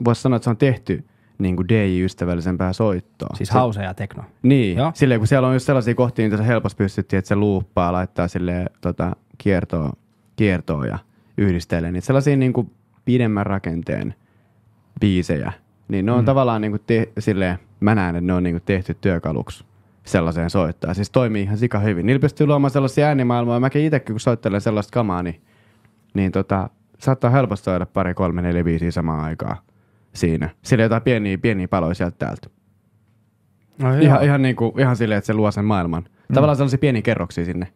voisi 0.05 0.21
sanoa, 0.21 0.35
että 0.35 0.43
se 0.43 0.49
on 0.49 0.57
tehty 0.57 1.03
niin 1.39 1.55
kuin 1.55 1.67
DJ-ystävällisempää 1.69 2.73
soittoa. 2.73 3.35
Siis 3.35 3.49
se, 3.49 3.53
hause 3.53 3.83
ja 3.83 3.93
tekno. 3.93 4.23
Niin, 4.43 4.77
Joo. 4.77 4.91
silleen 4.95 5.19
kun 5.19 5.27
siellä 5.27 5.47
on 5.47 5.53
just 5.53 5.65
sellaisia 5.65 5.95
kohtia, 5.95 6.25
mitä 6.25 6.37
sä 6.37 6.43
helposti 6.43 6.77
pystyt, 6.77 7.13
että 7.13 7.27
se 7.27 7.35
luuppaa, 7.35 7.93
laittaa 7.93 8.27
sille 8.27 8.65
tota, 8.81 9.15
kiertoa, 9.37 9.93
kiertoa 10.35 10.85
ja 10.85 10.99
yhdistelee. 11.37 11.91
Niin 11.91 12.01
sellaisia 12.01 12.37
niin 12.37 12.53
kuin 12.53 12.71
pidemmän 13.05 13.45
rakenteen 13.45 14.15
biisejä, 14.99 15.53
niin 15.87 16.05
ne 16.05 16.11
on 16.11 16.19
mm. 16.19 16.25
tavallaan 16.25 16.61
niin 16.61 16.71
kuin 16.71 16.81
te, 16.87 17.09
silleen, 17.19 17.59
mä 17.79 17.95
näen, 17.95 18.15
että 18.15 18.27
ne 18.27 18.33
on 18.33 18.43
niin 18.43 18.53
kuin 18.53 18.63
tehty 18.65 18.97
työkaluksi 19.01 19.65
sellaiseen 20.05 20.49
soittaa. 20.49 20.93
Siis 20.93 21.09
toimii 21.09 21.43
ihan 21.43 21.57
sika 21.57 21.79
hyvin. 21.79 22.05
Niillä 22.05 22.19
pystyy 22.19 22.47
luomaan 22.47 22.71
sellaisia 22.71 23.07
äänimaailmoja. 23.07 23.59
Mäkin 23.59 23.85
itsekin, 23.85 24.13
kun 24.13 24.19
soittelen 24.19 24.61
sellaista 24.61 24.93
kamaa, 24.93 25.23
niin, 25.23 25.41
niin 26.13 26.31
tota, 26.31 26.69
saattaa 26.99 27.29
helposti 27.29 27.65
soida 27.65 27.85
pari, 27.85 28.13
kolme, 28.13 28.41
neljä, 28.41 28.65
viisi 28.65 28.91
samaan 28.91 29.19
aikaan 29.19 29.57
siinä. 30.17 30.49
Sillä 30.61 30.83
jotain 30.83 31.01
pieniä, 31.01 31.37
pieniä 31.37 31.67
paloja 31.67 31.93
sieltä 31.93 32.15
täältä. 32.19 32.49
No, 33.81 33.93
Ihan, 33.99 34.23
ihan, 34.23 34.41
niin 34.41 34.55
kuin, 34.55 34.79
ihan 34.79 34.95
silleen, 34.95 35.17
että 35.17 35.25
se 35.25 35.33
luo 35.33 35.51
sen 35.51 35.65
maailman. 35.65 36.03
Mm. 36.03 36.33
Tavallaan 36.33 36.55
sellaisia 36.55 36.79
pieniä 36.79 37.01
kerroksia 37.01 37.45
sinne. 37.45 37.67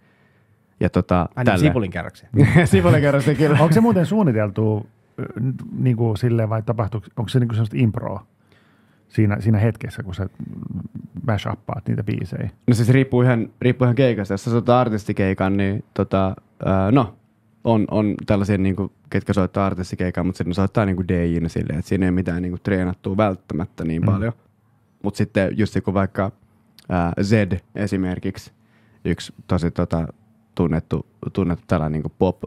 Ja 0.80 0.90
tota, 0.90 1.30
Ai 1.36 1.44
niin, 1.44 1.60
sipulin 1.60 1.92
kärräksiä. 1.92 2.30
Sipulikerroksia 2.66 3.36
kyllä. 3.46 3.58
Onko 3.60 3.74
se 3.74 3.82
muuten 3.82 4.06
suunniteltu 4.06 4.88
niin 5.78 5.98
kuin 5.98 6.18
silleen 6.18 6.50
vai 6.50 6.62
tapahtuuko, 6.62 7.08
onko 7.18 7.30
se 7.30 7.40
niin 7.40 7.48
kuin 7.48 7.56
sellaista 7.56 7.78
improa 7.80 8.26
siinä, 9.08 9.38
siinä 9.40 9.58
hetkessä, 9.58 10.04
kun 10.04 10.16
sä 10.16 10.30
mash 11.28 11.48
uppaat 11.52 11.88
niitä 11.88 12.04
biisejä? 12.04 12.50
No 12.68 12.74
siis 12.74 12.90
riippuu 12.90 13.22
ihan, 13.22 13.50
riippuu 13.62 13.86
ihan 13.86 13.96
keikasta. 13.96 14.34
Jos 14.34 14.44
sä 14.44 14.80
artistikeikan, 14.80 15.58
niin 15.58 15.84
tota, 15.94 16.36
no, 16.92 17.16
on, 17.64 17.86
on 17.92 18.16
tällaisia, 18.26 18.58
niin 18.58 18.76
kuin, 18.76 18.92
ketkä 19.10 19.34
soittaa 19.34 19.66
artistikeikan, 19.66 20.26
mutta 20.26 20.38
sitten 20.38 20.50
ne 20.50 20.54
soittaa 20.54 20.86
niin 20.86 21.08
DJinä 21.08 21.50
silleen, 21.50 21.80
että 21.80 21.90
siinä 21.90 22.06
ei 22.06 22.10
ole 22.10 22.16
mitään 22.16 22.42
niin 22.42 22.52
kuin, 22.52 22.62
treenattua 22.62 23.18
välttämättä 23.18 23.84
niin 23.84 24.02
mm. 24.02 24.06
paljon. 24.06 24.34
Mutta 25.04 25.18
sitten 25.18 25.58
just 25.58 25.78
kun 25.86 25.94
vaikka 25.94 26.32
ää, 26.90 27.14
Z 27.22 27.32
esimerkiksi, 27.76 28.52
yksi 29.06 29.34
tosi 29.48 29.72
tota, 29.72 30.08
tunnettu, 30.56 31.06
tunnettu 31.34 31.64
tällainen 31.68 32.02
niin 32.02 32.14
pop, 32.20 32.44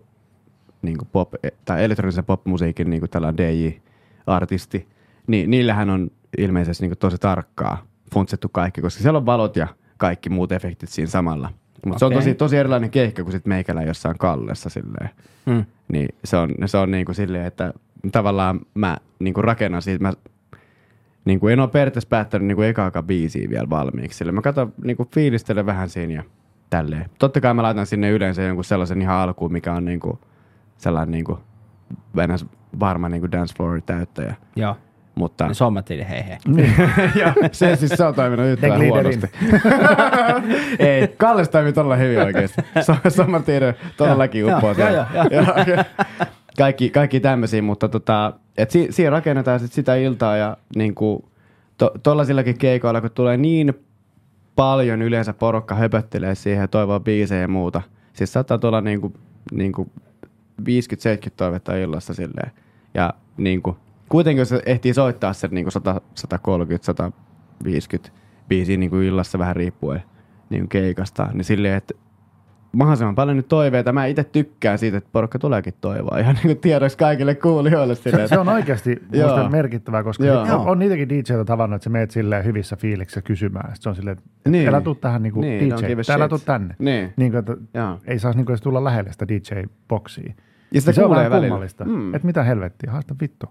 niin 0.83 0.97
pop, 1.13 1.35
tai 1.65 1.85
elektronisen 1.85 2.25
popmusiikin 2.25 2.91
niin 2.91 3.11
tällainen 3.11 3.37
DJ-artisti, 3.37 4.89
niin 5.27 5.51
niillähän 5.51 5.91
on 5.91 6.11
ilmeisesti 6.39 6.83
niin 6.83 6.91
kuin 6.91 6.99
tosi 6.99 7.19
tarkkaa 7.19 7.87
funtsettu 8.15 8.49
kaikki, 8.49 8.81
koska 8.81 9.03
siellä 9.03 9.17
on 9.17 9.27
valot 9.27 9.57
ja 9.57 9.69
kaikki 9.97 10.31
muut 10.31 10.53
efektit 10.53 10.89
siinä 10.89 11.11
samalla. 11.11 11.51
Mutta 11.85 11.99
se 11.99 12.05
on 12.05 12.13
tosi, 12.13 12.35
tosi 12.35 12.57
erilainen 12.57 12.91
keikka 12.91 13.23
kuin 13.23 13.33
sit 13.33 13.47
meikälä 13.47 13.83
jossain 13.83 14.19
kallessa 14.19 14.71
silleen. 14.71 15.11
Mm. 15.47 15.65
Niin 15.93 16.09
se 16.25 16.37
on, 16.37 16.55
se 16.67 16.79
on 16.79 16.91
niinku 16.91 17.15
silleen, 17.15 17.47
että 17.47 17.75
tavallaan 18.13 18.61
mä 18.75 18.97
niinku 19.19 19.43
rakennan 19.43 19.83
siitä, 19.83 20.03
mä 20.03 20.13
niinku 21.25 21.49
en 21.49 21.61
ole 21.61 21.69
periaatteessa 21.69 22.09
päättänyt 22.09 22.49
niinku 22.49 22.63
ekaakaan 22.63 23.05
biisiä 23.05 23.51
vielä 23.51 23.71
valmiiksi. 23.71 24.19
Sille 24.19 24.33
mä 24.33 24.43
katson, 24.43 24.73
niinku 24.85 25.09
fiilistelen 25.15 25.67
vähän 25.67 25.89
siinä 25.89 26.15
ja 26.15 26.23
tälleen. 26.71 27.11
Totta 27.19 27.41
kai 27.41 27.55
mä 27.55 27.63
laitan 27.63 27.87
sinne 27.87 28.11
yleensä 28.11 28.43
jonkun 28.43 28.65
sellaisen 28.65 29.03
ihan 29.03 29.17
alkuun, 29.17 29.53
mikä 29.53 29.73
on 29.73 29.85
niinku 29.85 30.19
sellainen 30.77 31.13
niinku 31.13 31.39
venäs 32.17 32.47
varma 32.81 33.09
niinku 33.09 33.33
dance 33.33 33.55
floor 33.57 33.81
täyttäjä. 33.87 34.35
Joo. 34.57 34.77
Mutta 35.15 35.49
Ne 35.49 35.55
sommattiin 35.55 36.07
hei 36.07 36.25
hei. 36.29 36.39
ja 37.21 37.35
se 37.53 37.77
siis 37.77 37.93
se 37.97 38.05
on 38.05 38.15
toiminut 38.15 38.47
yhtään 38.47 38.87
huonosti. 38.87 39.27
Ei, 40.79 41.09
Kalles 41.09 41.49
toimii 41.49 41.73
todella 41.73 41.97
hyvin 41.97 42.19
oikeesti. 42.23 42.63
Sammartiinen 43.09 43.75
todellakin 43.97 44.55
uppoo 44.55 44.75
joo, 44.79 44.89
joo, 44.91 45.07
joo. 45.31 45.77
Ja- 45.77 45.85
Kaikki, 46.59 46.91
kaikki 46.91 47.21
tämmöisiä, 47.21 47.63
mutta 47.63 47.89
tota, 47.89 48.33
et 48.59 48.71
si, 48.71 48.87
siinä 48.91 49.11
rakennetaan 49.11 49.61
sit 49.61 49.73
sitä 49.73 49.97
iltaa 49.97 50.37
ja 50.37 50.57
niinku, 50.77 51.29
to, 51.79 51.93
keikoilla, 52.59 53.01
kun 53.01 53.11
tulee 53.11 53.37
niin 53.37 53.75
paljon 54.57 55.03
yleensä 55.03 55.33
porukka 55.33 55.75
höpöttelee 55.75 56.35
siihen 56.35 56.61
ja 56.61 56.69
toivoo 56.69 57.01
biisejä 57.01 57.41
ja 57.41 57.49
muuta. 57.49 57.83
Siis 58.13 58.33
saattaa 58.33 58.59
tulla 58.59 58.81
niinku, 58.81 59.13
niinku 59.53 59.91
50-70 60.63 60.65
toivetta 61.37 61.77
illassa 61.77 62.15
silleen. 62.15 62.51
Ja 62.95 63.15
niinku, 63.37 63.77
kuitenkin 64.15 64.39
jos 64.41 64.49
se 64.49 64.63
ehtii 64.67 64.95
soittaa 64.95 65.33
sen 65.33 65.51
niinku 65.53 65.71
100, 65.71 66.01
130, 66.15 66.87
150 66.87 68.11
biisiä 68.49 68.77
niinku 68.77 68.97
illassa 68.97 69.39
vähän 69.39 69.57
riippuen 69.57 70.03
niinku 70.51 70.69
keikasta, 70.69 71.29
niin 71.33 71.45
silleen, 71.45 71.75
että 71.75 71.95
mahdollisimman 72.73 73.15
paljon 73.15 73.37
nyt 73.37 73.49
toiveita. 73.49 73.93
Mä 73.93 74.07
itse 74.07 74.25
tykkään 74.25 74.79
siitä, 74.79 74.97
että 74.99 75.11
porukka 75.13 75.39
tuleekin 75.39 75.75
toivoa. 75.81 76.19
Ihan 76.19 76.35
niin 76.35 76.43
kuin 76.43 76.59
tiedoksi 76.59 76.99
kaikille 76.99 77.35
kuulijoille 77.35 77.95
silleen, 77.95 78.29
Se, 78.29 78.35
se 78.35 78.39
on 78.41 78.49
oikeasti 78.49 79.03
musta 79.13 79.49
merkittävää, 79.51 80.03
koska 80.03 80.25
Joo. 80.25 80.43
on, 80.43 80.51
on 80.51 80.79
niitäkin 80.79 81.09
DJtä 81.09 81.45
tavannut, 81.45 81.77
että 81.77 81.85
sä 81.85 81.91
meet 81.91 82.11
silleen 82.11 82.45
hyvissä 82.45 82.77
fiiliksissä 82.77 83.23
kysymään. 83.23 83.67
Sitten 83.69 83.83
se 83.83 83.89
on 83.89 83.95
silleen, 83.97 84.19
että 84.19 84.51
Niin. 84.51 84.69
älä 84.69 84.81
tuu 84.81 84.95
tähän 84.95 85.23
Niin, 85.23 85.35
don't 85.35 85.83
DJ, 85.83 85.87
give 85.87 86.03
a 86.11 86.15
älä 86.15 86.29
tuu 86.29 86.39
tänne. 86.39 86.77
Niin. 86.79 87.13
Niin 87.17 87.31
kuin, 87.33 87.39
että 87.39 87.57
Joo. 87.75 87.99
ei 88.07 88.19
saisi 88.19 88.39
niinku 88.39 88.53
edes 88.53 88.61
tulla 88.63 88.85
lähelle 88.85 89.13
sitä 89.13 89.27
DJ-boksia. 89.29 90.33
Ja 90.73 90.81
sitä 90.81 90.93
se 90.93 91.05
on 91.05 91.11
vähän 91.11 91.31
välillä. 91.31 91.41
kummallista. 91.49 91.85
Mm. 91.85 92.15
Että 92.15 92.27
mitä 92.27 92.43
helvettiä, 92.43 92.91
haasta 92.93 93.15
vittu. 93.21 93.47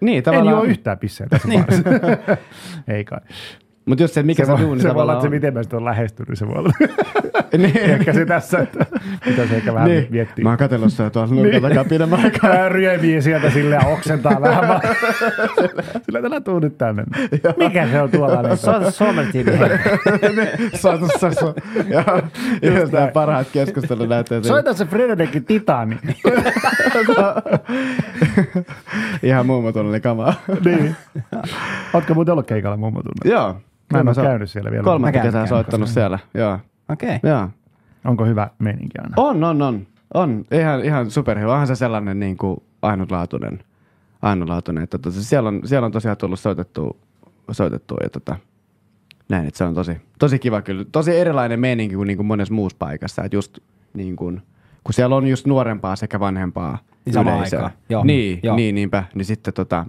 Niin, 0.00 0.16
En 0.18 0.22
tavallaan. 0.22 0.56
juo 0.56 0.64
yhtään 0.64 0.98
pisseä 0.98 1.26
tässä 1.30 1.48
niin. 1.48 1.64
Ei 2.96 3.04
kai. 3.04 3.20
Mutta 3.86 4.02
just 4.04 4.14
se, 4.14 4.20
että 4.20 4.26
mikä 4.26 4.44
se, 4.44 4.52
se, 4.52 4.56
se 4.56 4.62
duuni 4.62 4.80
se 4.80 4.84
voi 4.84 4.90
olla, 4.90 5.12
tavallaan 5.12 5.16
että 5.16 5.22
se 5.22 5.26
on. 5.26 5.34
miten 5.34 5.54
mä 5.54 5.62
sitten 5.62 5.76
on 5.76 5.84
lähestynyt, 5.84 6.38
se 6.38 6.46
voi 6.48 6.56
olla. 6.56 6.72
niin. 7.58 7.76
Ehkä 7.76 8.12
se 8.12 8.26
tässä, 8.26 8.58
että 8.58 8.86
mitä 9.26 9.46
se 9.46 9.56
ehkä 9.56 9.74
vähän 9.74 9.88
niin. 9.88 10.06
miettii. 10.10 10.42
Mä 10.42 10.48
oon 10.48 10.58
katsellut 10.58 10.90
sitä 10.90 11.10
tuolla 11.10 11.34
nurkan 11.34 11.62
takaa 11.62 11.84
pidemmän 11.84 12.20
aikaa. 12.24 12.68
Ryömii 12.68 13.22
sieltä 13.22 13.50
sille 13.50 13.78
oksentaa 13.86 14.40
vähän 14.40 14.68
vaan. 14.68 14.80
Sillä 16.02 16.22
tällä 16.22 16.40
tuu 16.40 16.58
nyt 16.58 16.78
tänne. 16.78 17.04
Mikä 17.56 17.88
se 17.88 18.02
on 18.02 18.10
tuolla? 18.10 18.42
Niin 18.42 18.56
Soita 18.56 18.90
sommattiin 18.90 19.58
hei. 19.58 19.68
Saatu 20.74 21.08
sasu. 21.18 21.54
Ja 21.88 22.04
just 22.80 22.92
nämä 22.92 23.06
parhaat 23.06 23.46
keskustelut 23.52 24.08
näyttää. 24.08 24.42
Soita 24.42 24.74
se 24.74 24.84
Frederikin 24.84 25.44
Titani. 25.44 25.98
Ihan 29.22 29.46
mummotunneli 29.46 30.00
kamaa. 30.00 30.34
niin. 30.64 30.96
Ootko 31.94 32.14
muuten 32.14 32.32
ollut 32.32 32.46
keikalla 32.46 32.76
mummotunnella? 32.76 33.40
Joo. 33.40 33.60
Mä 33.92 34.00
en 34.00 34.08
ole 34.08 34.14
käynyt 34.14 34.50
siellä 34.50 34.70
vielä. 34.70 34.84
Kolmatta 34.84 35.20
kesää 35.20 35.46
soittanut 35.46 35.88
siellä. 35.88 36.18
Joo. 36.34 36.58
Okei. 36.88 37.18
Joo. 37.22 37.48
Onko 38.04 38.24
hyvä 38.24 38.50
meininki 38.58 38.98
aina? 38.98 39.14
On, 39.16 39.44
on, 39.44 39.62
on. 39.62 39.86
On. 40.14 40.44
Ihan, 40.50 40.84
ihan 40.84 41.10
superhyvä. 41.10 41.52
Onhan 41.52 41.66
se 41.66 41.74
sellainen 41.74 42.20
niin 42.20 42.36
kuin 42.36 42.62
ainutlaatuinen. 42.82 43.58
ainutlaatuinen. 44.22 44.84
Että 44.84 44.98
tota, 44.98 45.20
siellä, 45.22 45.48
on, 45.48 45.60
siellä 45.64 45.86
on 45.86 45.92
tosiaan 45.92 46.16
tullut 46.16 46.40
soitettua, 46.40 46.96
soitettua 47.50 47.98
ja 48.02 48.10
tota, 48.10 48.36
näin, 49.28 49.48
että 49.48 49.58
se 49.58 49.64
on 49.64 49.74
tosi, 49.74 50.00
tosi 50.18 50.38
kiva 50.38 50.62
kyllä. 50.62 50.84
Tosi 50.92 51.16
erilainen 51.16 51.60
meininki 51.60 51.94
kuin, 51.96 52.06
niin 52.06 52.16
kuin 52.16 52.26
monessa 52.26 52.54
muussa 52.54 52.76
paikassa. 52.78 53.24
Että 53.24 53.36
just 53.36 53.58
niin 53.94 54.16
kuin, 54.16 54.42
kun 54.84 54.94
siellä 54.94 55.16
on 55.16 55.26
just 55.26 55.46
nuorempaa 55.46 55.96
sekä 55.96 56.20
vanhempaa 56.20 56.78
Niin 57.04 57.14
samaan 57.14 57.38
yleisöä. 57.38 57.70
Joo. 57.88 58.04
Niin, 58.04 58.40
Joo. 58.42 58.56
niin, 58.56 58.74
niinpä. 58.74 59.04
Niin 59.14 59.24
sitten 59.24 59.54
tota, 59.54 59.86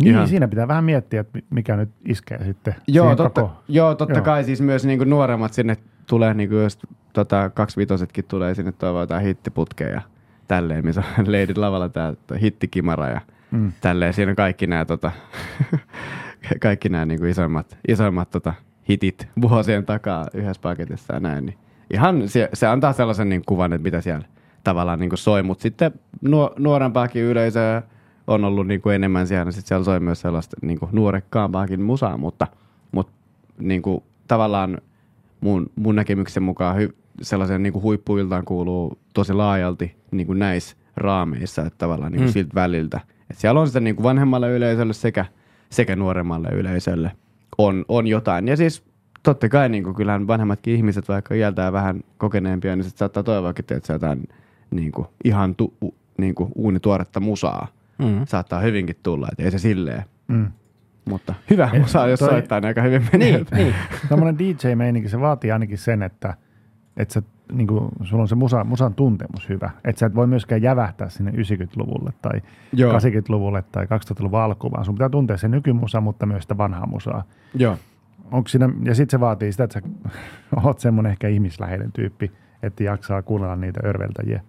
Niin, 0.00 0.14
Ihan. 0.14 0.28
siinä 0.28 0.48
pitää 0.48 0.68
vähän 0.68 0.84
miettiä, 0.84 1.20
että 1.20 1.38
mikä 1.50 1.76
nyt 1.76 1.90
iskee 2.04 2.44
sitten 2.44 2.74
Joo, 2.88 3.16
totta, 3.16 3.40
koko... 3.40 3.52
joo, 3.68 3.94
totta 3.94 4.14
Joo. 4.14 4.24
kai 4.24 4.44
siis 4.44 4.60
myös 4.60 4.84
niinku 4.86 5.04
nuoremmat 5.04 5.52
sinne 5.52 5.76
tulee, 6.08 6.34
niinku 6.34 6.54
just 6.54 6.84
tota, 7.12 7.50
kaksivitosetkin 7.50 8.24
tulee 8.28 8.54
sinne 8.54 8.72
toivoa 8.72 9.00
jotain 9.00 9.24
hittiputkeja 9.24 9.90
ja 9.90 10.00
tälleen, 10.48 10.84
missä 10.84 11.02
on 11.18 11.26
Lady 11.32 11.54
Lavalla 11.56 11.88
tää 11.88 12.14
hittikimara 12.40 13.08
ja 13.08 13.20
Mm. 13.50 13.72
tälleen. 13.80 14.14
Siinä 14.14 14.30
on 14.32 14.36
kaikki 14.36 14.66
nämä 14.66 14.84
tota, 14.84 15.12
kaikki 16.62 16.88
nämä 16.88 17.06
niinku 17.06 17.26
isoimmat, 17.26 17.78
isoimmat 17.88 18.30
tota, 18.30 18.54
hitit 18.88 19.28
vuosien 19.40 19.86
takaa 19.86 20.26
yhdessä 20.34 20.62
paketissa 20.62 21.14
ja 21.14 21.20
näin. 21.20 21.46
Niin 21.46 21.58
ihan 21.92 22.28
se, 22.28 22.48
se 22.54 22.66
antaa 22.66 22.92
sellaisen 22.92 23.28
niin 23.28 23.42
kuvan, 23.46 23.72
että 23.72 23.82
mitä 23.82 24.00
siellä 24.00 24.26
tavallaan 24.64 24.98
niin 24.98 25.10
soi, 25.14 25.42
mutta 25.42 25.62
sitten 25.62 25.92
nuo, 26.20 26.54
nuorempaakin 26.58 27.22
yleisöä 27.22 27.82
on 28.26 28.44
ollut 28.44 28.66
niin 28.66 28.80
kuin 28.80 28.94
enemmän 28.94 29.26
siellä, 29.26 29.44
niin 29.44 29.52
sit 29.52 29.66
siellä 29.66 29.84
soi 29.84 30.00
myös 30.00 30.20
sellaista 30.20 30.56
niin 30.62 30.78
kuin 30.78 30.88
nuorekkaampaakin 30.92 31.82
musaa, 31.82 32.16
mutta, 32.16 32.46
mutta 32.92 33.12
niin 33.58 33.82
kuin, 33.82 34.02
tavallaan 34.28 34.78
mun, 35.40 35.66
mun 35.76 35.96
näkemyksen 35.96 36.42
mukaan 36.42 36.76
hy, 36.76 36.94
sellaisen 37.22 37.62
niin 37.62 37.72
kuin 37.72 37.82
huippuiltaan 37.82 38.44
kuuluu 38.44 38.98
tosi 39.14 39.32
laajalti 39.32 39.96
niin 40.10 40.26
kuin 40.26 40.38
näissä 40.38 40.76
raameissa, 40.96 41.62
että 41.62 41.78
tavallaan 41.78 42.12
niin 42.12 42.18
kuin 42.20 42.28
Mm. 42.28 42.32
siltä 42.32 42.54
väliltä. 42.54 43.00
Et 43.30 43.38
siellä 43.38 43.60
on 43.60 43.66
sitä 43.66 43.80
niin 43.80 43.96
kuin 43.96 44.04
vanhemmalle 44.04 44.50
yleisölle 44.56 44.92
sekä, 44.92 45.24
sekä 45.70 45.96
nuoremmalle 45.96 46.48
yleisölle 46.48 47.12
on, 47.58 47.84
on 47.88 48.06
jotain. 48.06 48.48
Ja 48.48 48.56
siis 48.56 48.82
totta 49.22 49.48
kai 49.48 49.68
niin 49.68 49.84
kuin, 49.84 49.94
kyllähän 49.96 50.26
vanhemmatkin 50.26 50.74
ihmiset, 50.74 51.08
vaikka 51.08 51.34
iältään 51.34 51.72
vähän 51.72 52.00
kokeneempia, 52.18 52.76
niin 52.76 52.84
sit 52.84 52.96
saattaa 52.96 53.22
toivoakin, 53.22 53.64
että 53.70 53.92
jotain 53.92 54.28
niin 54.70 54.92
kuin, 54.92 55.06
ihan 55.24 55.54
tu, 55.54 55.74
niin 56.18 56.34
kuin, 56.34 56.52
uunituoretta 56.54 57.20
musaa 57.20 57.68
Mm. 57.98 58.26
saattaa 58.28 58.60
hyvinkin 58.60 58.96
tulla, 59.02 59.28
että 59.32 59.42
ei 59.42 59.50
se 59.50 59.58
silleen. 59.58 60.02
Mm. 60.28 60.46
Mutta 61.08 61.34
hyvä 61.50 61.70
Eh, 61.74 61.80
musaa, 61.80 62.08
jos 62.08 62.18
toi- 62.20 62.28
soittaa, 62.28 62.60
niin 62.60 62.66
aika 62.68 62.82
hyvin 62.82 63.02
menee. 63.12 63.32
Niin, 63.32 63.46
niin. 63.54 63.74
Tämmöinen 64.08 64.38
DJ-meininki, 64.38 65.08
se 65.08 65.20
vaatii 65.20 65.52
ainakin 65.52 65.78
sen, 65.78 66.02
että, 66.02 66.34
että 66.96 67.14
sä, 67.14 67.22
niin 67.52 67.66
kuin, 67.66 67.88
sulla 68.02 68.22
on 68.22 68.28
se 68.28 68.34
musa, 68.34 68.64
musan 68.64 68.94
tuntemus 68.94 69.48
hyvä. 69.48 69.70
Että 69.84 69.98
sä 70.00 70.06
et 70.06 70.14
voi 70.14 70.26
myöskään 70.26 70.62
jävähtää 70.62 71.08
sinne 71.08 71.30
90-luvulle 71.30 72.12
tai 72.22 72.40
Joo. 72.72 72.92
80-luvulle 72.92 73.64
tai 73.72 73.84
2000-luvun 73.84 74.40
alkuun, 74.40 74.72
vaan 74.72 74.84
sun 74.84 74.94
pitää 74.94 75.08
tuntea 75.08 75.36
se 75.36 75.48
nykymusa, 75.48 76.00
mutta 76.00 76.26
myös 76.26 76.42
sitä 76.42 76.56
vanhaa 76.58 76.86
musaa. 76.86 77.24
Joo. 77.54 77.76
Onko 78.30 78.48
siinä, 78.48 78.68
ja 78.82 78.94
sitten 78.94 79.10
se 79.18 79.20
vaatii 79.20 79.52
sitä, 79.52 79.64
että 79.64 79.80
sä 79.80 79.88
oot 80.64 80.78
semmoinen 80.78 81.12
ehkä 81.12 81.28
ihmisläheinen 81.28 81.92
tyyppi, 81.92 82.32
että 82.62 82.84
jaksaa 82.84 83.22
kuunnella 83.22 83.56
niitä 83.56 83.80
örveltäjiä. 83.84 84.40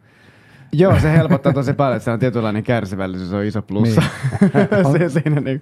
Joo, 0.72 0.99
se 0.99 1.11
helpottaa 1.11 1.53
tosi 1.53 1.73
paljon, 1.73 1.95
että 1.95 2.06
se 2.06 2.11
on 2.11 2.19
tietynlainen 2.19 2.64
kärsivällisyys, 2.64 3.30
se 3.30 3.36
on 3.36 3.44
iso 3.44 3.61
plussa. 3.61 4.02
Niin. 4.41 4.99
se, 5.10 5.10
siinä 5.10 5.41
niin, 5.41 5.61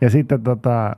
Ja 0.00 0.10
sitten 0.10 0.42
tota, 0.42 0.96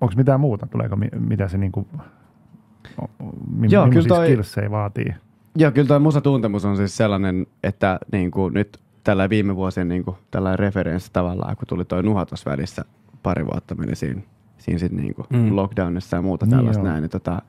onko 0.00 0.14
mitään 0.16 0.40
muuta, 0.40 0.66
tuleeko 0.66 0.96
mi- 0.96 1.08
mitä 1.18 1.48
se 1.48 1.58
niinku, 1.58 1.86
mi- 1.90 3.68
Joo, 3.70 3.86
millaisia 3.86 3.90
kyllä 3.90 4.08
toi- 4.08 4.26
skillsejä 4.26 4.70
vaatii? 4.70 5.14
Joo, 5.56 5.70
kyllä 5.70 5.88
tuo 5.88 5.98
musatuntemus 6.00 6.64
on 6.64 6.76
siis 6.76 6.96
sellainen, 6.96 7.46
että 7.62 7.98
niin 8.12 8.30
kuin 8.30 8.54
nyt 8.54 8.78
tällä 9.04 9.28
viime 9.30 9.56
vuosien 9.56 9.88
niin 9.88 10.04
kuin, 10.04 10.16
tällainen 10.30 10.58
referenssi 10.58 11.10
tavallaan, 11.12 11.56
kun 11.56 11.66
tuli 11.68 11.84
toi 11.84 12.02
nuha 12.02 12.26
tuossa 12.26 12.50
välissä 12.50 12.84
pari 13.22 13.46
vuotta 13.46 13.74
meni 13.74 13.94
siinä, 13.94 14.22
siinä 14.58 14.78
sit 14.78 14.92
niin 14.92 15.14
kuin 15.14 15.26
Mm. 15.30 15.56
lockdownissa 15.56 16.16
ja 16.16 16.22
muuta 16.22 16.46
Niin 16.46 16.56
tällaista 16.56 16.82
joo. 16.82 16.88
näin, 16.90 17.02
niin 17.02 17.10
tota, 17.10 17.42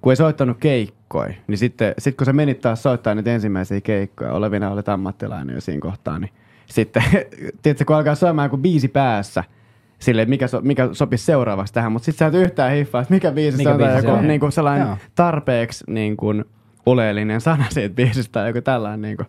kun 0.00 0.12
ei 0.12 0.16
soittanut 0.16 0.56
keikkoja, 0.60 1.34
niin 1.46 1.58
sitten 1.58 1.94
sit 1.98 2.16
kun 2.16 2.24
sä 2.26 2.32
menit 2.32 2.60
taas 2.60 2.82
soittaa 2.82 3.14
niitä 3.14 3.30
ensimmäisiä 3.34 3.80
keikkoja, 3.80 4.32
olevina 4.32 4.70
olet 4.70 4.88
ammattilainen 4.88 5.54
jo 5.54 5.60
siinä 5.60 5.80
kohtaa, 5.80 6.18
niin 6.18 6.30
sitten, 6.66 7.02
tiedätkö, 7.62 7.84
kun 7.84 7.96
alkaa 7.96 8.14
soimaan 8.14 8.46
joku 8.46 8.56
biisi 8.56 8.88
päässä, 8.88 9.44
silleen, 9.98 10.30
mikä, 10.30 10.46
so, 10.46 10.60
mikä 10.60 10.88
sopisi 10.92 11.24
seuraavaksi 11.24 11.74
tähän, 11.74 11.92
mutta 11.92 12.06
sitten 12.06 12.32
sä 12.32 12.38
et 12.38 12.44
yhtään 12.44 12.72
hiffaa, 12.72 13.00
että 13.00 13.14
mikä 13.14 13.32
biisi 13.32 13.56
Mikä 13.56 13.70
on, 13.70 13.76
biisi 13.76 14.06
joku 14.06 14.20
niin 14.22 14.40
kuin 14.40 14.52
sellainen 14.52 14.86
Joo. 14.86 14.96
tarpeeksi 15.14 15.84
niin 15.88 16.16
kuin, 16.16 16.44
oleellinen 16.86 17.40
sana 17.40 17.64
siitä 17.70 17.94
biisistä 17.94 18.32
tai 18.32 18.48
joku 18.48 18.60
tällainen. 18.60 19.02
Niin, 19.02 19.16
kuin, 19.16 19.26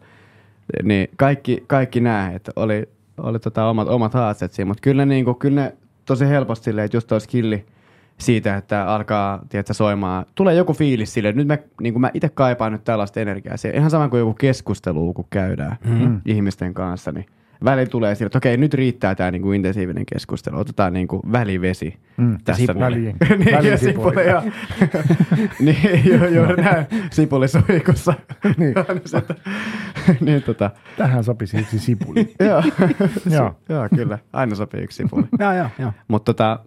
niin 0.84 1.10
kaikki, 1.18 1.64
kaikki 1.68 2.00
nämä, 2.00 2.32
että 2.32 2.52
oli, 2.56 2.90
oli 3.18 3.40
tota 3.40 3.70
omat, 3.70 3.88
omat 3.88 4.14
haasteet 4.14 4.52
siinä, 4.52 4.68
mutta 4.68 4.82
kyllä 4.82 5.06
ne, 5.06 5.14
niin 5.14 5.26
kuin, 5.26 5.38
kyllä 5.38 5.62
ne 5.62 5.76
tosi 6.06 6.28
helposti 6.28 6.64
silleen, 6.64 6.86
että 6.86 6.98
just 6.98 7.08
toi 7.08 7.22
skilli 7.22 7.66
siitä, 8.18 8.56
että 8.58 8.86
alkaa 8.86 9.40
tiedätkö, 9.50 9.74
soimaan, 9.74 10.26
tulee 10.36 10.56
joku 10.56 10.74
fiilis 10.74 11.14
sille, 11.14 11.30
että 11.30 11.38
nyt 11.38 11.48
mä, 11.48 11.58
niin 11.82 11.94
kuin 11.94 12.02
mä 12.02 12.12
itse 12.14 12.30
kaipaan 12.30 12.72
nyt 12.72 12.84
tällaista 12.84 13.20
energiaa. 13.20 13.58
Se, 13.58 13.70
ihan 13.70 13.90
sama 13.90 14.10
kuin 14.10 14.20
joku 14.20 14.34
keskustelu, 14.34 15.14
kun 15.14 15.26
käydään 15.30 15.78
Mm. 15.86 16.22
ihmisten 16.26 16.74
kanssa, 16.74 17.12
niin 17.12 17.26
välillä 17.66 17.90
tulee 17.90 18.16
sille, 18.16 18.28
että 18.28 18.38
okei, 18.38 18.58
nyt 18.58 18.74
riittää 18.74 19.16
tämä 19.16 19.32
niin 19.32 19.42
kuin 19.42 19.56
intensiivinen 19.56 20.06
keskustelu, 20.14 20.60
otetaan 20.60 20.94
niin 20.94 21.08
kuin 21.08 21.22
välivesi 21.32 21.98
Mm. 22.18 22.38
tässä. 22.44 22.74
Väliin- 22.74 23.16
niin, 23.38 23.52
ja 23.52 23.58
välisipuli. 23.58 24.14
sipuli, 24.16 24.28
joo. 24.30 24.42
niin, 25.60 26.06
joo, 26.06 26.26
joo, 26.26 26.56
näin 26.56 26.86
sipulisuihkussa. 27.12 28.14
Niin. 28.58 28.74
Sitten, 29.06 29.36
niin 30.22 30.44
tota, 30.44 30.72
Tähän 30.98 31.24
sopisi 31.24 31.58
yksi 31.58 31.80
sipuli. 31.80 32.34
joo. 32.40 32.64
Joo. 33.32 33.56
joo, 33.70 33.90
kyllä, 33.96 34.20
aina 34.34 34.56
sopii 34.56 34.82
yksi 34.82 34.96
sipuli. 35.04 35.24
Joo, 35.40 35.54
joo, 35.54 35.68
joo. 35.80 35.92
Mutta 36.08 36.34
tota, 36.34 36.60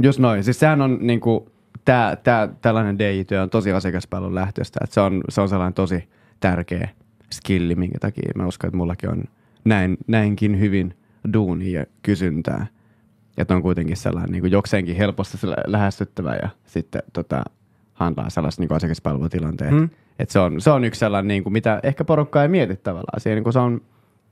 just 0.00 0.18
noin, 0.18 0.44
siis 0.44 0.60
sehän 0.60 0.80
on 0.82 0.98
niinku, 1.00 1.48
tää, 1.84 2.16
tää, 2.16 2.48
tällainen 2.60 2.98
DJ-työ 2.98 3.42
on 3.42 3.50
tosi 3.50 3.72
asiakaspalvelun 3.72 4.34
lähtöstä, 4.34 4.80
että 4.84 4.94
se 4.94 5.00
on, 5.00 5.20
se 5.28 5.40
on 5.40 5.48
sellainen 5.48 5.74
tosi 5.74 6.08
tärkeä 6.40 6.88
skilli, 7.32 7.74
minkä 7.74 7.98
takia 7.98 8.32
mä 8.34 8.46
uskon, 8.46 8.68
että 8.68 8.76
mullakin 8.76 9.10
on 9.10 9.24
näin, 9.64 9.96
näinkin 10.06 10.60
hyvin 10.60 10.94
duunia 11.32 11.80
ja 11.80 11.86
kysyntää. 12.02 12.66
Että 13.38 13.54
on 13.54 13.62
kuitenkin 13.62 13.96
sellainen 13.96 14.32
niin 14.32 14.40
kuin 14.42 14.52
jokseenkin 14.52 14.96
helposti 14.96 15.38
lähestyttävä 15.66 16.34
ja 16.34 16.48
sitten 16.66 17.02
tota, 17.12 17.44
handlaa 17.94 18.30
sellaista 18.30 18.62
niin 18.62 18.72
asiakaspalvelutilanteet. 18.72 19.70
Mm. 19.70 19.88
Et 20.18 20.30
se, 20.30 20.38
on, 20.38 20.60
se 20.60 20.70
on 20.70 20.84
yksi 20.84 20.98
sellainen, 20.98 21.28
niin 21.28 21.42
kuin, 21.42 21.52
mitä 21.52 21.80
ehkä 21.82 22.04
porukka 22.04 22.42
ei 22.42 22.48
mieti 22.48 22.76
tavallaan. 22.76 23.20
Siihen, 23.20 23.36
niin 23.36 23.44
kuin 23.44 23.52
se 23.52 23.58
on, 23.58 23.80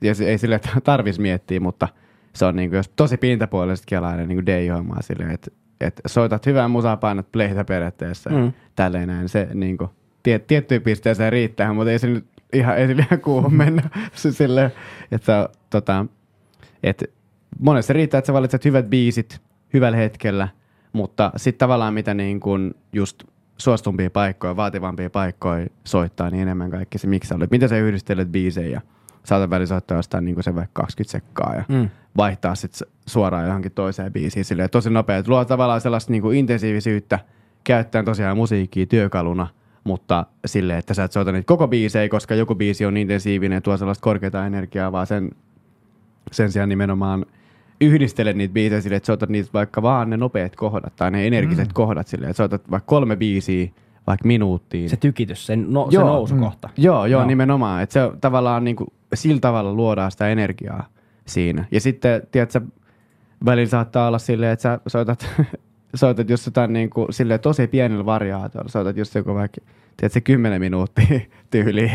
ja 0.01 0.15
se, 0.15 0.25
ei 0.25 0.37
sille, 0.37 0.59
tarvitsisi 0.83 1.21
miettiä, 1.21 1.59
mutta 1.59 1.87
se 2.33 2.45
on 2.45 2.55
niin 2.55 2.69
kuin, 2.69 2.77
jos 2.77 2.89
tosi 2.95 3.17
pintapuolisesti 3.17 3.85
kelainen 3.89 4.27
niin 4.27 4.45
DJ-hommaa 4.45 5.01
silleen, 5.01 5.31
että 5.31 5.51
että 5.81 6.01
soitat 6.05 6.45
hyvää 6.45 6.67
musaa, 6.67 6.97
painat 6.97 7.31
playtä 7.31 7.63
periaatteessa 7.63 8.31
ja 8.33 8.37
Mm. 8.37 8.51
tälleen 8.75 9.07
näin. 9.07 9.29
Se 9.29 9.47
niin 9.53 9.77
kuin, 9.77 9.89
tie, 10.23 10.39
tiettyyn 10.39 10.81
pisteeseen 10.81 11.31
riittää, 11.31 11.73
mutta 11.73 11.91
ei 11.91 11.99
se 11.99 12.07
nyt 12.07 12.25
ihan, 12.53 12.77
ei 12.77 12.87
liian 12.87 13.21
kuuhun 13.23 13.53
mennä 13.53 13.89
se 14.13 14.31
silleen, 14.31 14.71
että 15.11 15.49
tota, 15.69 16.05
et 16.83 17.03
monesti 17.59 17.93
riittää, 17.93 18.17
että 18.17 18.27
sä 18.27 18.33
valitset 18.33 18.65
hyvät 18.65 18.89
biisit 18.89 19.41
hyvällä 19.73 19.97
hetkellä, 19.97 20.47
mutta 20.93 21.31
sitten 21.37 21.59
tavallaan 21.59 21.93
mitä 21.93 22.13
niin 22.13 22.39
kun 22.39 22.75
just 22.93 23.23
suostumpia 23.57 24.09
paikkoja, 24.09 24.55
vaativampia 24.55 25.09
paikkoja 25.09 25.67
soittaa, 25.83 26.29
niin 26.29 26.41
enemmän 26.41 26.71
kaikki 26.71 26.97
se 26.97 27.07
miksi 27.07 27.33
olet. 27.33 27.51
Miten 27.51 27.69
sä 27.69 27.77
yhdistelet 27.77 28.31
biisejä 28.31 28.69
ja 28.69 28.81
saatan 29.23 29.49
väliin 29.49 29.67
soittaa 29.67 29.97
jostain 29.97 30.25
niin 30.25 30.43
se 30.43 30.55
vaikka 30.55 30.81
20 30.81 31.11
sekkaa 31.11 31.55
ja 31.55 31.63
Mm. 31.69 31.89
vaihtaa 32.17 32.55
sitten 32.55 32.87
suoraan 33.05 33.45
johonkin 33.45 33.71
toiseen 33.71 34.13
biisiin 34.13 34.45
silleen, 34.45 34.69
tosi 34.69 34.89
nopea. 34.89 35.17
Et 35.17 35.27
Luo 35.27 35.45
tavallaan 35.45 35.81
sellaista 35.81 36.11
niin 36.11 36.33
intensiivisyyttä 36.33 37.19
käyttäen 37.63 38.05
tosiaan 38.05 38.37
musiikkia 38.37 38.85
työkaluna, 38.85 39.47
mutta 39.83 40.25
silleen, 40.45 40.79
että 40.79 40.93
sä 40.93 41.03
et 41.03 41.11
soita 41.11 41.31
niitä 41.31 41.47
koko 41.47 41.67
biisejä, 41.67 42.09
koska 42.09 42.35
joku 42.35 42.55
biisi 42.55 42.85
on 42.85 42.97
intensiivinen 42.97 43.57
ja 43.57 43.61
tuo 43.61 43.77
sellaista 43.77 44.03
korkeata 44.03 44.45
energiaa, 44.45 44.91
vaan 44.91 45.07
sen, 45.07 45.31
sen 46.31 46.51
sijaan 46.51 46.69
nimenomaan 46.69 47.25
yhdistele 47.81 48.33
niitä 48.33 48.53
biisejä 48.53 48.81
silleen, 48.81 48.97
että 48.97 49.07
soitat 49.07 49.29
niitä 49.29 49.49
vaikka 49.53 49.81
vaan 49.81 50.09
ne 50.09 50.17
nopeat 50.17 50.55
kohdat 50.55 50.95
tai 50.95 51.11
ne 51.11 51.27
energiset 51.27 51.67
mm. 51.67 51.73
kohdat 51.73 52.07
silleen, 52.07 52.29
että 52.29 52.37
soitat 52.37 52.71
vaikka 52.71 52.87
kolme 52.87 53.15
biisiä 53.15 53.67
vaikka 54.07 54.27
minuuttiin. 54.27 54.89
Se 54.89 54.97
tykitys, 54.97 55.45
se, 55.45 55.55
no, 55.55 55.87
se 55.91 55.95
Joo. 55.95 56.07
nousukohta. 56.07 56.69
Joo, 56.77 56.95
joo, 56.95 57.05
Joo. 57.05 57.19
joo. 57.19 57.27
nimenomaan. 57.27 57.83
Että 57.83 57.93
se 57.93 58.17
tavallaan 58.21 58.63
niin 58.63 58.75
kuin, 58.75 58.87
sillä 59.13 59.39
tavalla 59.39 59.73
luodaan 59.73 60.11
sitä 60.11 60.29
energiaa 60.29 60.85
siinä. 61.25 61.65
Ja 61.71 61.81
sitten, 61.81 62.21
tiedätkö, 62.31 62.61
välillä 63.45 63.69
saattaa 63.69 64.07
olla 64.07 64.19
silleen, 64.19 64.51
että 64.51 64.63
sä 64.63 64.79
soitat, 64.87 65.27
soitat 65.95 66.29
just 66.29 66.45
jotain 66.45 66.73
niin 66.73 66.89
kuin, 66.89 67.13
silleen, 67.13 67.39
tosi 67.39 67.67
pienellä 67.67 68.05
variaatiolla. 68.05 68.69
Soitat 68.69 68.97
just 68.97 69.15
joku 69.15 69.33
vaikka, 69.33 69.61
tiedätkö, 69.97 70.21
10 70.23 70.61
minuuttia 70.61 71.19
tyyliin. 71.51 71.91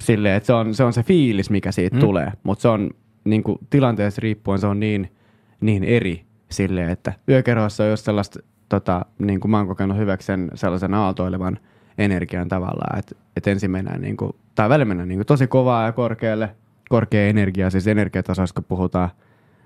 Silleen, 0.00 0.34
että 0.36 0.46
se 0.46 0.52
on, 0.52 0.74
se 0.74 0.84
on 0.84 0.92
se 0.92 1.02
fiilis, 1.02 1.50
mikä 1.50 1.72
siitä 1.72 1.96
Mm. 1.96 2.00
tulee. 2.00 2.32
Mutta 2.42 2.62
se 2.62 2.68
on 2.68 2.90
niin 3.24 3.42
kuin, 3.42 3.58
tilanteessa 3.70 4.20
riippuen 4.20 4.58
se 4.58 4.66
on 4.66 4.80
niin, 4.80 5.12
niin 5.60 5.84
eri 5.84 6.24
silleen, 6.50 6.90
että 6.90 7.12
yökerhoissa 7.28 7.84
on 7.84 7.90
just 7.90 8.04
sellaista, 8.04 8.40
tota, 8.68 9.06
niin 9.18 9.40
kuin 9.40 9.50
mä 9.50 9.58
oon 9.58 9.66
kokenut 9.66 9.96
hyväksi 9.96 10.26
sen 10.26 10.50
sellaisen 10.54 10.94
aaltoilevan 10.94 11.58
energian 11.98 12.48
tavallaan, 12.48 12.98
että, 12.98 13.14
että 13.36 13.50
ensin 13.50 13.70
mennään 13.70 14.00
niin 14.00 14.16
kuin, 14.16 14.32
tai 14.54 14.68
välillä 14.68 14.84
mennään 14.84 15.08
niin 15.08 15.18
kuin 15.18 15.26
tosi 15.26 15.46
kovaa 15.46 15.84
ja 15.84 15.92
korkealle, 15.92 16.56
korkea 16.88 17.28
energia, 17.28 17.70
siis 17.70 17.86
energiatasoista 17.86 18.62
puhutaan, 18.62 19.10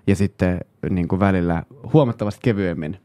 ja 0.07 0.17
sitten 0.17 0.61
niin 0.91 1.09
kuin 1.09 1.21
välillä 1.21 1.63
huomattavasti 1.93 2.41
kevyemmin, 2.45 2.97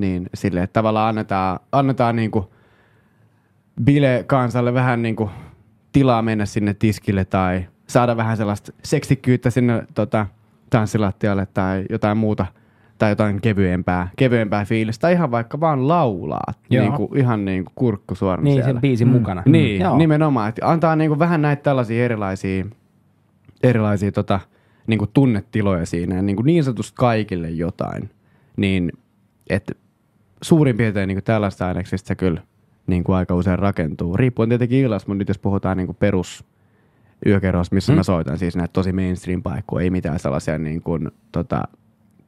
niin 0.00 0.26
silleen, 0.34 0.64
että 0.64 0.72
tavallaan 0.72 1.08
annetaan, 1.08 1.60
annetaan 1.72 2.16
niin 2.16 2.30
kuin 2.30 2.44
bile-kansalle 3.84 4.74
vähän 4.74 5.02
niin 5.02 5.16
kuin 5.16 5.30
tilaa 5.92 6.22
mennä 6.22 6.46
sinne 6.46 6.74
tiskille 6.74 7.24
tai 7.24 7.66
saada 7.86 8.16
vähän 8.16 8.36
sellaista 8.36 8.72
seksikkyyttä 8.82 9.50
sinne 9.50 9.86
tota, 9.94 10.26
tanssilattialle 10.70 11.46
tai 11.54 11.84
jotain 11.90 12.18
muuta 12.18 12.46
tai 12.98 13.10
jotain 13.10 13.40
kevyempää, 13.40 14.08
kevyempää 14.16 14.64
fiilistä 14.64 15.00
tai 15.00 15.12
ihan 15.12 15.30
vaikka 15.30 15.60
vaan 15.60 15.88
laulaa 15.88 16.52
Joo. 16.70 16.82
niin 16.84 16.92
kuin, 16.92 17.18
ihan 17.18 17.44
niin 17.44 17.64
kuin 17.64 17.72
kurkku 17.74 18.14
suorana 18.14 18.42
Niin, 18.44 18.54
siellä. 18.54 18.72
sen 18.72 18.80
biisin 18.80 19.08
Mm. 19.08 19.12
mukana. 19.12 19.42
Niin, 19.46 19.80
Joo. 19.80 19.96
nimenomaan. 19.98 20.48
Että 20.48 20.70
antaa 20.70 20.96
niinku 20.96 21.18
vähän 21.18 21.42
näitä 21.42 21.62
tällaisia 21.62 22.04
erilaisia, 22.04 22.64
erilaisia 23.62 24.12
tota, 24.12 24.40
niinku 24.86 25.06
tunnetiloja 25.06 25.86
siinä. 25.86 26.14
Ja 26.16 26.22
niinku 26.22 26.42
niin 26.42 26.64
sanotusti 26.64 26.92
kaikille 26.98 27.50
jotain. 27.50 28.10
Niin, 28.56 28.92
että 29.50 29.72
suurin 30.42 30.76
piirtein 30.76 31.08
niinku 31.08 31.22
tällaista 31.22 31.66
aineksista 31.68 32.08
se 32.08 32.14
kyllä 32.14 32.42
niinku 32.86 33.12
aika 33.12 33.34
usein 33.34 33.58
rakentuu. 33.58 34.16
Riippuen 34.16 34.48
tietenkin 34.48 34.78
illasta, 34.78 35.08
mutta 35.08 35.18
nyt 35.18 35.28
jos 35.28 35.38
puhutaan 35.38 35.76
niinku 35.76 35.94
perus, 35.94 36.44
yökerhossa, 37.26 37.74
missä 37.74 37.92
Mm. 37.92 37.96
mä 37.96 38.02
soitan. 38.02 38.38
Siis 38.38 38.56
näitä 38.56 38.72
tosi 38.72 38.92
mainstream 38.92 39.42
paikkoja, 39.42 39.84
ei 39.84 39.90
mitään 39.90 40.18
sellaisia 40.18 40.58
niin 40.58 40.82
kuin, 40.82 41.10
tota, 41.32 41.62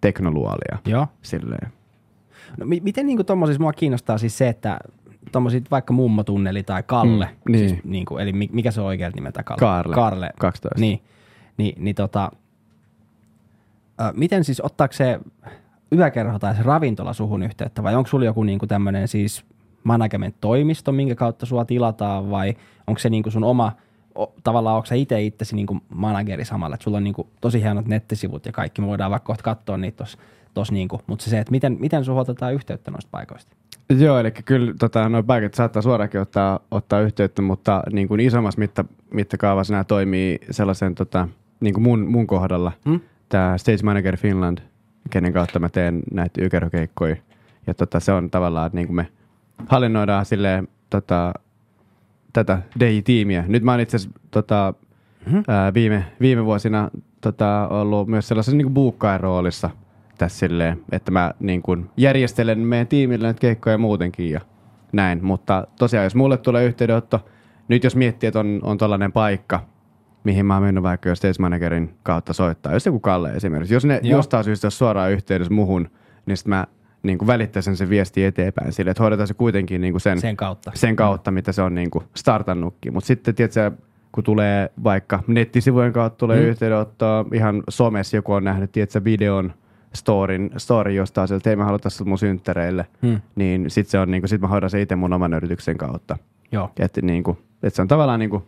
teknoluolia. 0.01 0.78
Joo. 0.86 1.06
Silleen. 1.22 1.72
No, 2.59 2.66
mi- 2.66 2.80
miten 2.82 3.06
niin 3.06 3.26
tuommoisissa 3.26 3.62
mua 3.62 3.72
kiinnostaa 3.72 4.18
siis 4.18 4.39
se, 4.39 4.48
että 4.48 4.78
tuommoisit 5.32 5.70
vaikka 5.70 5.93
mummotunneli 5.93 6.62
tai 6.62 6.82
Kalle, 6.82 7.28
Mm, 7.44 7.52
niin. 7.52 7.68
siis, 7.68 7.84
niin 7.84 8.05
kuin, 8.05 8.22
eli 8.22 8.32
mi- 8.32 8.48
mikä 8.52 8.70
se 8.70 8.80
on 8.80 8.86
oikealta 8.86 9.14
nimeltä 9.14 9.43
Kalle? 9.43 9.60
Karle. 9.60 9.94
Karle. 9.94 10.30
12. 10.39 10.80
Niin, 10.80 11.01
niin, 11.56 11.74
niin 11.84 11.94
tota, 11.94 12.30
ö, 14.01 14.12
miten 14.16 14.44
siis 14.44 14.60
ottaako 14.60 14.93
se 14.93 15.20
yökerho 15.93 16.39
tai 16.39 16.55
se 16.55 16.62
ravintola 16.62 17.12
suhun 17.12 17.43
yhteyttä 17.43 17.82
vai 17.82 17.94
onko 17.94 18.09
sulla 18.09 18.24
joku 18.24 18.43
niinku 18.43 18.66
tämmöinen 18.66 19.09
siis 19.09 19.44
management-toimisto, 19.85 20.93
minkä 20.93 21.14
kautta 21.14 21.47
sua 21.47 21.64
tilataan 21.64 22.31
vai 22.31 22.55
onko 22.86 22.98
se 22.98 23.10
niinku 23.10 23.31
sun 23.31 23.44
oma, 23.44 23.73
o, 24.19 24.35
tavallaan 24.44 24.77
onko 24.77 24.86
sä 24.86 24.94
itse 24.94 25.23
itsesi 25.23 25.56
niinku 25.56 25.78
manageri 25.89 26.44
samalla, 26.44 26.74
että 26.74 26.85
sulla 26.85 26.97
on 26.97 27.05
niinku 27.05 27.28
tosi 27.40 27.62
hienot 27.62 27.86
nettisivut 27.86 28.47
ja 28.47 28.52
kaikki, 28.52 28.81
me 28.81 28.86
voidaan 28.86 29.10
vaikka 29.10 29.27
kohta 29.27 29.43
katsoa 29.43 29.77
niitä 29.77 29.97
tossa, 29.97 30.19
tos 30.55 30.73
niinku, 30.73 31.01
mutta 31.06 31.24
se, 31.24 31.31
se, 31.31 31.39
että 31.39 31.51
miten, 31.51 31.77
miten 31.81 32.05
sun 32.05 32.19
otetaan 32.19 32.55
yhteyttä 32.55 32.90
noista 32.90 33.09
paikoista? 33.10 33.56
Joo, 33.98 34.19
eli 34.19 34.31
kyllä 34.31 34.74
tota, 34.78 35.09
noin 35.09 35.24
paikat 35.24 35.55
saattaa 35.55 35.82
suoraankin 35.82 36.20
ottaa, 36.20 36.60
ottaa 36.70 37.01
yhteyttä, 37.01 37.43
mutta 37.43 37.82
niin 37.93 38.09
kuin 38.09 38.20
isommassa 38.20 38.59
mitta, 38.59 38.85
mittakaavassa 39.10 39.73
nämä 39.73 39.85
toimii 39.85 40.39
sellaisen 40.51 40.94
tota, 40.94 41.28
niin 41.60 41.74
kuin 41.74 41.82
mun, 41.85 42.06
mun 42.10 42.27
kohdalla. 42.27 42.73
Hmm? 42.89 43.01
Tämä 43.28 43.59
Stage 43.59 43.82
Manager 43.82 44.16
Finland, 44.16 44.59
kenen 45.11 45.33
kautta 45.33 45.59
mä 45.59 45.69
teen 45.69 46.03
näitä 46.12 46.45
ykerhokeikkoja. 46.45 47.16
Ja 47.66 47.74
tota, 47.74 48.01
se 48.01 48.12
on 48.12 48.31
tavallaan, 48.31 48.66
että 48.66 48.77
niin 48.77 48.87
kuin 48.87 48.97
me 48.97 49.09
hallinnoidaan 49.69 50.24
silleen, 50.24 50.69
tota, 50.91 51.33
tätä 52.33 52.59
DI-tiimiä. 52.81 53.45
Nyt 53.49 53.62
mä 53.62 53.70
oon 53.70 53.81
itse 53.81 53.97
asiassa 53.97 54.20
tota, 54.31 54.74
Mhm. 55.27 55.39
ää, 55.49 55.74
viime, 55.74 56.05
viime 56.20 56.45
vuosina 56.45 56.91
tota, 57.20 57.69
ollut 57.69 58.09
myös 58.09 58.29
sellaisessa 58.29 58.57
niin 58.57 58.74
buukkaajan 58.74 59.20
roolissa 59.20 59.70
tässä 60.19 60.39
silleen, 60.39 60.81
että 60.93 61.11
mä 61.11 61.35
niin 61.41 61.62
kuin 61.62 61.91
järjestelen 61.97 62.59
meidän 62.59 62.87
tiimille 62.87 63.27
näitä 63.27 63.41
keikkoja 63.41 63.79
muutenkin 63.79 64.31
ja 64.31 64.41
näin. 64.93 65.24
Mutta 65.24 65.66
tosiaan, 65.79 66.05
jos 66.05 66.15
mulle 66.15 66.37
tulee 66.37 66.65
yhteydenotto, 66.65 67.27
nyt 67.69 67.85
jos 67.85 67.97
miettii, 67.97 68.27
että 68.27 68.41
on, 68.41 68.61
on 68.62 68.79
tällainen 68.79 69.12
paikka, 69.12 69.61
mihin 70.24 70.47
mä 70.47 70.55
oon 70.55 70.62
mennyt 70.62 70.82
vaikka 70.82 71.09
jo 71.09 71.15
stage 71.15 71.35
managerin 71.39 71.94
kautta 72.03 72.32
soittaa, 72.32 72.73
jos 72.73 72.86
joku 72.86 73.01
Kalle 73.01 73.31
esimerkiksi, 73.31 73.74
jos 73.74 73.85
ne 73.85 74.01
Joo. 74.03 74.19
jostain 74.19 74.44
syystä 74.44 74.66
olisi 74.66 74.77
suoraan 74.78 75.12
yhteydessä 75.12 75.55
muhun, 75.55 75.89
niin 76.27 76.36
sit 76.36 76.47
mä 76.47 76.66
niin 77.03 77.19
kuin 77.19 77.27
välittäisin 77.27 77.77
sen 77.77 77.90
viesti 77.90 78.24
eteenpäin 78.24 78.73
sille, 78.73 78.90
että 78.90 79.03
hoidetaan 79.03 79.28
se 79.28 79.35
kuitenkin 79.35 79.81
niin 79.81 79.93
kuin 79.93 80.01
sen, 80.01 80.20
Sen 80.20 80.36
kautta. 80.36 80.73
sen 80.74 80.97
kautta, 80.97 81.31
mitä 81.31 81.53
se 81.53 81.62
on 81.62 81.74
niin 81.74 81.90
kuin 81.90 82.05
startannutkin. 82.16 82.93
Mutta 82.93 83.07
sitten, 83.07 83.35
tiedätkö, 83.35 83.70
kun 84.12 84.24
tulee 84.24 84.70
vaikka 84.85 85.23
nettisivujen 85.27 85.93
kautta 85.93 86.19
tulee 86.19 86.36
Mm. 86.39 86.43
mm. 86.44 86.49
yhteydenottoa, 86.51 87.24
ihan 87.35 87.62
somessa 87.70 88.16
joku 88.16 88.32
on 88.32 88.44
nähnyt, 88.44 88.73
tiedätkö, 88.73 89.05
videon, 89.05 89.53
storin, 89.94 90.51
story 90.57 90.93
jostain 90.93 91.28
sieltä, 91.28 91.51
ei 91.51 91.57
mä 91.57 91.65
halua 91.65 91.78
tässä 91.78 92.05
mun 92.05 92.19
synttäreille, 92.19 92.86
Hmm. 93.03 93.20
niin 93.35 93.70
sitten 93.70 93.90
se 93.90 93.99
on 93.99 94.11
niin 94.11 94.23
kuin, 94.23 94.28
sit 94.28 94.40
mä 94.40 94.47
hoidan 94.49 94.70
se 94.70 94.82
itse 94.82 94.97
mun 94.97 95.12
oman 95.12 95.35
yrityksen 95.35 95.78
kautta. 95.78 96.16
Joo. 96.53 96.70
Että 96.78 97.01
niin 97.03 97.23
kuin, 97.23 97.39
että 97.62 97.77
se 97.77 97.82
on 97.82 97.89
tavallaan 97.89 98.20
niin 98.20 98.31
kuin 98.31 98.43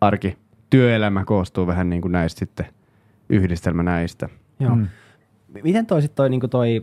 arki, 0.00 0.36
työelämä 0.70 1.24
koostuu 1.24 1.66
vähän 1.66 1.90
niin 1.90 2.02
kuin 2.02 2.12
näistä 2.12 2.38
sitten, 2.38 2.66
yhdistelmä 3.28 3.82
näistä. 3.82 4.28
Joo. 4.60 4.74
Mm. 4.76 4.86
Miten 5.64 5.86
toi 5.86 6.02
sit 6.02 6.14
toi, 6.14 6.30
niinku 6.30 6.48
toi 6.48 6.82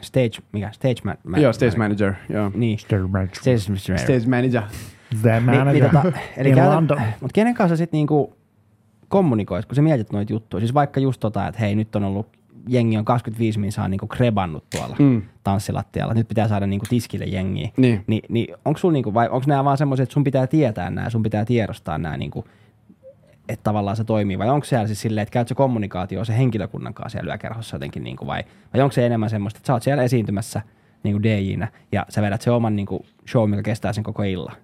stage, 0.00 0.30
mikä, 0.52 0.70
stage 0.72 0.94
man, 1.04 1.16
man, 1.26 1.42
joo, 1.42 1.52
stage 1.52 1.76
manager, 1.76 2.12
joo. 2.28 2.50
Niin, 2.54 2.78
Stage 2.78 3.02
manager. 3.02 3.34
stage 3.36 3.58
manager. 3.68 3.98
Stage 3.98 4.26
manager. 4.28 4.62
The 5.22 5.40
Niin, 5.40 5.46
niin, 5.46 5.58
manager. 5.58 5.88
tota, 5.90 6.12
eli 6.36 6.48
in 6.48 6.54
käytän, 6.54 6.74
London. 6.76 7.00
mutta 7.20 7.34
kenen 7.34 7.54
kanssa 7.54 7.76
sitten 7.76 7.98
niinku 7.98 8.36
kommunikoit, 9.08 9.66
kun 9.66 9.76
sä 9.76 9.82
mietit 9.82 10.12
noita 10.12 10.32
juttuja? 10.32 10.60
Siis 10.60 10.74
vaikka 10.74 11.00
just 11.00 11.20
tota, 11.20 11.46
että 11.48 11.60
hei, 11.60 11.74
nyt 11.74 11.96
on 11.96 12.04
ollut, 12.04 12.26
jengi 12.68 12.96
on 12.98 13.04
25 13.04 13.58
min 13.58 13.72
saa 13.72 13.88
niinku 13.88 14.06
krebannut 14.06 14.64
tuolla 14.70 14.96
mm. 14.98 15.04
Mm. 15.04 15.22
tanssilattialla, 15.44 16.14
nyt 16.14 16.28
pitää 16.28 16.48
saada 16.48 16.66
niinku 16.66 16.86
tiskille 16.88 17.24
jengiä. 17.24 17.68
Niin. 17.76 18.04
Ni, 18.06 18.22
niin 18.28 18.54
onko 18.64 18.78
sulla 18.78 18.92
niinku, 18.92 19.14
vai 19.14 19.28
onko 19.28 19.44
nämä 19.46 19.64
vaan 19.64 19.78
semmoiset, 19.78 20.02
että 20.02 20.12
sun 20.12 20.24
pitää 20.24 20.46
tietää 20.46 20.90
nämä, 20.90 21.10
sun 21.10 21.22
pitää 21.22 21.44
tiedostaa 21.44 21.98
nämä 21.98 22.16
niinku, 22.16 22.44
että 23.48 23.64
tavallaan 23.64 23.96
se 23.96 24.04
toimii, 24.04 24.38
vai 24.38 24.50
onko 24.50 24.64
siellä 24.64 24.86
siis 24.86 25.00
silleen, 25.00 25.22
että 25.22 25.32
käyt 25.32 25.48
se 25.48 25.54
kommunikaatio 25.54 26.24
se 26.24 26.38
henkilökunnan 26.38 26.94
kanssa 26.94 27.18
siellä 27.18 27.32
yökerhossa 27.32 27.74
jotenkin, 27.74 28.04
niinku, 28.04 28.26
vai, 28.26 28.44
vai 28.74 28.82
onko 28.82 28.92
se 28.92 29.06
enemmän 29.06 29.30
semmoista, 29.30 29.58
että 29.58 29.66
sä 29.66 29.72
oot 29.72 29.82
siellä 29.82 30.02
esiintymässä 30.02 30.62
niinku 31.02 31.22
DJ-nä 31.22 31.68
ja 31.92 32.06
sä 32.08 32.22
vedät 32.22 32.42
se 32.42 32.50
oman 32.50 32.76
niinku 32.76 33.06
show, 33.28 33.50
mikä 33.50 33.62
kestää 33.62 33.92
sen 33.92 34.04
koko 34.04 34.22
illan? 34.22 34.56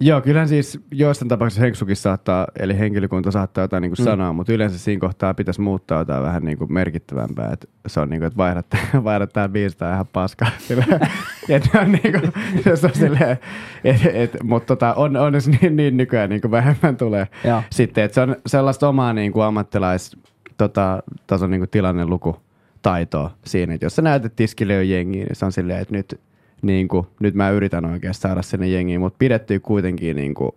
Joo, 0.00 0.20
kyllähän 0.20 0.48
siis 0.48 0.80
joissain 0.90 1.28
tapauksissa 1.28 1.62
Henksukin 1.62 1.96
saattaa, 1.96 2.46
eli 2.58 2.78
henkilökunta 2.78 3.30
saattaa 3.30 3.64
jotain 3.64 3.80
niin 3.80 3.90
kuin 3.90 3.98
Mm. 3.98 4.04
sanoa, 4.04 4.32
mutta 4.32 4.52
yleensä 4.52 4.78
siinä 4.78 5.00
kohtaa 5.00 5.34
pitäisi 5.34 5.60
muuttaa 5.60 5.98
jotain 5.98 6.22
vähän 6.22 6.42
niin 6.42 6.58
kuin 6.58 6.72
merkittävämpää. 6.72 7.50
Että 7.52 7.66
se 7.86 8.00
on 8.00 8.10
niin 8.10 8.20
kuin, 8.20 8.26
että 8.26 8.36
vaihdat, 8.36 8.66
vaihdat 9.04 9.32
tämä 9.32 9.48
biisi 9.48 9.78
tai 9.78 9.92
ihan 9.92 10.06
paskaa. 10.12 10.48
että 11.48 11.80
on 11.80 11.92
niin 11.92 12.12
kuin, 12.20 12.32
se 12.78 12.86
on 12.86 12.94
silleen, 12.94 13.38
et, 13.84 14.00
et, 14.12 14.36
mutta 14.42 14.66
tota, 14.66 14.94
on, 14.94 15.16
onneksi 15.16 15.50
niin, 15.50 15.76
niin 15.76 15.96
nykyään 15.96 16.30
niin 16.30 16.40
kuin 16.40 16.50
vähemmän 16.50 16.96
tulee 16.96 17.28
Joo. 17.44 17.62
sitten, 17.70 18.04
että 18.04 18.14
se 18.14 18.20
on 18.20 18.36
sellaista 18.46 18.88
omaa 18.88 19.12
niin 19.12 19.32
kuin 19.32 19.44
ammattilais 19.44 20.16
tota, 20.56 21.02
tason 21.26 21.50
niin 21.50 21.60
kuin 21.60 21.70
tilanneluku 21.70 22.36
taitoa 22.82 23.30
siinä, 23.44 23.74
että 23.74 23.86
jos 23.86 23.96
sä 23.96 24.02
näet, 24.02 24.24
että 24.24 24.36
tiskille 24.36 24.78
on 24.78 24.88
jengiä, 24.88 25.24
niin 25.24 25.36
se 25.36 25.44
on 25.44 25.52
silleen, 25.52 25.80
että 25.80 25.94
nyt, 25.94 26.20
niin 26.62 26.88
kuin, 26.88 27.06
nyt 27.20 27.34
mä 27.34 27.50
yritän 27.50 27.84
oikeasti 27.84 28.20
saada 28.22 28.42
sinne 28.42 28.68
jengiin, 28.68 29.00
mutta 29.00 29.16
pidettyy 29.18 29.60
kuitenkin 29.60 30.16
niin 30.16 30.34
kuin, 30.34 30.50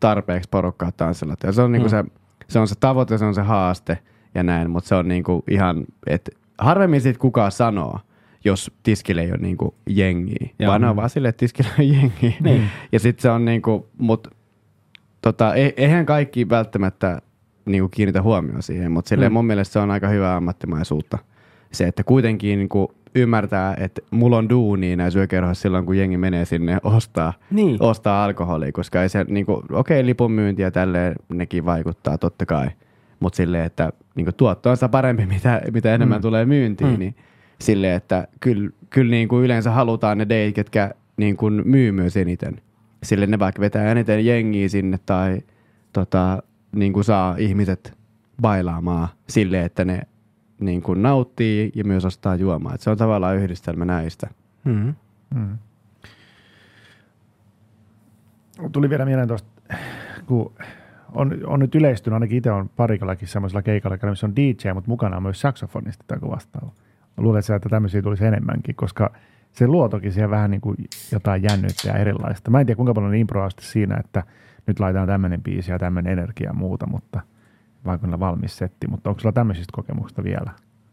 tarpeeksi 0.00 0.48
porukkaa 0.50 0.92
tanssilla. 0.92 1.34
Ja 1.44 1.52
se 1.52 1.62
on, 1.62 1.72
niin 1.72 1.82
kuin 1.82 1.92
Mm. 1.92 2.08
se, 2.08 2.12
se 2.48 2.58
on 2.58 2.68
se 2.68 2.74
tavoite, 2.80 3.18
se 3.18 3.24
on 3.24 3.34
se 3.34 3.42
haaste 3.42 3.98
ja 4.34 4.42
näin, 4.42 4.70
mutta 4.70 4.88
se 4.88 4.94
on 4.94 5.08
niin 5.08 5.24
kuin 5.24 5.42
ihan, 5.50 5.84
että 6.06 6.30
harvemmin 6.58 7.00
siitä 7.00 7.18
kukaan 7.18 7.52
sanoo, 7.52 7.98
jos 8.44 8.70
tiskille 8.82 9.20
ei 9.22 9.30
ole 9.30 9.38
niin 9.38 9.56
kuin 9.56 9.74
jengiä, 9.88 10.48
Joo. 10.58 10.70
Vaan 10.70 10.84
on 10.84 10.96
vaan 10.96 11.10
silleen, 11.10 11.30
että 11.30 11.40
tiskille 11.40 11.70
on 11.78 11.88
jengiä. 11.88 12.32
Niin. 12.40 12.62
Ja 12.92 13.00
sitten 13.00 13.22
se 13.22 13.30
on 13.30 13.44
niin 13.44 13.62
kuin, 13.62 13.84
mut 13.98 14.28
tota, 15.22 15.54
ei, 15.54 15.74
eihän 15.76 16.06
kaikki 16.06 16.48
välttämättä 16.48 17.22
niin 17.64 17.82
kuin 17.82 17.90
kiinnitä 17.90 18.22
huomioon 18.22 18.62
siihen, 18.62 18.92
mutta 18.92 19.08
silleen 19.08 19.32
Mm. 19.32 19.34
mun 19.34 19.46
mielestä 19.46 19.72
se 19.72 19.78
on 19.78 19.90
aika 19.90 20.08
hyvää 20.08 20.36
ammattimaisuutta. 20.36 21.18
Se, 21.72 21.86
että 21.86 22.04
kuitenkin 22.04 22.58
niin 22.58 22.68
kuin 22.68 22.88
ymmärtää, 23.14 23.74
että 23.78 24.00
mulla 24.10 24.36
on 24.38 24.48
duuni 24.48 24.96
näissä 24.96 25.18
yökerhoissa 25.18 25.62
silloin, 25.62 25.86
kun 25.86 25.96
jengi 25.98 26.16
menee 26.16 26.44
sinne 26.44 26.78
ostaa, 26.82 27.32
Niin. 27.50 27.76
ostaa 27.80 28.24
alkoholia, 28.24 28.72
koska 28.72 29.02
ei 29.02 29.08
se, 29.08 29.24
niin 29.28 29.46
kuin, 29.46 29.60
okei, 29.72 30.06
lipun 30.06 30.32
myynti 30.32 30.62
ja 30.62 30.70
tälleen 30.70 31.14
nekin 31.28 31.64
vaikuttaa 31.64 32.18
totta 32.18 32.46
kai, 32.46 32.68
mutta 33.20 33.36
silleen, 33.36 33.64
että 33.64 33.92
niin 34.14 34.24
kuin 34.24 34.34
tuotto 34.34 34.70
on 34.70 34.76
sitä 34.76 34.88
parempi, 34.88 35.26
mitä, 35.34 35.62
mitä 35.72 35.94
enemmän 35.94 36.18
Mm. 36.18 36.22
tulee 36.22 36.44
myyntiin, 36.44 36.90
Mm. 36.90 36.98
niin 36.98 37.14
silleen, 37.60 37.94
että 37.96 38.28
kyllä, 38.40 38.70
kyllä 38.90 39.10
niin 39.10 39.28
kuin 39.28 39.44
yleensä 39.44 39.70
halutaan 39.70 40.18
ne 40.18 40.24
date, 40.24 40.52
ketkä 40.52 40.90
niin 41.16 41.36
kuin 41.36 41.62
myy 41.64 41.92
myös 41.92 42.16
eniten. 42.16 42.60
Sille 43.02 43.26
ne 43.26 43.38
vaikka 43.38 43.60
vetää 43.60 43.90
eniten 43.92 44.26
jengiä 44.26 44.68
sinne 44.68 44.98
tai 45.06 45.38
tota, 45.92 46.42
niin 46.76 46.92
kuin 46.92 47.04
saa 47.04 47.34
ihmiset 47.38 47.92
bailaamaan 48.42 49.08
silleen, 49.28 49.64
että 49.64 49.84
ne 49.84 50.02
niin 50.60 50.82
kuin 50.82 51.02
nauttii 51.02 51.72
ja 51.74 51.84
myös 51.84 52.04
ostaa 52.04 52.34
juomaa. 52.34 52.74
Et 52.74 52.80
se 52.80 52.90
on 52.90 52.96
tavallaan 52.96 53.36
yhdistelmä 53.36 53.84
näistä. 53.84 54.30
Mm. 54.64 54.94
Mm. 55.34 55.58
Tuli 58.72 58.90
vielä 58.90 59.04
mieleen 59.04 59.28
tuosta, 59.28 59.48
kun 60.26 60.52
on, 61.12 61.38
on 61.46 61.60
nyt 61.60 61.74
yleistynyt, 61.74 62.14
ainakin 62.14 62.38
itse 62.38 62.50
on 62.50 62.68
parikallakin 62.68 63.28
semmoisella 63.28 63.62
keikalla, 63.62 64.10
missä 64.10 64.26
on 64.26 64.36
DJ, 64.36 64.72
mutta 64.74 64.90
mukana 64.90 65.16
on 65.16 65.22
myös 65.22 65.40
saksofonisti 65.40 66.04
tai 66.06 66.18
vastaava. 66.20 66.72
Luulen, 67.16 67.38
että 67.38 67.54
että 67.54 67.68
tämmöisiä 67.68 68.02
tulisi 68.02 68.24
enemmänkin, 68.24 68.74
koska 68.74 69.12
se 69.52 69.66
luo 69.66 69.88
toki 69.88 70.10
siihen 70.10 70.30
vähän 70.30 70.50
niin 70.50 70.60
kuin 70.60 70.76
jotain 71.12 71.42
jännyyttä 71.42 71.88
ja 71.88 71.94
erilaista. 71.94 72.50
Mä 72.50 72.60
en 72.60 72.66
tiedä, 72.66 72.76
kuinka 72.76 72.94
paljon 72.94 73.14
on 73.14 73.50
siinä, 73.60 73.96
että 73.96 74.22
nyt 74.66 74.80
laitetaan 74.80 75.08
tämmöinen 75.08 75.42
biisi 75.42 75.70
ja 75.70 75.78
tämmöinen 75.78 76.12
energia 76.12 76.48
ja 76.48 76.54
muuta, 76.54 76.86
mutta 76.86 77.20
vaikka 77.86 78.06
on 78.12 78.20
valmis 78.20 78.58
setti. 78.58 78.86
Mutta 78.88 79.10
onko 79.10 79.20
sulla 79.20 79.32
tämmöisistä 79.32 79.72
kokemuksista 79.74 80.24
vielä? 80.24 80.50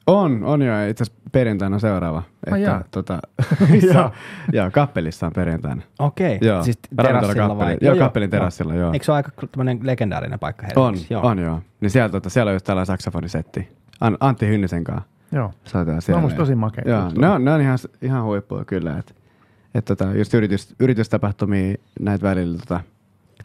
On, 0.08 0.44
on 0.44 0.62
jo. 0.62 0.88
Itse 0.90 1.04
asiassa 1.04 1.22
perjantaina 1.32 1.80
seuraava. 1.80 2.24
Ai 2.52 2.62
jaa. 2.62 2.78
että, 2.80 2.90
tota, 2.92 3.20
Joo. 3.84 3.94
joo, 3.94 4.12
joo, 4.54 4.72
kappelissa 4.72 5.26
on 5.26 5.34
perjantaina. 5.36 5.82
Okei, 6.00 6.38
Joo, 6.42 6.64
siis 6.64 6.80
terassilla 6.96 7.58
vai? 7.58 7.74
kappeli. 7.76 7.78
Joo, 7.82 7.96
kappelin 8.06 8.30
terassilla, 8.30 8.76
joo. 8.76 8.94
Eikö 8.94 9.06
se 9.06 9.12
ole 9.12 9.18
aika 9.18 9.32
tämmöinen 9.52 9.80
legendaarinen 9.84 10.40
paikka 10.40 10.66
On, 10.76 10.86
Helsingissä? 10.86 11.14
Joo. 11.14 11.26
on 11.28 11.40
joo. 11.40 11.62
Niin 11.82 11.90
siellä, 11.90 12.10
tota, 12.10 12.30
siellä 12.30 12.50
on 12.50 12.56
just 12.56 12.66
tällainen 12.66 12.86
saksofonisetti. 12.86 13.70
An- 14.02 14.18
Antti 14.20 14.48
Hynnisen 14.48 14.84
kanssa 14.84 15.10
Joo. 15.32 15.52
soitetaan 15.64 15.96
Ne 15.98 16.02
siellä. 16.02 16.18
on 16.18 16.24
musta 16.24 16.38
tosi 16.38 16.56
makeita. 16.56 16.90
Joo, 16.90 17.12
ne 17.18 17.30
on, 17.30 17.46
ne 17.46 17.54
on 17.54 17.62
ihan, 17.62 17.78
ihan 18.02 18.24
huippuja 18.24 18.66
kyllä. 18.66 18.98
Et, 18.98 19.16
et 19.76 19.86
tota, 19.86 20.06
just 20.14 20.34
yritys, 20.34 20.76
yritystapahtumia 20.80 21.76
näitä 22.00 22.24
välillä 22.28 22.58
tota, 22.58 22.80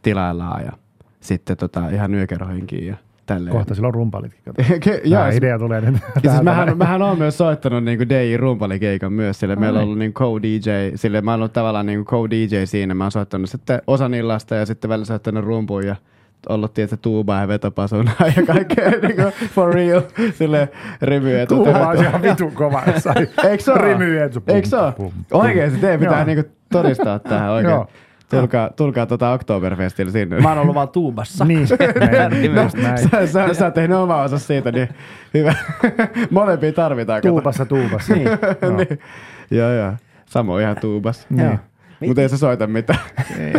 tilaillaan 0.02 0.64
ja 0.64 0.72
sitten 1.20 1.56
tota, 1.56 1.88
ihan 1.88 2.14
yökerhoinkin 2.14 2.86
ja 2.86 2.96
tälleen. 3.34 3.56
Kohta 3.56 3.74
silloin 3.74 3.94
rumpalitkin. 3.94 4.40
kato. 4.44 4.62
Ke- 4.84 5.10
Tämä 5.10 5.30
idea 5.30 5.58
tulee 5.58 5.80
nyt. 5.80 5.96
Ja 6.22 6.30
siis 6.30 6.42
mähän, 6.42 6.78
mähän 6.78 7.02
on 7.02 7.18
myös 7.18 7.38
soittanut 7.38 7.84
niinku 7.84 8.04
DJ 8.08 8.36
rumpalikeikan 8.36 9.12
myös, 9.12 9.40
sille 9.40 9.56
meillä 9.56 9.78
on 9.78 9.82
niin. 9.82 9.86
ollut 9.86 9.98
niin 9.98 10.12
co-DJ, 10.12 10.96
sille 10.96 11.20
mä 11.20 11.30
oon 11.30 11.40
ollut 11.40 11.52
tavallaan 11.52 11.86
niinku 11.86 12.10
co-DJ 12.10 12.64
siinä, 12.64 12.94
mä 12.94 13.04
oon 13.04 13.12
soittanut 13.12 13.50
sitten 13.50 13.82
osan 13.86 14.14
illasta 14.14 14.54
ja 14.54 14.66
sitten 14.66 14.88
välillä 14.88 15.04
soittanut 15.04 15.44
rumpuun 15.44 15.86
ja 15.86 15.96
ollut 16.48 16.74
tietysti 16.74 16.96
tuubaa 17.02 17.40
ja 17.40 17.48
vetopasunaa 17.48 18.14
ja 18.36 18.42
kaikkea 18.46 18.90
niinku 19.02 19.22
for 19.54 19.74
real, 19.74 20.02
sille 20.34 20.68
revy. 21.02 21.46
Tuuma 21.48 21.88
on 21.88 21.96
ihan 21.96 22.22
vitun 22.22 22.52
kova. 22.52 22.82
Eikö 23.48 23.62
se 23.64 23.72
ole? 23.72 23.80
Rimy, 23.80 24.18
et 24.18 24.32
se 24.32 24.40
pum, 24.40 24.56
Eikö 24.56 24.68
se 24.68 24.76
ole? 24.76 24.94
Oikeesti, 25.32 25.78
teidän 25.78 26.00
pitää 26.00 26.16
Joo. 26.18 26.24
niinku 26.26 26.50
todistaa 26.72 27.18
tähän 27.18 27.50
oikein. 27.50 27.80
Tulkaa, 28.38 28.70
tulkaa 28.76 29.06
tota 29.06 29.32
Oktoberfestille 29.32 30.12
sinne. 30.12 30.40
Mä 30.40 30.48
oon 30.48 30.58
ollut 30.58 30.74
vaan 30.74 30.88
tuubassa. 30.88 31.44
Niin, 31.44 31.68
näin, 32.30 32.54
No, 32.54 32.70
näin. 32.82 32.98
Sä, 32.98 33.26
sä, 33.26 33.54
sä 33.54 33.64
oot 33.64 33.74
tehnyt 33.74 33.96
oma 33.96 34.22
osa 34.22 34.38
siitä, 34.38 34.72
niin 34.72 34.88
hyvä. 35.34 35.54
Molempia 36.30 36.72
tarvitaan. 36.72 37.22
Tuubassa, 37.22 37.66
tuubassa. 37.66 38.14
Niin. 38.14 38.28
Joo. 38.62 38.76
niin. 38.76 38.98
Joo, 39.50 39.70
joo. 39.72 39.92
Samo 40.26 40.58
ihan 40.58 40.76
tuubas. 40.80 41.26
Niin. 41.30 41.58
Mutta 42.06 42.22
ei 42.22 42.28
se 42.28 42.38
soita 42.38 42.66
mitään. 42.66 42.98
Ei, 43.38 43.54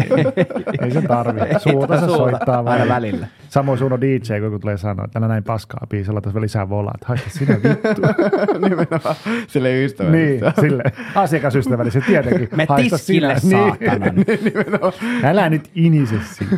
ei 0.81 0.91
se 0.91 1.01
tarvi. 1.01 1.39
Suuta 1.57 1.99
se 1.99 2.05
soittaa 2.05 2.55
aina 2.57 2.63
vaan. 2.65 2.87
välillä. 2.89 3.27
Samoin 3.49 3.79
sun 3.79 3.93
on 3.93 4.01
DJ, 4.01 4.49
kun 4.49 4.61
tulee 4.61 4.77
sanoa, 4.77 5.05
että 5.05 5.19
älä 5.19 5.27
näin 5.27 5.43
paskaa 5.43 5.87
biisiä, 5.89 6.13
laita 6.13 6.33
vielä 6.33 6.41
lisää 6.43 6.69
volaa, 6.69 6.91
että 6.95 7.05
haista 7.07 7.29
sinä 7.29 7.55
vittu. 7.55 8.01
Nimenomaan 8.69 9.15
sille 9.47 9.83
ystävälle. 9.83 10.17
niin, 10.17 10.41
sille 10.61 10.83
asiakasystävällisesti 11.15 12.11
tietenkin. 12.11 12.49
Me 12.55 12.65
Haista 12.69 12.97
tiskille 12.97 13.39
sinä. 13.39 13.57
saatanan. 13.57 14.15
Niin. 14.15 15.25
Älä 15.25 15.49
nyt 15.49 15.71
inise 15.75 16.15
siitä. 16.23 16.55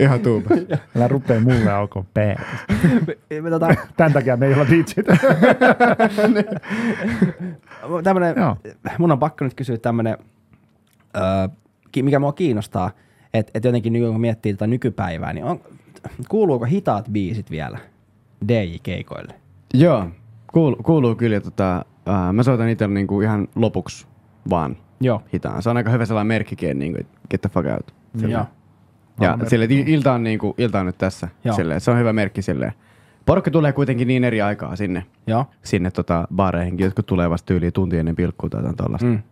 Ihan 0.00 0.20
tuubas. 0.20 0.58
Älä 0.96 1.08
rupee 1.08 1.40
mulle 1.40 1.72
aukoon 1.72 2.06
päätä. 2.14 2.42
Me 3.42 3.50
tota, 3.50 3.68
Tän 3.96 4.12
takia 4.12 4.36
me 4.36 4.46
ei 4.46 4.54
olla 4.54 4.66
DJtä. 4.66 5.16
tämmönen, 8.04 8.34
mun 8.98 9.12
on 9.12 9.18
pakko 9.18 9.44
nyt 9.44 9.54
kysyä 9.54 9.76
tämmönen, 9.76 10.16
öö, 11.16 11.48
mikä 12.02 12.18
mua 12.18 12.32
kiinnostaa, 12.32 12.90
että 13.34 13.50
et 13.54 13.64
jotenkin 13.64 13.92
nyt 13.92 14.02
kun 14.12 14.20
miettii 14.20 14.52
tätä 14.54 14.66
nykypäivää, 14.66 15.32
niin 15.32 15.44
on, 15.44 15.60
kuuluuko 16.28 16.64
hitaat 16.64 17.08
biisit 17.12 17.50
vielä 17.50 17.78
DJ-keikoille? 18.48 19.34
Joo, 19.74 20.08
kuuluu, 20.52 20.76
kuuluu 20.82 21.14
kyllä. 21.14 21.40
Tota, 21.40 21.84
ää, 22.06 22.32
mä 22.32 22.42
soitan 22.42 22.68
itse 22.68 22.88
niinku 22.88 23.20
ihan 23.20 23.48
lopuksi 23.54 24.06
vaan 24.50 24.76
Joo. 25.00 25.22
hitaan. 25.32 25.62
Se 25.62 25.70
on 25.70 25.76
aika 25.76 25.90
hyvä 25.90 26.06
sellainen 26.06 26.28
merkkikin, 26.28 26.78
niin 26.78 26.92
kuin, 26.92 27.06
get 27.30 27.40
the 27.40 27.48
fuck 27.48 27.66
out. 27.68 27.94
Joo. 28.28 28.46
Ja 29.20 29.38
sille, 29.46 29.64
että 29.64 29.76
il- 29.76 29.88
ilta, 29.88 30.12
on, 30.12 30.22
niin 30.22 30.38
kuin, 30.38 30.54
ilta 30.58 30.80
on 30.80 30.86
nyt 30.86 30.98
tässä. 30.98 31.28
Joo. 31.44 31.56
Silleen, 31.56 31.80
se 31.80 31.90
on 31.90 31.98
hyvä 31.98 32.12
merkki 32.12 32.42
silleen. 32.42 32.72
Porukka 33.26 33.50
tulee 33.50 33.72
kuitenkin 33.72 34.08
niin 34.08 34.24
eri 34.24 34.42
aikaa 34.42 34.76
sinne, 34.76 35.06
Joo. 35.26 35.46
sinne 35.62 35.90
tota, 35.90 36.28
baareihinkin. 36.34 36.84
Jotkut 36.84 37.06
tulee 37.06 37.30
vasta 37.30 37.46
tyyliin 37.46 37.72
tunti 37.72 37.98
ennen 37.98 38.16
pilkkua 38.16 38.48
tai 38.50 38.60
jotain 38.60 38.76
tollaista. 38.76 39.06
Mm. 39.08 39.22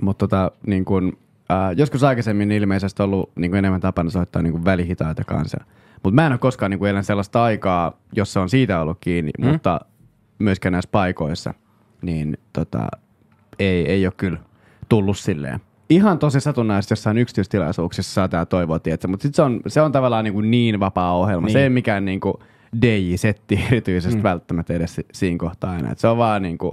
Mutta 0.00 0.28
tota, 0.28 0.50
niin 0.66 0.84
kun, 0.84 1.18
äh, 1.50 1.76
joskus 1.76 2.04
aikaisemmin 2.04 2.48
niin 2.48 2.62
ilmeisesti 2.62 3.02
ollut 3.02 3.30
niin 3.36 3.54
enemmän 3.54 3.80
tapana 3.80 4.10
soittaa 4.10 4.42
niin 4.42 4.64
välihitaita 4.64 5.24
kanssa. 5.24 5.64
Mutta 6.02 6.14
mä 6.14 6.26
en 6.26 6.32
ole 6.32 6.38
koskaan 6.38 6.70
niin 6.70 6.86
elänyt 6.86 7.06
sellaista 7.06 7.42
aikaa, 7.42 7.92
jossa 8.12 8.40
on 8.40 8.48
siitä 8.48 8.80
ollut 8.80 8.98
kiinni, 9.00 9.30
mm. 9.38 9.46
mutta 9.46 9.80
myöskään 10.38 10.72
näissä 10.72 10.88
paikoissa, 10.92 11.54
niin 12.02 12.38
tota, 12.52 12.88
ei, 13.58 13.86
ei 13.86 14.06
ole 14.06 14.12
kyllä 14.16 14.38
tullut 14.88 15.18
silleen. 15.18 15.60
Ihan 15.90 16.18
tosi 16.18 16.40
satunnaisesti 16.40 16.92
jossain 16.92 17.18
yksityistilaisuuksissa 17.18 18.12
saa 18.12 18.28
tää 18.28 18.46
toivoa, 18.46 18.78
tietsä, 18.78 19.08
mutta 19.08 19.22
sit 19.22 19.34
se 19.34 19.42
on, 19.42 19.60
se 19.66 19.80
on 19.80 19.92
tavallaan 19.92 20.24
niin, 20.24 20.34
kuin 20.34 20.50
niin 20.50 20.80
vapaa 20.80 21.16
ohjelma. 21.16 21.46
Niin. 21.46 21.52
Se 21.52 21.62
ei 21.62 21.70
mikään 21.70 22.04
niin 22.04 22.20
kuin 22.20 22.34
DJ-setti 22.82 23.60
erityisesti 23.66 24.16
mm. 24.16 24.22
välttämättä 24.22 24.74
edes 24.74 24.94
si- 24.94 25.06
siinä 25.12 25.38
kohtaa 25.38 25.70
aina. 25.70 25.90
Et 25.90 25.98
se 25.98 26.08
on 26.08 26.18
vaan 26.18 26.42
niin 26.42 26.58
kuin 26.58 26.72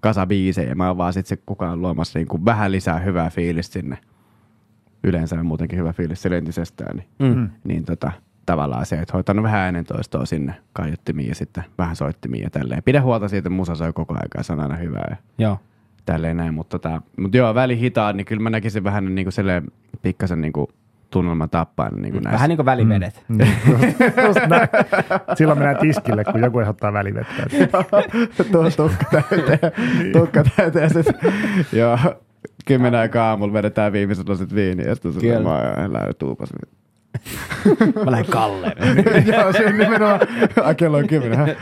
kasa 0.00 0.26
biisejä. 0.26 0.74
Mä 0.74 0.88
oon 0.88 0.96
vaan 0.98 1.12
sit 1.12 1.26
se 1.26 1.36
kukaan 1.36 1.80
luomassa 1.82 2.18
niin 2.18 2.28
kuin 2.28 2.44
vähän 2.44 2.72
lisää 2.72 2.98
hyvää 2.98 3.30
fiilistä 3.30 3.72
sinne. 3.72 3.98
Yleensä 5.04 5.36
on 5.40 5.46
muutenkin 5.46 5.78
hyvä 5.78 5.92
fiilis 5.92 6.22
sille 6.22 6.36
entisestään. 6.36 6.96
Niin, 6.96 7.36
Mm. 7.36 7.50
niin 7.64 7.84
tota, 7.84 8.12
tavallaan 8.46 8.86
se, 8.86 8.96
että 8.98 9.12
hoitanut 9.12 9.42
vähän 9.42 9.60
äänentoistoa 9.60 10.26
sinne 10.26 10.54
kaiuttimiin 10.72 11.28
ja 11.28 11.34
sitten 11.34 11.64
vähän 11.78 11.96
soittimiin 11.96 12.42
ja 12.42 12.50
tälleen. 12.50 12.82
Pidä 12.82 13.02
huolta 13.02 13.28
siitä, 13.28 13.38
että 13.48 13.50
musa 13.56 13.74
soi 13.74 13.92
koko 13.92 14.14
ajan 14.14 14.28
ja 14.36 14.42
se 14.42 14.52
on 14.52 14.60
aina 14.60 14.76
hyvää 14.76 15.06
ja 15.10 15.16
Joo. 15.38 15.58
tälleen 16.04 16.36
näin. 16.36 16.54
Mutta 16.54 16.78
tota, 16.78 17.02
mut 17.16 17.34
joo, 17.34 17.54
välihitaat, 17.54 18.16
niin 18.16 18.24
kyllä 18.24 18.42
mä 18.42 18.50
näkisin 18.50 18.84
vähän 18.84 19.14
niin 19.14 19.24
kuin 19.24 19.32
silleen 19.32 19.66
pikkasen 20.02 20.40
niin 20.40 20.52
kuin 20.52 20.66
tunnelman 21.10 21.50
tappain. 21.50 22.02
Niin 22.02 22.12
kuin 22.12 22.22
näissä. 22.22 22.34
Vähän 22.34 22.48
niin 22.48 22.56
kuin 22.56 22.66
välivedet. 22.66 23.24
Niin, 23.28 23.52
just, 24.26 24.40
näin. 24.48 24.68
Silloin 25.34 25.58
mennään 25.58 25.78
tiskille, 25.80 26.24
kun 26.24 26.40
joku 26.40 26.60
ehdottaa 26.60 26.92
välivettä. 26.92 27.42
Tu- 28.52 28.70
tukka 28.76 29.04
täyteen, 29.10 29.72
tukka 30.12 30.44
täyteen. 30.56 30.90
Sit, 30.90 31.06
joo, 31.72 31.98
kymmenen 32.66 33.00
aikaa 33.00 33.28
aamulla 33.30 33.52
vedetään 33.52 33.92
viimeiset 33.92 34.28
lasit 34.28 34.54
viiniä 34.54 34.86
ja 34.86 34.94
sitten 34.94 35.42
mä 35.42 35.92
lähden 35.92 36.14
tuupas. 36.18 36.48
Mä 38.04 38.10
lähden 38.10 38.30
Kalleen. 38.30 38.76
joo, 39.34 39.52
se 39.52 39.72
nimenomaan. 39.72 40.20
Ai, 40.64 40.74
kello 40.74 40.96
on 40.98 41.06
kymmenen. 41.06 41.56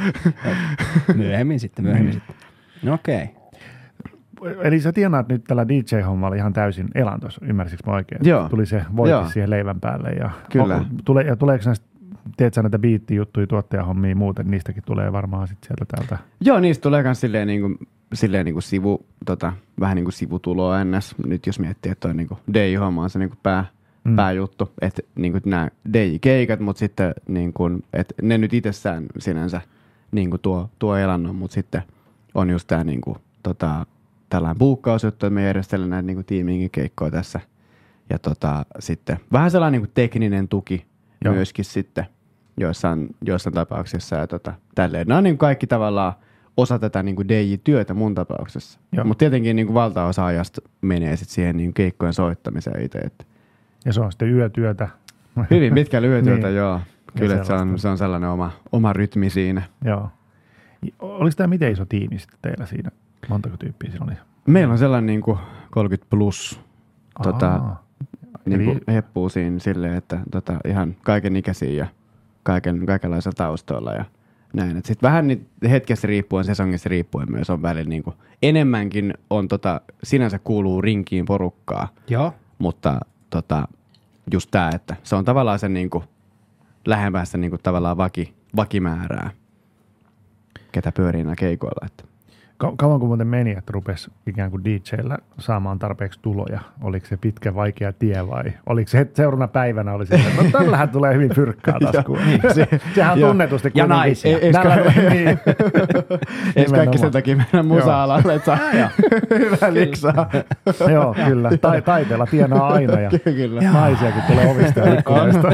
myöhemmin 1.14 1.60
sitten, 1.60 1.84
myöhemmin 1.84 2.12
sitten. 2.12 2.36
No 2.82 2.94
okei. 2.94 3.28
Eli 4.62 4.80
sä 4.80 4.92
tienaat 4.92 5.28
nyt 5.28 5.44
tällä 5.44 5.68
DJ-hommalla 5.68 6.36
ihan 6.36 6.52
täysin 6.52 6.88
elantos, 6.94 7.40
ymmärsikö 7.42 7.82
mä 7.86 7.92
oikein? 7.92 8.20
Joo. 8.24 8.48
Tuli 8.48 8.66
se 8.66 8.84
voitti 8.96 9.10
Joo. 9.10 9.28
siihen 9.28 9.50
leivän 9.50 9.80
päälle. 9.80 10.10
Ja 10.10 10.30
Kyllä. 10.52 10.76
O, 10.76 10.84
tule, 11.04 11.22
ja 11.22 11.36
tuleeko 11.36 11.64
näistä, 11.66 11.86
teet 12.36 12.54
sä 12.54 12.62
näitä 12.62 12.78
biittijuttuja, 12.78 13.46
tuottajahommia 13.46 14.16
muuten, 14.16 14.50
niistäkin 14.50 14.82
tulee 14.86 15.12
varmaan 15.12 15.48
sitten 15.48 15.66
sieltä 15.66 15.84
täältä. 15.96 16.18
Joo, 16.40 16.60
niistä 16.60 16.82
tulee 16.82 17.02
myös 17.02 17.20
silleen, 17.20 17.46
niin 17.46 17.60
kuin, 17.60 17.78
silleen 18.14 18.44
niin 18.44 18.54
kuin 18.54 18.62
sivu, 18.62 19.06
tota, 19.26 19.52
vähän 19.80 19.96
niin 19.96 20.04
kuin 20.04 20.12
sivutuloa 20.12 20.84
ns. 20.84 21.14
Nyt 21.26 21.46
jos 21.46 21.60
miettii, 21.60 21.92
että 21.92 22.08
toi 22.08 22.14
niin 22.14 22.28
kuin 22.28 22.40
DJ-homma 22.52 23.02
on 23.02 23.10
se 23.10 23.18
niin 23.18 23.28
kuin 23.28 23.38
pää, 23.42 23.64
mm. 24.04 24.16
pääjuttu, 24.16 24.72
että 24.80 25.02
niin 25.14 25.32
kuin 25.32 25.42
nämä 25.46 25.68
DJ-keikat, 25.92 26.60
mutta 26.60 26.78
sitten 26.78 27.14
niin 27.28 27.52
kuin, 27.52 27.82
että 27.92 28.14
ne 28.22 28.38
nyt 28.38 28.52
itsessään 28.52 29.06
sinänsä 29.18 29.60
niin 30.12 30.30
kuin 30.30 30.40
tuo, 30.42 30.70
tuo 30.78 30.96
elannon, 30.96 31.36
mutta 31.36 31.54
sitten 31.54 31.82
on 32.34 32.50
just 32.50 32.66
tämä 32.66 32.84
niin 32.84 33.00
kuin, 33.00 33.16
tota, 33.42 33.86
tällainen 34.28 34.58
buukkausjuttu, 34.58 35.26
että 35.26 35.34
me 35.34 35.44
järjestellään 35.44 35.90
näitä 35.90 36.06
niin 36.06 36.24
tiimiinkin 36.24 36.70
keikkoja 36.70 37.10
tässä. 37.10 37.40
Ja 38.10 38.18
tota, 38.18 38.66
sitten 38.78 39.16
vähän 39.32 39.50
sellainen 39.50 39.72
niin 39.72 39.88
kuin 39.88 39.94
tekninen 39.94 40.48
tuki 40.48 40.86
Joo. 41.24 41.34
Myöskin 41.34 41.64
sitten 41.64 42.06
joissain, 42.56 43.08
joissain 43.24 43.54
tapauksissa. 43.54 44.16
Ja 44.16 44.26
tota, 44.26 44.52
tälleen. 44.74 45.06
Nämä 45.06 45.18
on 45.18 45.24
niin 45.24 45.38
kaikki 45.38 45.66
tavallaan 45.66 46.12
osa 46.56 46.78
tätä 46.78 47.02
niin 47.02 47.16
kuin 47.16 47.28
DJ-työtä 47.28 47.94
mun 47.94 48.14
tapauksessa. 48.14 48.80
Mutta 49.04 49.18
tietenkin 49.18 49.56
niin 49.56 49.66
kuin 49.66 49.74
valtaosa 49.74 50.26
ajasta 50.26 50.60
menee 50.80 51.16
sit 51.16 51.28
siihen 51.28 51.56
niin 51.56 51.74
keikkojen 51.74 52.12
soittamiseen 52.12 52.82
itse. 52.82 52.98
että 52.98 53.24
Ja 53.84 53.92
se 53.92 54.00
on 54.00 54.12
sitten 54.12 54.32
yötyötä. 54.32 54.88
Hyvin 55.50 55.74
pitkällä 55.74 56.08
yötyötä, 56.08 56.46
Niin. 56.46 56.56
joo. 56.56 56.80
Kyllä, 57.18 57.34
että 57.34 57.46
se 57.46 57.52
on, 57.52 57.78
se 57.78 57.88
on 57.88 57.98
sellainen 57.98 58.30
oma, 58.30 58.52
oma 58.72 58.92
rytmi 58.92 59.30
siinä. 59.30 59.62
Joo. 59.84 60.08
Oliko 60.98 61.34
tämä 61.36 61.46
miten 61.46 61.72
iso 61.72 61.84
tiimi 61.84 62.18
sitten 62.18 62.38
teillä 62.42 62.66
siinä? 62.66 62.90
Montako 63.28 63.56
tyyppiä 63.56 63.90
siinä 63.90 64.06
oli? 64.06 64.14
Meillä 64.46 64.72
on 64.72 64.78
sellainen 64.78 65.06
niin 65.06 65.20
kuin 65.20 65.38
30 65.70 66.10
plus 66.10 66.60
tota, 67.22 67.60
niin 68.44 68.60
Eli- 68.60 68.64
kuin 68.64 68.80
heppuu 68.88 69.28
siinä 69.28 69.58
silleen, 69.58 69.94
että 69.94 70.20
tota, 70.30 70.58
ihan 70.68 70.96
kaiken 71.02 71.36
ikäisiä 71.36 71.70
ja 71.70 71.86
kaiken, 72.42 72.86
kaikenlaisilla 72.86 73.34
taustoilla 73.36 73.92
ja 73.92 74.04
näin. 74.52 74.76
Sitten 74.76 75.08
vähän 75.08 75.26
niin 75.26 75.46
hetkessä 75.70 76.06
riippuen, 76.06 76.44
sesongissa 76.44 76.88
riippuen 76.88 77.32
myös 77.32 77.50
on 77.50 77.62
välillä 77.62 77.88
niin 77.88 78.02
kuin, 78.02 78.16
enemmänkin 78.42 79.14
on 79.30 79.48
tota, 79.48 79.80
sinänsä 80.02 80.38
kuuluu 80.38 80.82
rinkiin 80.82 81.24
porukkaa, 81.24 81.88
Joo. 82.08 82.34
mutta 82.58 83.00
tota, 83.30 83.68
just 84.32 84.50
tämä, 84.50 84.70
että 84.74 84.96
se 85.02 85.16
on 85.16 85.24
tavallaan 85.24 85.58
sen 85.58 85.74
niin 85.74 85.90
kuin, 85.90 86.04
lähempää 86.86 87.24
sitä 87.24 87.38
niin 87.38 87.50
kuin, 87.50 87.62
tavallaan 87.62 87.96
vaki, 87.96 88.34
vakimäärää, 88.56 89.30
ketä 90.72 90.92
pyörii 90.92 91.24
nämä 91.24 91.36
keikoilla. 91.36 91.86
Että. 91.86 92.13
Kau- 92.70 92.74
kauan 92.76 93.00
kun 93.00 93.08
muuten 93.08 93.26
meni, 93.26 93.50
että 93.50 93.72
rupesi 93.72 94.10
ikään 94.26 94.50
kuin 94.50 94.64
DJllä 94.64 95.18
saamaan 95.38 95.78
tarpeeksi 95.78 96.18
tuloja? 96.22 96.60
Oliko 96.82 97.06
se 97.06 97.16
pitkä 97.16 97.54
vaikea 97.54 97.92
tie 97.92 98.28
vai 98.28 98.44
oliko 98.66 98.88
se 98.88 99.06
seuraavana 99.14 99.48
päivänä 99.48 99.92
oli 99.92 100.06
se, 100.06 100.14
että 100.14 100.42
no 100.42 100.50
tällähän 100.50 100.88
tulee 100.88 101.14
hyvin 101.14 101.34
fyrkkaa 101.34 101.78
taskuun. 101.92 102.18
Se, 102.54 102.68
sehän 102.94 103.12
on 103.12 103.18
tunnetusti 103.30 103.70
Ja 103.74 103.86
naisia. 103.86 104.38
Ei- 104.38 104.52
niin. 105.10 105.28
Ei 106.56 106.64
kaikki 106.64 106.98
sen 106.98 107.12
takia 107.12 107.36
mennä 107.36 107.62
musa-alalle, 107.62 108.34
että 108.34 108.46
saa 108.46 108.58
hyvää 109.38 109.74
liksaa. 109.74 110.30
Joo, 110.92 111.14
kyllä. 111.26 111.50
Tai, 111.60 111.82
taiteella 111.82 112.26
tienaa 112.26 112.68
aina 112.68 113.00
ja 113.00 113.10
Kyllä. 113.24 113.60
naisiakin 113.72 114.22
tulee 114.22 114.50
ovista 114.50 114.80
ja 114.80 114.98
ikkunoista. 114.98 115.48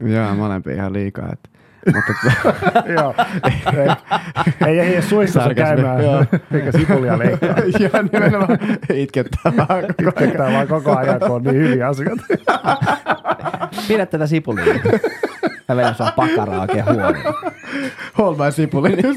Joo, 0.00 0.34
molempia 0.34 0.74
ihan 0.74 0.92
liikaa. 0.92 1.28
Että. 1.32 1.57
Mutta 1.86 2.12
Joo. 2.96 3.14
Ei, 4.66 4.80
ei 4.80 4.94
edes 4.94 5.08
suihkussa 5.08 5.54
käymään, 5.54 6.00
eikä 6.54 6.72
sipulia 6.72 7.18
leikkaa. 7.18 7.48
joo, 7.80 8.02
nimenomaan 8.12 8.58
itkettää 8.94 9.52
vaan 9.56 9.66
koko 9.66 9.74
ajan. 9.74 9.94
Itkettää 10.08 10.52
vaan 10.52 10.68
koko 10.68 10.96
ajan, 10.96 11.20
kun 11.20 11.30
on 11.30 11.42
niin 11.42 11.56
hyviä 11.56 11.88
asioita. 11.88 12.22
Pidä 13.88 14.06
tätä 14.06 14.26
sipulia. 14.26 14.74
Mä 15.68 15.76
vedän 15.76 15.94
sua 15.94 16.12
pakaraa 16.16 16.60
oikein 16.60 16.84
huomioon. 16.84 17.34
Hold 18.18 18.36
my 18.44 18.52
sipuli. 18.52 18.88
Niin 18.88 19.14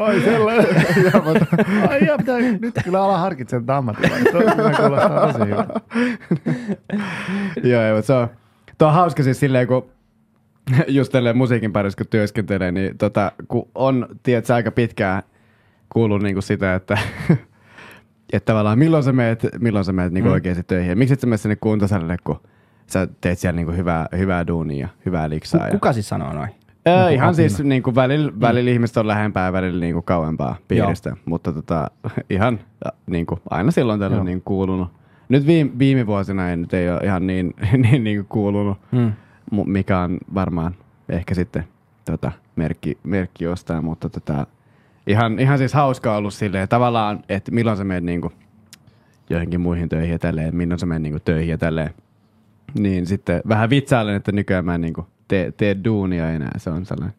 Ai 0.00 0.20
sellainen. 0.20 0.66
Mutta, 1.24 1.46
ai 1.90 2.06
ja 2.06 2.18
pitää 2.18 2.38
nyt 2.38 2.74
kyllä 2.84 3.02
ala 3.02 3.30
tätä 3.50 3.76
ammatilla. 3.76 4.16
Tämä 4.56 4.72
kuulostaa 4.76 5.32
tosi 5.32 5.50
hyvä. 5.50 5.66
Joo, 7.62 7.82
joo, 7.82 8.02
se 8.02 8.12
on, 8.12 8.28
tuo 8.80 8.88
on 8.88 8.94
hauska 8.94 9.22
siis 9.22 9.40
silleen, 9.40 9.66
kun 9.66 9.90
just 10.88 11.12
tälleen 11.12 11.36
musiikin 11.36 11.72
parissa 11.72 11.96
kun 11.96 12.06
työskentelee, 12.10 12.72
niin 12.72 12.98
tota, 12.98 13.32
kun 13.48 13.68
on, 13.74 14.08
tiedätkö, 14.22 14.54
aika 14.54 14.70
pitkään 14.70 15.22
kuullut 15.88 16.22
niinku 16.22 16.40
sitä, 16.40 16.74
että 16.74 16.98
että 18.32 18.52
tavallaan 18.52 18.78
milloin 18.78 19.04
sä 19.04 19.12
meet, 19.12 19.46
milloin 19.58 19.84
sä 19.84 19.92
meet 19.92 20.12
niinku 20.12 20.28
mm. 20.28 20.32
oikeasti 20.32 20.62
töihin. 20.62 20.98
Miksi 20.98 21.12
et 21.14 21.20
sä 21.20 21.26
menet 21.26 21.40
sinne 21.40 21.56
kuntosalille, 21.56 22.16
kun 22.24 22.40
sä 22.86 23.08
teet 23.20 23.38
siellä 23.38 23.56
niinku 23.56 23.72
hyvää, 23.72 24.06
hyvää 24.16 24.46
duunia, 24.46 24.88
hyvää 25.06 25.30
liksaa. 25.30 25.64
ja- 25.64 25.70
Kuka 25.70 25.92
siis 25.92 26.08
sanoo 26.08 26.32
noin? 26.32 26.50
Öö, 26.88 27.00
Joku 27.00 27.14
ihan 27.14 27.34
siis 27.34 27.60
niinku 27.62 27.94
välillä, 27.94 28.32
välillä 28.40 28.70
ihmiset 28.70 28.96
on 28.96 29.06
lähempää 29.06 29.46
ja 29.46 29.52
välillä 29.52 29.80
niinku 29.80 30.02
kauempaa 30.02 30.56
piiristä, 30.68 31.16
mutta 31.24 31.52
tota, 31.52 31.90
ihan 32.30 32.60
ja, 32.84 32.92
niinku, 33.06 33.38
aina 33.50 33.70
silloin 33.70 34.00
tällä 34.00 34.16
Joo. 34.16 34.24
niin 34.24 34.42
kuulunut. 34.44 34.99
Nyt 35.30 35.46
viime, 35.46 35.70
viime 35.78 36.06
vuosina 36.06 36.50
ei, 36.50 36.56
nyt 36.56 36.74
ei 36.74 36.90
ole 36.90 37.00
ihan 37.04 37.26
niin, 37.26 37.54
niin 37.82 38.04
niinku 38.04 38.26
kuulunut, 38.28 38.78
Hmm. 38.92 39.12
mikä 39.66 39.98
on 39.98 40.18
varmaan 40.34 40.74
ehkä 41.08 41.34
sitten 41.34 41.64
tota, 42.04 42.32
merkki, 42.56 42.98
merkki 43.02 43.44
jostain, 43.44 43.84
mutta 43.84 44.08
tota, 44.08 44.46
ihan, 45.06 45.38
ihan 45.38 45.58
siis 45.58 45.74
hauskaa 45.74 46.16
ollut 46.16 46.34
silleen 46.34 46.68
tavallaan, 46.68 47.22
että 47.28 47.52
milloin 47.52 47.76
sä 47.76 47.84
menet 47.84 48.04
niinku 48.04 48.32
joihinkin 49.30 49.60
muihin 49.60 49.88
töihin 49.88 50.12
ja 50.12 50.18
tälleen, 50.18 50.56
milloin 50.56 50.78
sä 50.78 50.86
menet 50.86 51.02
niinku 51.02 51.20
töihin 51.24 51.48
ja 51.48 51.58
tälleen. 51.58 51.90
Niin 52.78 53.06
sitten 53.06 53.42
vähän 53.48 53.70
vitsailen, 53.70 54.14
että 54.14 54.32
nykyään 54.32 54.64
mä 54.64 54.74
en 54.74 54.80
niinku 54.80 55.06
tee, 55.28 55.52
tee 55.52 55.76
duunia 55.84 56.30
enää. 56.30 56.52
Se 56.56 56.70
on 56.70 56.86
sellainen, 56.86 57.14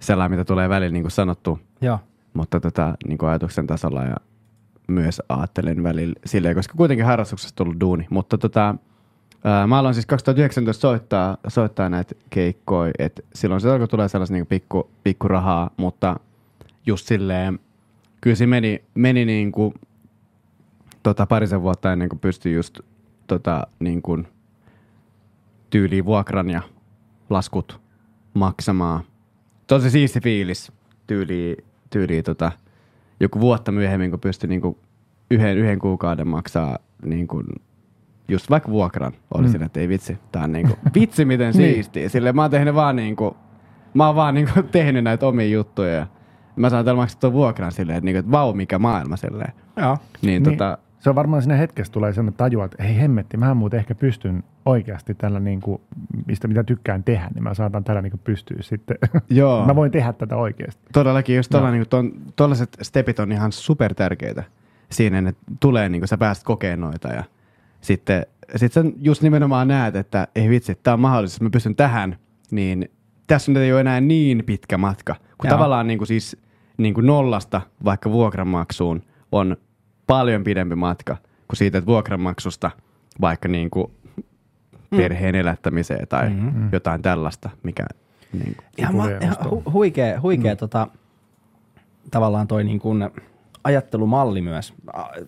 sellainen 0.00 0.38
mitä 0.38 0.44
tulee 0.44 0.68
välillä 0.68 0.92
niinku 0.92 1.10
sanottu, 1.10 1.58
Joo. 1.80 1.98
mutta 2.34 2.60
tota, 2.60 2.94
niinku 3.08 3.26
ajatuksen 3.26 3.66
tasolla 3.66 4.02
ja 4.04 4.16
myös 4.90 5.22
ajattelen 5.28 5.82
välillä 5.82 6.14
silleen, 6.24 6.54
koska 6.54 6.74
kuitenkin 6.76 7.06
harrastuksesta 7.06 7.56
tullut 7.56 7.80
duuni. 7.80 8.06
Mutta 8.10 8.38
tota, 8.38 8.74
mä 9.66 9.78
aloin 9.78 9.94
siis 9.94 10.06
2019 10.06 10.80
soittaa, 10.80 11.36
soittaa 11.48 11.88
näitä 11.88 12.14
keikkoja, 12.30 12.92
että 12.98 13.22
silloin 13.34 13.60
se 13.60 13.70
alkoi 13.70 13.88
tulee 13.88 14.08
sellaista 14.08 14.34
niinku 14.34 14.48
pikku, 14.48 14.90
pikku 15.04 15.28
rahaa, 15.28 15.70
mutta 15.76 16.20
just 16.86 17.06
silleen, 17.06 17.58
kyllä 18.20 18.36
se 18.36 18.46
meni, 18.46 18.82
meni 18.94 19.24
niinku, 19.24 19.74
tota, 21.02 21.26
parisen 21.26 21.62
vuotta 21.62 21.92
ennen 21.92 22.08
kuin 22.08 22.20
pystyi 22.20 22.54
just 22.54 22.80
tota, 23.26 23.66
niin 23.78 24.02
kuin, 24.02 24.28
tyyliin 25.70 26.04
vuokran 26.04 26.50
ja 26.50 26.62
laskut 27.30 27.80
maksamaan. 28.34 29.00
Tosi 29.66 29.90
siisti 29.90 30.20
fiilis 30.20 30.72
tyyliin, 31.06 31.56
tyyliin 31.90 32.24
tota, 32.24 32.52
joku 33.20 33.40
vuotta 33.40 33.72
myöhemmin, 33.72 34.10
kun 34.10 34.20
pystyi 34.20 34.48
niin 34.48 34.60
kuin 34.60 34.76
yhden, 35.30 35.58
yhden 35.58 35.78
kuukauden 35.78 36.28
maksaa 36.28 36.78
niin 37.04 37.26
kuin, 37.28 37.46
just 38.28 38.50
vaikka 38.50 38.70
vuokran. 38.70 39.12
Oli 39.34 39.46
mm. 39.46 39.50
siinä, 39.50 39.66
että 39.66 39.80
ei 39.80 39.88
vitsi, 39.88 40.18
tää 40.32 40.42
on 40.44 40.52
niin 40.52 40.66
kuin, 40.66 40.78
vitsi 41.00 41.24
miten 41.24 41.52
Niin. 41.56 41.74
siistiä. 41.74 42.08
Silleen 42.08 42.36
mä 42.36 42.42
oon 42.42 42.50
tehnyt 42.50 42.74
vaan 42.74 42.96
niin 42.96 43.16
kuin, 43.16 43.34
mä 43.94 44.06
oon 44.06 44.16
vaan 44.16 44.34
niin 44.34 44.48
kuin, 44.54 44.68
tehnyt 44.72 45.04
näitä 45.04 45.26
omia 45.26 45.46
juttuja 45.46 45.92
ja 45.94 46.06
mä 46.56 46.70
saan 46.70 46.84
täällä 46.84 47.00
maksettua 47.00 47.32
vuokran 47.32 47.72
silleen, 47.72 47.96
että, 47.98 48.04
niin 48.04 48.14
kuin, 48.14 48.20
että 48.20 48.32
vau 48.32 48.52
mikä 48.52 48.78
maailma 48.78 49.16
silleen. 49.16 49.52
Joo. 49.76 49.98
Niin, 50.22 50.42
Niin, 50.42 50.42
tota, 50.42 50.78
se 51.00 51.10
on 51.10 51.16
varmaan 51.16 51.42
siinä 51.42 51.56
hetkessä 51.56 51.92
tulee 51.92 52.12
sellainen 52.12 52.36
tajua, 52.36 52.64
että 52.64 52.82
hei 52.82 52.96
hemmetti, 53.00 53.36
mä 53.36 53.54
muuten 53.54 53.80
ehkä 53.80 53.94
pystyn 53.94 54.44
oikeasti 54.66 55.14
tällä, 55.14 55.40
niin 55.40 55.60
kuin, 55.60 55.82
mistä 56.26 56.48
mitä 56.48 56.64
tykkään 56.64 57.04
tehdä, 57.04 57.30
niin 57.34 57.42
mä 57.42 57.54
saatan 57.54 57.84
tällä 57.84 58.02
niin 58.02 58.10
kuin 58.10 58.20
pystyä 58.24 58.56
sitten. 58.60 58.98
Joo. 59.30 59.66
mä 59.66 59.76
voin 59.76 59.90
tehdä 59.90 60.12
tätä 60.12 60.36
oikeasti. 60.36 60.82
Todellakin 60.92 61.36
just 61.36 61.50
tuolla, 61.50 61.68
Joo. 61.68 61.74
niin 61.74 62.32
ton, 62.36 62.56
stepit 62.82 63.18
on 63.18 63.32
ihan 63.32 63.52
super 63.52 63.94
tärkeitä 63.94 64.44
siinä, 64.90 65.28
että 65.28 65.42
tulee 65.60 65.88
niin 65.88 66.00
kuin 66.00 66.08
sä 66.08 66.18
pääset 66.18 66.44
kokeen 66.44 66.80
noita 66.80 67.08
ja 67.08 67.24
sitten 67.80 68.26
sit 68.56 68.72
sä 68.72 68.84
just 68.96 69.22
nimenomaan 69.22 69.68
näet, 69.68 69.96
että 69.96 70.28
ei 70.34 70.48
vitsi, 70.48 70.74
tämä 70.74 70.92
on 70.92 71.00
mahdollisuus, 71.00 71.40
mä 71.40 71.50
pystyn 71.50 71.76
tähän, 71.76 72.16
niin 72.50 72.90
tässä 73.26 73.52
ei 73.60 73.72
ole 73.72 73.80
enää 73.80 74.00
niin 74.00 74.44
pitkä 74.46 74.78
matka, 74.78 75.14
kun 75.14 75.48
Joo. 75.50 75.56
tavallaan 75.56 75.86
niin 75.86 75.98
kuin 75.98 76.08
siis 76.08 76.36
niin 76.76 76.94
kuin 76.94 77.06
nollasta 77.06 77.60
vaikka 77.84 78.10
vuokranmaksuun 78.10 79.02
on 79.32 79.56
paljon 80.10 80.44
pidempi 80.44 80.74
matka 80.74 81.16
kuin 81.48 81.56
siitä, 81.56 81.78
että 81.78 81.86
vuokranmaksusta 81.86 82.70
vaikka 83.20 83.48
niin 83.48 83.70
kuin 83.70 83.92
perheen 84.90 85.34
elättämiseen 85.34 86.08
tai 86.08 86.30
Mhm. 86.30 86.68
jotain 86.72 87.02
tällaista, 87.02 87.50
mikä 87.62 87.86
niin 88.32 88.54
kuin, 88.56 88.66
Ihan, 88.78 88.94
ma- 88.94 89.08
ihan 89.22 89.36
hu- 89.44 89.72
huikea, 89.72 90.20
huikea 90.20 90.54
mm. 90.54 90.58
tota, 90.58 90.88
tavallaan 92.10 92.46
toi 92.46 92.64
niin 92.64 92.78
kuin 92.80 93.10
ajattelumalli 93.64 94.42
myös. 94.42 94.74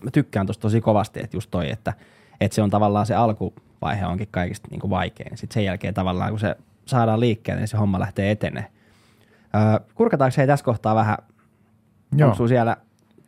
Mä 0.04 0.10
tykkään 0.12 0.46
tosta 0.46 0.62
tosi 0.62 0.80
kovasti, 0.80 1.20
että 1.20 1.36
just 1.36 1.50
toi, 1.50 1.70
että, 1.70 1.92
että 2.40 2.54
se 2.54 2.62
on 2.62 2.70
tavallaan 2.70 3.06
se 3.06 3.14
alkuvaihe 3.14 4.06
onkin 4.06 4.28
kaikista 4.30 4.68
niin 4.70 4.80
kuin 4.80 4.90
vaikein. 4.90 5.36
Sitten 5.36 5.54
sen 5.54 5.64
jälkeen 5.64 5.94
tavallaan, 5.94 6.30
kun 6.30 6.40
se 6.40 6.56
saadaan 6.86 7.20
liikkeelle, 7.20 7.60
niin 7.60 7.68
se 7.68 7.76
homma 7.76 8.00
lähtee 8.00 8.30
etenee. 8.30 8.66
Öö, 9.54 9.86
kurkataanko 9.94 10.34
hei 10.36 10.46
tässä 10.46 10.64
kohtaa 10.64 10.94
vähän, 10.94 11.16
Joo. 12.16 12.30
onko 12.30 12.48
siellä 12.48 12.76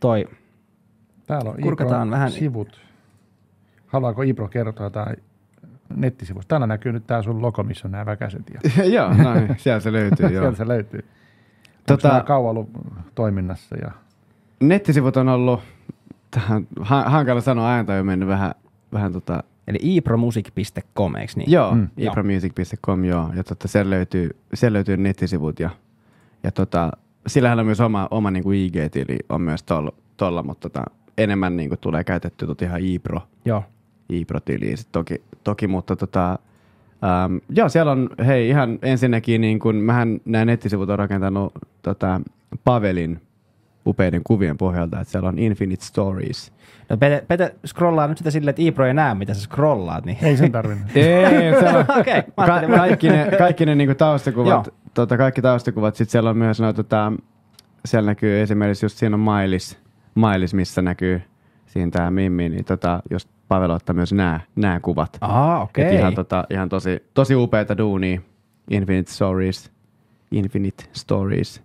toi, 0.01 0.29
Täällä 1.27 1.51
on 1.51 1.57
Kurkataan 1.63 1.97
Ibron 2.09 2.11
vähän- 2.11 2.31
sivut. 2.33 2.81
Haluaako 3.87 4.23
Ibro 4.23 4.49
kertoa 4.49 4.87
jotain 4.87 5.17
nettisivusta? 5.97 6.49
Täällä 6.49 6.67
näkyy 6.67 6.93
nyt 6.93 7.07
tää 7.07 7.23
sun 7.23 7.43
logo, 7.43 7.63
missä 7.63 7.89
on 7.89 7.93
nämä 7.93 8.07
väkäset. 8.07 8.43
Ja 8.55 8.85
Joo, 8.95 9.15
no 9.15 9.35
niin, 9.35 9.55
siellä 9.59 9.81
se 9.81 9.93
löytyy. 9.93 10.27
joo. 10.29 10.43
sieltä 10.43 10.57
se 10.57 10.69
löytyy. 10.69 11.05
Tota- 11.93 12.13
Onko 12.15 12.27
kauan 12.27 12.51
ollut 12.51 12.71
toiminnassa? 13.15 13.77
Ja... 13.77 13.91
Nettisivut 14.61 15.17
on 15.17 15.29
ollut, 15.29 15.61
tähän, 16.31 16.67
ha- 16.81 17.11
hankala 17.11 17.41
sanoa, 17.41 17.71
ääntä 17.71 17.93
on 17.93 18.07
mennyt 18.07 18.29
vähän, 18.29 18.55
vähän 18.93 19.13
tota, 19.13 19.43
eli 19.69 19.79
ipromusic.com, 19.83 21.17
eikö 21.17 21.33
niin? 21.37 21.51
joo, 21.53 21.75
Mm. 21.75 21.89
ipromusic.com, 21.97 23.05
joo, 23.05 23.31
ja 23.37 23.45
tota, 23.45 23.69
siellä 23.69 23.91
löytyy, 23.91 24.31
siellä 24.55 24.77
löytyy 24.77 24.97
nettisivut 24.97 25.61
ja, 25.61 25.71
ja 26.43 26.51
tota, 26.53 26.93
sillähän 27.27 27.59
on 27.61 27.67
myös 27.67 27.81
oma, 27.81 28.09
oma 28.11 28.31
niin 28.31 28.43
kuin 28.45 28.59
IG-tili 28.59 29.17
on 29.29 29.41
myös 29.41 29.63
tolla, 29.63 29.93
tolla 30.17 30.43
mutta 30.43 30.69
tota, 30.71 30.85
enemmän 31.19 31.57
niin 31.57 31.69
kuin 31.69 31.79
tulee 31.79 32.05
käytetty 32.05 32.47
tota 32.47 32.65
ihan 32.65 32.81
Ipro, 32.81 33.21
Joo. 33.45 33.65
Ipro-tiliin 34.09 34.77
sit 34.77 34.89
toki, 34.93 35.23
toki, 35.45 35.67
mutta 35.67 35.97
tota, 35.97 36.39
ähm, 37.05 37.37
joo, 37.49 37.69
siellä 37.69 37.93
on, 37.93 38.11
hei 38.27 38.49
ihan 38.49 38.79
ensinnäkin 38.83 39.41
niin 39.41 39.59
kun, 39.59 39.77
mähän 39.77 40.21
nämä 40.25 40.45
nettisivut 40.45 40.91
on 40.91 40.99
rakentanut 40.99 41.53
tota, 41.83 42.21
Pavelin 42.65 43.21
upeiden 43.87 44.21
kuvien 44.25 44.57
pohjalta, 44.57 45.01
että 45.01 45.13
siellä 45.13 45.29
on 45.29 45.39
Infinite 45.39 45.85
Stories. 45.85 46.53
No 46.89 46.97
Pete, 46.97 47.25
Pete 47.29 47.55
scrollaa 47.67 48.07
nyt 48.07 48.19
sitä 48.19 48.31
silleen, 48.31 48.51
että 48.51 48.63
Ibro 48.63 48.87
ei 48.87 48.95
näe, 48.95 49.15
mitä 49.15 49.35
sä 49.35 49.41
scrollaat. 49.41 50.05
Niin. 50.05 50.19
Ei 50.23 50.37
sen 50.37 50.53
tarvinnut. 50.53 50.87
Ei, 50.97 51.61
siellä 51.61 51.79
on, 51.79 52.01
Okei, 52.01 52.23
mä 52.37 52.47
ka- 52.47 52.77
kaikki 52.77 53.09
ne, 53.09 53.29
kaikki 53.39 53.67
ne 53.67 53.75
niinku 53.75 53.95
taustakuvat, 53.95 54.51
Joo. 54.51 54.65
tota, 54.95 55.17
kaikki 55.17 55.43
taustakuvat, 55.43 55.97
sitten 55.97 56.13
siellä 56.13 56.31
on 56.31 56.37
myös 56.37 56.61
no, 56.61 56.73
tota, 56.73 57.13
siellä 57.85 58.11
näkyy 58.11 58.41
esimerkiksi 58.41 58.85
just 58.85 58.99
siinä 58.99 59.17
on 59.17 59.21
Mailis, 59.21 59.79
Mailis 60.15 60.55
missä 60.55 60.83
näkyy 60.83 61.23
siinä 61.67 61.91
tämä 61.91 62.11
Mimmi, 62.11 62.49
niin 62.49 62.65
tota, 62.65 63.03
just 63.11 63.29
Pavel 63.49 63.71
ottaa 63.71 63.95
myös 63.95 64.13
nämä, 64.13 64.41
nämä 64.57 64.81
kuvat. 64.81 65.19
Aa, 65.21 65.63
okei. 65.63 65.87
Et 65.87 65.93
ihan, 65.93 66.15
tota, 66.15 66.45
ihan 66.51 66.69
tosi, 66.69 67.03
tosi 67.15 67.35
upeita 67.35 67.79
duunia. 67.79 68.21
Infinite 68.71 69.13
Stories. 69.13 69.71
Infinite 70.31 70.85
Stories. 70.93 71.63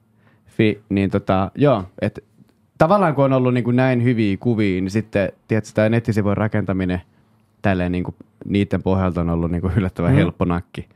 Fi, 0.47 0.81
niin 0.89 1.09
tota, 1.09 1.51
joo, 1.55 1.83
et 2.01 2.23
tavallaan 2.77 3.15
kun 3.15 3.25
on 3.25 3.33
ollut 3.33 3.53
niin 3.53 3.63
kuin 3.63 3.75
näin 3.75 4.03
hyviä 4.03 4.37
kuvia, 4.37 4.81
niin 4.81 4.91
sitten 4.91 5.31
tiedätkö, 5.47 5.71
tämä 5.73 5.89
nettisivujen 5.89 6.37
rakentaminen 6.37 7.01
tälleen 7.61 7.91
niin 7.91 8.03
kuin, 8.03 8.15
niiden 8.45 8.83
pohjalta 8.83 9.21
on 9.21 9.29
ollut 9.29 9.51
niin 9.51 9.61
kuin 9.61 9.73
yllättävän 9.77 10.11
Mm. 10.11 10.17
helppo 10.17 10.45
nakki. 10.45 10.89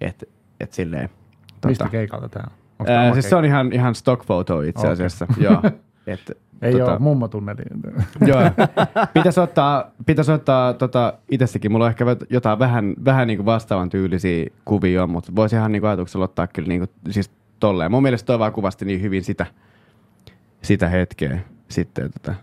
Et, 0.00 0.28
et 0.60 0.72
silleen, 0.72 1.08
Mistä 1.66 1.84
tota, 1.84 1.90
keikalta 1.90 2.28
tää 2.28 2.50
on? 2.78 2.88
Ää, 2.88 3.12
siis 3.12 3.28
se 3.28 3.36
on 3.36 3.44
ihan, 3.44 3.72
ihan 3.72 3.94
stock 3.94 4.26
photo 4.26 4.60
itse 4.62 4.88
asiassa. 4.88 5.26
joo. 5.38 5.62
Et, 6.06 6.38
Ei 6.62 6.72
tota- 6.72 6.90
ole 6.90 6.98
mummo 6.98 7.28
tunneli. 7.28 7.62
Joo. 8.26 8.40
Pitäisi 9.14 9.40
ottaa, 9.40 9.90
pitäisi 10.06 10.32
ottaa 10.32 10.72
tota, 10.72 11.14
itsestäkin. 11.30 11.72
Mulla 11.72 11.84
on 11.84 11.90
ehkä 11.90 12.04
jotain 12.30 12.58
vähän, 12.58 12.94
vähän 13.04 13.26
niin 13.26 13.38
kuin 13.38 13.46
vastaavan 13.46 13.90
tyylisiä 13.90 14.46
kuvia, 14.64 15.06
mutta 15.06 15.32
voisi 15.36 15.56
ihan 15.56 15.72
niin 15.72 15.82
kuin 15.82 15.88
ajatuksella 15.88 16.24
ottaa 16.24 16.46
kyllä 16.46 16.68
niin 16.68 16.80
kuin, 16.80 16.90
siis 17.10 17.30
tolleen. 17.60 17.90
Mun 17.90 18.02
mielestä 18.02 18.26
toi 18.26 18.38
vaan 18.38 18.52
kuvasti 18.52 18.84
niin 18.84 19.02
hyvin 19.02 19.24
sitä, 19.24 19.46
sitä 20.62 20.88
hetkeä 20.88 21.38
sitten 21.68 22.10
tota, 22.12 22.34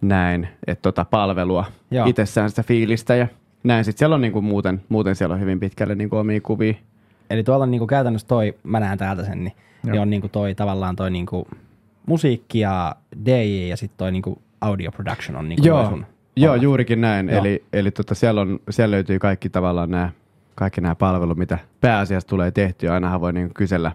näin, 0.00 0.48
että 0.66 0.82
tota 0.82 1.04
palvelua 1.04 1.64
Joo. 1.90 2.06
itsessään 2.06 2.50
sitä 2.50 2.62
fiilistä 2.62 3.14
ja 3.14 3.26
näin. 3.64 3.84
Sitten 3.84 3.98
siellä 3.98 4.14
on 4.14 4.20
niin 4.20 4.32
kuin 4.32 4.44
muuten, 4.44 4.82
muuten 4.88 5.16
siellä 5.16 5.34
on 5.34 5.40
hyvin 5.40 5.60
pitkälle 5.60 5.94
niin 5.94 6.10
kuin 6.10 6.20
omia 6.20 6.40
kuvia. 6.40 6.74
Eli 7.30 7.44
tuolla 7.44 7.62
on 7.62 7.70
niinku 7.70 7.86
käytännössä 7.86 8.28
toi, 8.28 8.54
mä 8.62 8.80
näen 8.80 8.98
täältä 8.98 9.24
sen, 9.24 9.44
niin, 9.44 9.54
Joo. 9.84 9.92
niin 9.92 10.02
on 10.02 10.10
niinku 10.10 10.28
toi 10.28 10.54
tavallaan 10.54 10.96
toi 10.96 11.10
niinku 11.10 11.46
musiikki 12.06 12.60
ja 12.60 12.96
DJ 13.24 13.68
ja 13.68 13.76
sitten 13.76 13.98
toi 13.98 14.12
niinku 14.12 14.42
audio 14.60 14.90
production 14.92 15.36
on 15.36 15.48
niinku 15.48 15.66
Joo, 15.66 15.88
sun 15.88 16.06
Joo, 16.36 16.54
juurikin 16.54 17.00
näin. 17.00 17.28
Joo. 17.28 17.38
Eli, 17.38 17.64
eli 17.72 17.90
tota, 17.90 18.14
siellä, 18.14 18.40
on, 18.40 18.60
siellä 18.70 18.94
löytyy 18.94 19.18
kaikki 19.18 19.48
tavallaan 19.48 19.90
nämä 19.90 20.10
kaikki 20.54 20.80
nämä 20.80 20.94
palvelut, 20.94 21.38
mitä 21.38 21.58
pääasiassa 21.80 22.28
tulee 22.28 22.50
tehtyä. 22.50 22.94
Ainahan 22.94 23.20
voi 23.20 23.32
niin 23.32 23.54
kysellä, 23.54 23.92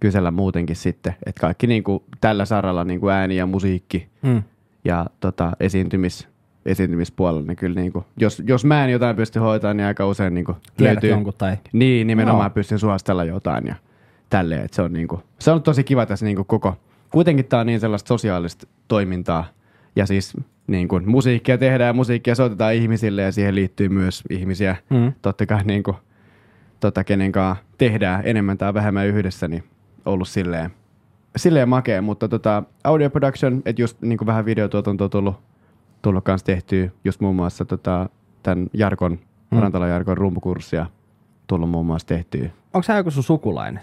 kysellä 0.00 0.30
muutenkin 0.30 0.76
sitten, 0.76 1.14
että 1.26 1.40
kaikki 1.40 1.66
niin 1.66 1.84
kuin 1.84 2.02
tällä 2.20 2.44
saralla 2.44 2.84
niin 2.84 3.00
kuin 3.00 3.14
ääni 3.14 3.36
ja 3.36 3.46
musiikki 3.46 4.08
Mm. 4.22 4.42
ja 4.84 5.06
tota, 5.20 5.52
esiintymis, 5.60 6.28
esiintymispuolella, 6.66 7.46
niin 7.46 7.56
kyllä 7.56 7.80
niin 7.80 7.92
kuin, 7.92 8.04
jos, 8.16 8.42
jos 8.46 8.64
mä 8.64 8.84
en 8.84 8.90
jotain 8.90 9.16
pysty 9.16 9.38
hoitamaan, 9.38 9.76
niin 9.76 9.86
aika 9.86 10.06
usein 10.06 10.34
niin 10.34 10.44
kuin 10.44 10.56
Tiedät 10.76 10.94
löytyy, 10.94 11.10
jonkun 11.10 11.34
tai... 11.38 11.56
niin, 11.72 12.06
nimenomaan 12.06 12.48
Joo. 12.48 12.54
pystyn 12.54 12.78
suostella 12.78 13.24
jotain 13.24 13.66
ja 13.66 13.74
tälleen. 14.30 14.64
Että 14.64 14.74
se, 14.74 14.82
on 14.82 14.92
niinku, 14.92 15.22
se 15.38 15.50
on 15.50 15.62
tosi 15.62 15.84
kiva 15.84 16.06
tässä 16.06 16.26
niinku 16.26 16.44
koko, 16.44 16.76
kuitenkin 17.10 17.44
tämä 17.44 17.60
on 17.60 17.66
niin 17.66 17.80
sellaista 17.80 18.08
sosiaalista 18.08 18.66
toimintaa. 18.88 19.44
Ja 19.96 20.06
siis 20.06 20.36
niin 20.66 20.88
kuin, 20.88 21.10
musiikkia 21.10 21.58
tehdään 21.58 21.88
ja 21.88 21.92
musiikkia 21.92 22.34
soitetaan 22.34 22.74
ihmisille 22.74 23.22
ja 23.22 23.32
siihen 23.32 23.54
liittyy 23.54 23.88
myös 23.88 24.22
ihmisiä. 24.30 24.76
Mm. 24.90 25.12
Totta 25.22 25.46
kai 25.46 25.64
niin 25.64 25.82
kuin, 25.82 25.96
tota, 26.80 27.04
kenen 27.04 27.32
kanssa 27.32 27.64
tehdään 27.78 28.22
enemmän 28.24 28.58
tai 28.58 28.74
vähemmän 28.74 29.06
yhdessä, 29.06 29.48
niin 29.48 29.64
ollut 30.06 30.28
silleen, 30.28 30.70
silleen 31.36 31.68
makea. 31.68 32.02
Mutta 32.02 32.28
tota, 32.28 32.62
audio 32.84 33.10
production, 33.10 33.62
että 33.64 33.82
just 33.82 34.02
niin 34.02 34.18
kuin 34.18 34.26
vähän 34.26 34.44
videotuotantoa 34.44 35.08
tullut, 35.08 35.36
tullut 36.02 36.24
kanssa 36.24 36.46
tehtyä, 36.46 36.88
just 37.04 37.20
muun 37.20 37.36
muassa 37.36 37.64
tota, 37.64 38.08
tämän 38.42 38.66
Jarkon, 38.72 39.18
Mm. 39.50 39.58
Rantala 39.60 39.86
Jarkon 39.86 40.18
rumpukurssia 40.18 40.86
tullut 41.46 41.70
muun 41.70 41.86
muassa 41.86 42.08
tehtyä. 42.08 42.50
Onko 42.74 42.82
sä 42.82 42.96
joku 42.96 43.10
sun 43.10 43.22
sukulainen? 43.22 43.82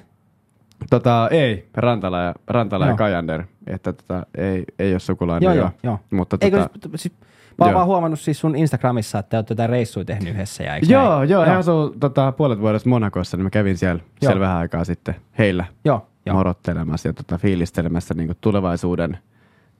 Tota, 0.89 1.29
ei, 1.31 1.69
Rantala 1.75 2.21
ja, 2.21 2.33
Rantala 2.47 2.85
ja 2.85 2.89
Joo. 2.89 2.97
Kajander, 2.97 3.43
että 3.67 3.93
tota, 3.93 4.25
ei, 4.37 4.63
ei 4.79 4.93
ole 4.93 4.99
sukulainen. 4.99 5.45
Joo, 5.45 5.55
joo. 5.55 5.71
joo. 5.83 5.99
Mutta 6.11 6.37
Eikö, 6.41 6.69
tota, 6.81 6.97
siis, 6.97 7.13
mä 7.57 7.65
oon 7.65 7.71
joo. 7.71 7.77
vaan 7.77 7.87
huomannut 7.87 8.19
siis 8.19 8.39
sun 8.39 8.55
Instagramissa, 8.55 9.19
että 9.19 9.29
te 9.29 9.37
olette 9.37 9.51
jotain 9.51 9.69
reissuja 9.69 10.05
tehnyt 10.05 10.33
yhdessä. 10.33 10.63
Ja 10.63 10.77
joo, 10.77 11.17
näin? 11.17 11.29
joo, 11.29 11.45
he 11.45 11.51
asuu 11.51 11.95
tota, 11.99 12.31
puolet 12.31 12.59
vuodesta 12.61 12.89
Monakossa, 12.89 13.37
niin 13.37 13.43
mä 13.43 13.49
kävin 13.49 13.77
siellä, 13.77 14.01
siellä 14.19 14.35
Joo. 14.35 14.41
vähän 14.41 14.57
aikaa 14.57 14.83
sitten 14.83 15.15
heillä 15.37 15.65
Joo, 15.85 16.07
joo. 16.25 16.35
morottelemassa 16.35 17.09
ja 17.09 17.13
tota, 17.13 17.37
fiilistelemässä 17.37 18.13
niin 18.13 18.35
tulevaisuuden, 18.41 19.17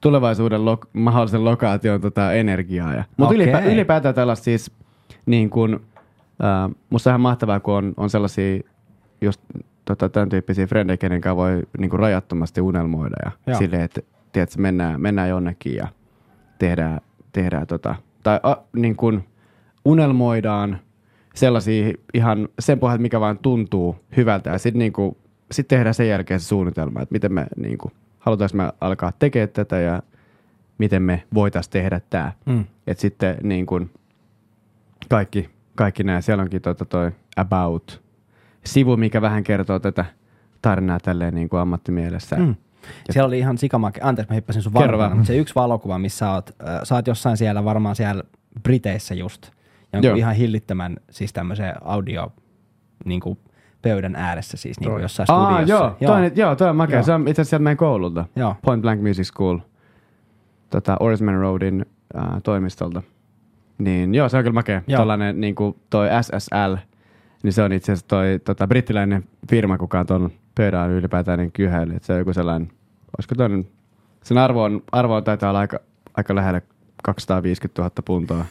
tulevaisuuden 0.00 0.64
lo, 0.64 0.78
mahdollisen 0.92 1.44
lokaation 1.44 2.00
tota, 2.00 2.32
energiaa. 2.32 2.94
Ja, 2.94 3.04
mutta 3.16 3.34
Okei. 3.34 3.42
ylipä, 3.42 3.58
ylipäätään 3.60 4.14
tällaista 4.14 4.44
siis, 4.44 4.70
niin 5.26 5.50
kuin, 5.50 5.74
äh, 6.44 6.76
musta 6.90 7.10
on 7.10 7.12
ihan 7.12 7.20
mahtavaa, 7.20 7.60
kun 7.60 7.74
on, 7.74 7.94
on 7.96 8.10
sellaisia 8.10 8.60
just 9.20 9.40
tota, 9.88 10.08
tämän 10.08 10.28
tyyppisiä 10.28 10.66
frendejä, 10.66 10.96
kenen 10.96 11.20
kanssa 11.20 11.36
voi 11.36 11.62
niin 11.78 11.90
kuin 11.90 12.00
rajattomasti 12.00 12.60
unelmoida 12.60 13.16
ja 13.24 13.30
Joo. 13.46 13.58
silleen, 13.58 13.82
että 13.82 14.00
tiedätkö, 14.32 14.60
mennään, 14.60 15.00
mennään 15.00 15.28
jonnekin 15.28 15.74
ja 15.74 15.88
tehdään, 16.58 17.00
tehdään 17.32 17.66
tota, 17.66 17.94
tai 18.22 18.40
a, 18.42 18.56
niin 18.76 18.96
kuin 18.96 19.24
unelmoidaan 19.84 20.78
sellaisia 21.34 21.92
ihan 22.14 22.48
sen 22.58 22.78
pohjalta, 22.78 23.02
mikä 23.02 23.20
vaan 23.20 23.38
tuntuu 23.38 23.96
hyvältä 24.16 24.50
ja 24.50 24.58
sitten 24.58 24.78
niin 24.78 24.92
kuin, 24.92 25.16
sit 25.52 25.68
tehdään 25.68 25.94
sen 25.94 26.08
jälkeen 26.08 26.40
se 26.40 26.46
suunnitelma, 26.46 27.02
että 27.02 27.12
miten 27.12 27.32
me 27.32 27.46
niin 27.56 27.78
kuin, 27.78 27.92
halutaanko 28.18 28.56
me 28.56 28.72
alkaa 28.80 29.12
tekemään 29.18 29.48
tätä 29.48 29.78
ja 29.80 30.02
miten 30.78 31.02
me 31.02 31.22
voitaisiin 31.34 31.72
tehdä 31.72 32.00
tämä. 32.10 32.32
Mm. 32.46 32.64
Että 32.86 33.00
sitten 33.00 33.36
niin 33.42 33.66
kuin 33.66 33.90
kaikki, 35.08 35.50
kaikki 35.74 36.04
nämä, 36.04 36.20
siellä 36.20 36.42
onkin 36.42 36.62
tota 36.62 36.84
toi 36.84 37.12
About 37.36 38.07
sivu, 38.64 38.96
mikä 38.96 39.22
vähän 39.22 39.44
kertoo 39.44 39.78
tätä 39.78 40.04
tarinaa 40.62 41.00
tälleen 41.00 41.34
niin 41.34 41.48
kuin 41.48 41.60
ammattimielessä. 41.60 42.36
Mm. 42.36 42.54
Siellä 43.10 43.26
oli 43.26 43.38
ihan 43.38 43.58
sikamake. 43.58 44.00
Anteeksi, 44.02 44.32
mä 44.32 44.34
hippasin 44.34 44.62
sun 44.62 44.72
mutta 44.72 45.24
se 45.24 45.36
yksi 45.36 45.54
valokuva, 45.54 45.98
missä 45.98 46.18
sä 46.18 46.32
oot, 46.32 46.50
äh, 46.68 46.80
sä 46.82 46.94
oot 46.94 47.06
jossain 47.06 47.36
siellä, 47.36 47.64
varmaan 47.64 47.96
siellä 47.96 48.22
Briteissä 48.62 49.14
just, 49.14 49.50
jonkun 49.92 50.08
Joo. 50.08 50.16
ihan 50.16 50.34
hillittömän, 50.34 50.96
siis 51.10 51.32
tämmöisen 51.32 51.74
audio 51.84 52.32
niin 53.04 53.20
kuin 53.20 53.38
pöydän 53.82 54.16
ääressä, 54.16 54.56
siis 54.56 54.80
niin 54.80 54.90
kuin 54.90 55.02
jossain 55.02 55.30
Aa, 55.30 55.50
studiossa. 55.50 55.74
joo, 55.74 55.96
joo. 56.00 56.12
Toi, 56.12 56.32
joo, 56.34 56.56
toi 56.56 56.70
on 56.70 56.76
makea. 56.76 56.96
Joo. 56.96 57.02
Se 57.02 57.12
on 57.12 57.28
itse 57.28 57.42
asiassa 57.42 57.58
meidän 57.58 57.76
koululta. 57.76 58.24
Joo. 58.36 58.56
Point 58.62 58.82
Blank 58.82 59.02
Music 59.02 59.26
School 59.26 59.58
tota, 60.70 60.96
Orisman 61.00 61.34
Roadin 61.34 61.86
äh, 62.16 62.24
toimistolta. 62.44 63.02
Niin 63.78 64.14
joo, 64.14 64.28
se 64.28 64.36
on 64.36 64.42
kyllä 64.42 64.54
makea. 64.54 64.82
Joo. 64.86 64.98
Tällainen 64.98 65.40
niin 65.40 65.54
kuin 65.54 65.76
toi 65.90 66.08
SSL, 66.22 66.76
niin 67.42 67.52
se 67.52 67.62
on 67.62 67.72
itse 67.72 67.92
asiassa 67.92 68.08
toi 68.08 68.40
tota, 68.44 68.66
brittiläinen 68.66 69.24
firma, 69.50 69.78
kuka 69.78 70.00
on 70.00 70.06
tuon 70.06 70.30
pöydän 70.54 70.90
ylipäätään 70.90 71.38
niin 71.38 71.52
kyhäily. 71.52 71.96
Se 72.02 72.12
on 72.12 72.18
joku 72.18 72.32
sellainen, 72.32 72.70
olisiko 73.18 73.34
toinen, 73.34 73.68
sen 74.22 74.38
arvo 74.38 74.62
on, 74.62 74.82
arvo 74.92 75.14
on 75.14 75.24
taitaa 75.24 75.50
olla 75.50 75.60
aika, 75.60 75.80
aika 76.14 76.34
lähellä 76.34 76.60
250 77.02 77.82
000 77.82 77.92
puntoa. 78.04 78.44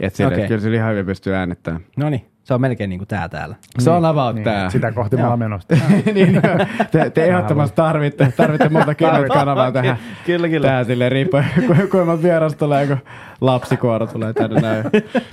Et 0.00 0.14
sille, 0.14 0.34
okay. 0.34 0.48
kyllä 0.48 0.60
se 0.60 0.74
ihan 0.74 0.92
hyvin 0.92 1.06
pystyy 1.06 1.34
äänittämään. 1.34 1.84
No 1.96 2.10
niin, 2.10 2.29
se 2.42 2.54
on 2.54 2.60
melkein 2.60 2.90
niin 2.90 2.98
kuin 2.98 3.08
tää 3.08 3.28
täällä. 3.28 3.54
Se 3.78 3.90
on 3.90 4.04
about 4.04 4.34
Niin, 4.34 4.44
tää. 4.44 4.70
Sitä 4.70 4.92
kohti 4.92 5.16
mä 5.16 5.22
Joo. 5.22 5.30
oon 5.30 5.38
menossa. 5.38 5.68
niin, 6.14 6.42
te, 6.90 7.10
te 7.10 7.24
ehdottomasti 7.24 7.76
tarvitte, 7.76 8.32
tarvitte 8.36 8.68
monta 8.68 8.94
kanavaa 9.34 9.72
tähän. 9.72 9.98
Kyllä, 10.26 10.48
kyllä. 10.48 10.66
Tää 10.68 10.84
silleen 10.84 11.12
riippuen, 11.12 11.44
ku- 11.66 11.74
kuinka 11.90 12.22
vieras 12.22 12.54
tulee, 12.54 12.86
kun 12.86 12.98
lapsikuoro 13.40 14.06
tulee 14.06 14.32
tänne 14.32 14.60
näin. 14.60 14.84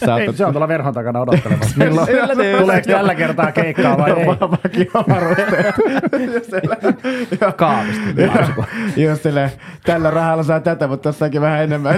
Sä 0.06 0.16
Ei, 0.18 0.34
se 0.34 0.46
on 0.46 0.54
tuolla 0.54 0.68
verhon 0.68 0.94
takana 0.94 1.20
odottelemassa. 1.20 1.78
Milloin, 1.78 2.08
tuleeko 2.60 2.88
tällä 2.92 3.16
kertaa 3.16 3.52
keikkaa 3.52 3.98
vai 3.98 4.12
ei? 4.12 4.26
vakiovarusteet. 4.28 5.76
Kaavisti. 7.56 8.22
Just 8.98 9.24
silleen, 9.24 9.52
tällä 9.86 10.12
rahalla 10.12 10.44
saa 10.44 10.60
tätä, 10.60 10.88
mutta 10.88 11.10
tossakin 11.10 11.42
vähän 11.42 11.64
enemmän. 11.64 11.96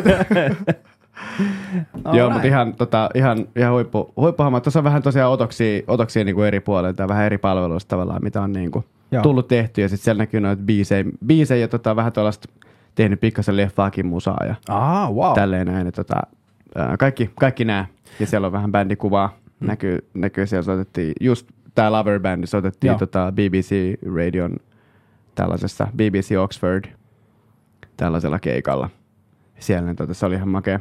Joo, 2.14 2.30
mutta 2.30 2.48
ihan, 2.48 2.74
tota, 2.74 3.10
ihan, 3.16 3.46
ihan 3.56 3.74
huippu, 3.74 4.14
huippuhomma. 4.18 4.60
Tuossa 4.60 4.80
on 4.80 4.84
vähän 4.84 5.02
tosiaan 5.02 5.32
otoksia, 5.32 5.82
otoksia 5.88 6.24
niin 6.24 6.36
kuin 6.36 6.48
eri 6.48 6.60
puolilta 6.60 7.04
ja 7.04 7.08
vähän 7.08 7.26
eri 7.26 7.38
palveluista 7.38 7.90
tavallaan, 7.90 8.24
mitä 8.24 8.42
on 8.42 8.52
niin 8.52 8.72
kuin 8.72 8.86
Joo. 9.12 9.24
tullut 9.24 9.48
tehty. 9.48 9.82
Ja 9.82 9.90
sitten 9.90 10.04
siellä 10.04 10.22
näkyy 10.22 10.40
noita 10.40 10.64
biisejä, 10.64 11.04
biisejä 11.26 11.62
ja 11.62 11.68
tota, 11.68 11.96
vähän 11.96 12.14
tuollaista 12.14 12.50
tehnyt 12.96 13.20
pikkasen 13.20 13.58
leffaakin 13.58 14.06
musaa 14.06 14.46
ja 14.48 14.56
Ah, 14.70 15.14
wow. 15.14 15.34
tälleen 15.34 15.68
näin. 15.68 15.86
Ja 15.86 15.92
tota, 15.92 16.16
ää, 16.76 16.98
kaikki, 16.98 17.30
kaikki 17.40 17.66
nämä. 17.66 17.86
Ja 18.20 18.26
siellä 18.28 18.46
on 18.48 18.52
vähän 18.54 18.72
bändikuvaa. 18.72 19.38
Mm. 19.60 19.68
Näkyy, 19.68 20.08
näkyy 20.14 20.48
siellä 20.48 20.64
soitettiin, 20.64 21.14
just 21.22 21.48
tämä 21.76 21.92
Lover 21.92 22.20
Band 22.20 22.46
soitettiin 22.48 22.90
Joo. 22.90 22.98
tota 23.00 23.32
BBC 23.36 24.00
Radion 24.16 24.56
tällaisessa 25.36 25.88
BBC 25.96 26.36
Oxford 26.40 26.86
tällaisella 27.98 28.40
keikalla. 28.40 28.90
Siellä 29.60 29.86
niin 29.86 29.96
tota, 29.96 30.14
se 30.14 30.26
oli 30.26 30.36
ihan 30.36 30.50
makea, 30.50 30.80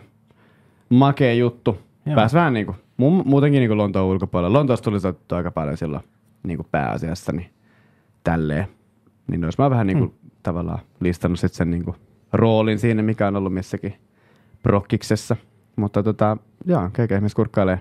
makea 0.89 1.35
juttu. 1.35 1.79
Joo. 2.07 2.15
Pääs 2.17 2.35
vähän 2.35 2.53
niinku, 2.53 2.73
mu- 2.73 3.25
muutenkin 3.25 3.61
niinku 3.61 3.77
Lontoon 3.77 4.07
ulkopuolella. 4.07 4.59
Lontoossa 4.59 4.85
tuli 4.85 5.01
soitettu 5.01 5.35
aika 5.35 5.51
paljon 5.51 5.77
silloin 5.77 6.03
niinku 6.43 6.67
pääasiassa, 6.71 7.33
niin 7.33 7.51
tälleen. 8.25 8.67
Niin 9.31 9.45
olisi 9.45 9.61
mä 9.61 9.71
vähän 9.71 9.87
niinku 9.87 10.05
Hmm. 10.07 10.31
tavallaan 10.43 10.79
listannut 11.01 11.39
sit 11.41 11.53
sen 11.53 11.71
niinku 11.71 11.97
roolin 12.33 12.79
siinä, 12.79 13.03
mikä 13.03 13.27
on 13.27 13.37
ollut 13.37 13.55
missäkin 13.55 13.95
prokkiksessa. 14.63 15.37
Mutta 15.77 16.03
tota, 16.03 16.37
joo, 16.67 16.91
käykää 16.93 17.17
ihmeessä 17.17 17.37
kurkkailee 17.37 17.81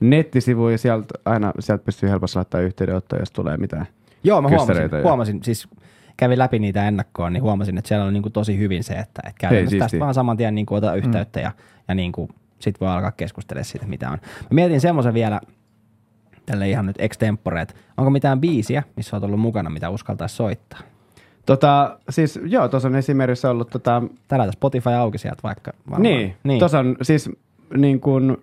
nettisivuja, 0.00 0.78
sieltä 0.78 1.06
aina 1.24 1.52
sieltä 1.58 1.84
pystyy 1.84 2.08
helposti 2.08 2.36
laittaa 2.38 2.60
yhteydenottoja, 2.60 3.22
jos 3.22 3.30
tulee 3.30 3.56
mitään. 3.56 3.86
Joo, 4.24 4.42
mä 4.42 4.48
huomasin, 4.48 4.82
ja- 4.82 5.02
huomasin, 5.02 5.42
siis 5.44 5.68
kävin 6.16 6.38
läpi 6.38 6.58
niitä 6.58 6.88
ennakkoon, 6.88 7.32
niin 7.32 7.42
huomasin, 7.42 7.78
että 7.78 7.88
siellä 7.88 8.04
on 8.06 8.12
niin 8.12 8.22
kuin 8.22 8.32
tosi 8.32 8.58
hyvin 8.58 8.84
se, 8.84 8.94
että, 8.94 9.22
että 9.28 9.48
siistiä. 9.48 9.78
tästä 9.78 9.98
vaan 9.98 10.14
saman 10.14 10.36
tien 10.36 10.54
niin 10.54 10.66
kuin 10.66 10.78
ota 10.78 10.94
yhteyttä 10.94 11.40
ja, 11.40 11.52
ja 11.88 11.94
niin 11.94 12.12
kuin 12.12 12.28
sit 12.60 12.80
voi 12.80 12.88
alkaa 12.88 13.12
keskustella 13.12 13.62
siitä, 13.62 13.86
mitä 13.86 14.10
on. 14.10 14.18
Mä 14.22 14.48
mietin 14.50 14.80
semmoisen 14.80 15.14
vielä, 15.14 15.40
tälle 16.46 16.68
ihan 16.68 16.86
nyt 16.86 16.96
extempore, 16.98 17.66
onko 17.96 18.10
mitään 18.10 18.40
biisiä, 18.40 18.82
missä 18.96 19.16
olet 19.16 19.24
ollut 19.24 19.40
mukana, 19.40 19.70
mitä 19.70 19.90
uskaltaisi 19.90 20.36
soittaa? 20.36 20.80
Tota, 21.46 21.98
siis 22.10 22.40
joo, 22.44 22.68
tuossa 22.68 22.88
on 22.88 22.96
esimerkiksi 22.96 23.46
ollut 23.46 23.70
tota, 23.70 24.02
Täällä 24.28 24.42
laita 24.42 24.52
Spotify 24.52 24.90
auki 24.90 25.18
sieltä 25.18 25.40
vaikka. 25.42 25.72
Varmaan. 25.90 26.02
niin, 26.02 26.36
niin. 26.44 26.58
tuossa 26.58 26.78
on 26.78 26.96
siis 27.02 27.30
niin 27.76 28.00
kuin 28.00 28.36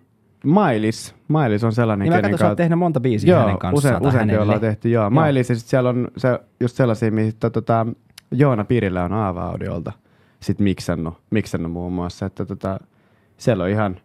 Mailis, 0.44 1.16
Mailis 1.28 1.64
on 1.64 1.74
sellainen, 1.74 2.10
Niin 2.10 2.22
kenen 2.22 2.48
oot 2.48 2.58
tehnyt 2.58 2.80
monta 2.80 3.00
biisiä 3.00 3.34
Joo, 3.34 3.40
hänen 3.42 3.58
kanssaan. 3.58 3.78
usein, 3.78 4.08
useampi 4.08 4.18
hänelle. 4.18 4.42
ollaan 4.42 4.60
tehty, 4.60 4.90
joo. 4.90 5.04
Joo. 5.04 5.10
Mailis 5.10 5.50
ja 5.50 5.56
sit 5.56 5.68
siellä 5.68 5.90
on 5.90 6.08
se, 6.18 6.40
just 6.60 6.76
sellaisia, 6.76 7.12
mistä 7.12 7.50
tota, 7.50 7.86
Joona 8.32 8.64
Pirillä 8.64 9.04
on 9.04 9.14
Aava-audiolta 9.14 9.92
sit 10.40 10.60
miksannut, 10.60 11.18
miksannut 11.30 11.72
muun 11.72 11.94
muassa, 11.94 12.26
että 12.26 12.46
tota, 12.46 12.80
siellä 13.38 13.64
on 13.64 13.70
ihan, 13.70 13.96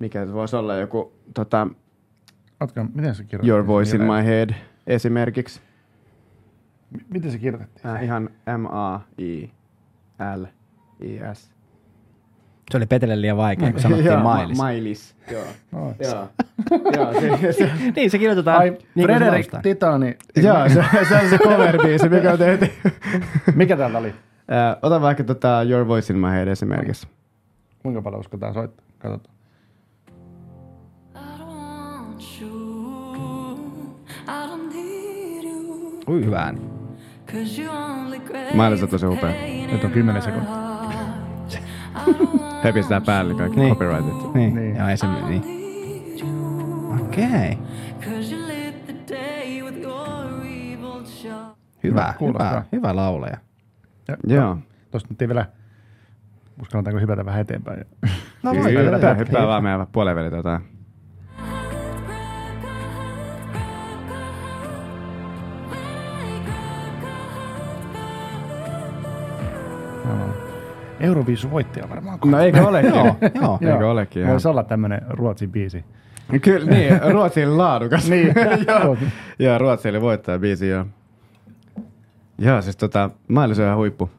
mikä 0.00 0.26
se 0.26 0.32
voisi 0.32 0.56
olla 0.56 0.76
joku 0.76 1.12
tota, 1.34 1.68
Ootko, 2.60 2.84
miten 2.94 3.14
se 3.14 3.24
kirjoitettiin? 3.24 3.50
Your 3.50 3.66
Voice 3.66 3.96
in? 3.96 4.02
My 4.02 4.24
Head 4.24 4.50
esimerkiksi. 4.86 5.60
M- 6.90 6.98
Miten 7.12 7.30
se 7.32 7.38
kirjoitettiin? 7.38 7.86
Äh, 7.86 8.04
ihan 8.04 8.30
M-A-I-L-I-S. 10.18 11.50
Se 12.70 12.76
oli 12.76 12.86
Petelle 12.86 13.20
liian 13.20 13.36
vaikea, 13.36 13.72
kun 13.72 13.80
sanottiin 13.80 14.06
Joo, 14.06 14.20
Mailis. 14.22 14.56
Ma- 14.58 14.62
Mailis, 14.64 15.16
joo. 15.30 15.44
No. 15.72 15.94
joo. 16.00 16.28
joo, 16.96 17.20
se, 17.20 17.52
se, 17.52 17.70
niin, 17.96 18.10
se 18.10 18.18
kirjoitetaan 18.18 18.58
Ai, 18.58 18.78
niin 18.94 19.08
laustaa. 19.32 19.62
Titani. 19.62 20.16
joo, 20.42 20.68
se, 20.68 20.84
se 21.08 21.14
on 21.16 21.28
se 21.30 21.36
cover-biisi, 21.36 22.08
mikä 22.08 22.36
tehty. 22.36 22.70
Mikä 23.60 23.76
täältä 23.76 23.98
oli? 23.98 24.08
Äh, 24.08 24.14
ota 24.82 25.00
vaikka 25.00 25.24
tota 25.24 25.62
Your 25.68 25.88
Voice 25.88 26.12
in 26.12 26.18
My 26.18 26.30
Head 26.30 26.48
esimerkiksi. 26.48 27.08
Kuinka 27.82 28.02
paljon 28.02 28.20
uskotaan 28.20 28.54
soittaa? 28.54 28.86
Katsotaan. 28.98 29.34
Ui, 36.10 36.24
hyvä 36.24 36.42
ääni. 36.42 36.60
Maailmassa 38.54 38.86
on 38.86 38.90
tosi 38.90 39.06
upea. 39.06 39.32
Nyt 39.72 39.84
on 39.84 39.90
10 39.90 40.22
sekuntia. 40.22 40.54
He 42.64 42.72
pistää 42.72 43.00
päälle 43.00 43.34
kaikki 43.34 43.60
Niin. 43.60 43.72
copyrightit. 43.74 44.14
Niin, 44.14 44.32
Niin. 44.34 44.54
niin. 44.54 44.76
joo, 44.76 44.88
ei 44.88 44.96
se 44.96 45.06
niin. 45.28 45.42
Okei. 47.00 47.24
Okay. 47.24 47.56
Hyvä, 51.82 52.14
kuulostaa. 52.18 52.48
hyvä, 52.50 52.64
hyvä 52.72 52.96
lauleja. 52.96 53.36
Ja, 54.08 54.16
Joo. 54.26 54.58
Tuosta 54.90 55.08
nyt 55.10 55.22
ei 55.22 55.28
vielä, 55.28 55.46
uskalletaanko 56.62 57.00
hypätä 57.00 57.24
vähän 57.24 57.40
eteenpäin. 57.40 57.84
No 58.42 58.50
voidaan 58.54 58.70
hyppää, 58.70 58.84
hypätä. 58.98 59.14
hyppää 59.14 59.46
vaan 59.46 59.62
meidän 59.62 59.86
puolen 59.92 60.16
välit 60.16 60.32
jotain. 60.32 60.60
Euroviisu 71.00 71.50
voittaja 71.50 71.88
varmaan. 71.88 72.18
No 72.24 72.38
eikö 72.38 72.68
olekin? 72.68 72.94
Joo, 72.94 73.58
joo. 73.60 73.72
Eikö 73.72 73.90
olekin? 73.90 74.26
Voisi 74.26 74.48
Joo. 74.48 74.50
olla 74.50 74.62
tämmönen 74.64 75.02
Ruotsin 75.08 75.52
biisi. 75.52 75.84
Kyllä, 76.42 76.70
niin, 76.70 77.00
Ruotsin 77.12 77.58
laadukas. 77.58 78.08
Niin. 78.10 78.34
joo, 78.68 78.96
joo, 79.38 79.58
Ruotsi 79.58 79.88
oli 79.88 80.00
voittaja 80.00 80.38
biisi, 80.38 80.68
joo. 80.68 80.86
Joo, 82.38 82.62
siis 82.62 82.76
tota, 82.76 83.10
Mailis 83.28 83.58
on 83.58 83.64
ihan 83.64 83.76
huippu, 83.76 84.10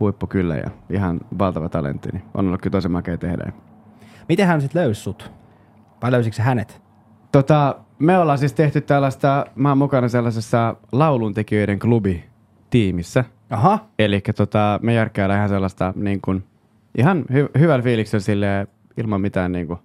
huippu 0.00 0.26
kyllä 0.26 0.56
ja 0.56 0.70
ihan 0.90 1.20
valtava 1.38 1.68
talentti, 1.68 2.08
niin 2.12 2.22
on 2.34 2.46
ollut 2.46 2.60
kyllä 2.62 2.72
tosi 2.72 2.88
makea 2.88 3.18
tehdä. 3.18 3.52
Miten 4.28 4.46
hän 4.46 4.60
sitten 4.60 4.82
löysi 4.82 5.00
sut? 5.00 5.32
Vai 6.02 6.12
löysikö 6.12 6.36
se 6.36 6.42
hänet? 6.42 6.82
Tota, 7.32 7.76
me 7.98 8.18
ollaan 8.18 8.38
siis 8.38 8.52
tehty 8.52 8.80
tällaista, 8.80 9.46
mä 9.54 9.68
oon 9.68 9.78
mukana 9.78 10.08
sellaisessa 10.08 10.76
lauluntekijöiden 10.92 11.78
klubi 11.78 12.24
tiimissä. 12.70 13.24
Aha. 13.54 13.78
Eli 13.98 14.20
tota, 14.36 14.78
me 14.82 14.94
järkkäillään 14.94 15.38
ihan 15.38 15.48
sellaista 15.48 15.92
niin 15.96 16.20
kuin, 16.20 16.44
ihan 16.98 17.24
hy- 17.32 17.58
hyvällä 17.60 17.82
fiiliksellä 17.82 18.22
sille 18.22 18.66
ilman 18.96 19.20
mitään 19.20 19.52
niin 19.52 19.66
kuin, 19.66 19.78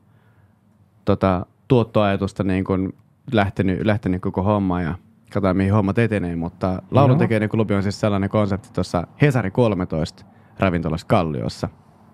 tota, 1.06 1.46
tuottoajatusta 1.68 2.44
niin 2.44 2.64
kuin, 2.64 2.94
lähtenyt, 3.32 3.86
lähtenyt 3.86 4.22
koko 4.22 4.44
homma 4.44 4.82
ja 4.82 4.96
katsotaan 5.24 5.58
mihin 5.58 5.74
hommat 5.74 5.98
etenee, 5.98 6.36
mutta 6.36 6.82
lauluntekijöiden 6.92 7.50
klubi 7.50 7.74
on 7.74 7.84
siis 7.84 8.00
sellainen 8.00 8.30
konsepti 8.30 8.70
tuossa 8.74 9.08
Hesari 9.22 9.52
13 9.52 10.26
ravintolassa 10.60 11.08
Kalliossa. 11.08 11.70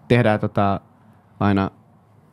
Tehdään 0.08 0.40
tota, 0.40 0.80
aina 1.40 1.72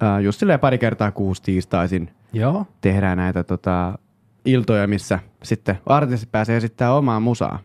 ää, 0.00 0.20
just 0.20 0.38
silleen 0.40 0.60
pari 0.60 0.78
kertaa 0.78 1.12
kuusi 1.12 1.42
tiistaisin 1.42 2.10
Joo. 2.32 2.66
tehdään 2.80 3.18
näitä 3.18 3.42
tota, 3.42 3.98
iltoja, 4.44 4.86
missä 4.86 5.18
sitten 5.42 5.78
artistit 5.86 6.32
pääsee 6.32 6.56
esittämään 6.56 6.96
omaa 6.96 7.20
musaa. 7.20 7.58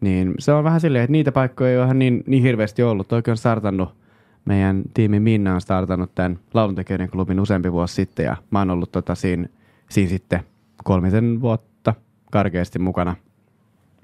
Niin 0.00 0.34
se 0.38 0.52
on 0.52 0.64
vähän 0.64 0.80
silleen, 0.80 1.04
että 1.04 1.12
niitä 1.12 1.32
paikkoja 1.32 1.70
ei 1.70 1.76
ole 1.76 1.84
ihan 1.84 1.98
niin, 1.98 2.24
niin 2.26 2.42
hirveästi 2.42 2.82
ollut. 2.82 3.12
Oikein 3.12 3.32
on 3.32 3.36
startannut, 3.36 3.94
meidän 4.44 4.82
tiimi 4.94 5.20
Minna 5.20 5.54
on 5.54 5.60
startannut 5.60 6.14
tämän 6.14 6.38
lauluntekijöiden 6.54 7.10
klubin 7.10 7.40
useampi 7.40 7.72
vuosi 7.72 7.94
sitten 7.94 8.24
ja 8.24 8.36
mä 8.50 8.58
oon 8.58 8.70
ollut 8.70 8.92
tota, 8.92 9.14
siinä, 9.14 9.48
siinä 9.90 10.08
sitten 10.08 10.40
kolmisen 10.84 11.40
vuotta 11.40 11.94
karkeasti 12.30 12.78
mukana. 12.78 13.16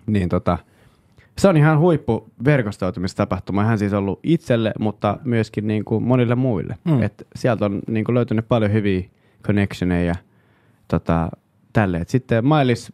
Niin 0.06 0.28
tota, 0.28 0.58
se 1.38 1.48
on 1.48 1.56
ihan 1.56 1.78
huippu 1.78 2.30
verkostoitumistapahtuma. 2.44 3.62
Ihan 3.62 3.78
siis 3.78 3.92
ollut 3.92 4.20
itselle, 4.22 4.72
mutta 4.78 5.18
myöskin 5.24 5.66
niin 5.66 5.84
kuin 5.84 6.04
monille 6.04 6.34
muille. 6.34 6.76
Mm. 6.84 7.02
Et 7.02 7.26
sieltä 7.36 7.64
on 7.64 7.80
niin 7.88 8.04
kuin 8.04 8.14
löytynyt 8.14 8.48
paljon 8.48 8.72
hyviä 8.72 9.02
connectioneja 9.42 10.14
tota, 10.88 11.30
tälle. 11.72 11.96
Et 11.96 12.08
sitten 12.08 12.46
Mailis 12.46 12.92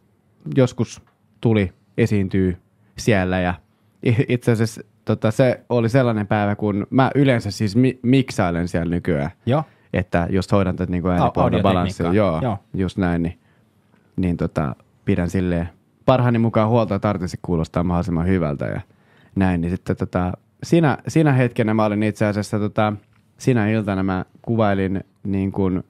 joskus 0.55 1.01
tuli, 1.41 1.71
esiintyy 1.97 2.57
siellä 3.01 3.39
ja 3.39 3.53
itse 4.29 4.51
asiassa 4.51 4.81
tota, 5.05 5.31
se 5.31 5.61
oli 5.69 5.89
sellainen 5.89 6.27
päivä, 6.27 6.55
kun 6.55 6.87
mä 6.89 7.11
yleensä 7.15 7.51
siis 7.51 7.75
mi- 7.75 7.99
miksailen 8.01 8.67
siellä 8.67 8.95
nykyään, 8.95 9.31
Joo. 9.45 9.63
että 9.93 10.27
just 10.29 10.51
hoidan 10.51 10.75
tätä 10.75 10.91
niin 10.91 11.07
äänipuolta 11.07 11.59
balanssia. 11.61 12.13
Joo, 12.13 12.39
Joo. 12.41 12.57
just 12.73 12.97
näin, 12.97 13.23
niin, 13.23 13.39
niin 14.15 14.37
tota, 14.37 14.75
pidän 15.05 15.29
silleen 15.29 15.69
parhaani 16.05 16.39
mukaan 16.39 16.69
huolta, 16.69 16.95
että 16.95 17.09
artisti 17.09 17.39
kuulostaa 17.41 17.83
mahdollisimman 17.83 18.27
hyvältä 18.27 18.65
ja 18.65 18.81
näin. 19.35 19.61
Niin 19.61 19.71
sitten 19.71 19.95
tota, 19.95 20.31
siinä, 20.63 20.97
siinä 21.07 21.31
hetkenä 21.31 21.73
mä 21.73 21.85
olin 21.85 22.03
itse 22.03 22.25
asiassa, 22.25 22.59
tota, 22.59 22.93
sinä 23.37 23.69
iltana 23.69 24.03
mä 24.03 24.25
kuvailin 24.41 25.03
niin 25.23 25.51
kuin, 25.51 25.83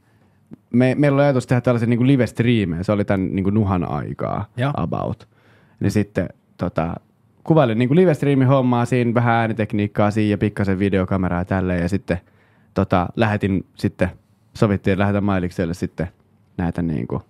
me, 0.73 0.95
meillä 0.97 1.15
oli 1.15 1.23
ajatus 1.23 1.47
tehdä 1.47 1.61
tällaisen 1.61 1.89
niin 1.89 2.07
live-striimejä, 2.07 2.83
se 2.83 2.91
oli 2.91 3.05
tämän 3.05 3.35
niin 3.35 3.43
kuin 3.43 3.53
nuhan 3.53 3.89
aikaa 3.91 4.45
Joo. 4.57 4.71
about. 4.75 5.27
Niin 5.79 5.91
sitten 5.91 6.29
tota, 6.61 6.95
kuvailin 7.43 7.77
niin 7.77 7.89
kuin 7.89 7.95
live-striimin 7.95 8.47
hommaa 8.47 8.85
siinä, 8.85 9.13
vähän 9.13 9.35
äänitekniikkaa 9.35 10.11
siinä 10.11 10.31
ja 10.31 10.37
pikkasen 10.37 10.79
videokameraa 10.79 11.45
tälleen 11.45 11.81
ja 11.81 11.89
sitten 11.89 12.17
tota, 12.73 13.07
lähetin 13.15 13.65
sitten, 13.75 14.09
sovittiin, 14.53 14.91
että 14.91 15.01
lähetän 15.01 15.23
Mailikselle 15.23 15.73
sitten 15.73 16.07
näitä 16.57 16.81
niin 16.81 17.07
kuin 17.07 17.21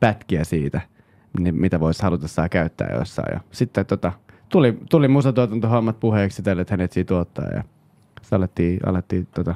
pätkiä 0.00 0.44
siitä, 0.44 0.80
niin 1.38 1.54
mitä 1.54 1.80
voisi 1.80 2.02
halutessaan 2.02 2.50
käyttää 2.50 2.94
jossain. 2.98 3.34
Ja 3.34 3.40
sitten 3.50 3.86
tota, 3.86 4.12
tuli, 4.48 4.78
tuli 4.90 5.08
musatuotantohommat 5.08 6.00
puheeksi 6.00 6.42
tälle, 6.42 6.62
että 6.62 6.72
hän 6.72 6.80
etsii 6.80 7.04
tuottaa 7.04 7.48
ja 7.54 7.62
sitten 8.22 8.36
alettiin, 8.36 8.80
alettiin 8.86 9.28
tota, 9.34 9.54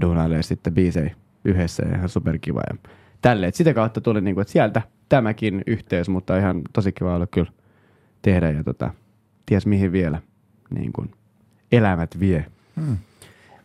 duunailemaan 0.00 0.42
sitten 0.42 0.74
biisejä 0.74 1.14
yhdessä 1.44 1.82
ja 1.86 1.96
ihan 1.96 2.08
superkiva 2.08 2.60
ja 2.70 2.90
tälle. 3.22 3.50
Sitä 3.52 3.74
kautta 3.74 4.00
tuli 4.00 4.20
niinku, 4.20 4.40
että 4.40 4.52
sieltä 4.52 4.82
tämäkin 5.08 5.62
yhteys, 5.66 6.08
mutta 6.08 6.38
ihan 6.38 6.62
tosi 6.72 6.92
kiva 6.92 7.14
olla 7.14 7.26
kyllä 7.26 7.52
tehdä 8.22 8.50
ja 8.50 8.64
tota, 8.64 8.90
ties 9.46 9.66
mihin 9.66 9.92
vielä 9.92 10.20
niin 10.74 10.92
kuin, 10.92 11.10
elämät 11.72 12.20
vie. 12.20 12.46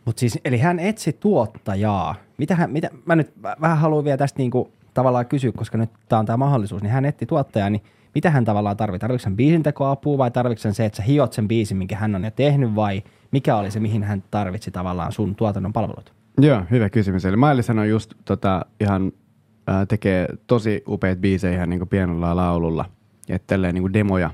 Mutta 0.04 0.20
siis, 0.20 0.38
eli 0.44 0.58
hän 0.58 0.78
etsi 0.78 1.12
tuottajaa. 1.12 2.14
Mitä 2.38 2.56
hän, 2.56 2.70
mitä, 2.70 2.90
mä 3.06 3.16
nyt 3.16 3.28
vä- 3.28 3.60
vähän 3.60 3.78
haluan 3.78 4.04
vielä 4.04 4.16
tästä 4.16 4.38
niinku 4.38 4.72
tavallaan 4.94 5.26
kysyä, 5.26 5.52
koska 5.52 5.78
nyt 5.78 5.90
tämä 6.08 6.20
on 6.20 6.26
tämä 6.26 6.36
mahdollisuus, 6.36 6.82
niin 6.82 6.92
hän 6.92 7.04
etti 7.04 7.26
tuottajaa, 7.26 7.70
niin 7.70 7.82
mitä 8.14 8.30
hän 8.30 8.44
tavallaan 8.44 8.76
tarvitsee? 8.76 8.98
Tarvitsetko 9.08 9.30
hän 9.30 9.36
biisintekoapua 9.36 10.18
vai 10.18 10.30
tarvitsetko 10.30 10.74
se, 10.74 10.84
että 10.84 10.96
sä 10.96 11.02
hiot 11.02 11.32
sen 11.32 11.48
biisin, 11.48 11.76
minkä 11.76 11.96
hän 11.96 12.14
on 12.14 12.24
jo 12.24 12.30
tehnyt 12.30 12.74
vai 12.74 13.02
mikä 13.30 13.56
oli 13.56 13.70
se, 13.70 13.80
mihin 13.80 14.02
hän 14.02 14.24
tarvitsi 14.30 14.70
tavallaan 14.70 15.12
sun 15.12 15.34
tuotannon 15.34 15.72
palvelut? 15.72 16.12
Joo, 16.38 16.62
hyvä 16.70 16.90
kysymys. 16.90 17.24
Eli 17.24 17.36
Mailishan 17.36 17.78
on 17.78 17.88
just 17.88 18.14
tota, 18.24 18.66
ihan 18.80 19.12
tekee 19.88 20.26
tosi 20.46 20.82
upeat 20.88 21.18
biisejä 21.18 21.54
ihan 21.54 21.70
niin 21.70 21.88
pienellä 21.88 22.36
laululla. 22.36 22.84
Että 23.28 23.56
niin 23.72 23.92
demoja, 23.92 24.30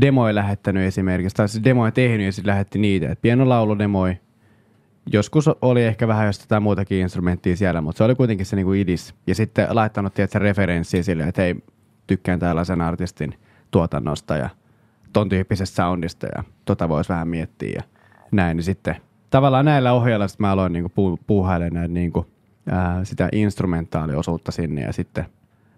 demoja 0.00 0.34
lähettänyt 0.34 0.86
esimerkiksi, 0.86 1.36
tai 1.36 1.48
siis 1.48 1.64
demoja 1.64 1.92
tehnyt 1.92 2.26
ja 2.26 2.32
sitten 2.32 2.50
lähetti 2.50 2.78
niitä. 2.78 3.10
Et 3.12 3.22
pieno 3.22 3.48
laulu 3.48 3.78
demoi. 3.78 4.16
Joskus 5.12 5.48
oli 5.62 5.84
ehkä 5.84 6.08
vähän 6.08 6.26
jos 6.26 6.40
jotain 6.40 6.62
muutakin 6.62 6.98
instrumenttia 6.98 7.56
siellä, 7.56 7.80
mutta 7.80 7.98
se 7.98 8.04
oli 8.04 8.14
kuitenkin 8.14 8.46
se 8.46 8.56
niinku 8.56 8.72
idis. 8.72 9.14
Ja 9.26 9.34
sitten 9.34 9.66
laittanut 9.70 10.14
tietysti 10.14 10.38
referenssiä 10.38 11.02
sille, 11.02 11.22
että 11.22 11.42
hei, 11.42 11.54
tykkään 12.06 12.38
tällaisen 12.38 12.80
artistin 12.80 13.34
tuotannosta 13.70 14.36
ja 14.36 14.48
ton 15.12 15.28
tyyppisestä 15.28 15.76
soundista 15.76 16.26
ja 16.36 16.44
tota 16.64 16.88
voisi 16.88 17.08
vähän 17.08 17.28
miettiä 17.28 17.72
ja 17.76 17.82
näin. 18.32 18.56
Niin 18.56 18.64
sitten 18.64 18.96
tavallaan 19.30 19.64
näillä 19.64 19.92
ohjeilla 19.92 20.28
sit 20.28 20.40
mä 20.40 20.50
aloin 20.50 20.72
niinku 20.72 20.88
puu, 20.88 21.18
puuhailemaan 21.26 21.74
näitä 21.74 21.94
niinku, 21.94 22.26
ää, 22.70 23.04
sitä 23.04 23.28
instrumentaaliosuutta 23.32 24.52
sinne 24.52 24.80
ja 24.80 24.92
sitten 24.92 25.26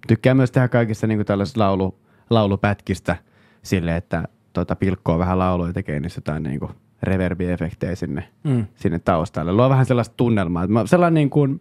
tykkään 0.09 0.37
myös 0.37 0.51
tehdä 0.51 0.69
kaikista 0.69 1.07
niinku 1.07 1.25
tällaisista 1.25 1.61
laulu, 1.61 1.99
laulupätkistä 2.31 3.17
sille, 3.63 3.97
että 3.97 4.29
tota, 4.53 4.77
pilkkoo 4.77 5.19
vähän 5.19 5.39
lauluja 5.39 5.73
tekee 5.73 6.01
niissä 6.01 6.19
jotain 6.19 6.43
niinku 6.43 6.71
reverbi-efektejä 7.03 7.95
sinne, 7.95 8.29
Mm. 8.45 8.67
sinne 8.77 8.99
taustalle. 8.99 9.53
Luo 9.53 9.71
vähän 9.71 9.87
sellaista 9.87 10.15
tunnelmaa. 10.17 10.63
että 10.65 10.73
mä- 10.73 10.87
Sellainen 10.87 11.15
niin 11.15 11.31
kuin, 11.31 11.61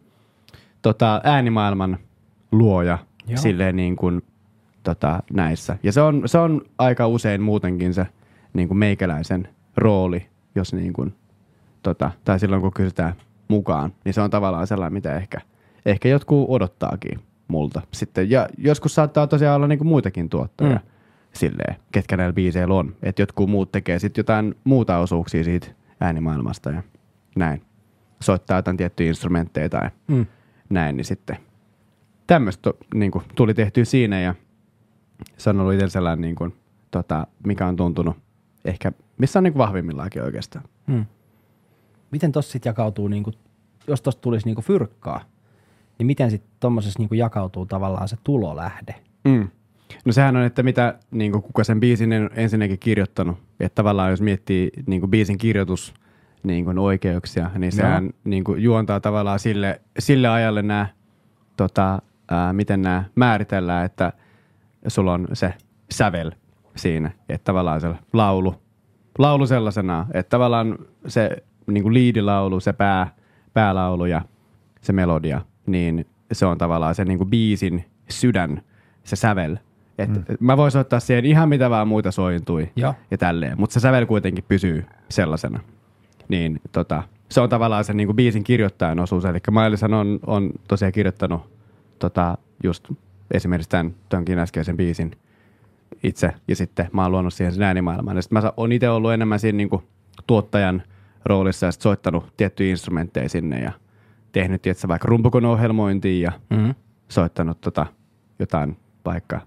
tota, 0.81 1.21
äänimaailman 1.23 1.97
luoja 2.51 2.97
Joo. 3.27 3.37
silleen 3.37 3.75
niin 3.75 3.95
kuin, 3.95 4.21
tota, 4.83 5.23
näissä. 5.33 5.77
Ja 5.83 5.91
se 5.91 6.01
on, 6.01 6.21
se 6.25 6.37
on 6.37 6.61
aika 6.77 7.07
usein 7.07 7.41
muutenkin 7.41 7.93
se 7.93 8.07
niin 8.53 8.67
kuin 8.67 8.77
meikäläisen 8.77 9.47
rooli, 9.77 10.27
jos 10.55 10.73
niin 10.73 10.93
kuin, 10.93 11.13
tota, 11.83 12.11
tai 12.25 12.39
silloin 12.39 12.61
kun 12.61 12.73
kysytään 12.73 13.13
mukaan, 13.47 13.93
niin 14.05 14.13
se 14.13 14.21
on 14.21 14.29
tavallaan 14.29 14.67
sellainen, 14.67 14.93
mitä 14.93 15.15
ehkä, 15.15 15.41
ehkä 15.85 16.09
jotkut 16.09 16.45
odottaakin 16.49 17.19
multa. 17.47 17.81
Sitten, 17.91 18.29
ja 18.29 18.47
joskus 18.57 18.95
saattaa 18.95 19.27
tosiaan 19.27 19.55
olla 19.55 19.67
niin 19.67 19.79
kuin 19.79 19.87
muitakin 19.87 20.29
tuottajia, 20.29 20.75
Mm. 20.75 20.89
Silleen, 21.33 21.75
ketkä 21.91 22.17
näillä 22.17 22.33
biiseillä 22.33 22.73
on. 22.75 22.95
Että 23.03 23.21
jotkut 23.21 23.49
muut 23.49 23.71
tekee 23.71 23.99
sitten 23.99 24.19
jotain 24.19 24.55
muuta 24.63 24.97
osuuksia 24.97 25.43
siitä 25.43 25.67
äänimaailmasta 25.99 26.69
ja 26.71 26.83
näin. 27.35 27.61
Soittaa 28.21 28.57
jotain 28.57 28.77
tiettyjä 28.77 29.07
instrumentteja 29.07 29.69
tai 29.69 29.89
Mm. 30.07 30.25
näin, 30.69 30.97
niin 30.97 31.05
sitten 31.05 31.37
tämmöistä 32.27 32.73
niin 32.93 33.11
kuin, 33.11 33.23
tuli 33.35 33.53
tehtyä 33.53 33.85
siinä 33.85 34.19
ja 34.21 34.35
se 35.37 35.49
on 35.49 35.59
ollut 35.59 35.73
itse 35.73 35.89
sellainen, 35.89 36.21
niin 36.21 36.35
kuin, 36.35 36.55
tota, 36.91 37.27
mikä 37.45 37.67
on 37.67 37.75
tuntunut 37.75 38.17
ehkä, 38.65 38.91
missä 39.17 39.39
on 39.39 39.43
niin 39.43 39.53
kuin 39.53 39.59
vahvimmillaankin 39.59 40.23
oikeastaan. 40.23 40.65
Mm. 40.87 41.05
Miten 42.11 42.31
tossa 42.31 42.51
sitten 42.51 42.69
jakautuu, 42.69 43.07
niinku, 43.07 43.31
jos 43.87 44.01
tosta 44.01 44.21
tulisi 44.21 44.45
niinku 44.45 44.61
fyrkkaa, 44.61 45.21
niin 45.97 46.07
miten 46.07 46.31
sitten 46.31 46.51
tuommoisessa 46.59 46.99
niinku 46.99 47.15
jakautuu 47.15 47.65
tavallaan 47.65 48.07
se 48.07 48.17
tulolähde? 48.23 48.95
Mm. 49.25 49.47
No 50.05 50.11
sehän 50.11 50.35
on, 50.35 50.43
että 50.43 50.63
mitä 50.63 50.99
niin 51.11 51.31
kuin 51.31 51.41
kuka 51.41 51.63
sen 51.63 51.79
biisin 51.79 52.13
on 52.13 52.29
ensinnäkin 52.35 52.79
kirjoittanut. 52.79 53.37
Että 53.59 53.75
tavallaan 53.75 54.11
jos 54.11 54.21
miettii 54.21 54.69
niin 54.85 55.01
kuin 55.01 55.09
biisin 55.09 55.37
kirjoitus 55.37 55.93
niin 56.43 56.65
kuin 56.65 56.79
oikeuksia, 56.79 57.51
niin 57.57 57.71
sehän 57.71 58.09
niin 58.23 58.43
kuin 58.43 58.63
juontaa 58.63 58.99
tavallaan 58.99 59.39
sille, 59.39 59.81
sille 59.99 60.27
ajalle 60.27 60.61
nämä, 60.61 60.87
tota, 61.57 62.01
ää, 62.31 62.53
miten 62.53 62.81
nämä 62.81 63.03
määritellään, 63.15 63.85
että 63.85 64.13
sulla 64.87 65.13
on 65.13 65.27
se 65.33 65.53
sävel 65.91 66.31
siinä, 66.75 67.11
että 67.29 67.45
tavallaan 67.45 67.81
se 67.81 67.89
laulu, 68.13 68.55
laulu 69.17 69.47
sellaisena, 69.47 70.05
että 70.13 70.29
tavallaan 70.29 70.77
se 71.07 71.29
niin 71.67 71.83
kuin 71.83 71.93
liidilaulu, 71.93 72.59
se 72.59 72.73
pää, 72.73 73.07
päälaulu 73.53 74.05
ja 74.05 74.21
se 74.81 74.93
melodia, 74.93 75.41
niin 75.65 76.05
se 76.31 76.45
on 76.45 76.57
tavallaan 76.57 76.95
se 76.95 77.05
niin 77.05 77.17
kuin 77.17 77.29
biisin 77.29 77.85
sydän, 78.09 78.61
se 79.03 79.15
sävel. 79.15 79.57
Et 79.99 80.09
mm. 80.09 80.23
Mä 80.39 80.57
voisin 80.57 80.81
ottaa 80.81 80.99
siihen 80.99 81.25
ihan 81.25 81.49
mitä 81.49 81.69
vaan 81.69 81.87
muita 81.87 82.11
sointui 82.11 82.69
Joo. 82.75 82.95
ja 83.11 83.17
tälleen, 83.17 83.59
mutta 83.59 83.73
se 83.73 83.79
sävel 83.79 84.05
kuitenkin 84.05 84.43
pysyy 84.47 84.85
sellaisena. 85.09 85.59
Niin 86.27 86.61
tota, 86.71 87.03
se 87.29 87.41
on 87.41 87.49
tavallaan 87.49 87.83
se 87.83 87.93
niin 87.93 88.07
kuin 88.07 88.15
biisin 88.15 88.43
kirjoittajan 88.43 88.99
osuus, 88.99 89.25
eli 89.25 89.39
Mileshan 89.51 89.93
on, 89.93 90.19
on 90.27 90.51
tosiaan 90.67 90.91
kirjoittanut 90.91 91.41
tota, 91.99 92.37
just 92.63 92.89
esimerkiksi 93.31 93.69
tämän, 93.69 93.95
tämänkin 94.09 94.39
äskeisen 94.39 94.77
biisin 94.77 95.11
itse, 96.03 96.31
ja 96.47 96.55
sitten 96.55 96.89
mä 96.93 97.01
oon 97.01 97.11
luonut 97.11 97.33
siihen 97.33 97.53
sen 97.53 97.63
äänimaailman. 97.63 98.15
Ja 98.15 98.21
sit 98.21 98.31
mä 98.31 98.41
oon 98.57 98.71
itse 98.71 98.89
ollut 98.89 99.11
enemmän 99.11 99.39
siinä 99.39 99.57
niin 99.57 99.69
kuin 99.69 99.83
tuottajan 100.27 100.83
roolissa 101.25 101.65
ja 101.65 101.71
sit 101.71 101.81
soittanut 101.81 102.33
tiettyjä 102.37 102.69
instrumentteja 102.69 103.29
sinne 103.29 103.59
ja 103.59 103.71
tehnyt 104.31 104.61
tietysti 104.61 104.87
vaikka 104.87 105.07
rumpukon-ohjelmointia 105.07 106.23
ja 106.23 106.31
Mm-hmm. 106.49 106.75
soittanut 107.07 107.61
tota, 107.61 107.85
jotain 108.39 108.77
vaikka 109.05 109.41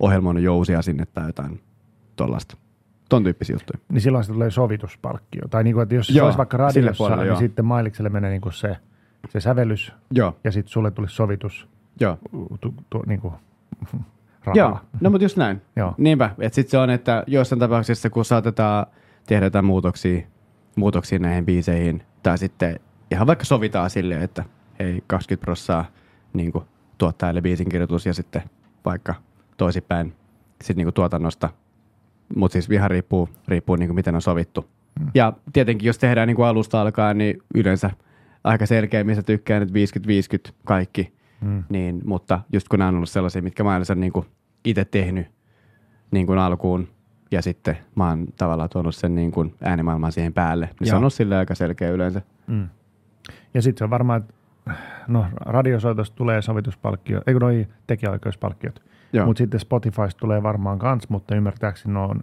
ohjelmoinut 0.00 0.42
jousia 0.42 0.82
sinne 0.82 1.06
tai 1.06 1.26
jotain 1.26 1.60
tuollaista. 2.16 2.56
Ton 3.08 3.24
tyyppisiä 3.24 3.54
juttuja. 3.54 3.78
Niin 3.92 4.00
silloin 4.00 4.24
se 4.24 4.32
tulee 4.32 4.50
sovituspalkkio. 4.50 5.42
Tai 5.50 5.64
niin 5.64 5.74
kuin, 5.74 5.82
että 5.82 5.94
jos 5.94 6.06
se 6.06 6.12
Joo, 6.12 6.26
olisi 6.26 6.38
vaikka 6.38 6.56
sille 6.56 6.66
radiossa, 6.66 6.98
puolelle, 6.98 7.22
niin 7.22 7.28
joo. 7.28 7.38
sitten 7.38 7.64
Mailikselle 7.64 8.10
menee 8.10 8.30
niin 8.30 8.40
kuin 8.40 8.52
se, 8.52 8.76
se 9.28 9.40
sävellys 9.40 9.92
Joo, 10.10 10.36
ja 10.44 10.52
sitten 10.52 10.70
sulle 10.70 10.90
tulisi 10.90 11.14
sovitus 11.14 11.68
joo. 12.00 12.18
tu, 12.60 12.74
tu, 12.90 13.02
niin 13.06 13.20
kuin, 13.20 13.34
Joo, 14.54 14.78
no 15.00 15.10
mutta 15.10 15.24
just 15.24 15.36
näin. 15.36 15.62
Joo. 15.76 15.94
Niinpä, 15.98 16.30
että 16.38 16.54
sitten 16.54 16.70
se 16.70 16.78
on, 16.78 16.90
että 16.90 17.24
joissain 17.26 17.60
tapauksissa 17.60 18.10
kun 18.10 18.24
saatetaan 18.24 18.86
tehdä 19.26 19.46
jotain 19.46 19.64
muutoksia, 19.64 20.22
muutoksia 20.76 21.18
näihin 21.18 21.46
biiseihin, 21.46 22.02
tai 22.22 22.38
sitten 22.38 22.80
ihan 23.10 23.26
vaikka 23.26 23.44
sovitaan 23.44 23.90
silleen, 23.90 24.22
että 24.22 24.44
hei 24.78 25.04
20 25.06 25.44
prossaa 25.44 25.84
niin 26.32 26.52
tuottajalle 26.98 27.40
biisin 27.40 27.68
kirjoitus 27.68 28.06
ja 28.06 28.14
sitten 28.14 28.42
vaikka 28.84 29.14
toisinpäin 29.58 30.12
sit 30.62 30.76
niin 30.76 30.94
tuotannosta, 30.94 31.50
mutta 32.36 32.52
siis 32.52 32.70
ihan 32.70 32.90
riippuu, 32.90 33.28
riippuu 33.48 33.76
niin 33.76 33.94
miten 33.94 34.14
on 34.14 34.22
sovittu. 34.22 34.68
Mm. 35.00 35.06
Ja 35.14 35.32
tietenkin 35.52 35.86
jos 35.86 35.98
tehdään 35.98 36.28
niin 36.28 36.44
alusta 36.44 36.80
alkaen, 36.80 37.18
niin 37.18 37.42
yleensä 37.54 37.90
aika 38.44 38.66
selkeä, 38.66 39.04
missä 39.04 39.22
tykkään, 39.22 39.62
että 39.62 39.74
50-50 40.48 40.52
kaikki, 40.64 41.18
Mm. 41.40 41.64
niin, 41.68 42.00
mutta 42.04 42.40
just 42.52 42.68
kun 42.68 42.78
nämä 42.78 42.88
on 42.88 42.94
ollut 42.94 43.08
sellaisia, 43.08 43.42
mitkä 43.42 43.64
mä 43.64 43.76
olen 43.76 44.00
niin 44.00 44.12
itse 44.64 44.84
tehnyt 44.84 45.26
niin 46.10 46.26
kuin 46.26 46.38
alkuun, 46.38 46.88
ja 47.30 47.42
sitten 47.42 47.78
mä 47.94 48.08
oon 48.08 48.26
tavallaan 48.36 48.68
tuonut 48.70 48.94
sen 48.94 49.14
niin 49.14 49.30
kuin 49.30 49.54
äänimaailman 49.62 50.12
siihen 50.12 50.32
päälle, 50.32 50.66
niin 50.66 50.86
se 50.86 50.90
Joo. 50.90 50.96
on 50.96 51.02
ollut 51.02 51.12
sille 51.12 51.36
aika 51.36 51.54
selkeä 51.54 51.90
yleensä. 51.90 52.22
Mm. 52.46 52.68
Ja 53.54 53.62
sitten 53.62 53.78
se 53.78 53.84
on 53.84 53.90
varmaan, 53.90 54.20
että 54.20 54.34
no, 55.08 55.26
radiosoitosta 55.40 56.16
tulee 56.16 56.42
sovituspalkkio, 56.42 57.22
ei 57.26 57.34
kun 57.34 57.40
noi 57.42 57.66
tekijäoikeuspalkkiot. 57.86 58.82
Mutta 59.24 59.38
sitten 59.38 59.60
Spotifysta 59.60 60.20
tulee 60.20 60.42
varmaan 60.42 60.78
kans, 60.78 61.08
mutta 61.08 61.34
ymmärtääkseni 61.34 61.94
ne 61.94 62.00
on 62.00 62.20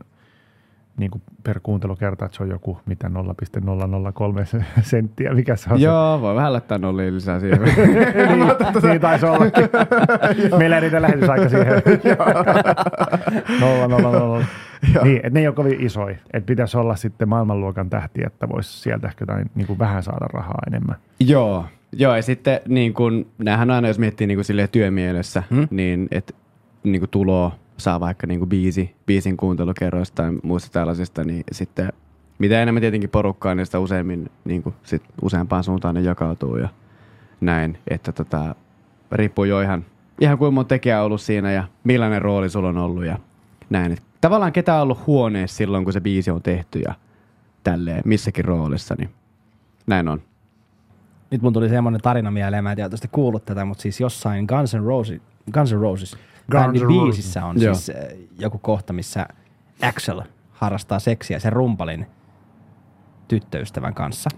niin 0.98 1.12
kuin 1.12 1.22
per 1.44 1.60
kuuntelukerta, 1.64 2.26
että 2.26 2.38
se 2.38 2.44
on 2.44 2.50
joku 2.50 2.80
mitä 2.86 3.10
0,003 3.10 4.46
senttiä, 4.82 5.34
mikä 5.34 5.56
se 5.56 5.74
on 5.74 5.82
Joo, 5.82 6.22
voi 6.22 6.36
vähän 6.36 6.54
laittaa 6.54 6.78
nollia 6.78 7.14
lisää 7.14 7.40
siihen. 7.40 7.76
se. 7.76 7.88
niin, 7.88 8.48
niin 8.84 9.02
taisi 9.02 9.26
ollakin. 9.26 9.70
Meillä 10.60 10.76
ei 10.76 10.82
riitä 10.82 11.02
lähetysaika 11.02 11.50
siihen. 11.50 11.74
nolla, 13.62 13.88
nolla, 13.88 14.20
nolla. 14.20 14.46
Niin, 15.04 15.18
että 15.18 15.30
ne 15.30 15.40
ei 15.40 15.48
ole 15.48 15.56
kovin 15.56 15.82
isoja. 15.82 16.16
Että 16.34 16.48
pitäisi 16.48 16.78
olla 16.78 16.96
sitten 16.96 17.30
maailmanluokan 17.30 17.90
tähti, 17.90 18.22
että 18.26 18.50
voisi 18.50 18.82
sieltä 18.82 19.08
ehkä 19.08 19.24
jotain, 19.24 19.52
niin 19.56 19.68
kuin 19.68 19.80
vähän 19.80 20.04
saada 20.04 20.28
rahaa 20.34 20.60
enemmän. 20.68 20.96
Joo, 21.20 21.66
joo 21.92 22.16
ja 22.16 22.22
sitten 22.22 22.60
niin 22.68 22.94
kun, 22.94 23.26
näähän 23.38 23.72
aina, 23.72 23.88
jos 23.88 24.00
miettii 24.00 24.28
niin 24.28 24.38
kuin 24.38 24.46
silleen 24.46 24.70
työmielessä, 24.70 25.44
hmm? 25.50 25.68
niin 25.72 26.08
että 26.12 26.34
niin 26.86 27.02
kuin 27.02 27.10
tuloa 27.10 27.52
saa 27.78 28.00
vaikka 28.00 28.28
niin 28.28 28.40
kuin 28.40 28.50
biisi, 28.50 28.96
biisin 29.06 29.38
kuuntelukerroista 29.38 30.16
tai 30.16 30.32
muista 30.44 30.72
tällaisista, 30.72 31.24
niin 31.24 31.44
sitten 31.52 31.94
mitä 32.40 32.62
enemmän 32.62 32.82
tietenkin 32.82 33.10
porukkaa, 33.10 33.56
niin 33.56 33.66
sitä 33.66 33.80
useammin 33.80 34.30
kuin 34.64 34.76
sit 34.84 35.04
useampaan 35.22 35.64
suuntaan 35.64 35.96
ne 35.96 36.02
jakautuu 36.02 36.58
ja 36.58 36.70
näin, 37.42 37.78
että 37.88 38.12
tota, 38.12 38.56
riippuu 39.12 39.46
jo 39.46 39.62
ihan, 39.62 39.86
ihan 40.22 40.38
kuin 40.38 40.54
monta 40.54 40.70
tekijää 40.70 41.04
ollut 41.04 41.22
siinä 41.22 41.52
ja 41.52 41.64
millainen 41.84 42.22
rooli 42.22 42.50
sulla 42.50 42.70
on 42.70 42.78
ollut 42.78 43.06
ja 43.06 43.20
näin. 43.70 43.92
Et 43.92 44.04
tavallaan 44.22 44.54
ketä 44.54 44.76
on 44.76 44.82
ollut 44.82 45.08
huoneessa 45.08 45.58
silloin, 45.58 45.84
kun 45.84 45.94
se 45.94 46.02
biisi 46.02 46.32
on 46.32 46.42
tehty 46.42 46.80
ja 46.80 46.94
tälleen 47.64 48.02
missäkin 48.06 48.46
roolissa, 48.46 48.96
niin 48.98 49.10
näin 49.88 50.08
on. 50.08 50.22
Nyt 51.32 51.42
mun 51.42 51.54
tuli 51.54 51.70
semmoinen 51.70 52.02
tarina 52.02 52.32
mieleen, 52.32 52.64
mä 52.64 52.72
en 52.72 52.80
oletteko 52.80 53.12
kuullut 53.12 53.46
tätä, 53.46 53.66
mutta 53.66 53.82
siis 53.82 54.00
jossain 54.00 54.46
Guns 54.46 54.76
N' 54.76 54.84
Roses, 54.84 55.22
Guns 55.52 55.74
N' 55.74 55.80
Roses 55.80 56.18
bändin 56.52 56.88
biisissä 56.88 57.46
on 57.46 57.62
Joo. 57.62 57.76
siis 57.76 57.90
äh, 57.98 58.18
joku 58.40 58.58
kohta, 58.58 58.94
missä 58.94 59.26
Axel 59.82 60.22
harrastaa 60.52 61.00
seksiä 61.00 61.40
sen 61.40 61.54
rumpalin 61.54 62.08
tyttöystävän 63.28 63.94
kanssa. 63.94 64.30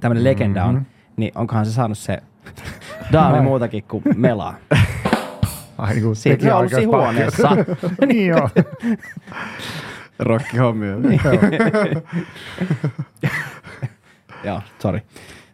Tämmöinen 0.00 0.22
Mhm. 0.22 0.28
legenda 0.28 0.64
on, 0.64 0.86
niin 1.16 1.32
onkohan 1.34 1.66
se 1.66 1.72
saanut 1.72 1.98
se 1.98 2.18
daami 3.12 3.40
muutakin 3.40 3.84
kuin 3.84 4.02
melaa. 4.16 4.54
Ai 5.78 5.92
niin 5.94 6.02
kuin 6.04 6.16
Siitä 6.16 6.42
se 6.42 6.52
on 6.52 6.58
ollut 6.58 6.72
siinä 6.72 6.86
huoneessa. 6.86 7.48
niin 8.06 8.26
joo. 8.26 8.50
Rokkihommia. 10.18 10.92
Joo, 14.44 14.62
sorry. 14.78 15.00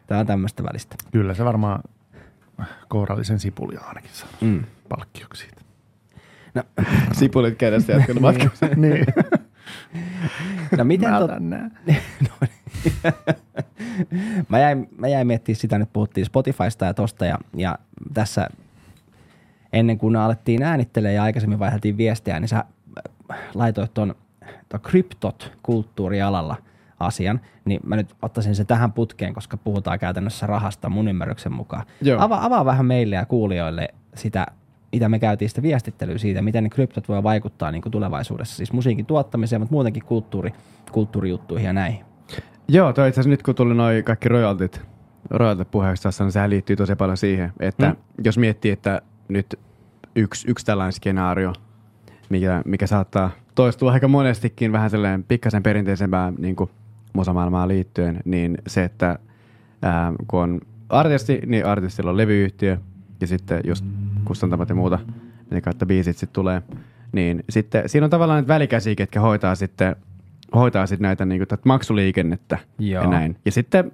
Tämä 0.06 0.20
on 0.20 0.26
tämmöistä 0.26 0.62
välistä. 0.64 0.96
Kyllä 1.12 1.34
se 1.34 1.44
varmaan 1.44 1.80
kourallisen 2.88 3.38
sipulia 3.40 3.80
ainakin 3.80 4.10
saanut 4.12 4.40
Mm. 4.40 4.64
Palkkioksi 4.96 5.42
siitä. 5.42 5.62
Sipulit 7.12 7.58
kädessä 7.58 7.92
jatkanut 7.92 8.22
matkaa. 8.22 8.50
niin. 8.76 9.06
No 10.78 10.84
miten 10.84 11.10
Mä 11.10 11.18
tot... 11.18 11.30
No 11.40 11.58
niin. 11.86 11.98
mä, 14.48 14.58
jäin, 14.58 14.88
mä 14.98 15.08
jäin 15.08 15.26
miettimään 15.26 15.60
sitä, 15.60 15.78
nyt 15.78 15.92
puhuttiin 15.92 16.24
Spotifysta 16.24 16.84
ja 16.84 16.94
tosta 16.94 17.26
ja, 17.26 17.38
ja 17.56 17.78
tässä 18.14 18.48
ennen 19.72 19.98
kuin 19.98 20.16
alettiin 20.16 20.62
äänittelemään 20.62 21.14
ja 21.14 21.22
aikaisemmin 21.22 21.58
vaihdeltiin 21.58 21.96
viestejä, 21.96 22.40
niin 22.40 22.48
sä 22.48 22.56
äh, 22.58 23.38
laitoit 23.54 23.94
ton, 23.94 24.14
ton 24.68 24.80
kryptot 24.80 25.52
kulttuurialalla 25.62 26.56
asian, 27.00 27.40
niin 27.64 27.80
mä 27.86 27.96
nyt 27.96 28.14
ottaisin 28.22 28.54
sen 28.54 28.66
tähän 28.66 28.92
putkeen, 28.92 29.34
koska 29.34 29.56
puhutaan 29.56 29.98
käytännössä 29.98 30.46
rahasta 30.46 30.88
mun 30.88 31.08
ymmärryksen 31.08 31.52
mukaan. 31.52 31.86
Joo. 32.00 32.22
Avaa, 32.22 32.44
avaa 32.44 32.64
vähän 32.64 32.86
meille 32.86 33.16
ja 33.16 33.26
kuulijoille 33.26 33.88
sitä, 34.14 34.46
mitä 34.92 35.08
me 35.08 35.18
käytiin 35.18 35.48
sitä 35.48 35.62
viestittelyä 35.62 36.18
siitä, 36.18 36.42
miten 36.42 36.64
ne 36.64 36.70
kryptot 36.70 37.08
voi 37.08 37.22
vaikuttaa 37.22 37.70
niin 37.72 37.82
kuin 37.82 37.92
tulevaisuudessa, 37.92 38.56
siis 38.56 38.72
musiikin 38.72 39.06
tuottamiseen, 39.06 39.60
mutta 39.60 39.72
muutenkin 39.72 40.04
kulttuuri, 40.04 40.52
kulttuurijuttuihin 40.92 41.66
ja 41.66 41.72
näihin. 41.72 42.04
Joo, 42.68 42.92
toi 42.92 43.08
itse 43.08 43.20
asiassa 43.20 43.30
nyt 43.30 43.42
kun 43.42 43.54
tuli 43.54 43.74
noin 43.74 44.04
kaikki 44.04 44.28
royaltit, 44.28 44.80
royaltit 45.30 45.70
puheeksi 45.70 46.02
tässä, 46.02 46.24
niin 46.24 46.32
sehän 46.32 46.50
liittyy 46.50 46.76
tosi 46.76 46.96
paljon 46.96 47.16
siihen, 47.16 47.52
että 47.60 47.88
Mm. 47.88 47.92
mm. 47.94 48.24
jos 48.24 48.38
miettii, 48.38 48.70
että 48.72 49.02
nyt 49.28 49.58
yksi, 50.16 50.50
yksi 50.50 50.66
tällainen 50.66 50.92
skenaario, 50.92 51.52
mikä, 52.28 52.62
mikä 52.64 52.86
saattaa 52.86 53.30
toistua 53.54 53.92
aika 53.92 54.08
monestikin 54.08 54.72
vähän 54.72 54.90
sellainen 54.90 55.24
pikkasen 55.24 55.62
perinteisempään 55.62 56.34
niin 56.38 56.56
kuin 56.56 56.70
musamaailmaan 57.12 57.68
liittyen, 57.68 58.20
niin 58.24 58.58
se, 58.66 58.84
että 58.84 59.18
ää, 59.82 60.12
kun 60.28 60.40
on 60.42 60.60
artisti, 60.88 61.40
niin 61.46 61.66
artistilla 61.66 62.10
on 62.10 62.16
levyyhtiö 62.16 62.78
ja 63.20 63.26
sitten 63.26 63.60
just 63.64 63.84
kustantamat 64.32 64.68
ja 64.68 64.74
muuta, 64.74 64.98
mitä 65.50 65.60
kautta 65.60 65.86
biisit 65.86 66.16
sitten 66.16 66.34
tulee, 66.34 66.62
niin 67.12 67.44
sitten 67.50 67.88
siinä 67.88 68.04
on 68.04 68.10
tavallaan 68.10 68.36
näitä 68.36 68.48
välikäsiä, 68.48 68.94
ketkä 68.94 69.20
hoitaa 69.20 69.54
sitten 69.54 69.96
hoitaa 70.54 70.86
sitten 70.86 71.02
näitä 71.02 71.24
niin 71.24 71.46
kuin, 71.48 71.60
maksuliikennettä 71.64 72.58
Joo. 72.78 73.02
ja 73.02 73.08
näin. 73.08 73.36
Ja 73.44 73.52
sitten 73.52 73.92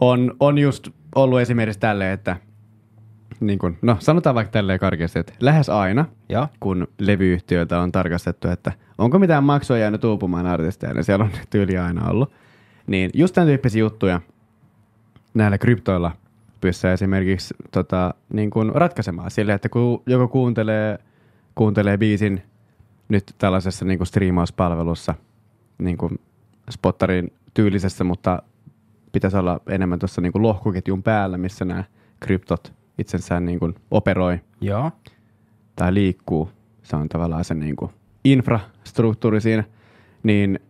on, 0.00 0.36
on 0.40 0.58
just 0.58 0.88
ollut 1.14 1.40
esimerkiksi 1.40 1.80
tälleen, 1.80 2.12
että 2.12 2.36
niin 3.40 3.58
kuin, 3.58 3.78
no 3.82 3.96
sanotaan 4.00 4.34
vaikka 4.34 4.52
tälleen 4.52 4.78
karkeasti, 4.78 5.18
että 5.18 5.32
lähes 5.40 5.68
aina, 5.68 6.04
Joo. 6.28 6.48
kun 6.60 6.88
levyyhtiöiltä 6.98 7.80
on 7.80 7.92
tarkastettu, 7.92 8.48
että 8.48 8.72
onko 8.98 9.18
mitään 9.18 9.44
maksua 9.44 9.78
jäänyt 9.78 10.04
uupumaan 10.04 10.46
artisteja, 10.46 10.94
niin 10.94 11.04
siellä 11.04 11.24
on 11.24 11.30
tyyli 11.50 11.78
aina 11.78 12.08
ollut. 12.10 12.32
Niin 12.86 13.10
just 13.14 13.34
tämän 13.34 13.48
tyyppisiä 13.48 13.80
juttuja 13.80 14.20
näillä 15.34 15.58
kryptoilla 15.58 16.12
pystyy 16.60 16.90
esimerkiksi 16.90 17.54
tota, 17.70 18.14
niin 18.32 18.50
kuin 18.50 18.74
ratkaisemaan 18.74 19.30
sille, 19.30 19.52
että 19.52 19.68
kun 19.68 20.02
joku 20.06 20.28
kuuntelee 20.28 20.98
kuuntelee 21.58 21.98
biisin 21.98 22.42
nyt 23.08 23.34
tällaisessa 23.38 23.84
niin 23.84 23.98
kuin 23.98 24.06
striimauspalvelussa, 24.06 25.14
niin 25.78 25.98
kuin 25.98 26.20
spottarin 26.70 27.32
tyylisessä, 27.54 28.04
mutta 28.04 28.42
pitäisi 29.12 29.36
olla 29.36 29.60
enemmän 29.68 29.98
tuossa 29.98 30.20
niin 30.20 30.32
kuin 30.32 30.42
lohkoketjun 30.42 31.02
päällä, 31.02 31.38
missä 31.38 31.64
nämä 31.64 31.84
kryptot 32.20 32.72
itsensään 32.98 33.44
niin 33.44 33.58
kuin 33.58 33.74
operoi 33.90 34.40
Joo. 34.60 34.90
tai 35.76 35.94
liikkuu. 35.94 36.50
Se 36.82 36.96
on 36.96 37.08
tavallaan 37.08 37.44
se 37.44 37.54
niin 37.54 37.76
kuin 37.76 37.90
infrastruktuuri 38.24 39.40
siinä. 39.40 39.64
Niin 40.22 40.60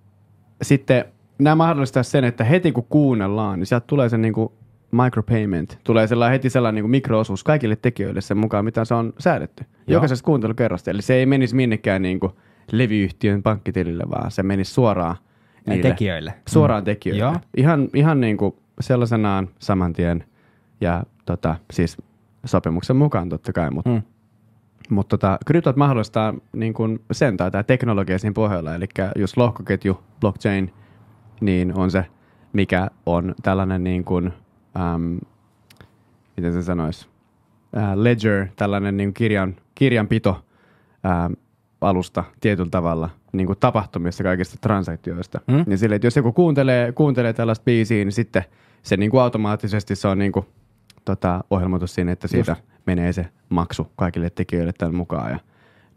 sitten 0.63 1.05
nämä 1.39 1.55
mahdollistaa 1.55 2.03
sen, 2.03 2.25
että 2.25 2.45
heti 2.45 2.73
kun 2.73 2.87
kuunnellaan, 2.89 3.59
niin 3.59 3.67
sieltä 3.67 3.87
tulee 3.87 4.09
se 4.09 4.19
niin 4.19 4.35
kuin 4.35 4.53
micropayment. 4.91 5.79
Tulee 5.85 6.07
sellainen 6.07 6.33
heti 6.33 6.51
sellainen 6.51 6.75
niin 6.75 6.83
kuin 6.83 6.91
mikroosuus 6.91 7.45
kaikille 7.45 7.77
tekijöille 7.77 8.21
sen 8.21 8.37
mukaan, 8.39 8.65
mitä 8.65 8.85
se 8.85 8.95
on 8.95 9.13
säädetty. 9.19 9.65
Joo. 9.65 9.95
Jokaisesta 9.97 10.25
kuuntelukerrasta. 10.25 10.91
Eli 10.91 11.03
se 11.03 11.15
ei 11.15 11.27
menisi 11.27 11.57
minnekään 11.57 12.03
niin 12.03 12.21
kuin 12.21 12.33
levyyhtiön 12.73 13.43
pankkitilille, 13.43 14.05
vaan 14.11 14.31
se 14.31 14.43
menisi 14.43 14.73
suoraan 14.73 15.17
niille- 15.67 15.89
tekijöille. 15.89 16.35
Suoraan 16.49 16.85
tekijöille. 16.85 17.23
Joo. 17.23 17.35
Ihan, 17.57 17.89
ihan 17.95 18.21
niin 18.21 18.37
kuin 18.37 18.55
sellaisenaan 18.81 19.49
saman 19.59 19.93
tien 19.93 20.25
ja 20.81 21.05
tota, 21.27 21.57
siis 21.73 21.97
sopimuksen 22.45 22.97
mukaan 22.97 23.29
totta 23.29 23.53
kai, 23.53 23.71
mutta 23.71 23.91
Mm. 23.91 24.03
mutta 24.91 25.19
tota, 25.19 25.39
kryptot 25.47 25.77
mahdollistaa 25.77 26.35
niin 26.53 26.75
kuin 26.75 27.01
sen 27.13 27.37
tai 27.37 27.51
tämä 27.51 27.63
teknologia 27.63 28.19
siinä 28.19 28.35
pohjalla, 28.35 28.75
eli 28.75 28.87
just 29.19 29.37
lohkoketju, 29.37 30.01
blockchain, 30.21 30.73
niin 31.41 31.79
on 31.79 31.91
se, 31.91 32.05
mikä 32.53 32.89
on 33.07 33.35
tällainen 33.43 33.85
niin 33.85 34.05
kuin, 34.05 34.33
äm, 34.79 35.19
miten 36.37 36.53
se 36.53 36.63
sanoisi, 36.63 37.07
äh, 37.77 37.93
ledger, 37.95 38.47
tällainen 38.57 38.97
niin 38.97 39.15
kirjan, 39.15 39.57
kirjanpito 39.75 40.45
ähm, 41.07 41.33
alusta 41.81 42.25
tietyllä 42.41 42.71
tavalla 42.71 43.11
niin 43.33 43.47
kuin 43.47 43.59
tapahtumista 43.59 44.23
kaikista 44.23 44.57
transaktioista. 44.61 45.41
Mm. 45.47 45.65
Niin 45.67 45.79
sille, 45.79 45.95
että 45.95 46.07
jos 46.07 46.17
joku 46.17 46.33
kuuntelee, 46.33 46.93
kuuntelee 46.93 47.33
tällaista 47.33 47.65
biisiä, 47.65 48.05
niin 48.05 48.13
sitten 48.13 48.45
se 48.83 48.97
niin 48.97 49.11
kuin 49.11 49.21
automaattisesti 49.21 49.97
se 49.97 50.09
on 50.09 50.19
niin 50.19 50.33
kuin, 50.33 50.47
tota, 51.05 51.45
ohjelmoitus 51.51 51.95
siinä, 51.95 52.13
että 52.13 52.29
siitä 52.29 52.53
Just. 52.53 52.63
menee 52.87 53.13
se 53.13 53.27
maksu 53.49 53.93
kaikille 53.97 54.31
tekijöille 54.31 54.73
tämän 54.73 54.95
mukaan 54.95 55.31
ja 55.31 55.39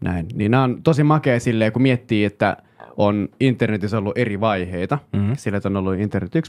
näin. 0.00 0.26
Niin 0.34 0.50
nämä 0.50 0.62
on 0.62 0.82
tosi 0.82 1.04
makea 1.04 1.40
silleen, 1.40 1.72
kun 1.72 1.82
miettii, 1.82 2.24
että 2.24 2.56
on 2.96 3.28
internetissä 3.40 3.98
ollut 3.98 4.18
eri 4.18 4.40
vaiheita. 4.40 4.98
Mhm. 5.12 5.32
Sillä 5.36 5.56
että 5.56 5.68
on 5.68 5.76
ollut 5.76 5.94
internet 5.94 6.34
1.0, 6.34 6.40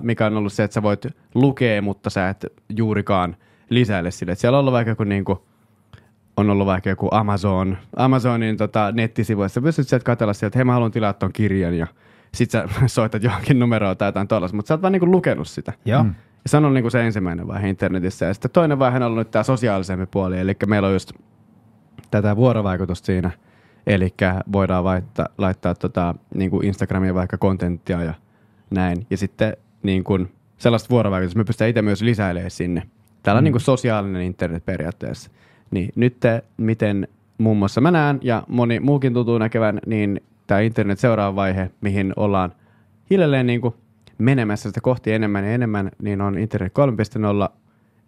mikä 0.00 0.26
on 0.26 0.36
ollut 0.36 0.52
se, 0.52 0.64
että 0.64 0.74
sä 0.74 0.82
voit 0.82 1.06
lukea, 1.34 1.82
mutta 1.82 2.10
sä 2.10 2.28
et 2.28 2.46
juurikaan 2.76 3.36
lisäile 3.70 4.10
sille. 4.10 4.32
Että 4.32 4.40
siellä 4.40 4.58
on 4.58 4.60
ollut 4.60 4.72
vaikka 4.72 4.90
joku 4.90 5.04
niin 5.04 5.24
kuin, 5.24 5.38
on 6.36 6.50
ollut 6.50 6.66
vaikka 6.66 6.90
joku 6.90 7.08
Amazon, 7.10 7.78
Amazonin 7.96 8.56
tota, 8.56 8.92
nettisivuissa. 8.92 9.54
Sä 9.54 9.62
pystyt 9.62 9.88
sieltä 9.88 10.04
katsella 10.04 10.32
sieltä, 10.32 10.46
että 10.46 10.58
hei 10.58 10.64
mä 10.64 10.72
haluan 10.72 10.90
tilaa 10.90 11.12
ton 11.12 11.32
kirjan 11.32 11.74
ja 11.78 11.86
sit 12.34 12.50
sä 12.50 12.68
soitat 12.86 13.22
johonkin 13.22 13.58
numeroon 13.58 13.96
tai 13.96 14.08
jotain 14.08 14.28
tollasta, 14.28 14.56
mutta 14.56 14.68
sä 14.68 14.74
oot 14.74 14.82
vaan 14.82 14.92
niinku 14.92 15.10
lukenut 15.10 15.48
sitä. 15.48 15.72
Joo. 15.84 16.02
Mm. 16.02 16.14
Ja 16.44 16.48
se 16.48 16.56
on 16.56 16.64
ollut 16.64 16.74
niinku 16.74 16.90
se 16.90 17.06
ensimmäinen 17.06 17.46
vaihe 17.46 17.68
internetissä. 17.68 18.26
Ja 18.26 18.34
sitten 18.34 18.50
toinen 18.50 18.78
vaihe 18.78 18.96
on 18.96 19.02
ollut 19.02 19.18
nyt 19.18 19.30
tämä 19.30 19.42
sosiaalisempi 19.42 20.06
puoli, 20.06 20.40
eli 20.40 20.56
meillä 20.66 20.88
on 20.88 20.94
just 20.94 21.12
tätä 22.10 22.36
vuorovaikutusta 22.36 23.06
siinä. 23.06 23.30
Eli 23.86 24.14
voidaan 24.52 24.84
laittaa, 24.84 25.26
laittaa 25.38 25.74
tota, 25.74 26.14
niin 26.34 26.50
kuin 26.50 26.66
Instagramiin 26.66 27.14
vaikka 27.14 27.38
kontenttia 27.38 28.02
ja 28.02 28.14
näin. 28.70 29.06
Ja 29.10 29.16
sitten 29.16 29.56
niin 29.82 30.04
kuin 30.04 30.32
sellaista 30.58 30.90
vuorovaikutusta 30.90 31.38
me 31.38 31.44
pystytään 31.44 31.68
itse 31.70 31.82
myös 31.82 32.02
lisäilemään 32.02 32.50
sinne. 32.50 32.82
Täällä 33.22 33.38
on 33.38 33.42
Mm. 33.42 33.44
niin 33.44 33.52
kuin 33.52 33.60
sosiaalinen 33.60 34.22
internet 34.22 34.64
periaatteessa. 34.64 35.30
Niin 35.70 35.90
nyt 35.96 36.20
te, 36.20 36.44
miten 36.56 37.08
muun 37.38 37.56
muassa 37.56 37.80
mä 37.80 37.90
näen 37.90 38.18
ja 38.22 38.42
moni 38.48 38.80
muukin 38.80 39.14
tuntuu 39.14 39.38
näkevän, 39.38 39.80
niin 39.86 40.20
tämä 40.46 40.60
internet 40.60 40.98
seuraava 40.98 41.36
vaihe, 41.36 41.70
mihin 41.80 42.12
ollaan 42.16 42.52
hiljalleen 43.10 43.46
niin 43.46 43.60
kuin 43.60 43.74
menemässä 44.18 44.68
sitä 44.70 44.80
kohti 44.80 45.12
enemmän 45.12 45.44
ja 45.44 45.50
enemmän, 45.52 45.90
niin 46.02 46.20
on 46.20 46.38
internet 46.38 46.72
3.0, 47.48 47.54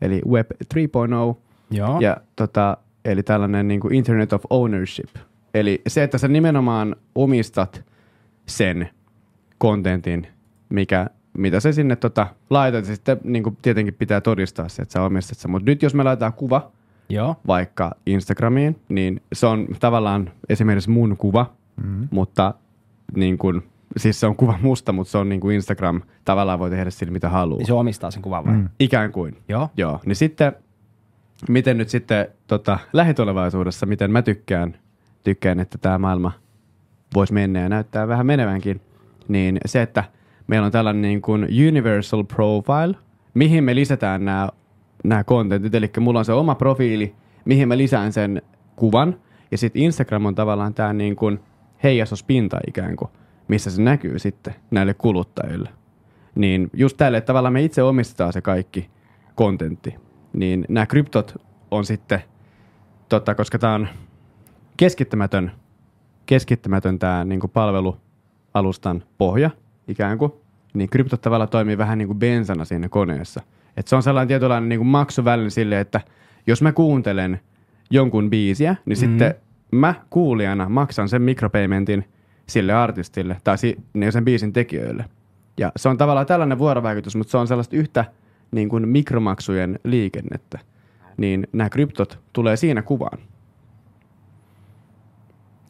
eli 0.03 0.23
web 0.29 0.51
3.0. 0.75 1.37
Joo. 1.71 2.01
Ja 2.01 2.17
tota, 2.37 2.77
eli 3.05 3.23
tällainen 3.23 3.69
niin 3.69 3.81
kuin 3.81 3.95
Internet 3.95 4.33
of 4.33 4.43
Ownership. 4.51 5.11
Eli 5.55 5.83
se, 5.87 6.03
että 6.03 6.19
sä 6.19 6.29
nimenomaan 6.29 6.97
omistat 7.15 7.85
sen 8.47 8.89
kontentin, 9.59 10.27
mikä, 10.69 11.07
mitä 11.39 11.61
sä 11.61 11.73
sinne 11.73 11.97
tota, 11.97 12.27
laitat. 12.51 12.89
Ja 12.89 12.95
sitten 12.95 13.21
niin 13.25 13.43
kuin 13.43 13.59
tietenkin 13.63 13.95
pitää 13.95 14.21
todistaa 14.21 14.69
se, 14.69 14.83
että 14.83 14.93
sä 14.93 15.03
omistat 15.03 15.39
sen. 15.39 15.51
Mutta 15.51 15.71
nyt 15.71 15.83
jos 15.83 15.95
me 15.95 16.03
laitetaan 16.03 16.33
kuva 16.33 16.71
Joo. 17.09 17.37
vaikka 17.47 17.95
Instagramiin, 18.07 18.81
niin 18.89 19.21
se 19.33 19.47
on 19.47 19.67
tavallaan 19.81 20.31
esimerkiksi 20.49 20.91
mun 20.91 21.17
kuva, 21.17 21.53
Mm. 21.85 22.09
mutta 22.11 22.55
niin 23.17 23.39
kuin, 23.39 23.63
siis 23.97 24.21
se 24.21 24.27
on 24.27 24.37
kuva 24.37 24.59
musta, 24.63 24.93
mutta 24.93 25.11
se 25.11 25.19
on 25.19 25.29
niin 25.29 25.41
kuin 25.41 25.55
Instagram. 25.55 26.03
Tavallaan 26.25 26.59
voi 26.59 26.71
tehdä 26.71 26.91
sillä 26.91 27.13
mitä 27.13 27.29
haluaa. 27.29 27.59
Niin 27.59 27.67
se 27.67 27.73
omistaa 27.73 28.11
sen 28.11 28.23
kuvan 28.23 28.45
vai? 28.45 28.53
Mm. 28.55 28.69
Ikään 28.81 29.13
kuin. 29.13 29.37
Joo. 29.49 29.71
Joo, 29.77 30.01
niin 30.07 30.17
sitten, 30.17 30.53
miten 31.49 31.79
nyt 31.79 31.89
sitten 31.89 32.27
tota, 32.47 32.79
lähitulevaisuudessa, 32.93 33.87
miten 33.87 34.11
mä 34.11 34.23
tykkään, 34.23 34.79
tykkään, 35.27 35.61
että 35.61 35.79
tämä 35.79 35.99
maailma 35.99 36.33
voisi 37.15 37.33
mennä 37.33 37.61
ja 37.61 37.69
näyttää 37.69 38.09
vähän 38.09 38.27
menevänkin, 38.27 38.81
niin 39.29 39.59
se, 39.67 39.83
että 39.83 40.05
meillä 40.47 40.67
on 40.67 40.73
tällainen 40.73 41.03
niin 41.03 41.23
kuin 41.23 41.49
universal 41.69 42.25
profile, 42.25 42.97
mihin 43.35 43.65
me 43.65 43.75
lisätään 43.75 44.25
nämä, 44.25 44.49
nämä 45.05 45.25
contentit, 45.25 45.75
eli 45.75 45.91
mulla 46.01 46.19
on 46.19 46.25
se 46.25 46.33
oma 46.33 46.55
profiili, 46.55 47.15
mihin 47.45 47.69
mä 47.69 47.77
lisään 47.77 48.13
sen 48.13 48.43
kuvan, 48.77 49.17
ja 49.51 49.59
sitten 49.59 49.83
Instagram 49.83 50.27
on 50.27 50.35
tavallaan 50.35 50.75
tämä 50.75 50.93
niin 50.93 51.17
kuin 51.17 51.41
heijastuspinta 51.83 52.59
ikään 52.67 52.97
kuin, 52.97 53.11
missä 53.49 53.71
se 53.71 53.83
näkyy 53.83 54.19
sitten 54.19 54.55
näille 54.71 54.95
kuluttajille. 54.95 55.69
Niin 56.35 56.71
just 56.73 56.97
tälle, 56.97 57.19
että 57.19 57.27
tavallaan 57.27 57.53
me 57.53 57.63
itse 57.63 57.83
omistetaan 57.83 58.33
se 58.33 58.41
kaikki 58.41 58.91
kontentti, 59.35 59.95
niin 60.33 60.65
nämä 60.69 60.87
kryptot 60.87 61.43
on 61.71 61.85
sitten, 61.85 62.23
tota, 63.09 63.35
koska 63.35 63.59
tämä 63.59 63.75
on 63.75 63.89
keskittämätön, 64.77 65.53
keskittämätön 66.27 66.99
tämä 66.99 67.25
niin 67.25 67.41
palvelualustan 67.53 69.03
pohja 69.19 69.51
ikään 69.89 70.19
kuin, 70.19 70.33
niin 70.75 70.91
kryptot 70.91 71.21
tavallaan 71.21 71.51
toimii 71.51 71.79
vähän 71.79 71.99
niin 71.99 72.09
kuin 72.09 72.19
bensana 72.19 72.65
siinä 72.65 72.89
koneessa. 72.89 73.43
Et 73.77 73.89
se 73.89 73.97
on 73.97 74.03
sellainen 74.03 74.29
tietynlainen 74.29 74.69
niin 74.69 74.79
kuin 74.79 74.89
maksuväline 74.89 75.51
sille, 75.51 75.81
että 75.81 76.01
jos 76.47 76.63
mä 76.63 76.73
kuuntelen 76.73 77.41
jonkun 77.91 78.31
biisiä, 78.31 78.77
niin 78.85 78.99
mm-hmm. 78.99 79.13
sitten 79.13 79.35
mä 79.71 79.95
kuulijana 80.11 80.69
maksan 80.69 81.09
sen 81.09 81.23
mikropaymentin 81.23 82.05
sille 82.47 82.73
artistille 82.73 83.37
tai 83.45 83.59
si- 83.59 83.77
niin 83.95 84.13
sen 84.13 84.25
biisin 84.25 84.53
tekijöille. 84.53 85.05
Ja 85.59 85.73
se 85.77 85.89
on 85.89 85.99
tavallaan 85.99 86.27
tällainen 86.27 86.59
vuorovaikutus, 86.59 87.17
mutta 87.17 87.31
se 87.31 87.37
on 87.37 87.49
sellaista 87.49 87.77
yhtä 87.77 88.05
niin 88.51 88.69
kuin 88.69 88.89
mikromaksujen 88.89 89.79
liikennettä. 89.85 90.59
Niin 91.17 91.47
nämä 91.53 91.71
kryptot 91.71 92.19
tulee 92.33 92.57
siinä 92.57 92.83
kuvaan. 92.83 93.19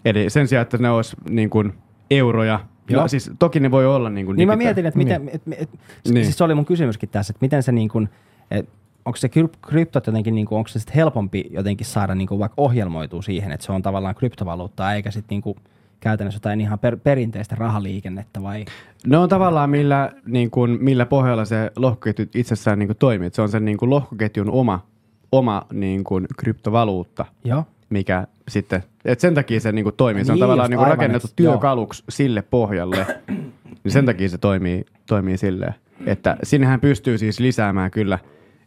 Eli 0.06 0.30
sen 0.30 0.48
sijaan, 0.48 0.62
että 0.62 0.78
ne 0.78 0.90
olisi 0.90 1.16
niin 1.28 1.50
kuin 1.50 1.72
euroja, 2.10 2.60
Joo. 2.90 3.02
no, 3.02 3.08
siis 3.08 3.30
toki 3.38 3.60
ne 3.60 3.70
voi 3.70 3.86
olla 3.86 4.10
niin 4.10 4.26
kuin 4.26 4.36
Niin 4.36 4.48
mä 4.48 4.56
mietin, 4.56 4.86
että 4.86 4.98
miten, 4.98 5.28
et, 5.28 5.34
et, 5.34 5.46
Niin. 5.46 5.68
niin. 6.14 6.24
siis 6.24 6.38
se 6.38 6.44
oli 6.44 6.54
mun 6.54 6.64
kysymyskin 6.64 7.08
tässä, 7.08 7.30
että 7.32 7.44
miten 7.44 7.62
se 7.62 7.72
niin 7.72 7.88
kuin, 7.88 8.08
et, 8.50 8.68
onko 9.04 9.16
se 9.16 9.28
kryp- 9.28 9.58
kryptot 9.68 10.06
jotenkin, 10.06 10.34
niin 10.34 10.46
kuin, 10.46 10.56
onko 10.56 10.68
se 10.68 10.78
sit 10.78 10.94
helpompi 10.94 11.44
jotenkin 11.50 11.86
saada 11.86 12.14
niin 12.14 12.28
kuin 12.28 12.38
vaikka 12.38 12.62
ohjelmoitua 12.62 13.22
siihen, 13.22 13.52
että 13.52 13.66
se 13.66 13.72
on 13.72 13.82
tavallaan 13.82 14.14
kryptovaluuttaa, 14.14 14.94
eikä 14.94 15.10
sitten 15.10 15.34
niin 15.34 15.42
kuin 15.42 15.56
käytännössä 16.00 16.36
jotain 16.36 16.60
ihan 16.60 16.78
per, 16.78 16.96
perinteistä 16.96 17.56
rahaliikennettä 17.58 18.42
vai? 18.42 18.64
Ne 19.06 19.18
on 19.18 19.28
tavallaan 19.28 19.70
millä, 19.70 20.12
niin 20.26 20.50
kuin, 20.50 20.78
millä 20.80 21.06
pohjalla 21.06 21.44
se 21.44 21.72
lohkoketju 21.76 22.26
itsessään 22.34 22.78
niin 22.78 22.88
kuin 22.88 22.96
toimii. 22.96 23.26
Et 23.26 23.34
Se 23.34 23.42
on 23.42 23.48
sen 23.48 23.64
niin 23.64 23.76
kuin 23.76 23.90
lohkoketjun 23.90 24.50
oma, 24.50 24.86
oma 25.32 25.62
niin 25.72 26.04
kuin 26.04 26.26
kryptovaluutta, 26.38 27.24
Joo. 27.44 27.64
Mikä 27.90 28.26
sitten, 28.48 28.82
et 29.04 29.20
sen 29.20 29.34
takia 29.34 29.60
se 29.60 29.72
niin 29.72 29.82
kuin 29.84 29.94
toimii. 29.96 30.24
Se 30.24 30.32
on 30.32 30.36
Niin, 30.36 30.40
tavallaan 30.40 30.64
just 30.64 30.70
niin 30.70 30.78
kuin 30.78 30.84
aivan, 30.84 30.98
rakennettu 30.98 31.28
et- 31.32 31.40
joo. 31.44 31.52
työkaluksi 31.52 32.04
sille 32.08 32.42
pohjalle, 32.42 33.06
niin 33.84 33.92
sen 33.92 34.06
takia 34.06 34.28
se 34.28 34.38
toimii, 34.38 34.84
toimii 35.06 35.36
silleen. 35.38 35.74
Että 36.06 36.36
sinnehän 36.42 36.80
pystyy 36.80 37.18
siis 37.18 37.40
lisäämään 37.40 37.90
kyllä 37.90 38.18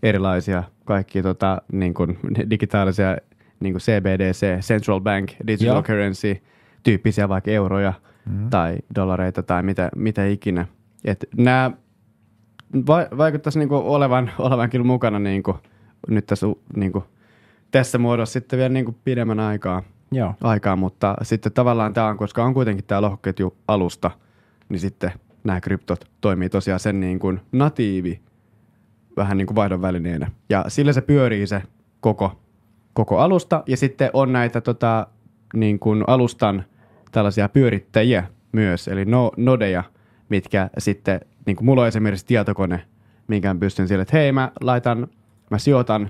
erilaisia 0.03 0.63
kaikki 0.85 1.21
tota, 1.21 1.61
niin 1.71 1.93
kuin 1.93 2.19
digitaalisia 2.49 3.17
niin 3.59 3.73
kuin 3.73 3.81
CBDC, 3.81 4.59
Central 4.59 4.99
Bank, 5.01 5.31
Digital 5.47 5.73
Joo. 5.75 5.83
Currency, 5.83 6.37
tyyppisiä 6.83 7.29
vaikka 7.29 7.51
euroja 7.51 7.93
mm. 8.29 8.49
tai 8.49 8.77
dollareita 8.95 9.43
tai 9.43 9.63
mitä, 9.63 9.89
mitä 9.95 10.25
ikinä. 10.25 10.65
Et 11.05 11.25
nämä 11.37 11.71
va- 12.87 13.17
vaikuttaisi 13.17 13.59
niinku 13.59 13.75
olevan, 13.75 14.31
olevan 14.39 14.69
kyllä 14.69 14.85
mukana 14.85 15.19
niinku, 15.19 15.57
nyt 16.09 16.25
tässä, 16.25 16.47
u- 16.47 16.61
niinku, 16.75 17.03
tässä 17.71 17.97
muodossa 17.97 18.33
sitten 18.33 18.59
vielä 18.59 18.73
niinku 18.73 18.95
pidemmän 19.03 19.39
aikaa, 19.39 19.83
Joo. 20.11 20.33
aikaa, 20.41 20.75
mutta 20.75 21.15
sitten 21.21 21.51
tavallaan 21.51 21.93
tämä 21.93 22.07
on, 22.07 22.17
koska 22.17 22.43
on 22.43 22.53
kuitenkin 22.53 22.85
tämä 22.85 23.01
lohkoketju 23.01 23.57
alusta, 23.67 24.11
niin 24.69 24.79
sitten 24.79 25.11
nämä 25.43 25.61
kryptot 25.61 26.05
toimii 26.21 26.49
tosiaan 26.49 26.79
sen 26.79 26.99
niin 26.99 27.19
kuin 27.19 27.41
natiivi 27.51 28.21
vähän 29.17 29.37
niin 29.37 29.47
kuin 29.47 29.55
vaihdon 29.55 29.81
välineenä. 29.81 30.31
Ja 30.49 30.65
sillä 30.67 30.93
se 30.93 31.01
pyörii 31.01 31.47
se 31.47 31.63
koko, 31.99 32.39
koko 32.93 33.19
alusta 33.19 33.63
ja 33.67 33.77
sitten 33.77 34.09
on 34.13 34.33
näitä 34.33 34.61
tota, 34.61 35.07
niin 35.53 35.79
kuin 35.79 36.03
alustan 36.07 36.63
tällaisia 37.11 37.49
pyörittäjiä 37.49 38.23
myös, 38.51 38.87
eli 38.87 39.05
no, 39.05 39.31
nodeja, 39.37 39.83
mitkä 40.29 40.69
sitten, 40.77 41.19
niin 41.45 41.55
kuin 41.55 41.65
mulla 41.65 41.81
on 41.81 41.87
esimerkiksi 41.87 42.25
tietokone, 42.25 42.81
minkä 43.27 43.55
pystyn 43.59 43.87
sille, 43.87 44.01
että 44.01 44.17
hei 44.17 44.31
mä 44.31 44.51
laitan, 44.61 45.07
mä 45.49 45.57
sijoitan 45.57 46.09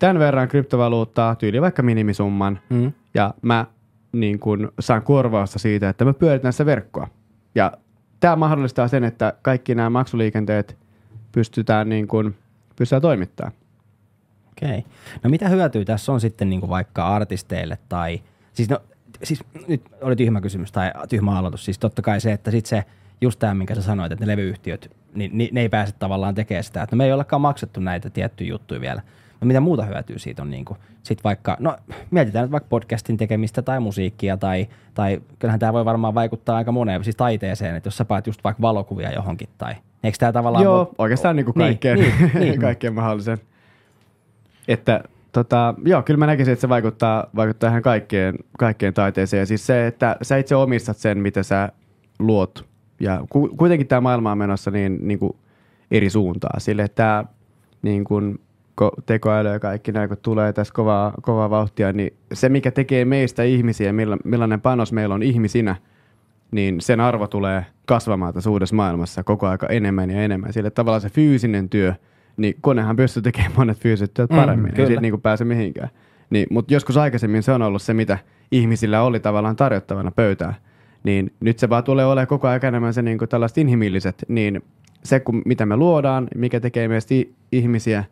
tämän 0.00 0.18
verran 0.18 0.48
kryptovaluuttaa, 0.48 1.34
tyyli 1.34 1.60
vaikka 1.60 1.82
minimisumman, 1.82 2.58
Mm. 2.70 2.92
ja 3.14 3.34
mä 3.42 3.66
niin 4.12 4.38
kun, 4.38 4.72
saan 4.80 5.02
korvausta 5.02 5.58
siitä, 5.58 5.88
että 5.88 6.04
mä 6.04 6.12
pyöritän 6.14 6.52
sitä 6.52 6.66
verkkoa. 6.66 7.08
Ja 7.54 7.72
tämä 8.20 8.36
mahdollistaa 8.36 8.88
sen, 8.88 9.04
että 9.04 9.32
kaikki 9.42 9.74
nämä 9.74 9.90
maksuliikenteet 9.90 10.76
pystytään, 11.32 11.88
niin 11.88 12.08
kun, 12.08 12.34
pystytään 12.76 13.02
toimittamaan. 13.02 13.52
Okei. 14.50 14.84
No 15.22 15.30
mitä 15.30 15.48
hyötyä 15.48 15.84
tässä 15.84 16.12
on 16.12 16.20
sitten 16.20 16.50
niin 16.50 16.60
kuin 16.60 16.70
vaikka 16.70 17.06
artisteille 17.06 17.78
tai, 17.88 18.20
siis 18.52 18.68
no, 18.68 18.78
siis 19.22 19.44
nyt 19.68 19.82
oli 20.00 20.16
tyhmä 20.16 20.40
kysymys 20.40 20.72
tai 20.72 20.90
tyhmä 21.08 21.38
aloitus, 21.38 21.64
siis 21.64 21.78
totta 21.78 22.02
kai 22.02 22.20
se, 22.20 22.32
että 22.32 22.50
sitten 22.50 22.68
se, 22.68 22.84
just 23.20 23.38
tämä, 23.38 23.54
minkä 23.54 23.74
sä 23.74 23.82
sanoit, 23.82 24.12
että 24.12 24.26
ne 24.26 24.32
levyyhtiöt, 24.32 24.96
niin, 25.14 25.30
niin 25.38 25.54
ne 25.54 25.60
ei 25.60 25.68
pääse 25.68 25.92
tavallaan 25.98 26.34
tekemään 26.34 26.64
sitä, 26.64 26.82
että 26.82 26.96
no 26.96 26.98
me 26.98 27.04
ei 27.04 27.12
olekaan 27.12 27.40
maksettu 27.40 27.80
näitä 27.80 28.10
tiettyjä 28.10 28.48
juttuja 28.48 28.80
vielä. 28.80 29.02
No 29.40 29.46
mitä 29.46 29.60
muuta 29.60 29.84
hyötyä 29.84 30.18
siitä 30.18 30.42
on 30.42 30.50
niin 30.50 30.64
kuin, 30.64 30.78
sit 31.02 31.24
vaikka, 31.24 31.56
no 31.60 31.76
mietitään 32.10 32.42
nyt 32.44 32.52
vaikka 32.52 32.68
podcastin 32.68 33.16
tekemistä 33.16 33.62
tai 33.62 33.80
musiikkia 33.80 34.36
tai, 34.36 34.68
tai 34.94 35.20
kyllähän 35.38 35.60
tämä 35.60 35.72
voi 35.72 35.84
varmaan 35.84 36.14
vaikuttaa 36.14 36.56
aika 36.56 36.72
moneen, 36.72 37.04
siis 37.04 37.16
taiteeseen, 37.16 37.76
että 37.76 37.86
jos 37.86 37.96
sä 37.96 38.04
paat 38.04 38.26
just 38.26 38.44
vaikka 38.44 38.62
valokuvia 38.62 39.12
johonkin 39.12 39.48
tai, 39.58 39.74
eikö 40.04 40.18
tämä 40.18 40.32
tavallaan 40.32 40.64
Joo, 40.64 40.78
voi- 40.78 40.94
oikeastaan 40.98 41.36
niin 41.36 41.46
kuin 41.46 41.54
Niin, 41.54 41.66
kaikkeen, 41.66 41.98
niin, 41.98 42.30
niin, 42.40 42.60
kaikkeen 42.60 42.94
mahdollisen. 42.94 43.38
Että 44.68 45.04
tota, 45.32 45.74
joo, 45.84 46.02
kyllä 46.02 46.18
mä 46.18 46.26
näkisin, 46.26 46.52
että 46.52 46.60
se 46.60 46.68
vaikuttaa, 46.68 47.26
vaikuttaa 47.36 47.70
ihan 47.70 47.82
kaikkeen, 47.82 48.34
kaikkeen 48.58 48.94
taiteeseen. 48.94 49.38
Ja 49.38 49.46
siis 49.46 49.66
se, 49.66 49.86
että 49.86 50.16
sä 50.22 50.36
itse 50.36 50.56
omistat 50.56 50.96
sen, 50.96 51.18
mitä 51.18 51.42
sä 51.42 51.68
luot. 52.18 52.68
Ja 53.00 53.20
ku, 53.30 53.48
kuitenkin 53.56 53.86
tämä 53.86 54.00
maailma 54.00 54.32
on 54.32 54.38
menossa 54.38 54.70
niin, 54.70 54.98
niin 55.08 55.18
kuin 55.18 55.32
eri 55.90 56.10
suuntaan. 56.10 56.60
Sille, 56.60 56.82
että 56.82 57.24
niin 57.82 58.04
kuin, 58.04 58.38
tekoäly 59.06 59.48
ja 59.48 59.60
kaikki 59.60 59.92
nämä, 59.92 60.08
kun 60.08 60.16
tulee 60.22 60.52
tässä 60.52 60.74
kovaa, 60.74 61.12
kovaa 61.22 61.50
vauhtia, 61.50 61.92
niin 61.92 62.12
se, 62.32 62.48
mikä 62.48 62.70
tekee 62.70 63.04
meistä 63.04 63.42
ihmisiä, 63.42 63.92
milla, 63.92 64.16
millainen 64.24 64.60
panos 64.60 64.92
meillä 64.92 65.14
on 65.14 65.22
ihmisinä, 65.22 65.76
niin 66.50 66.80
sen 66.80 67.00
arvo 67.00 67.26
tulee 67.26 67.66
kasvamaan 67.86 68.34
tässä 68.34 68.50
uudessa 68.50 68.76
maailmassa 68.76 69.24
koko 69.24 69.46
aika 69.46 69.66
enemmän 69.66 70.10
ja 70.10 70.22
enemmän. 70.22 70.52
Sille 70.52 70.70
tavallaan 70.70 71.00
se 71.00 71.10
fyysinen 71.10 71.68
työ, 71.68 71.94
niin 72.36 72.54
konehan 72.60 72.96
pystyy 72.96 73.22
tekemään 73.22 73.52
monet 73.56 73.78
fyysiset 73.78 74.14
työt 74.14 74.30
Mm, 74.30 74.36
paremmin, 74.36 74.72
mm, 74.72 74.80
ei 74.80 74.86
siitä 74.86 75.00
niin 75.00 75.12
kuin 75.12 75.20
pääse 75.22 75.44
mihinkään. 75.44 75.88
Niin, 76.30 76.46
mutta 76.50 76.74
joskus 76.74 76.96
aikaisemmin 76.96 77.42
se 77.42 77.52
on 77.52 77.62
ollut 77.62 77.82
se, 77.82 77.94
mitä 77.94 78.18
ihmisillä 78.50 79.02
oli 79.02 79.20
tavallaan 79.20 79.56
tarjottavana 79.56 80.10
pöytään. 80.10 80.54
Niin 81.04 81.32
nyt 81.40 81.58
se 81.58 81.68
vaan 81.68 81.84
tulee 81.84 82.06
olemaan 82.06 82.26
koko 82.26 82.48
ajan 82.48 82.64
enemmän 82.64 82.94
se 82.94 83.02
niin 83.02 83.18
kuin 83.18 83.28
tällaiset 83.28 83.58
inhimilliset, 83.58 84.24
niin 84.28 84.62
se, 85.04 85.20
kun, 85.20 85.42
mitä 85.44 85.66
me 85.66 85.76
luodaan, 85.76 86.28
mikä 86.34 86.60
tekee 86.60 86.88
meistä 86.88 87.14
ihmisiä, 87.52 88.04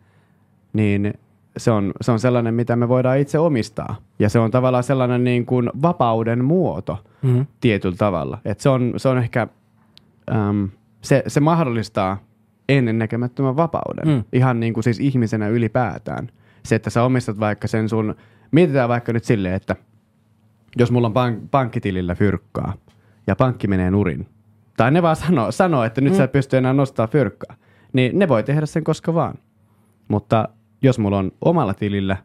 niin 0.73 1.13
se 1.57 1.71
on, 1.71 1.91
se 2.01 2.11
on 2.11 2.19
sellainen, 2.19 2.53
mitä 2.53 2.75
me 2.75 2.87
voidaan 2.89 3.17
itse 3.19 3.39
omistaa. 3.39 3.95
Ja 4.19 4.29
se 4.29 4.39
on 4.39 4.51
tavallaan 4.51 4.83
sellainen 4.83 5.23
niin 5.23 5.45
kuin 5.45 5.69
vapauden 5.81 6.45
muoto 6.45 6.97
Mhm. 7.21 7.41
tietyllä 7.61 7.95
tavalla. 7.97 8.37
Et 8.45 8.59
se, 8.59 8.69
on, 8.69 8.93
se 8.97 9.09
on 9.09 9.17
ehkä, 9.17 9.47
äm, 10.31 10.69
se, 11.01 11.23
se 11.27 11.39
mahdollistaa 11.39 12.17
ennennäkemättömän 12.69 13.55
vapauden. 13.55 14.07
Mm. 14.07 14.23
Ihan 14.33 14.59
niin 14.59 14.73
kuin 14.73 14.83
siis 14.83 14.99
ihmisenä 14.99 15.47
ylipäätään. 15.47 16.29
Se, 16.65 16.75
että 16.75 16.89
sä 16.89 17.03
omistat 17.03 17.39
vaikka 17.39 17.67
sen 17.67 17.89
sun, 17.89 18.15
mietitään 18.51 18.89
vaikka 18.89 19.13
nyt 19.13 19.23
silleen, 19.23 19.53
että 19.55 19.75
jos 20.77 20.91
mulla 20.91 21.07
on 21.07 21.13
pank- 21.13 21.47
pankkitilillä 21.51 22.15
fyrkkaa 22.15 22.73
ja 23.27 23.35
pankki 23.35 23.67
menee 23.67 23.91
nurin, 23.91 24.27
tai 24.77 24.91
ne 24.91 25.01
vaan 25.01 25.15
sanoo, 25.15 25.51
sanoo 25.51 25.83
että 25.83 26.01
nyt 26.01 26.13
mm. 26.13 26.17
sä 26.17 26.23
et 26.23 26.31
pysty 26.31 26.57
enää 26.57 26.73
nostaa 26.73 27.07
fyrkkaa, 27.07 27.55
niin 27.93 28.19
ne 28.19 28.27
voi 28.27 28.43
tehdä 28.43 28.65
sen 28.65 28.83
koska 28.83 29.13
vaan. 29.13 29.35
Mutta 30.07 30.49
jos 30.81 30.99
mulla 30.99 31.17
on 31.17 31.31
omalla 31.45 31.73
tilillä, 31.73 32.17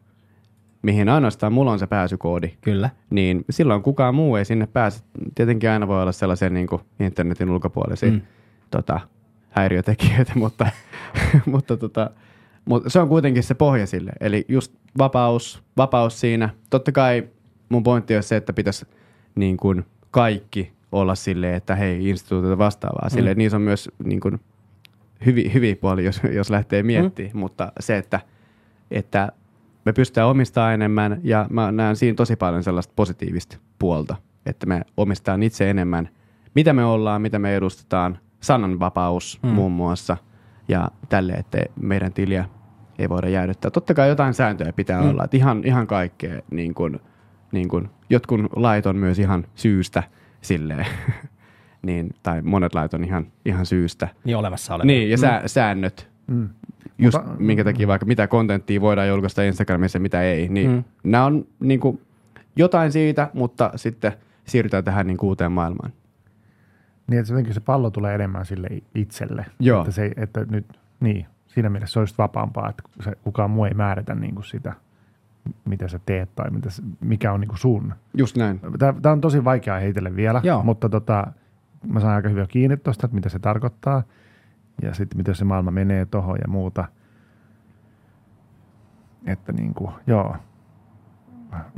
mihin 0.81 1.09
ainoastaan 1.09 1.53
mulla 1.53 1.71
on 1.71 1.79
se 1.79 1.87
pääsykoodi, 1.87 2.51
Kyllä. 2.61 2.89
niin 3.09 3.45
silloin 3.49 3.81
kukaan 3.83 4.15
muu 4.15 4.35
ei 4.35 4.45
sinne 4.45 4.67
pääse. 4.67 5.03
Tietenkin 5.35 5.69
aina 5.69 5.87
voi 5.87 6.01
olla 6.01 6.11
sellaisia 6.11 6.49
niin 6.49 6.67
kuin 6.67 6.81
internetin 6.99 7.49
ulkopuolisia 7.49 8.11
Mm. 8.11 8.21
tota, 8.71 8.99
häiriötekijöitä, 9.49 10.31
mutta, 10.39 10.67
mutta, 11.45 11.77
tota, 11.77 12.09
mutta 12.65 12.89
se 12.89 12.99
on 12.99 13.07
kuitenkin 13.09 13.43
se 13.43 13.53
pohja 13.53 13.87
sille. 13.87 14.11
Eli 14.19 14.45
just 14.47 14.73
vapaus, 14.97 15.63
vapaus 15.77 16.19
siinä. 16.19 16.49
Totta 16.69 16.91
kai 16.91 17.23
mun 17.69 17.83
pointti 17.83 18.15
on 18.17 18.23
se, 18.23 18.35
että 18.35 18.53
pitäisi 18.53 18.85
niin 19.35 19.57
kuin 19.57 19.85
kaikki 20.11 20.71
olla 20.91 21.15
silleen, 21.15 21.55
että 21.55 21.75
hei, 21.75 22.09
instituutioita 22.09 22.57
vastaavaa. 22.57 23.09
Sille, 23.09 23.33
Mm. 23.33 23.37
niissä 23.37 23.57
on 23.57 23.61
myös 23.61 23.89
niin 24.03 24.19
kuin 24.19 24.39
hyviä, 25.25 25.49
hyviä 25.53 25.75
puolia, 25.75 26.05
jos, 26.05 26.21
jos 26.31 26.49
lähtee 26.49 26.83
miettimään, 26.83 27.33
mm. 27.33 27.39
mutta 27.39 27.71
se, 27.79 27.97
että, 27.97 28.19
että 28.91 29.31
me 29.85 29.93
pystytään 29.93 30.27
omistamaan 30.27 30.73
enemmän 30.73 31.19
ja 31.23 31.47
mä 31.49 31.71
näen 31.71 31.95
siinä 31.95 32.15
tosi 32.15 32.35
paljon 32.35 32.63
sellaista 32.63 32.93
positiivista 32.95 33.57
puolta, 33.79 34.15
että 34.45 34.65
me 34.65 34.81
omistetaan 34.97 35.43
itse 35.43 35.69
enemmän, 35.69 36.09
mitä 36.55 36.73
me 36.73 36.85
ollaan, 36.85 37.21
mitä 37.21 37.39
me 37.39 37.55
edustetaan, 37.55 38.17
sananvapaus 38.39 39.39
Mm. 39.43 39.49
mm. 39.49 39.55
muun 39.55 39.71
muassa 39.71 40.17
ja 40.67 40.91
tälle, 41.09 41.33
että 41.33 41.57
meidän 41.81 42.13
tiliä 42.13 42.45
ei 42.99 43.09
voida 43.09 43.29
jäädyttää. 43.29 43.71
Totta 43.71 43.93
kai 43.93 44.09
jotain 44.09 44.33
sääntöjä 44.33 44.73
pitää 44.73 44.99
Mm. 44.99 45.05
mm. 45.05 45.09
olla, 45.11 45.23
että 45.23 45.37
ihan, 45.37 45.61
ihan 45.65 45.87
kaikkea, 45.87 46.41
niin 46.51 46.73
kuin, 46.73 46.99
niin 47.51 47.67
kuin, 47.67 47.89
jotkut 48.09 48.39
lait 48.55 48.85
on 48.85 48.95
myös 48.97 49.19
ihan 49.19 49.45
syystä 49.55 50.03
silleen, 50.41 50.85
niin, 51.85 52.09
tai 52.23 52.41
monet 52.41 52.75
lait 52.75 52.93
on 52.93 53.03
ihan, 53.03 53.27
ihan 53.45 53.65
syystä. 53.65 54.07
Niin 54.23 54.37
olemassa 54.37 54.75
oleva. 54.75 54.85
Niin, 54.85 55.09
ja 55.09 55.17
sää, 55.17 55.47
säännöt, 55.47 56.09
Mm. 56.27 56.49
Just 56.97 57.17
Mutta- 57.17 57.35
minkä 57.43 57.63
takia 57.63 57.87
vaikka 57.87 58.05
mitä 58.05 58.27
kontenttia 58.27 58.81
voidaan 58.81 59.07
julkaista 59.07 59.43
Instagramissa 59.43 59.95
ja 59.97 60.01
mitä 60.01 60.21
ei, 60.21 60.49
niin 60.49 60.71
Mm. 60.71 60.83
nämä 61.03 61.25
on 61.25 61.45
niin 61.59 61.79
kuin, 61.79 62.01
jotain 62.55 62.91
siitä, 62.91 63.29
mutta 63.33 63.71
sitten 63.75 64.11
siirrytään 64.45 64.83
tähän 64.83 65.07
niin 65.07 65.17
uuteen 65.21 65.51
maailmaan. 65.51 65.91
Niin, 67.07 67.19
että 67.19 67.31
jotenkin 67.33 67.53
se 67.53 67.59
pallo 67.59 67.89
tulee 67.89 68.15
enemmän 68.15 68.45
sille 68.45 68.67
itselle. 68.95 69.45
Joo. 69.59 69.79
Että, 69.81 69.91
se, 69.91 70.11
että 70.17 70.45
nyt, 70.49 70.65
niin, 70.99 71.25
siinä 71.47 71.69
mielessä 71.69 71.93
se 71.93 71.99
olisi 71.99 72.15
vapaampaa, 72.17 72.69
että 72.69 72.83
se, 73.03 73.13
kukaan 73.23 73.49
muu 73.49 73.65
ei 73.65 73.73
määritä 73.73 74.15
niin 74.15 74.35
kuin 74.35 74.45
sitä, 74.45 74.73
mitä 75.65 75.87
sä 75.87 75.99
teet 76.05 76.29
tai 76.35 76.51
mitä, 76.51 76.69
mikä 77.01 77.31
on 77.31 77.39
niin 77.41 77.47
kuin 77.49 77.59
sun. 77.59 77.93
Just 78.17 78.37
näin. 78.37 78.59
Tämä 79.01 79.11
on 79.11 79.21
tosi 79.21 79.43
vaikea 79.43 79.79
heitellä 79.79 80.15
vielä, 80.15 80.41
Joo. 80.43 80.63
mutta 80.63 80.89
tota, 80.89 81.27
mä 81.87 81.99
saan 81.99 82.15
aika 82.15 82.29
hyvin 82.29 82.47
kiinni 82.47 82.77
tuosta, 82.77 83.05
että 83.05 83.15
mitä 83.15 83.29
se 83.29 83.39
tarkoittaa 83.39 84.03
ja 84.81 84.93
sitten 84.93 85.17
miten 85.17 85.35
se 85.35 85.45
maailma 85.45 85.71
menee 85.71 86.05
tuohon 86.05 86.37
ja 86.41 86.47
muuta. 86.47 86.85
Että 89.25 89.53
niin 89.53 89.73
kuin, 89.73 89.91
joo. 90.07 90.35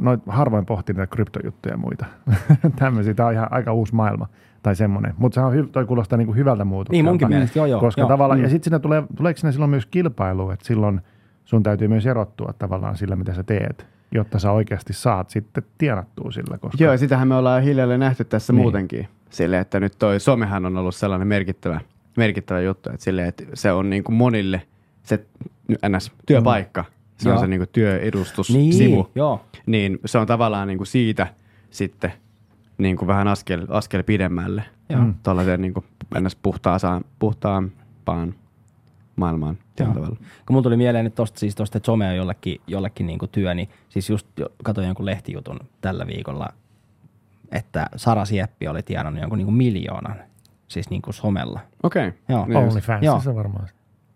Noit 0.01 0.19
harvoin 0.27 0.65
pohtii 0.65 0.95
näitä 0.95 1.15
kryptojuttuja 1.15 1.73
ja 1.73 1.77
muita. 1.77 2.05
Tämmöisiä. 2.79 3.13
Tämä 3.13 3.27
on 3.27 3.33
ihan 3.33 3.47
aika 3.51 3.73
uusi 3.73 3.95
maailma 3.95 4.27
tai 4.63 4.75
semmoinen. 4.75 5.13
Mutta 5.17 5.35
se 5.35 5.41
on, 5.41 5.53
hy- 5.53 5.69
toi 5.71 5.85
kuulostaa 5.85 6.17
niin 6.17 6.25
kuin 6.25 6.37
hyvältä 6.37 6.65
muutokselta. 6.65 6.91
Niin 6.91 7.05
munkin 7.05 7.27
mielestä, 7.29 7.59
joo 7.59 7.65
joo. 7.65 7.79
Koska 7.79 8.01
joo. 8.01 8.07
tavallaan, 8.09 8.39
Mm. 8.39 8.43
ja 8.43 8.49
sitten 8.49 8.63
siinä 8.69 8.79
tulee, 8.79 9.03
tuleeko 9.15 9.37
siinä 9.37 9.51
silloin 9.51 9.69
myös 9.69 9.85
kilpailu, 9.85 10.49
että 10.49 10.65
silloin 10.65 11.01
sun 11.45 11.63
täytyy 11.63 11.87
myös 11.87 12.05
erottua 12.05 12.53
tavallaan 12.59 12.97
sillä, 12.97 13.15
mitä 13.15 13.33
sä 13.33 13.43
teet, 13.43 13.87
jotta 14.11 14.39
sä 14.39 14.51
oikeasti 14.51 14.93
saat 14.93 15.29
sitten 15.29 15.63
tienattua 15.77 16.31
sillä. 16.31 16.57
Koska, 16.57 16.83
Joo, 16.83 16.91
ja 16.91 16.97
sitähän 16.97 17.27
me 17.27 17.35
ollaan 17.35 17.63
hiljalleen 17.63 17.99
nähty 17.99 18.25
tässä 18.25 18.53
niin. 18.53 18.61
muutenkin. 18.61 19.07
Sille, 19.29 19.59
että 19.59 19.79
nyt 19.79 19.93
toi 19.99 20.19
somehan 20.19 20.65
on 20.65 20.77
ollut 20.77 20.95
sellainen 20.95 21.27
merkittävä, 21.27 21.81
merkittävä 22.17 22.61
juttu, 22.61 22.89
että, 22.89 23.03
sille, 23.03 23.27
että 23.27 23.43
se 23.53 23.71
on 23.71 23.89
niin 23.89 24.03
kuin 24.03 24.15
monille 24.15 24.61
se 25.03 25.25
ns. 25.89 26.11
työpaikka. 26.25 26.85
Se 27.17 27.29
Joo. 27.29 27.35
on 27.35 27.41
se 27.41 27.47
niin 27.47 27.59
kuin 27.59 27.69
työedustussivu. 27.71 29.03
Niin, 29.03 29.11
joo. 29.15 29.45
niin 29.65 29.99
se 30.05 30.17
on 30.17 30.27
tavallaan 30.27 30.67
niin 30.67 30.77
kuin 30.77 30.87
siitä 30.87 31.27
sitten 31.69 32.13
niin 32.77 32.97
kuin 32.97 33.07
vähän 33.07 33.27
askel, 33.27 33.65
askel 33.69 34.03
pidemmälle. 34.03 34.63
Mm. 34.95 35.13
Tuollaiseen 35.23 35.61
niin 35.61 35.73
kuin 35.73 35.85
ns. 36.19 36.35
puhtaasaan, 36.35 37.05
puhtaampaan 37.19 38.35
maailmaan 39.15 39.57
tällä 39.75 39.89
Joo. 39.89 39.95
tavalla. 39.95 40.17
Kun 40.45 40.53
mun 40.53 40.63
tuli 40.63 40.77
mieleen 40.77 41.05
nyt 41.05 41.15
tosta, 41.15 41.39
siis 41.39 41.55
tosta, 41.55 41.77
että 41.77 41.85
some 41.85 42.09
on 42.09 42.15
jollekin, 42.15 42.61
jollekin 42.67 43.07
niin 43.07 43.19
työ, 43.31 43.53
niin 43.53 43.69
siis 43.89 44.09
just 44.09 44.27
katsoin 44.63 44.87
jonkun 44.87 45.05
lehtijutun 45.05 45.59
tällä 45.81 46.07
viikolla, 46.07 46.47
että 47.51 47.89
Sara 47.95 48.25
Sieppi 48.25 48.67
oli 48.67 48.83
tienannut 48.83 49.21
jonkun 49.21 49.37
niin 49.37 49.53
miljoonan, 49.53 50.15
siis 50.67 50.89
niin 50.89 51.01
kuin 51.01 51.13
somella. 51.13 51.59
Okei. 51.83 52.13
Joo. 52.29 52.45
Niin. 52.45 52.57
OnlyFans 52.57 53.03
Joo. 53.03 53.19
se 53.19 53.35
varmaan. 53.35 53.67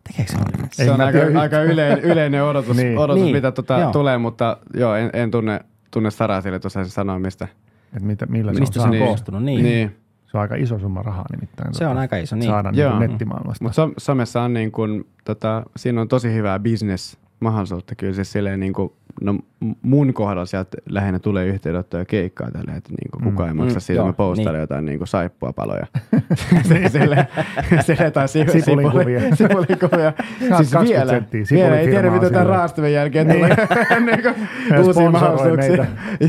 Tekeekö 0.08 0.32
se 0.32 0.38
on? 0.38 0.70
Se 0.72 0.92
on 0.92 1.02
aika, 1.02 1.20
aika 1.42 1.62
yleinen, 1.62 2.00
yleinen 2.00 2.44
odotus, 2.44 2.78
Niin. 2.78 2.88
niin. 2.88 2.98
odotus 2.98 3.24
Niin, 3.24 3.36
mitä 3.36 3.52
tota 3.52 3.80
joo. 3.80 3.92
tulee, 3.92 4.18
mutta 4.18 4.58
joo, 4.74 4.96
en, 4.96 5.10
en 5.14 5.32
tunne, 5.32 5.60
tunne 5.92 6.12
Saraa 6.12 6.42
sille 6.42 6.60
tuossa 6.60 6.84
se 6.84 6.90
sanoi, 6.90 7.20
mistä. 7.20 7.48
Että 7.94 8.06
mitä, 8.08 8.26
millä 8.26 8.52
Mistä 8.54 8.66
se 8.66 8.74
se 8.74 8.80
on 8.80 8.86
on 8.88 8.94
saanut. 8.94 9.08
koostunut, 9.08 9.44
niin. 9.44 9.64
niin. 9.64 9.96
Se 10.26 10.38
on 10.38 10.42
aika 10.42 10.56
iso 10.56 10.80
summa 10.80 11.02
rahaa 11.02 11.26
nimittäin. 11.32 11.74
Se 11.74 11.88
on 11.88 11.98
aika 11.98 12.18
iso, 12.18 12.36
niin. 12.36 12.50
Saada 12.50 12.72
niin 12.72 13.00
nettimaailmasta. 13.00 13.64
Mutta 13.64 13.76
so, 13.76 13.92
somessa 13.98 14.42
on 14.42 14.54
niin 14.54 14.72
kuin, 14.72 15.08
tota, 15.26 15.64
siinä 15.76 16.02
on 16.02 16.08
tosi 16.08 16.34
hyvää 16.34 16.60
business 16.60 17.18
mahdollisuutta 17.40 17.96
kyllä 17.96 18.14
siis 18.14 18.32
silleen 18.32 18.60
niin 18.60 18.74
kuin 18.74 18.94
no 19.22 19.36
mun 19.82 20.14
kohdalla 20.14 20.46
sieltä 20.46 20.78
lähinnä 20.90 21.20
tulee 21.20 21.46
yhteydenottoja 21.48 22.06
keikkaa 22.06 22.52
tälle, 22.52 22.72
että 22.78 22.90
niinku 22.90 23.20
kukaan 23.32 23.50
ei 23.50 23.54
maksa 23.56 23.76
Mm, 23.76 23.80
siitä, 23.82 24.00
joo, 24.00 24.08
me 24.08 24.14
postailen 24.14 24.54
niin. 24.54 24.62
jotain 24.62 24.86
niinku 24.86 25.06
saippuapaloja. 25.06 25.86
sille, 26.92 27.28
sille 27.86 28.04
jotain 28.04 28.28
si- 28.28 28.46
Sipulinkuvia. 28.52 29.20
sipuli- 29.20 29.36
Sipulinkuvia. 29.36 30.14
20 30.50 30.84
vielä, 30.84 31.22
vielä 31.52 31.80
ei 31.80 31.88
tiedä, 31.88 32.12
mitä 32.12 32.30
tämän 32.30 32.48
raastavan 32.48 32.94
jälkeen 32.94 33.28
Niin. 33.28 33.40
tulee 33.40 33.56
niinku 34.06 34.28
Ja 34.74 34.80
uusia 34.80 34.94
sponsoroi 34.94 35.12
mahdollisuuksia. 35.12 35.86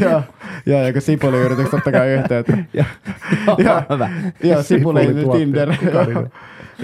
Joo, 0.09 0.23
joo, 0.67 0.87
joku 0.87 1.01
sipuliyritys 1.01 1.69
totta 1.71 1.93
kai 1.93 2.11
yhteyttä. 2.13 2.59
Joo, 2.75 2.87
Joo. 3.59 3.83
hyvä. 3.91 4.11
Joo, 4.43 4.63
sipuli. 4.63 5.07
Tinder. 5.39 5.73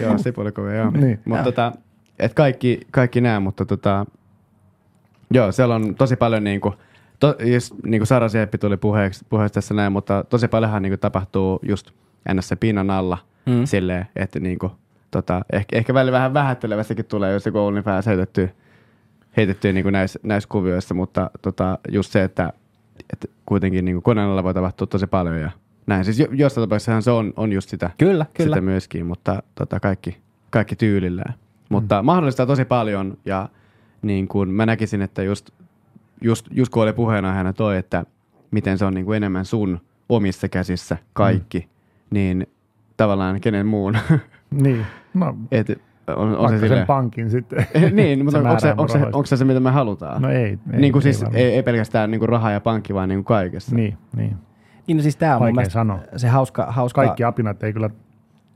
Joo, 0.01 0.19
sipulikuvia, 0.19 0.75
joo. 0.75 0.91
Niin. 0.91 1.21
Mutta 1.25 1.45
tota, 1.45 1.73
et 2.19 2.35
kaikki, 2.35 2.81
kaikki 2.91 3.21
nämä, 3.21 3.41
mutta 3.41 3.65
tota, 3.65 4.07
joo, 5.31 5.53
siellä 5.53 5.75
on 5.75 5.95
tosi 5.95 6.17
paljon 6.17 6.45
niinku, 6.45 6.75
to, 7.21 7.35
just, 7.45 7.75
niinku 7.85 8.07
Sara 8.07 8.29
Sieppi 8.29 8.59
tuli 8.59 8.77
puheeksi, 8.77 9.27
puheeksi 9.29 9.55
tässä 9.55 9.75
näin, 9.75 9.93
mutta 9.93 10.25
tosi 10.31 10.49
paljonhan 10.49 10.83
niinku 10.83 10.97
tapahtuu 10.97 11.61
just 11.63 11.91
ns. 12.35 12.55
pinnan 12.61 12.91
alla 12.91 13.19
Mm. 13.49 13.55
mm. 13.55 13.65
silleen, 13.65 14.07
että 14.17 14.41
niinku, 14.41 14.73
tota, 15.11 15.43
ehkä, 15.53 15.77
ehkä 15.77 15.95
välillä 15.95 16.13
vähän 16.13 16.35
vähättelevästikin 16.35 17.05
tulee, 17.05 17.33
jos 17.33 17.47
joku 17.47 17.59
OnlyFans 17.59 18.07
heitettyä, 18.07 18.49
heitettyä 19.37 19.73
niinku 19.73 19.91
näissä 19.91 20.21
näis 20.23 20.47
kuvioissa, 20.47 20.95
mutta 20.95 21.31
tota, 21.43 21.79
just 21.93 22.13
se, 22.13 22.25
että, 22.25 22.53
että 23.13 23.29
kuitenkin 23.47 23.85
niinku 23.85 24.01
koneen 24.01 24.29
alla 24.29 24.45
voi 24.45 24.55
tapahtua 24.55 24.87
tosi 24.87 25.07
paljon 25.07 25.41
ja 25.41 25.51
näin. 25.87 26.05
Siis 26.05 26.19
jo, 26.19 26.27
jossain 26.33 26.63
tapauksessahan 26.63 27.03
se 27.03 27.11
on, 27.11 27.33
on 27.37 27.53
just 27.53 27.69
sitä, 27.69 27.91
Kyllä, 27.99 28.27
kyllä. 28.35 28.55
sitä 28.55 28.61
myöskin, 28.61 29.07
mutta 29.07 29.43
tota, 29.55 29.81
kaikki, 29.81 30.17
kaikki 30.51 30.77
tyylillään. 30.77 31.35
Mutta 31.69 32.03
mahdollistaa 32.03 32.47
tosi 32.47 32.65
paljon 32.65 33.19
ja 33.25 33.49
niin 34.03 34.29
kuin 34.29 34.51
mä 34.51 34.67
näkisin, 34.67 35.03
että 35.03 35.23
just, 35.23 35.51
just, 36.21 36.47
just 36.51 36.73
kun 36.73 36.83
oli 36.83 36.93
puheenaiheena 36.93 37.53
toi, 37.53 37.77
että 37.77 38.05
miten 38.51 38.79
se 38.79 38.85
on 38.85 38.95
niin 38.95 39.05
kuin 39.05 39.17
enemmän 39.17 39.45
sun 39.45 39.81
omissa 40.09 40.49
käsissä 40.49 40.97
kaikki, 41.13 41.59
mm. 41.59 41.67
niin 42.11 42.47
tavallaan 42.97 43.41
kenen 43.41 43.67
muun. 43.67 43.99
Niin. 44.51 44.87
No, 45.15 45.37
Et 45.53 45.81
on, 46.17 46.37
on 46.37 46.49
se 46.49 46.59
sen 46.59 46.69
silleen. 46.69 46.87
pankin 46.87 47.31
sitten. 47.31 47.67
niin, 47.93 48.25
mutta 48.25 48.41
se 48.43 48.49
onko, 48.49 48.59
se, 48.61 48.71
onko, 48.71 48.89
se, 48.89 48.99
onko 48.99 49.27
se 49.27 49.37
se, 49.37 49.45
mitä 49.45 49.61
me 49.61 49.71
halutaan? 49.71 50.23
No 50.23 50.31
ei. 50.31 50.59
ei 50.73 50.81
niin 50.81 50.93
kuin 50.93 51.03
siis 51.03 51.23
varmaan. 51.23 51.43
ei, 51.43 51.53
ei 51.53 51.63
pelkästään 51.63 52.11
niin 52.11 52.19
kuin 52.19 52.29
raha 52.29 52.51
ja 52.51 52.61
pankki, 52.61 52.95
vaan 52.95 53.09
niin 53.09 53.17
kuin 53.19 53.25
kaikessa. 53.25 53.77
Niin, 53.77 53.99
niin. 54.17 54.37
Niin, 54.87 54.97
no 54.97 55.03
siis 55.03 55.17
tää 55.17 55.37
on 55.37 55.43
mun 55.43 55.57
Vaikea 55.57 55.71
sanoa. 55.71 56.01
se 56.17 56.29
hauska, 56.29 56.67
hauska 56.69 57.03
Kaikki 57.03 57.25
apinat 57.25 57.63
ei 57.63 57.73
kyllä 57.73 57.91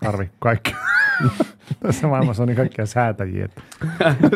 tarvi 0.00 0.30
kaikki. 0.38 0.74
Tässä 1.80 2.06
maailmassa 2.06 2.42
on 2.42 2.46
niin 2.46 2.56
kaikkia 2.56 2.86
säätäjiä. 2.86 3.44
Että 3.44 3.62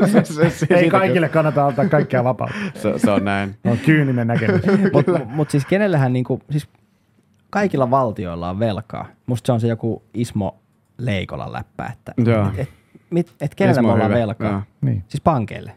se, 0.06 0.24
se, 0.24 0.50
se, 0.50 0.66
ei 0.70 0.90
kaikille 0.90 1.28
kannata 1.28 1.66
antaa 1.66 1.88
kaikkea 1.88 2.24
vapautta. 2.24 2.56
Se, 2.74 2.98
se 2.98 3.10
on 3.10 3.24
näin. 3.24 3.56
Se 3.62 3.70
on 3.70 3.78
kyyninen 3.78 4.26
näkemys. 4.26 4.62
Mutta 4.92 5.20
mut 5.24 5.50
siis 5.50 5.66
kenellähän 5.66 6.12
niinku, 6.12 6.42
siis 6.50 6.68
kaikilla 7.50 7.90
valtioilla 7.90 8.50
on 8.50 8.58
velkaa. 8.58 9.06
Musta 9.26 9.46
se 9.46 9.52
on 9.52 9.60
se 9.60 9.68
joku 9.68 10.02
Ismo 10.14 10.60
Leikolan 10.98 11.52
läppä, 11.52 11.90
että 11.92 12.14
Joo. 12.30 12.50
et, 12.56 12.68
et, 13.16 13.34
et 13.40 13.54
kenelle 13.54 13.80
Ismo 13.80 13.82
me 13.82 13.88
on 13.88 13.94
ollaan 13.94 14.10
hyvä. 14.10 14.20
velkaa. 14.20 14.50
Joo. 14.50 14.62
Niin. 14.80 15.04
Siis 15.08 15.20
pankeille. 15.20 15.72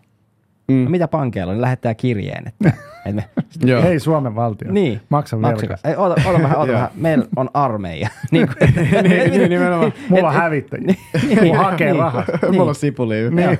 Mm. 0.67 0.83
No 0.83 0.89
mitä 0.89 1.07
pankeilla 1.07 1.51
on? 1.51 1.57
Ne 1.57 1.61
lähettää 1.61 1.93
kirjeen, 1.95 2.47
että, 2.47 2.73
me, 3.13 3.29
Joo. 3.65 3.81
Hei 3.81 3.99
Suomen 3.99 4.35
valtio. 4.35 4.71
niin, 4.71 5.01
Maksa 5.09 5.41
velkasi. 5.41 5.87
Ei, 5.87 5.95
oota, 5.95 6.21
oota 6.27 6.43
vähän, 6.43 6.57
oota 6.57 6.71
vähän. 6.77 6.89
Meillä 6.95 7.25
on 7.35 7.49
armeija. 7.53 8.09
niin, 8.31 8.47
kuin, 8.47 8.73
niin, 9.03 9.31
niin, 9.31 9.49
nimenomaan. 9.49 9.93
Mulla 10.09 10.27
on 10.27 10.33
hävittäjiä. 10.33 10.93
Mulla 11.41 11.63
hakee 11.63 11.91
niin. 11.91 11.99
rahat. 11.99 12.25
Mulla 12.51 12.69
on 12.69 12.75
sipuli. 12.75 13.15
Niin. 13.31 13.59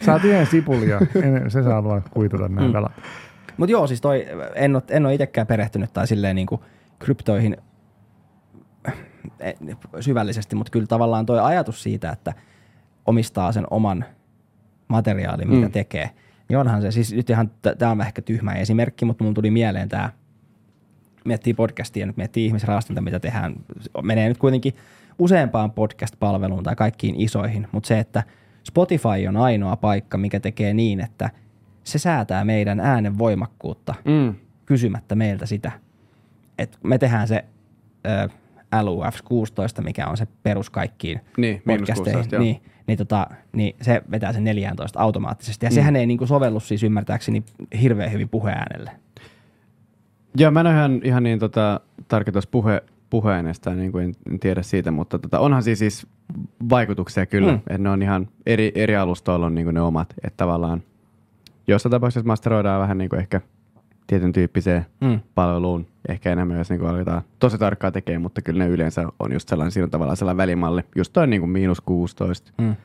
Saat 0.00 0.24
yhden 0.24 0.46
sipulia. 0.46 0.98
Se 1.48 1.62
saa 1.62 1.82
luoda 1.82 2.02
kuitata 2.10 2.48
nämä 2.48 2.66
Mm. 2.66 2.72
velat. 2.72 2.92
Mutta 3.56 3.72
joo, 3.72 3.86
siis 3.86 4.00
toi, 4.00 4.26
en 4.54 4.76
ole, 4.76 4.82
en 4.90 5.06
ole 5.06 5.14
itsekään 5.14 5.46
perehtynyt 5.46 5.92
tai 5.92 6.06
silleen 6.06 6.36
niinku 6.36 6.64
kryptoihin 6.98 7.56
eh, 9.40 9.56
syvällisesti, 10.00 10.56
mutta 10.56 10.70
kyllä 10.70 10.86
tavallaan 10.86 11.26
toi 11.26 11.40
ajatus 11.40 11.82
siitä, 11.82 12.10
että 12.10 12.32
omistaa 13.06 13.52
sen 13.52 13.64
oman 13.70 14.04
materiaalin, 14.88 15.48
mitä 15.50 15.66
Mm. 15.66 15.72
tekee, 15.72 16.10
niin 16.48 16.58
onhan 16.58 16.82
se, 16.82 16.90
siis 16.90 17.12
nyt 17.14 17.30
ihan, 17.30 17.50
tämä 17.78 17.90
on 17.92 18.00
ehkä 18.00 18.22
tyhmä 18.22 18.52
esimerkki, 18.52 19.04
mutta 19.04 19.24
mun 19.24 19.34
tuli 19.34 19.50
mieleen 19.50 19.88
tämä, 19.88 20.10
miettii 21.24 21.54
podcastia 21.54 22.02
ja 22.02 22.06
nyt 22.06 22.16
miettii 22.16 22.46
ihmisraastinta, 22.46 23.00
mitä 23.00 23.20
tehdään, 23.20 23.54
menee 24.02 24.28
nyt 24.28 24.38
kuitenkin 24.38 24.74
useampaan 25.18 25.70
podcast-palveluun 25.70 26.62
tai 26.62 26.76
kaikkiin 26.76 27.14
isoihin, 27.20 27.68
mutta 27.72 27.86
se, 27.86 27.98
että 27.98 28.22
Spotify 28.64 29.26
on 29.28 29.36
ainoa 29.36 29.76
paikka, 29.76 30.18
mikä 30.18 30.40
tekee 30.40 30.74
niin, 30.74 31.00
että 31.00 31.30
se 31.84 31.98
säätää 31.98 32.44
meidän 32.44 32.80
äänen 32.80 33.18
voimakkuutta 33.18 33.94
Mm. 34.04 34.34
kysymättä 34.66 35.14
meiltä 35.14 35.46
sitä. 35.46 35.72
Et 36.58 36.78
me 36.84 36.98
tehdään 36.98 37.28
se 37.28 37.44
ö, 38.06 38.28
LUF16, 38.82 39.82
mikä 39.84 40.06
on 40.06 40.16
se 40.16 40.26
perus 40.42 40.70
kaikkiin 40.70 41.20
Niin, 41.36 41.62
podcasteihin, 41.66 42.04
16, 42.14 42.34
joo. 42.34 42.42
niin, 42.44 42.62
niin, 42.86 42.98
tota, 42.98 43.26
niin 43.52 43.76
se 43.82 44.02
vetää 44.10 44.32
sen 44.32 44.44
14 44.44 45.00
automaattisesti. 45.00 45.66
Ja 45.66 45.70
Mm. 45.70 45.74
sehän 45.74 45.96
ei 45.96 46.06
niinku 46.06 46.26
sovellu 46.26 46.60
siis 46.60 46.82
ymmärtääkseni 46.82 47.44
hirveän 47.82 48.12
hyvin 48.12 48.28
puheäänelle. 48.28 48.90
Joo, 50.38 50.50
mä 50.50 50.60
en 50.60 50.66
ole 50.66 50.74
ihan, 50.74 51.00
ihan 51.04 51.22
niin 51.22 51.38
tota, 51.38 51.80
tarkka 52.08 52.32
tuossa 52.32 52.50
puhe, 52.50 52.82
puheaineesta, 53.10 53.74
niin 53.74 53.92
kuin 53.92 54.04
en, 54.04 54.14
en 54.32 54.40
tiedä 54.40 54.62
siitä, 54.62 54.90
mutta 54.90 55.18
tota, 55.18 55.38
onhan 55.40 55.62
siis, 55.62 55.78
siis 55.78 56.06
vaikutuksia 56.70 57.26
kyllä, 57.26 57.52
mm. 57.52 57.56
että 57.56 57.78
ne 57.78 57.90
on 57.90 58.02
ihan 58.02 58.28
eri, 58.46 58.72
eri 58.74 58.96
alustoilla 58.96 59.46
on 59.46 59.54
niin 59.54 59.64
kuin 59.64 59.74
ne 59.74 59.80
omat, 59.80 60.14
että 60.24 60.36
tavallaan 60.36 60.82
jossain 61.66 61.90
tapauksessa 61.90 62.26
masteroidaan 62.26 62.80
vähän 62.80 62.98
niin 62.98 63.10
kuin 63.10 63.20
ehkä 63.20 63.40
tietyn 64.06 64.32
tyyppiseen 64.32 64.86
Mm. 65.00 65.20
palveluun, 65.34 65.86
ehkä 66.08 66.32
enemmän 66.32 66.58
jos 66.58 66.70
niin 66.70 66.86
aletaan 66.86 67.22
tosi 67.38 67.58
tarkkaa 67.58 67.90
tekemään, 67.90 68.22
mutta 68.22 68.42
kyllä 68.42 68.64
ne 68.64 68.70
yleensä 68.70 69.06
on 69.18 69.32
just 69.32 69.48
sellainen, 69.48 69.72
siinä 69.72 69.84
on 69.84 69.90
tavallaan 69.90 70.16
sellainen 70.16 70.36
välimalli, 70.36 70.82
just 70.96 71.12
toi 71.12 71.26
niin 71.26 71.40
kuin 71.40 71.50
miinus 71.50 71.80
16, 71.80 72.52
Mm. 72.58 72.76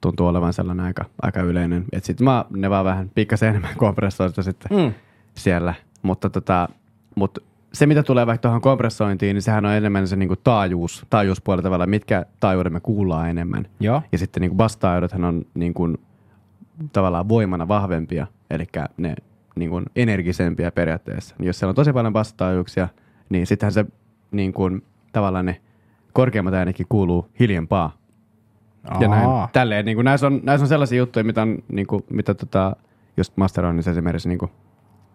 tuntuu 0.00 0.26
olevan 0.26 0.52
sellainen 0.52 0.86
aika, 0.86 1.04
aika 1.22 1.40
yleinen, 1.40 1.84
että 1.92 2.06
sitten 2.06 2.24
mä 2.24 2.44
ne 2.56 2.70
vaan 2.70 2.84
vähän 2.84 3.10
pikkasen 3.14 3.48
enemmän 3.48 3.74
kompressoista 3.84 4.42
sitten 4.42 4.78
Mm. 4.78 4.94
siellä. 5.34 5.74
Mutta 6.02 6.30
tota, 6.30 6.68
mut 7.14 7.38
se, 7.72 7.86
mitä 7.86 8.02
tulee 8.02 8.26
vaikka 8.26 8.42
tuohon 8.42 8.60
kompressointiin, 8.60 9.34
niin 9.34 9.42
sehän 9.42 9.66
on 9.66 9.72
enemmän 9.72 10.08
se 10.08 10.16
niinku 10.16 10.36
taajuus, 10.36 11.06
taajuuspuoli 11.10 11.62
tavallaan, 11.62 11.90
mitkä 11.90 12.26
taajuudet 12.40 12.72
me 12.72 12.80
kuullaan 12.80 13.30
enemmän. 13.30 13.66
Joo. 13.80 14.02
Ja 14.12 14.18
sitten 14.18 14.40
niinku 14.40 14.56
bass-taajuudethan 14.56 15.24
on 15.24 15.46
niinku, 15.54 15.88
tavallaan 16.92 17.28
voimana 17.28 17.68
vahvempia, 17.68 18.26
eli 18.50 18.64
ne 18.96 19.14
niinku 19.54 19.82
energisempiä 19.96 20.70
periaatteessa. 20.70 21.34
Niin 21.38 21.46
jos 21.46 21.58
siellä 21.58 21.70
on 21.70 21.74
tosi 21.74 21.92
paljon 21.92 22.12
bass-taajuuksia, 22.12 22.88
niin 23.28 23.46
sittenhän 23.46 23.72
se 23.72 23.84
niinku, 24.30 24.62
tavallaan 25.12 25.46
ne 25.46 25.60
korkeammat 26.12 26.54
äänikin 26.54 26.86
kuuluu 26.88 27.28
hiljempaa. 27.40 27.96
Ja 29.00 29.08
näin, 29.08 29.28
Aa. 29.28 29.48
tälleen, 29.52 29.84
niin 29.84 29.96
kuin, 29.96 30.04
näissä, 30.04 30.26
on, 30.26 30.40
näissä 30.42 30.64
on 30.64 30.68
sellaisia 30.68 30.98
juttuja, 30.98 31.24
mitä, 31.24 31.42
on, 31.42 31.58
niin 31.72 31.86
kuin, 31.86 32.04
mitä 32.10 32.34
tota, 32.34 32.76
just 33.16 33.36
masteroinnissa 33.36 33.90
esimerkiksi 33.90 34.28
niin 34.28 34.38
kuin, 34.38 34.50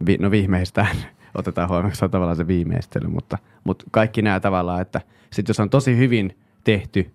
vi, 0.05 0.17
no 0.17 0.31
viimeistään 0.31 0.95
otetaan 1.37 1.69
huomioon, 1.69 1.95
se 1.95 2.05
on 2.05 2.11
tavallaan 2.11 2.37
se 2.37 2.47
viimeistely, 2.47 3.07
mutta, 3.07 3.37
mutta 3.63 3.85
kaikki 3.91 4.21
nämä 4.21 4.39
tavallaan, 4.39 4.81
että 4.81 5.01
sit 5.33 5.47
jos 5.47 5.59
on 5.59 5.69
tosi 5.69 5.97
hyvin 5.97 6.37
tehty, 6.63 7.11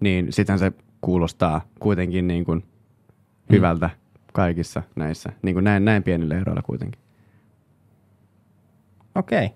niin 0.00 0.32
sittenhän 0.32 0.58
se 0.58 0.72
kuulostaa 1.00 1.60
kuitenkin 1.80 2.26
niin 2.26 2.44
kuin 2.44 2.64
hyvältä 3.52 3.90
kaikissa 4.32 4.82
näissä, 4.96 5.32
niin 5.42 5.54
kuin 5.54 5.64
näin, 5.64 5.84
näin 5.84 6.02
pienillä 6.02 6.38
eroilla 6.38 6.62
kuitenkin. 6.62 7.00
Okei. 9.14 9.50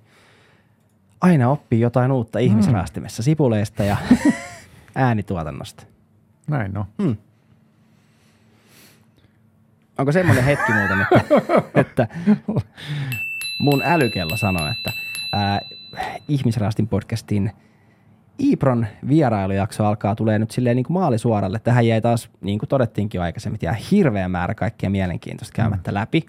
Aina 1.20 1.50
oppii 1.50 1.80
jotain 1.80 2.12
uutta 2.12 2.38
ihmisraastimessa, 2.38 3.22
sipuleista 3.22 3.84
ja 3.84 3.96
äänituotannosta. 4.94 5.86
Näin 6.48 6.72
no. 6.72 6.86
Onko 9.98 10.12
semmoinen 10.12 10.44
hetki 10.44 10.72
muuten, 10.72 11.00
että, 11.00 11.20
että 11.80 12.08
mun 13.60 13.82
älykello 13.84 14.36
sanoo, 14.36 14.68
että 14.68 14.92
ää, 15.32 15.60
Ihmisraastin 16.28 16.88
podcastin 16.88 17.52
Iipron 18.40 18.86
vierailujakso 19.08 19.84
alkaa 19.84 20.16
tulee 20.16 20.38
nyt 20.38 20.50
silleen 20.50 20.76
niin 20.76 20.84
kuin 20.84 20.94
maalisuoralle. 20.94 21.58
Tähän 21.58 21.86
jäi 21.86 22.00
taas, 22.00 22.30
niin 22.40 22.58
kuin 22.58 22.68
todettiinkin 22.68 23.18
jo 23.18 23.22
aikaisemmin, 23.22 23.58
jää 23.62 23.76
hirveä 23.90 24.28
määrä 24.28 24.54
kaikkea 24.54 24.90
mielenkiintoista 24.90 25.56
käymättä 25.56 25.94
läpi. 25.94 26.26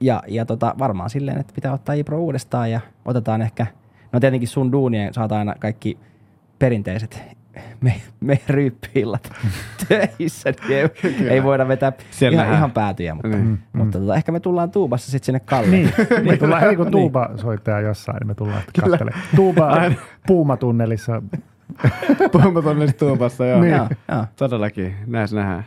Ja, 0.00 0.22
ja 0.28 0.46
tota, 0.46 0.74
varmaan 0.78 1.10
silleen, 1.10 1.38
että 1.38 1.54
pitää 1.54 1.72
ottaa 1.72 1.94
Iipro 1.94 2.18
uudestaan 2.18 2.70
ja 2.70 2.80
otetaan 3.04 3.42
ehkä, 3.42 3.66
no 4.12 4.20
tietenkin 4.20 4.48
sun 4.48 4.72
duunien 4.72 5.14
saat 5.14 5.32
aina 5.32 5.54
kaikki 5.58 5.98
perinteiset 6.58 7.22
me, 7.80 7.94
me 8.20 8.40
ryyppyillat 8.48 9.32
töissä, 9.88 10.52
niin 10.68 10.78
ei, 10.78 11.28
ei 11.28 11.42
voida 11.42 11.68
vetää 11.68 11.92
Siellä 12.10 12.42
ihan, 12.44 12.56
ihan 12.56 12.70
päätyjä, 12.70 13.14
mutta, 13.14 13.28
Niin. 13.28 13.44
mm, 13.44 13.58
mutta 13.72 13.98
tota, 13.98 14.14
ehkä 14.14 14.32
me 14.32 14.40
tullaan 14.40 14.70
tuubassa 14.70 15.10
sitten 15.10 15.26
sinne 15.26 15.40
kalliin. 15.40 15.92
Niin, 16.16 16.26
me 16.30 16.36
tullaan 16.36 16.62
hei 16.62 16.76
kun 16.76 16.90
tuuba 16.90 17.28
soittaja 17.36 17.80
jossain, 17.80 18.16
niin 18.18 18.26
me 18.26 18.34
tullaan 18.34 18.62
katselemaan. 18.80 19.22
Tuuba 19.36 19.70
puumatunnelissa. 20.26 21.22
Puhumme 22.32 22.62
tuonne 22.62 22.92
tuopassa, 22.92 23.46
joo. 23.46 23.60
Niin. 23.60 23.74
Joo, 23.74 23.88
joo. 24.12 24.24
Todellakin, 24.36 24.94
näissä 25.06 25.36
nähdään. 25.36 25.66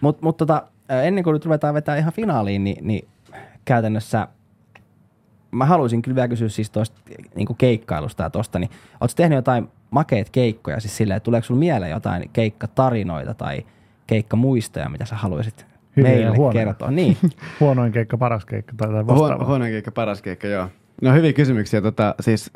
Mutta 0.00 0.22
mut 0.22 0.36
tota, 0.36 0.62
ennen 0.88 1.24
kuin 1.24 1.34
nyt 1.34 1.44
ruvetaan 1.44 1.74
vetää 1.74 1.96
ihan 1.96 2.12
finaaliin, 2.12 2.64
niin, 2.64 2.86
niin 2.86 3.08
käytännössä 3.64 4.28
mä 5.50 5.66
haluaisin 5.66 6.02
kyllä 6.02 6.14
vielä 6.14 6.28
kysyä 6.28 6.48
siis 6.48 6.70
tuosta 6.70 7.00
niin 7.34 7.48
keikkailusta 7.58 8.22
ja 8.22 8.30
tosta, 8.30 8.58
niin 8.58 8.70
ootko 9.00 9.14
tehnyt 9.16 9.36
jotain 9.36 9.68
makeet 9.90 10.30
keikkoja 10.30 10.80
siis 10.80 10.96
silleen, 10.96 11.16
että 11.16 11.24
tuleeko 11.24 11.44
sulla 11.44 11.58
mieleen 11.58 11.90
jotain 11.90 12.30
keikkatarinoita 12.32 13.34
tai 13.34 13.66
keikkamuistoja, 14.06 14.88
mitä 14.88 15.04
sä 15.04 15.16
haluaisit 15.16 15.66
Hyviä 15.96 16.10
ja 16.12 16.16
meille 16.18 16.36
huonoja. 16.36 16.64
kertoa? 16.66 16.90
Niin, 16.90 17.16
Huonoin 17.60 17.92
keikka, 17.92 18.18
paras 18.18 18.44
keikka 18.44 18.72
tai 18.76 18.88
jotain 18.88 19.06
Huon, 19.06 19.18
vastaavaa. 19.18 19.46
huono 19.46 19.64
keikka, 19.64 19.90
paras 19.92 20.22
keikka, 20.22 20.46
joo. 20.46 20.68
No 21.02 21.12
hyviä 21.12 21.32
kysymyksiä. 21.32 21.80
Tota, 21.80 22.14
siis, 22.20 22.50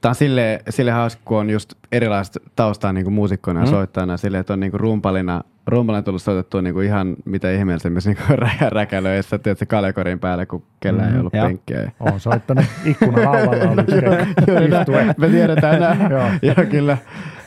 tää 0.00 0.08
on 0.08 0.14
sille, 0.14 0.60
sille 0.68 0.90
hauska, 0.90 1.22
kun 1.24 1.38
on 1.38 1.50
just 1.50 1.74
erilaista 1.92 2.40
taustaa 2.56 2.92
niin 2.92 3.12
muusikkoina 3.12 3.60
ja 3.60 3.66
Mm. 3.66 3.70
soittajana. 3.70 4.16
Silleen, 4.16 4.40
että 4.40 4.52
on 4.52 4.60
niin 4.60 4.72
rumpalina, 4.74 5.40
rumpalina 5.66 6.02
tullut 6.02 6.22
soitettua 6.22 6.62
niin 6.62 6.82
ihan 6.82 7.16
mitä 7.24 7.50
ihmeellisemmissä 7.50 8.10
niin 8.10 8.18
rä, 8.38 8.50
räkälöissä. 8.68 9.38
Tiedätkö, 9.38 9.66
kaljakorin 9.66 10.18
päällä, 10.18 10.46
kun 10.46 10.62
kellään 10.80 11.06
Mhm, 11.08 11.14
ei 11.14 11.20
ollut 11.20 11.34
joo. 11.34 11.46
penkkiä. 11.46 11.90
Olen 12.00 12.20
soittanut 12.20 12.64
ikkunalaudalla, 12.84 13.70
oli 13.72 13.84
kireä 13.94 14.80
istue. 14.80 15.14
Me 15.18 15.28
tiedetään 15.28 15.80
nää. 15.80 15.96
Joo. 16.42 16.54
kyllä. 16.70 16.98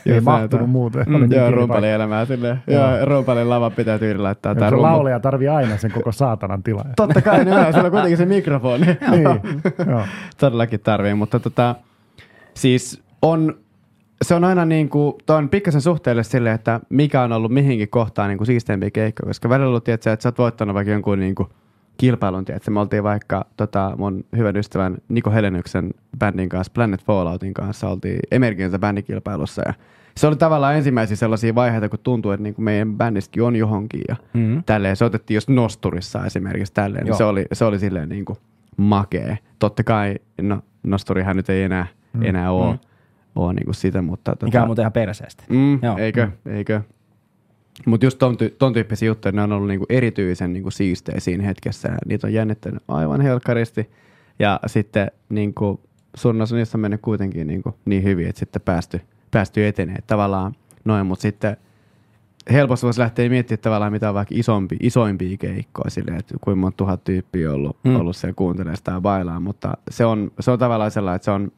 Ei 0.06 0.20
mahtunut 0.20 0.70
muuten. 0.70 1.04
Mm, 1.08 1.14
Oli 1.14 1.36
joo, 1.36 1.50
rumpalin 1.50 1.90
elämää 1.90 2.24
silleen. 2.24 2.62
Joo. 2.66 2.96
Joo, 2.96 3.04
rumpalin 3.04 3.50
lava 3.50 3.70
pitää 3.70 3.98
tyyli 3.98 4.18
laittaa. 4.18 4.52
Ja 4.52 4.60
se 4.60 4.70
rumpa- 4.70 4.82
laulaja 4.82 5.20
tarvii 5.20 5.48
aina 5.48 5.76
sen 5.76 5.90
koko 5.92 6.12
saatanan 6.12 6.62
tila. 6.62 6.84
Totta 6.96 7.22
kai, 7.22 7.44
niin 7.44 7.56
on. 7.56 7.72
Sillä 7.72 7.84
on 7.86 7.90
kuitenkin 7.90 8.16
se 8.16 8.24
mikrofoni. 8.26 8.86
niin, 9.10 9.22
joo. 9.88 10.02
Todellakin 10.38 10.80
tarvii, 10.80 11.14
mutta 11.14 11.40
tota, 11.40 11.74
siis 12.54 13.02
on, 13.22 13.58
se 14.22 14.34
on 14.34 14.44
aina 14.44 14.64
niin 14.64 14.88
kuin, 14.88 15.14
toi 15.26 15.36
on 15.36 15.48
pikkasen 15.48 15.80
suhteelle 15.80 16.22
sille, 16.22 16.52
että 16.52 16.80
mikä 16.88 17.22
on 17.22 17.32
ollut 17.32 17.52
mihinkin 17.52 17.88
kohtaan 17.88 18.28
niin 18.28 18.38
kuin 18.38 18.46
siisteempi 18.46 18.90
keikka, 18.90 19.26
koska 19.26 19.48
välillä 19.48 19.64
on 19.64 19.68
ollut, 19.68 19.84
tiedätkö, 19.84 20.12
että 20.12 20.22
sä 20.22 20.28
oot 20.28 20.38
voittanut 20.38 20.74
vaikka 20.74 20.92
jonkun 20.92 21.18
niin 21.18 21.34
kuin 21.34 21.48
kilpailun, 21.96 22.44
tiedätkö, 22.44 22.70
me 22.70 22.80
oltiin 22.80 23.02
vaikka 23.02 23.46
tota, 23.56 23.92
mun 23.98 24.24
hyvän 24.36 24.56
ystävän 24.56 24.96
Niko 25.08 25.30
Helenyksen 25.30 25.90
bändin 26.18 26.48
kanssa, 26.48 26.72
Planet 26.74 27.04
Falloutin 27.04 27.54
kanssa, 27.54 27.88
oltiin 27.88 28.20
Emergenza 28.30 28.78
bändikilpailussa 28.78 29.62
ja 29.66 29.74
se 30.16 30.26
oli 30.26 30.36
tavallaan 30.36 30.76
ensimmäisiä 30.76 31.16
sellaisia 31.16 31.54
vaiheita, 31.54 31.88
kun 31.88 31.98
tuntuu, 32.02 32.30
että 32.30 32.42
niin 32.42 32.54
kuin 32.54 32.64
meidän 32.64 32.96
bändistäkin 32.96 33.42
on 33.42 33.56
johonkin 33.56 34.02
ja 34.08 34.16
mm. 34.32 34.62
tälleen. 34.66 34.96
Se 34.96 35.04
otettiin 35.04 35.34
just 35.34 35.48
nosturissa 35.48 36.26
esimerkiksi 36.26 36.72
tälleen. 36.72 37.06
Joo. 37.06 37.12
Niin 37.12 37.18
se, 37.18 37.24
oli, 37.24 37.46
se 37.52 37.64
oli 37.64 37.78
silleen 37.78 38.08
niin 38.08 38.24
kuin 38.24 38.38
makee. 38.76 39.38
Totta 39.58 39.84
kai, 39.84 40.14
no, 40.42 40.62
nosturihan 40.82 41.36
nyt 41.36 41.50
ei 41.50 41.62
enää, 41.62 41.86
Mm. 42.12 42.20
mm. 42.20 42.26
enää 42.26 42.52
ole, 42.52 42.66
Mm. 42.72 42.72
mm. 42.72 42.78
ole 43.36 43.52
niin 43.54 43.64
kuin 43.64 43.74
sitä, 43.74 44.02
mutta... 44.02 44.36
mikä 44.42 44.62
on 44.62 44.68
muuten 44.68 44.82
ihan 44.82 44.92
perseestä. 44.92 45.44
mm, 45.48 45.78
Joo. 45.82 45.98
eikö, 45.98 46.28
eikö. 46.46 46.80
Mutta 47.86 48.06
just 48.06 48.18
ton, 48.18 48.34
ty- 48.34 48.54
ton 48.58 48.72
tyyppisiä 48.72 49.06
juttuja, 49.06 49.32
ne 49.32 49.42
on 49.42 49.52
ollut 49.52 49.68
niinku 49.68 49.86
erityisen 49.88 50.52
niinku 50.52 50.70
siistejä 50.70 51.20
siinä 51.20 51.44
hetkessä. 51.44 51.88
Ja 51.88 51.96
niitä 52.06 52.26
on 52.26 52.32
jännittänyt 52.32 52.82
aivan 52.88 53.20
helkkaristi. 53.20 53.90
Ja 54.38 54.60
sitten 54.66 55.10
niinku, 55.28 55.80
osa 56.42 56.56
niistä 56.56 56.78
on 56.78 56.80
mennyt 56.80 57.00
kuitenkin 57.00 57.46
niinku 57.46 57.74
niin 57.84 58.02
hyvin, 58.04 58.28
että 58.28 58.38
sitten 58.38 58.62
päästy, 58.62 59.00
päästy 59.30 59.66
etenee. 59.66 59.94
Et 59.96 60.06
tavallaan 60.06 60.52
noin, 60.84 61.06
mutta 61.06 61.22
sitten 61.22 61.56
helposti 62.52 62.84
voisi 62.86 63.00
lähteä 63.00 63.28
miettimään 63.28 63.60
tavallaan 63.62 63.92
mitä 63.92 64.08
on 64.08 64.14
vaikka 64.14 64.34
isompi, 64.38 64.76
isoimpia 64.80 65.36
keikkoja 65.36 65.90
silleen, 65.90 66.18
että 66.18 66.34
kuinka 66.40 66.60
monta 66.60 66.76
tuhat 66.76 67.04
tyyppiä 67.04 67.48
on 67.48 67.54
ollut, 67.54 67.76
Mm. 67.84 67.90
mm. 67.90 67.96
ollut 68.00 68.16
siellä 68.16 68.34
kuuntelemaan 68.34 68.76
sitä 68.76 69.00
bailaa, 69.00 69.40
mutta 69.40 69.72
se 69.90 70.04
on, 70.04 70.30
se 70.40 70.50
on 70.50 70.58
tavallaan 70.58 70.90
sellainen, 70.90 71.16
että 71.16 71.24
se 71.24 71.30
on 71.30 71.52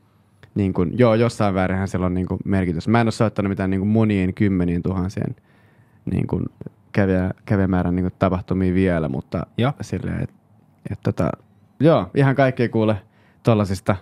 niin 0.55 0.73
kuin, 0.73 0.99
joo, 0.99 1.15
jossain 1.15 1.55
väärinhän 1.55 1.89
sillä 1.89 2.07
on 2.07 2.15
niin 2.15 2.27
kuin 2.27 2.41
merkitys. 2.45 2.89
Mä 2.89 3.01
en 3.01 3.07
ole 3.07 3.13
soittanut 3.13 3.49
mitään 3.49 3.71
niin 3.71 3.81
kuin 3.81 3.89
monien 3.89 4.35
kymmenien 4.35 4.83
tuhansien 4.83 5.37
niin 6.05 6.27
kuin 6.27 6.45
kävijä, 6.93 7.31
kävijämäärän 7.45 7.97
niin 7.97 8.05
kuin 8.05 8.15
tapahtumia 8.19 8.75
vielä, 8.75 9.09
mutta 9.09 9.47
Joo. 9.59 9.73
silleen, 9.81 10.23
että 10.23 10.35
et, 10.91 10.99
tota, 11.03 11.31
joo, 11.81 12.11
ihan 12.15 12.35
kaikkea 12.35 12.69
kuule 12.69 12.97
tollasista 13.43 13.97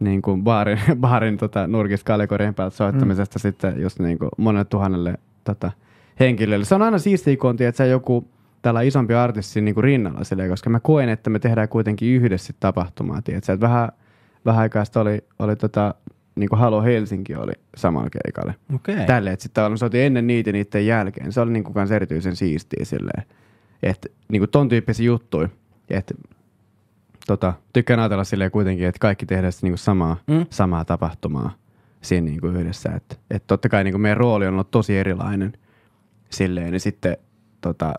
niin 0.00 0.22
kuin 0.22 0.44
baarin, 0.44 0.78
baarin 1.00 1.36
tota, 1.36 1.66
nurkista 1.66 2.06
kaljakorien 2.06 2.54
päältä 2.54 2.76
soittamisesta 2.76 3.38
mm. 3.38 3.40
sitten 3.40 3.80
just 3.80 3.98
niin 3.98 4.18
kuin 4.18 4.30
monelle 4.36 4.64
tuhannelle 4.64 5.14
tota, 5.44 5.72
henkilölle. 6.20 6.64
Se 6.64 6.74
on 6.74 6.82
aina 6.82 6.98
siistiä, 6.98 7.36
kun 7.36 7.50
on 7.50 7.56
tiedätkö, 7.56 7.84
joku 7.84 8.28
tällä 8.62 8.82
isompi 8.82 9.14
artisti 9.14 9.60
niin 9.60 9.74
kuin 9.74 9.84
rinnalla 9.84 10.24
silleen, 10.24 10.50
koska 10.50 10.70
mä 10.70 10.80
koen, 10.80 11.08
että 11.08 11.30
me 11.30 11.38
tehdään 11.38 11.68
kuitenkin 11.68 12.08
yhdessä 12.08 12.52
tapahtumaa. 12.60 13.22
Tiedätkö, 13.22 13.52
että 13.52 13.66
vähän, 13.66 13.88
vähän 14.44 14.60
aikaa 14.60 14.84
sitten 14.84 15.02
oli, 15.02 15.24
oli 15.38 15.56
tota, 15.56 15.94
niin 16.34 16.48
kuin 16.48 16.58
Halo 16.58 16.82
Helsinki 16.82 17.34
oli 17.34 17.52
samalla 17.76 18.10
keikalle. 18.10 18.54
Okei. 18.74 19.06
Tälle, 19.06 19.30
että 19.32 19.42
sitten 19.42 19.54
tavallaan 19.54 19.78
soitin 19.78 20.00
ennen 20.00 20.26
niitä 20.26 20.50
ja 20.50 20.52
niiden 20.52 20.86
jälkeen. 20.86 21.32
Se 21.32 21.40
oli 21.40 21.52
niin 21.52 21.64
kuin 21.64 21.92
erityisen 21.92 22.36
siistiä 22.36 22.84
silleen. 22.84 23.22
Että 23.82 24.08
niin 24.28 24.40
kuin 24.40 24.50
ton 24.50 24.68
tyyppisiä 24.68 25.06
juttuja. 25.06 25.48
Että 25.90 26.14
tota, 27.26 27.52
tykkään 27.72 28.00
ajatella 28.00 28.24
silleen 28.24 28.50
kuitenkin, 28.50 28.86
että 28.86 28.98
kaikki 28.98 29.26
tehdään 29.26 29.52
sit 29.52 29.62
niin 29.62 29.72
kuin 29.72 29.78
samaa, 29.78 30.16
Mm. 30.26 30.34
mm. 30.34 30.46
samaa 30.50 30.84
tapahtumaa 30.84 31.50
siinä 32.02 32.24
niin 32.24 32.40
kuin 32.40 32.56
yhdessä. 32.56 32.90
Että 32.96 33.16
et 33.30 33.46
totta 33.46 33.68
kai 33.68 33.84
niin 33.84 33.92
kuin 33.92 34.00
meidän 34.02 34.16
rooli 34.16 34.46
on 34.46 34.54
ollut 34.54 34.70
tosi 34.70 34.96
erilainen 34.98 35.52
silleen, 36.30 36.70
niin 36.72 36.80
sitten 36.80 37.16
tota, 37.60 37.94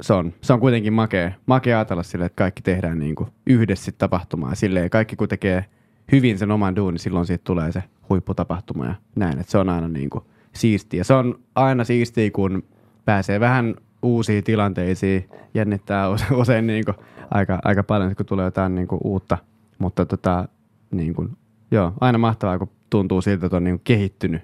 se 0.00 0.12
on, 0.12 0.32
se 0.40 0.52
on 0.52 0.60
kuitenkin 0.60 0.92
makea, 0.92 1.32
makea 1.46 1.78
ajatella 1.78 2.02
silleen, 2.02 2.26
että 2.26 2.36
kaikki 2.36 2.62
tehdään 2.62 2.98
niin 2.98 3.14
kuin 3.14 3.30
yhdessä 3.46 3.92
tapahtumaa. 3.92 4.54
Silleen, 4.54 4.90
kaikki 4.90 5.16
kun 5.16 5.28
tekee 5.28 5.64
hyvin 6.12 6.38
sen 6.38 6.50
oman 6.50 6.76
duunin, 6.76 6.98
silloin 6.98 7.26
siitä 7.26 7.44
tulee 7.44 7.72
se 7.72 7.82
huipputapahtuma 8.08 8.86
ja 8.86 8.94
näin. 9.16 9.38
Että 9.38 9.50
se 9.52 9.58
on 9.58 9.68
aina 9.68 9.88
niin 9.88 10.10
kuin 10.10 10.24
siistiä. 10.52 11.04
Se 11.04 11.14
on 11.14 11.38
aina 11.54 11.84
siistiä, 11.84 12.30
kun 12.30 12.62
pääsee 13.04 13.40
vähän 13.40 13.74
uusiin 14.02 14.44
tilanteisiin. 14.44 15.28
Jännittää 15.54 16.08
use- 16.14 16.34
usein 16.42 16.66
niin 16.66 16.84
kuin 16.84 16.96
aika, 17.30 17.58
aika 17.64 17.82
paljon, 17.82 18.16
kun 18.16 18.26
tulee 18.26 18.44
jotain 18.44 18.74
niin 18.74 18.88
kuin 18.88 19.00
uutta. 19.04 19.38
Mutta 19.78 20.06
tota, 20.06 20.48
niin 20.90 21.14
kuin, 21.14 21.36
joo, 21.70 21.92
aina 22.00 22.18
mahtavaa, 22.18 22.58
kun 22.58 22.70
tuntuu 22.90 23.20
siltä, 23.20 23.46
että 23.46 23.56
on 23.56 23.64
niin 23.64 23.76
kuin 23.76 23.84
kehittynyt 23.84 24.42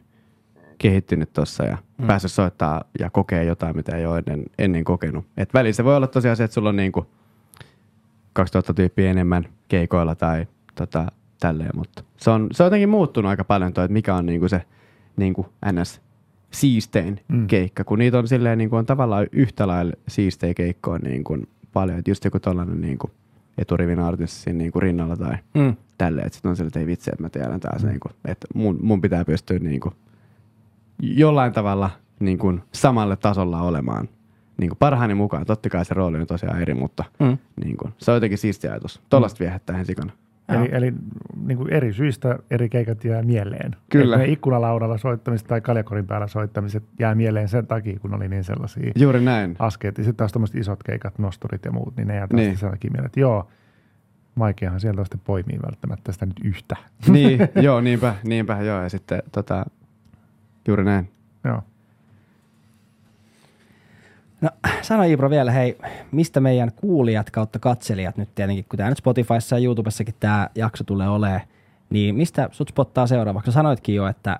kehittynyt 0.78 1.32
tuossa 1.32 1.64
ja 1.64 1.78
mm. 1.98 2.06
päässyt 2.06 2.32
soittaa 2.32 2.84
ja 2.98 3.10
kokee 3.10 3.44
jotain, 3.44 3.76
mitä 3.76 3.96
ei 3.96 4.06
ole 4.06 4.22
ennen, 4.26 4.44
ennen 4.58 4.84
kokenut. 4.84 5.24
Et 5.36 5.54
välissä 5.54 5.76
se 5.76 5.84
voi 5.84 5.96
olla 5.96 6.06
tosiaan 6.06 6.36
se, 6.36 6.44
että 6.44 6.54
sulla 6.54 6.68
on 6.68 6.76
niinku 6.76 7.06
2000 8.32 8.74
tyyppiä 8.74 9.10
enemmän 9.10 9.48
keikoilla 9.68 10.14
tai 10.14 10.46
tota, 10.74 11.06
tälleen, 11.40 11.70
mutta 11.74 12.04
se 12.16 12.30
on, 12.30 12.48
se 12.52 12.62
on 12.62 12.66
jotenkin 12.66 12.88
muuttunut 12.88 13.30
aika 13.30 13.44
paljon 13.44 13.72
toi, 13.72 13.84
että 13.84 13.92
mikä 13.92 14.14
on 14.14 14.26
niinku 14.26 14.48
se 14.48 14.62
niinku 15.16 15.46
ns. 15.72 16.00
siistein 16.50 17.20
Mm. 17.28 17.46
keikka, 17.46 17.84
kun 17.84 17.98
niitä 17.98 18.18
on 18.18 18.28
silleen 18.28 18.58
niinku 18.58 18.76
on 18.76 18.86
tavallaan 18.86 19.26
yhtä 19.32 19.66
lailla 19.66 19.92
siistejä 20.08 20.54
keikkoja 20.54 20.98
niinku 20.98 21.38
paljon, 21.72 21.98
että 21.98 22.10
just 22.10 22.24
joku 22.24 22.40
tollanen 22.40 22.80
niinku 22.80 23.10
eturivin 23.58 24.00
artisti 24.00 24.40
siinä 24.40 24.58
niinku 24.58 24.80
rinnalla 24.80 25.16
tai 25.16 25.36
Mm. 25.54 25.76
tälleen, 25.98 26.26
että 26.26 26.36
sitten 26.36 26.48
on 26.48 26.56
sille, 26.56 26.66
että 26.66 26.80
ei 26.80 26.86
vitsi, 26.86 27.10
että 27.12 27.22
mä 27.22 27.28
tiedän 27.28 27.60
taas, 27.60 27.82
mm. 27.82 27.88
niinku, 27.88 28.08
että 28.24 28.46
mun, 28.54 28.78
mun 28.82 29.00
pitää 29.00 29.24
pystyä 29.24 29.58
niinku 29.58 29.92
jollain 31.02 31.52
tavalla 31.52 31.90
niin 32.20 32.38
kuin 32.38 32.62
samalle 32.72 33.16
tasolla 33.16 33.62
olemaan 33.62 34.08
niin 34.58 34.68
kuin 34.70 34.78
parhaani 34.78 35.14
mukaan. 35.14 35.46
Totta 35.46 35.68
kai 35.68 35.84
se 35.84 35.94
rooli 35.94 36.20
on 36.20 36.26
tosiaan 36.26 36.62
eri, 36.62 36.74
mutta 36.74 37.04
Mm. 37.20 37.38
niin 37.64 37.76
kuin, 37.76 37.92
se 37.98 38.10
on 38.10 38.16
jotenkin 38.16 38.38
siisti 38.38 38.68
ajatus. 38.68 39.00
Tuollaista 39.10 39.38
viehättää 39.40 39.74
ihan 39.74 39.86
sikana. 39.86 40.12
Eli, 40.48 40.68
eli 40.72 40.92
niin 41.46 41.58
kuin 41.58 41.72
eri 41.72 41.92
syistä 41.92 42.38
eri 42.50 42.68
keikat 42.68 43.04
jää 43.04 43.22
mieleen. 43.22 43.76
Kyllä. 43.90 44.22
Et 44.22 44.28
ikkunalaudalla 44.28 44.98
soittamiset 44.98 45.46
tai 45.48 45.60
kaljakorin 45.60 46.06
päällä 46.06 46.26
soittamiset 46.26 46.82
jää 46.98 47.14
mieleen 47.14 47.48
sen 47.48 47.66
takia, 47.66 47.98
kun 47.98 48.14
oli 48.14 48.28
niin 48.28 48.44
sellaisia 48.44 48.92
Juuri 48.96 49.20
näin. 49.20 49.56
askeet. 49.58 49.98
Ja 49.98 50.04
sitten 50.04 50.16
taas 50.16 50.32
tämmöiset 50.32 50.56
isot 50.56 50.82
keikat, 50.82 51.18
nosturit 51.18 51.64
ja 51.64 51.72
muut, 51.72 51.96
niin 51.96 52.08
ne 52.08 52.14
jää 52.16 52.28
taas 52.28 52.36
Niin. 52.36 52.48
niin. 52.48 52.58
sen 52.58 52.70
takia 52.70 52.90
mieleen, 52.90 53.06
että 53.06 53.20
joo, 53.20 53.48
vaikeahan 54.38 54.80
sieltä 54.80 55.04
sitten 55.04 55.20
poimii 55.24 55.58
välttämättä 55.66 56.12
sitä 56.12 56.26
nyt 56.26 56.40
yhtä. 56.44 56.76
niin, 57.08 57.38
joo, 57.66 57.80
niinpä, 57.80 58.14
niinpä, 58.24 58.62
joo. 58.62 58.82
Ja 58.82 58.88
sitten 58.88 59.22
tota, 59.32 59.64
juuri 60.68 60.84
näin. 60.84 61.10
joo. 61.44 61.62
No 64.40 64.50
sano 64.82 65.02
Ibro 65.02 65.30
vielä, 65.30 65.52
hei, 65.52 65.78
mistä 66.12 66.40
meidän 66.40 66.72
kuulijat 66.76 67.30
kautta 67.30 67.58
katselijat 67.58 68.16
nyt 68.16 68.34
tietenkin, 68.34 68.64
kun 68.68 68.76
tämä 68.76 68.88
nyt 68.88 68.98
Spotifyssa 68.98 69.58
ja 69.58 69.64
YouTubessakin 69.64 70.14
tämä 70.20 70.48
jakso 70.54 70.84
tulee 70.84 71.08
olemaan, 71.08 71.40
niin 71.90 72.14
mistä 72.14 72.48
sut 72.52 72.68
spottaa 72.68 73.06
seuraavaksi? 73.06 73.52
Sanoitkin 73.52 73.94
jo, 73.94 74.06
että, 74.06 74.38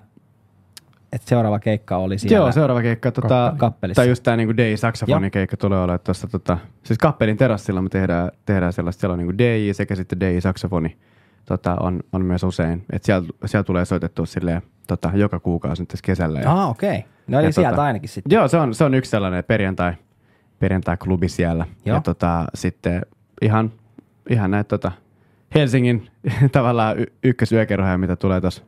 että 1.13 1.29
seuraava 1.29 1.59
keikka 1.59 1.97
oli 1.97 2.17
siellä. 2.17 2.37
Joo, 2.37 2.51
seuraava 2.51 2.81
keikka. 2.81 3.11
Tota, 3.11 3.53
Kappelissa. 3.57 4.01
tai 4.01 4.09
just 4.09 4.23
tämä 4.23 4.37
niinku 4.37 4.53
DJ-saksofoni-keikka 4.53 5.57
tulee 5.57 5.79
olemaan 5.79 5.99
tuossa. 5.99 6.27
Tota, 6.27 6.57
siis 6.83 6.99
kappelin 6.99 7.37
terassilla 7.37 7.81
me 7.81 7.89
tehdään, 7.89 8.31
tehdään 8.45 8.73
sellaista, 8.73 8.99
siellä 8.99 9.13
on 9.13 9.19
niinku 9.19 9.37
DJ 9.37 9.73
sekä 9.73 9.95
sitten 9.95 10.19
DJ-saksofoni 10.19 10.97
tota, 11.45 11.75
on, 11.79 12.03
on 12.13 12.25
myös 12.25 12.43
usein. 12.43 12.85
Että 12.93 13.05
siellä, 13.05 13.27
siellä 13.45 13.63
tulee 13.63 13.85
soitettua 13.85 14.25
silleen 14.25 14.61
tota, 14.87 15.11
joka 15.13 15.39
kuukausi 15.39 15.81
nyt 15.81 15.89
tässä 15.89 16.03
kesällä. 16.05 16.39
Ja, 16.39 16.51
Ah, 16.51 16.69
okei. 16.69 16.97
Okay. 16.97 17.09
No 17.27 17.39
eli 17.39 17.47
Ja 17.47 17.51
sieltä 17.51 17.77
tota- 17.77 17.81
ainakin 17.81 18.09
sitten. 18.09 18.35
Joo, 18.35 18.47
se 18.47 18.57
on, 18.57 18.75
se 18.75 18.83
on 18.83 18.93
yksi 18.93 19.11
sellainen 19.11 19.43
perjantai, 19.43 19.93
perjantai-klubi 20.59 21.29
siellä. 21.29 21.65
Joo. 21.85 21.95
Ja 21.95 22.01
tota, 22.01 22.45
sitten 22.55 23.01
ihan, 23.41 23.71
ihan 24.29 24.51
näitä 24.51 24.67
tota, 24.67 24.91
Helsingin 25.55 26.07
tavallaan 26.51 26.99
y- 26.99 27.13
ykkösyökerhoja, 27.23 27.97
mitä 27.97 28.15
tulee 28.15 28.41
tuossa 28.41 28.63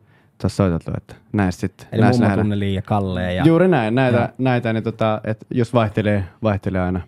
soiteltu, 0.48 0.92
että 0.98 1.16
näistä 1.34 1.60
sitten 1.60 1.88
Eli 1.92 2.02
näistä 2.02 2.36
tunneli 2.36 2.74
ja 2.74 2.82
Kalleen. 2.82 3.36
Ja... 3.36 3.44
Juuri 3.46 3.68
näin, 3.68 3.96
näitä, 3.96 4.18
Joo. 4.18 4.28
näitä 4.38 4.74
niin 4.74 4.84
tota, 4.84 5.22
että 5.24 5.46
jos 5.52 5.74
vaihtelee, 5.74 6.24
vaihtelee 6.44 6.82
aina 6.82 7.02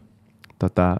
tota, 0.60 0.98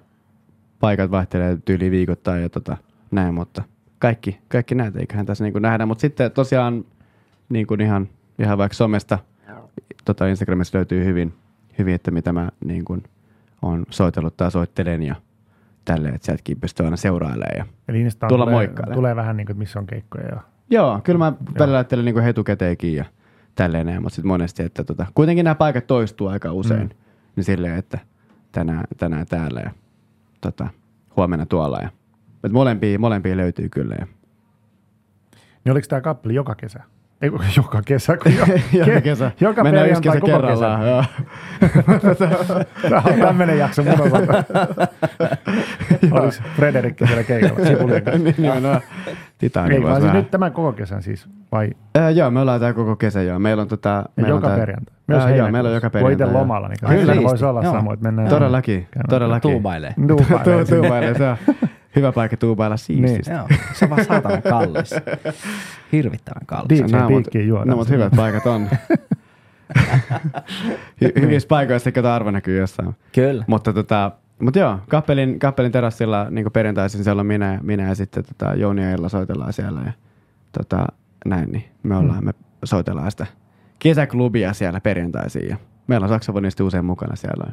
paikat 0.80 1.12
vaihtelee 1.12 1.58
tyyli 1.66 1.92
viikoittain 1.92 2.42
ja 2.42 2.50
tota, 2.50 2.78
näin, 3.12 3.34
mutta 3.34 3.64
kaikki, 4.00 4.40
kaikki 4.48 4.76
näitä 4.76 5.00
eiköhän 5.00 5.26
tässä 5.26 5.44
niin 5.44 5.62
nähdä. 5.62 5.86
Mutta 5.86 6.02
sitten 6.02 6.32
tosiaan 6.32 6.86
niin 7.50 7.68
kuin 7.68 7.82
ihan, 7.82 8.10
ihan 8.40 8.58
vaikka 8.58 8.76
somesta, 8.76 9.20
tota 10.06 10.28
Instagramissa 10.28 10.78
löytyy 10.78 11.06
hyvin, 11.06 11.34
hyvin 11.78 11.96
että 11.96 12.12
mitä 12.12 12.34
mä 12.34 12.50
niin 12.66 12.86
kuin 12.86 13.04
on 13.62 13.86
soitellut 13.90 14.38
tai 14.38 14.52
soittelen 14.52 15.04
ja 15.04 15.16
tälleen, 15.86 16.16
että 16.16 16.26
sieltäkin 16.26 16.60
pystyy 16.60 16.86
aina 16.86 16.98
seurailemaan. 16.98 17.58
Ja 17.58 17.66
Eli 17.88 18.08
Tulla 18.28 18.46
tulee, 18.46 18.56
moikkailemaan. 18.56 18.96
tulee 18.96 19.16
vähän 19.16 19.38
niin 19.38 19.46
kuin, 19.46 19.54
että 19.54 19.60
missä 19.60 19.80
on 19.80 19.88
keikkoja. 19.88 20.26
Ja, 20.26 20.42
Joo, 20.70 21.02
kyllä 21.04 21.20
mä 21.20 21.34
välillä 21.60 21.78
ajattelen 21.78 22.06
niin 22.06 22.28
etukäteenkin 22.28 22.96
ja 22.96 23.06
tälleen 23.56 23.86
näin, 23.86 24.02
mutta 24.02 24.16
sitten 24.16 24.28
monesti, 24.28 24.64
että 24.64 24.84
tota, 24.84 25.06
kuitenkin 25.16 25.44
nämä 25.44 25.56
paikat 25.56 25.88
toistuu 25.88 26.28
aika 26.28 26.54
usein, 26.54 26.88
mm. 26.88 26.96
niin 27.36 27.44
silleen, 27.44 27.76
että 27.76 28.00
tänään, 28.52 28.84
tänään 28.98 29.26
täällä 29.26 29.60
ja 29.60 29.72
tota, 30.42 30.68
huomenna 31.18 31.46
tuolla. 31.46 31.80
Ja, 31.82 31.90
että 32.34 32.54
molempia, 32.54 33.00
molempia 33.00 33.38
löytyy 33.38 33.70
kyllä. 33.70 33.96
Ja, 34.00 34.08
niin 35.66 35.72
oliko 35.72 35.88
tämä 35.90 36.02
kappeli 36.02 36.36
joka 36.36 36.56
kesä? 36.56 36.84
Ei, 37.22 37.32
joka 37.58 37.82
kesä, 37.86 38.18
kun 38.18 38.32
jo, 38.36 38.46
joka 38.86 39.02
kesä. 39.02 39.32
Joka 39.40 39.64
Mennään 39.64 39.90
yksi 39.90 40.02
perjantai 40.02 40.20
kesä 40.20 40.20
koko 40.20 40.48
kerrallaan. 40.48 40.80
kesä. 40.80 40.90
Joo. 40.90 42.64
Tämä 42.90 43.02
on 43.06 43.20
tämmöinen 43.20 43.58
jakso 43.58 43.84
mun 43.84 44.02
osalta. 44.02 44.44
Frederikki 46.56 47.08
siellä 47.08 47.24
keikalla 47.24 47.66
Sipulien 47.66 48.04
kanssa? 48.04 48.24
Niin, 48.24 48.36
Nimenomaan. 48.38 48.82
Titani 49.38 49.76
Ei, 49.76 49.82
voisi 49.82 49.92
vaan 49.92 50.02
siis 50.02 50.14
nyt 50.14 50.32
tämän 50.32 50.52
koko 50.52 50.72
kesän 50.74 51.04
siis, 51.04 51.28
vai 51.52 51.70
Ää, 51.96 52.10
joo, 52.10 52.32
me 52.32 52.40
ollaan 52.40 52.60
tää 52.60 52.74
koko 52.74 52.96
kesä 52.96 53.22
joo. 53.22 53.40
Meillä 53.40 53.62
on 53.62 53.68
tota... 53.68 54.04
meillä 54.16 54.30
joka 54.30 54.48
on 54.48 54.52
tää, 54.54 54.60
perjantai? 54.60 54.96
Ää, 54.96 55.16
joo, 55.18 55.26
heinäkuussa. 55.28 55.52
meillä 55.52 55.68
on 55.70 55.76
joka 55.76 55.88
Voi 55.88 56.00
itse 56.00 56.04
perjantai. 56.04 56.28
joo. 56.34 56.40
lomalla, 56.42 56.68
niin 56.68 56.78
Kyllä, 56.90 57.14
kyllä 57.14 57.30
voisi 57.30 57.46
olla 57.46 57.64
Joo. 57.64 57.74
samoin, 57.74 57.94
että 57.94 58.04
mennään. 58.04 58.30
Todellakin, 58.30 58.88
todellakin. 59.10 59.52
Tuubailee. 59.52 59.94
Tuubailee. 60.08 60.66
Tu- 60.66 60.76
Tuubailee, 60.76 61.14
se 61.18 61.30
on 61.30 61.38
hyvä 61.96 62.12
paikka 62.12 62.38
tuubailla 62.38 62.78
siististi. 62.78 63.32
Joo, 63.32 63.48
se 63.74 63.86
on 63.86 63.90
vaan 63.90 64.06
saatanan 64.06 64.42
kallis. 64.42 64.90
Hirvittävän 65.92 66.46
kallis. 66.46 66.70
DJ 66.70 66.82
No, 66.98 67.10
mut- 67.10 67.24
Piikkiin. 67.24 67.50
No, 67.66 67.76
mutta 67.76 67.94
hyvät 67.94 68.14
paikat 68.16 68.46
on. 68.46 68.70
Hy- 71.06 71.22
hyvissä 71.22 71.48
paikoissa 71.48 71.92
kato 71.92 72.10
arvo 72.12 72.32
näkyy 72.32 72.60
jossain. 72.60 72.96
Kyllä. 73.16 73.44
Mutta 73.48 73.74
tota, 73.74 74.12
mut 74.40 74.56
joo, 74.56 74.80
kappelin, 74.90 75.40
kappelin 75.40 75.72
terassilla 75.72 76.28
niin 76.30 76.52
perjantaisin 76.54 77.04
siellä 77.04 77.20
on 77.20 77.26
minä, 77.26 77.60
minä 77.64 77.88
ja 77.88 77.96
sitten 77.96 78.24
tota, 78.26 78.54
Jouni 78.56 78.82
ja 78.84 78.92
Ella 78.92 79.10
soitellaan 79.10 79.54
siellä. 79.54 79.82
Ja, 79.86 79.92
tota, 80.52 80.86
näin, 81.26 81.52
niin 81.52 81.64
me, 81.84 81.96
ollaan, 81.98 82.26
me 82.26 82.32
soitellaan 82.66 83.12
sitä 83.12 83.26
kesäklubia 83.80 84.54
siellä 84.54 84.80
perjantaisin. 84.80 85.50
Ja 85.50 85.58
meillä 85.88 86.04
on 86.06 86.10
saksofonisti 86.10 86.64
usein 86.64 86.86
mukana 86.86 87.16
siellä. 87.16 87.52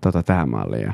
Tota, 0.00 0.22
tähän 0.22 0.48
malliin. 0.48 0.82
Ja 0.82 0.92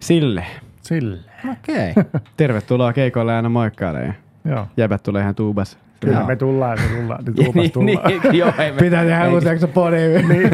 Sille. 0.00 0.46
Sille. 0.82 1.18
Okei. 1.52 1.94
Tervetuloa 2.36 2.92
keikolle 2.92 3.34
aina 3.34 3.48
moikkailemaan. 3.48 4.14
Joo. 4.44 4.66
Jäbät 4.76 5.02
tulee 5.02 5.22
ihan 5.22 5.34
tuubas. 5.34 5.78
Kyllä 6.00 6.18
Joo. 6.18 6.26
me 6.26 6.36
tullaan, 6.36 6.78
me 6.80 7.00
tullaan. 7.00 7.24
Nyt 7.24 7.36
tuupas 7.36 7.54
niin, 7.54 7.72
tullaan. 7.72 8.08
niin, 8.08 8.38
joo, 8.38 8.52
ei 8.58 8.72
me, 8.72 8.78
Pitää 8.82 9.04
tehdä 9.04 9.50
jakso 9.50 9.68
podiin. 9.68 10.28
Niin. 10.28 10.50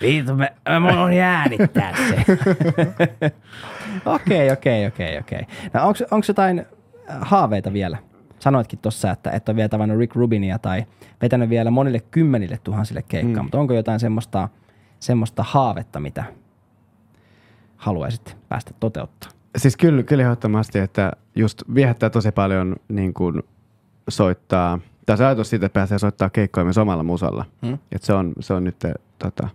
Viitu, 0.00 0.34
me, 0.34 0.52
me 0.68 0.78
mun 0.78 0.98
on 0.98 1.12
äänittää 1.12 1.94
se. 1.96 2.24
Okei, 4.04 4.50
okei, 4.50 4.86
okei, 4.86 5.18
okei. 5.18 5.42
No 5.72 5.86
onko, 5.86 5.98
onko 6.10 6.24
jotain 6.28 6.58
äh, 6.58 7.16
haaveita 7.20 7.72
vielä? 7.72 7.98
Sanoitkin 8.38 8.78
tuossa, 8.78 9.10
että 9.10 9.30
et 9.30 9.48
ole 9.48 9.56
vielä 9.56 9.68
tavannut 9.68 9.98
Rick 9.98 10.16
Rubinia 10.16 10.58
tai 10.58 10.84
vetänyt 11.22 11.50
vielä 11.50 11.70
monille 11.70 12.00
kymmenille 12.10 12.58
tuhansille 12.64 13.02
keikkaa, 13.08 13.42
mm. 13.42 13.44
mutta 13.44 13.58
onko 13.58 13.74
jotain 13.74 14.00
semmoista, 14.00 14.48
semmoista 15.00 15.42
haavetta, 15.42 16.00
mitä 16.00 16.24
haluaisit 17.78 18.36
päästä 18.48 18.70
toteuttaa? 18.80 19.30
Siis 19.56 19.76
kyllä, 19.76 20.02
kyllä 20.02 20.22
ehdottomasti, 20.22 20.78
että 20.78 21.12
just 21.36 21.62
viehättää 21.74 22.10
tosi 22.10 22.32
paljon 22.32 22.76
niin 22.88 23.14
kuin 23.14 23.42
soittaa, 24.08 24.78
tai 25.06 25.16
se 25.16 25.24
ajatus 25.24 25.50
siitä, 25.50 25.66
että 25.66 25.74
pääsee 25.74 25.98
soittaa 25.98 26.30
keikkoja 26.30 26.64
myös 26.64 26.78
omalla 26.78 27.02
musalla. 27.02 27.44
Hmm? 27.66 27.78
Et 27.92 28.02
se 28.02 28.12
on, 28.12 28.32
se 28.40 28.54
on 28.54 28.64
nyt, 28.64 28.76
tota, 29.18 29.48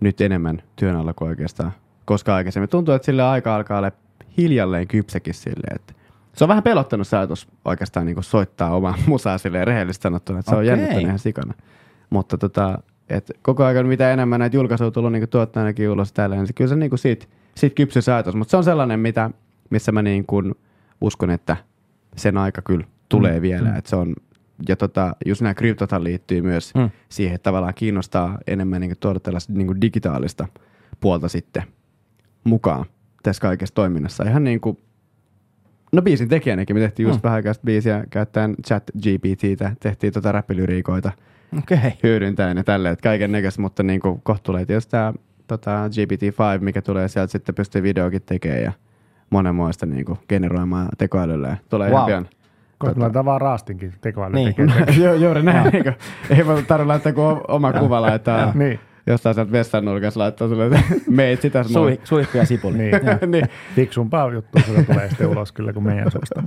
nyt 0.00 0.20
enemmän 0.20 0.62
työn 0.76 0.96
alla 0.96 1.12
kuin 1.12 1.28
oikeastaan 1.28 1.72
koska 2.10 2.34
aikaisemmin. 2.34 2.68
Tuntuu, 2.68 2.94
että 2.94 3.06
sille 3.06 3.22
aika 3.22 3.56
alkaa 3.56 3.78
olla 3.78 3.90
hiljalleen 4.38 4.88
kypsäkin 4.88 5.34
silleen, 5.34 5.76
että 5.76 5.94
se 6.32 6.44
on 6.44 6.48
vähän 6.48 6.62
pelottanut 6.62 7.08
se 7.08 7.16
ajatus 7.16 7.48
oikeastaan 7.64 8.06
niin 8.06 8.14
kuin 8.14 8.24
soittaa 8.24 8.76
omaa 8.76 8.94
musaa 9.06 9.38
silleen 9.38 9.66
rehellisesti 9.66 10.02
sanottuna, 10.02 10.38
että 10.38 10.50
se 10.50 10.54
on 10.54 10.60
Okei. 10.60 10.68
jännittänyt 10.68 11.04
ihan 11.04 11.18
sikana. 11.18 11.54
Mutta 12.10 12.38
tota, 12.38 12.78
et 13.10 13.30
koko 13.42 13.64
ajan 13.64 13.86
mitä 13.86 14.12
enemmän 14.12 14.40
näitä 14.40 14.56
julkaisuja 14.56 14.90
tullut 14.90 15.12
niin 15.12 15.28
tuottajanakin 15.28 15.90
ulos 15.90 16.12
täällä, 16.12 16.36
niin 16.36 16.46
se, 16.46 16.52
kyllä 16.52 16.68
se 16.68 16.76
niin 16.76 16.90
kuin 16.90 16.98
siitä, 16.98 17.26
siitä 17.54 17.74
kypsyy 17.74 18.02
se 18.02 18.12
ajatus. 18.12 18.34
Mutta 18.34 18.50
se 18.50 18.56
on 18.56 18.64
sellainen, 18.64 19.00
mitä, 19.00 19.30
missä 19.70 19.92
mä 19.92 20.02
niin 20.02 20.26
kuin 20.26 20.54
uskon, 21.00 21.30
että 21.30 21.56
sen 22.16 22.38
aika 22.38 22.62
kyllä 22.62 22.84
tulee 23.08 23.36
mm. 23.36 23.42
vielä. 23.42 23.76
Et 23.76 23.86
se 23.86 23.96
on, 23.96 24.14
ja 24.68 24.76
tota, 24.76 25.16
just 25.26 25.40
nämä 25.42 25.54
kryptothan 25.54 26.04
liittyy 26.04 26.42
myös 26.42 26.74
Mm. 26.74 26.80
mm. 26.80 26.90
siihen, 27.08 27.34
että 27.34 27.42
tavallaan 27.42 27.74
kiinnostaa 27.74 28.38
enemmän 28.46 28.80
niin 28.80 28.90
kuin 28.90 28.98
tuoda 28.98 29.20
tällaista 29.20 29.52
niin 29.52 29.66
kuin 29.66 29.80
digitaalista 29.80 30.48
puolta 31.00 31.28
sitten 31.28 31.62
mukaan 32.44 32.84
tässä 33.22 33.42
kaikessa 33.42 33.74
toiminnassa. 33.74 34.24
Ihan 34.24 34.44
niin 34.44 34.60
kuin, 34.60 34.78
no 35.92 36.02
biisin 36.02 36.28
tekijänäkin 36.28 36.76
me 36.76 36.80
tehtiin 36.80 37.08
just 37.08 37.20
Mm. 37.20 37.22
vähän 37.22 37.36
aikaa 37.36 37.52
biisiä 37.64 38.04
käyttäen 38.10 38.54
chat 38.66 38.90
GPTtä, 38.98 39.76
tehtiin 39.80 40.12
tota 40.12 40.32
räppilyriikoita. 40.32 41.12
Okay. 41.58 41.90
hyödyntäen 42.02 42.56
ja 42.56 42.64
tälleen, 42.64 42.92
että 42.92 43.02
kaiken 43.02 43.32
näköistä, 43.32 43.60
mutta 43.62 43.82
niin 43.82 44.00
kuin 44.00 44.20
kohta 44.22 44.42
tulee 44.42 44.66
tietysti 44.66 44.90
tämä 44.90 45.12
tota, 45.46 45.86
GPT-5, 45.88 46.60
mikä 46.60 46.82
tulee 46.82 47.08
sieltä 47.08 47.32
sitten 47.32 47.54
pystyy 47.54 47.82
videokin 47.82 48.22
tekemään 48.26 48.62
ja 48.62 48.72
monenmoista 49.30 49.86
niin 49.86 50.04
kuin 50.04 50.18
generoimaan 50.28 50.88
tekoälyllä. 50.98 51.48
Ja 51.48 51.56
tulee 51.68 51.88
Wow. 51.88 51.96
ihan 51.96 52.06
pian. 52.06 52.28
Kohta 52.78 52.94
tulee 52.94 53.10
tavaa 53.10 53.38
raastinkin 53.38 53.92
tekoäly 54.00 54.34
Niin. 54.34 54.54
tekee. 54.54 54.94
Joo, 55.04 55.14
juuri 55.14 55.42
näin. 55.42 55.72
niin 55.72 55.82
kuin, 55.84 55.94
ei 56.30 56.46
voi 56.46 56.62
tarvitse 56.62 56.86
laittaa 56.86 57.12
kuin 57.12 57.40
oma 57.48 57.72
kuva 57.72 58.02
laittaa 58.02 58.52
niin, 58.54 58.80
jostain 59.06 59.34
sieltä 59.34 59.52
vessan 59.52 59.84
nurkassa 59.84 60.20
laittaa 60.20 60.48
sulle, 60.48 60.66
että 60.66 60.80
meit 61.10 61.40
sitä 61.40 61.62
Sui, 61.62 62.00
suihku 62.04 62.38
ja 62.38 62.46
sipuli. 62.46 62.76
niin. 62.78 62.92
niin. 63.26 63.46
Fiksumpaa 63.74 64.32
juttua 64.32 64.62
sulla 64.66 64.82
tulee 64.82 65.08
sitten 65.08 65.26
ulos 65.28 65.52
kyllä 65.52 65.72
kuin 65.72 65.84
meidän 65.84 66.10
suusta. 66.10 66.42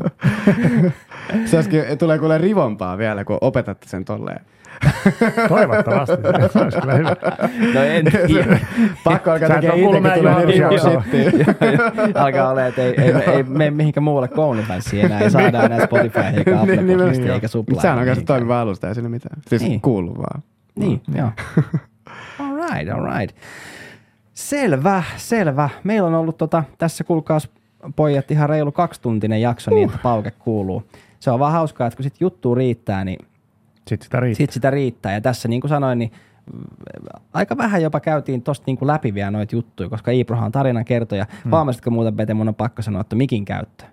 Se 1.45 1.55
olisikin, 1.55 1.83
tulee 1.99 2.19
kuule 2.19 2.37
rivompaa 2.37 2.97
vielä, 2.97 3.23
kun 3.25 3.37
opetatte 3.41 3.87
sen 3.89 4.05
tolleen. 4.05 4.41
Toivottavasti. 5.49 6.15
Se 6.53 6.59
olisi 6.59 6.79
kyllä 6.81 6.93
hyvä. 6.93 7.15
No 7.73 7.83
en 7.83 8.05
tiedä. 8.27 8.59
Pakko 9.03 9.31
alkaa 9.31 9.49
tekemään 9.49 9.79
itse, 9.79 10.01
kun 10.01 10.11
tulee. 10.19 10.33
Alkaa 12.15 12.49
olla, 12.49 12.65
että 12.65 12.81
ei, 12.81 12.93
ei, 13.01 13.13
ei 13.35 13.43
mene 13.43 13.71
mihinkään 13.71 14.03
muualle 14.03 14.27
kouluntanssiin 14.27 15.05
enää. 15.05 15.19
Ei 15.19 15.29
saada 15.29 15.63
enää 15.63 15.85
Spotify 15.85 16.19
eikä 16.19 16.59
Apple 16.59 16.75
Niin, 16.75 16.87
nimenomaan. 16.87 17.09
Podcastia 17.09 17.33
eikä 17.33 17.47
suplaa. 17.47 17.81
Sehän 17.81 17.99
on 17.99 18.05
kanssa 18.05 18.25
toimiva 18.25 18.61
alusta, 18.61 18.87
ei 18.87 18.95
siinä 18.95 19.09
mitään. 19.09 19.41
Siis 19.47 19.61
Niin. 19.61 19.69
niin. 19.69 19.81
kuuluu 19.81 20.17
vaan. 20.17 20.43
Niin, 20.75 21.01
joo. 21.15 21.29
All 22.39 22.55
right, 22.55 22.93
all 22.93 23.19
right. 23.19 23.35
Selvä, 24.33 25.03
selvä. 25.17 25.69
Meillä 25.83 26.07
on 26.07 26.13
ollut 26.15 26.37
tota, 26.37 26.63
tässä 26.77 27.03
kuulkaas 27.03 27.49
pojat 27.95 28.31
ihan 28.31 28.49
reilu 28.49 28.71
kaksituntinen 28.71 29.41
jakso 29.41 29.71
niin, 29.71 29.85
että 29.89 29.99
pauke 30.03 30.31
kuuluu. 30.31 30.83
Se 31.19 31.31
on 31.31 31.39
vaan 31.39 31.51
hauskaa, 31.51 31.87
että 31.87 31.97
kun 31.97 32.03
sit 32.03 32.21
juttu 32.21 32.55
riittää, 32.55 33.05
niin 33.05 33.19
Sitten 33.87 34.03
sitä 34.05 34.19
riittää. 34.19 34.37
sit 34.37 34.49
sitä 34.51 34.69
riittää. 34.69 35.13
Ja 35.13 35.21
tässä 35.21 35.47
niin 35.47 35.61
kuin 35.61 35.69
sanoin, 35.69 35.99
niin 35.99 36.11
mm, 36.53 36.61
aika 37.33 37.57
vähän 37.57 37.81
jopa 37.81 37.99
käytiin 37.99 38.41
tosta 38.41 38.63
niin 38.67 38.77
kuin 38.77 38.87
läpi 38.87 39.13
vielä 39.13 39.31
noita 39.31 39.55
juttuja, 39.55 39.89
koska 39.89 40.11
Iiprohan 40.11 40.45
on 40.45 40.51
tarinan 40.51 40.85
kertoja. 40.85 41.25
Hmm. 41.43 41.51
Huomasitko 41.51 41.89
muuten, 41.89 42.15
Pete, 42.15 42.33
mun 42.33 42.47
on 42.47 42.55
pakko 42.55 42.81
sanoa, 42.81 43.01
että 43.01 43.15
mikin 43.15 43.45
käyttö. 43.45 43.83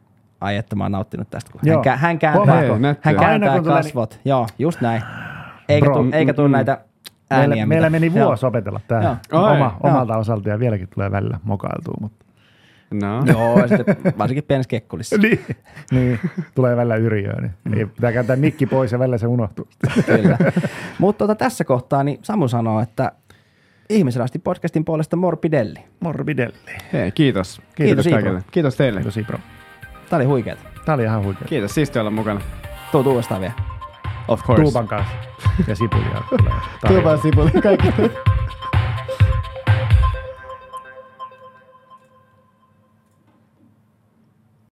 Ai, 0.41 0.57
että 0.57 0.77
mä 0.77 0.85
oon 0.85 0.93
nauttinut 0.93 1.31
tästä. 1.31 1.53
Kun 1.53 1.61
hän, 1.65 1.73
Joo. 1.73 1.83
kä- 1.83 1.97
hän 1.97 2.19
kääntää, 2.19 2.45
Huomaatko? 2.45 2.73
hän 2.73 2.83
Nättiä. 2.83 3.11
Aina 3.11 3.21
kääntää 3.21 3.59
tulee- 3.63 3.77
kasvot. 3.83 4.21
Joo, 4.25 4.47
just 4.59 4.81
näin. 4.81 5.03
Eikä, 5.69 5.85
Bro, 5.87 5.95
tu, 6.03 6.09
eikä 6.13 6.35
tuu 6.35 6.49
mm, 6.49 6.53
näitä 6.53 6.79
ääniä. 7.31 7.47
Meillä, 7.67 7.67
meillä 7.67 7.91
meni 7.91 8.19
Joo. 8.19 8.27
vuosi 8.27 8.47
opetella 8.47 8.81
tämä 8.89 9.03
Joo. 9.33 9.45
Oma, 9.47 9.57
Joo. 9.59 9.73
omalta 9.83 10.17
osalta 10.17 10.49
ja 10.49 10.59
vieläkin 10.59 10.89
tulee 10.95 11.11
välillä 11.11 11.39
mokailtua. 11.45 11.95
Mutta. 12.01 12.25
No. 12.91 13.23
Joo, 13.27 13.59
ja 13.59 13.69
sitten 13.69 13.97
varsinkin 14.19 14.45
pienessä 14.45 14.69
kekkulissa. 14.69 15.17
niin. 15.23 15.41
niin, 15.91 16.21
tulee 16.55 16.77
välillä 16.77 16.97
yriöä. 16.97 17.41
Niin. 17.41 17.79
Ei, 17.79 17.87
pitää 17.87 18.13
kääntää 18.13 18.37
mikki 18.37 18.67
pois 18.67 18.93
ja 18.93 18.99
välillä 18.99 19.19
se 19.19 19.27
unohtuu. 19.27 19.69
Kyllä. 20.07 20.39
Mutta 20.99 21.19
tota, 21.19 21.35
tässä 21.35 21.65
kohtaa 21.65 22.05
niin 22.05 22.19
Samu 22.23 22.49
sanoo, 22.49 22.81
että 22.81 23.13
Ihmisrasti 23.91 24.39
podcastin 24.39 24.85
puolesta 24.85 25.17
morbidelli. 25.17 25.79
Morbidelli. 26.01 26.55
Hei, 26.93 27.13
kiitos. 27.13 27.63
Kiitos, 27.75 28.07
Iipro. 28.07 28.23
kaikille. 28.23 28.43
Kiitos 28.51 28.77
teille. 28.77 29.01
Kiitos 29.01 29.17
Ibro. 29.17 29.39
Tämä 30.11 30.19
oli 30.19 30.25
huikeet. 30.25 30.59
Tämä 30.85 30.95
oli 30.95 31.03
ihan 31.03 31.25
huikea. 31.25 31.49
Kiitos, 31.49 31.75
siisti 31.75 31.99
olla 31.99 32.11
mukana. 32.11 32.41
Tuu 32.93 33.03
uudestaan 33.03 33.41
vielä. 33.41 33.55
Of 34.29 34.43
course. 34.43 34.63
Tuuban 34.63 34.89
kanssa 34.89 35.13
ja 35.67 35.77
sipulia. 35.77 36.23
Tuuban 36.89 37.19
sipuli, 37.23 37.51
kaikki. 37.51 37.89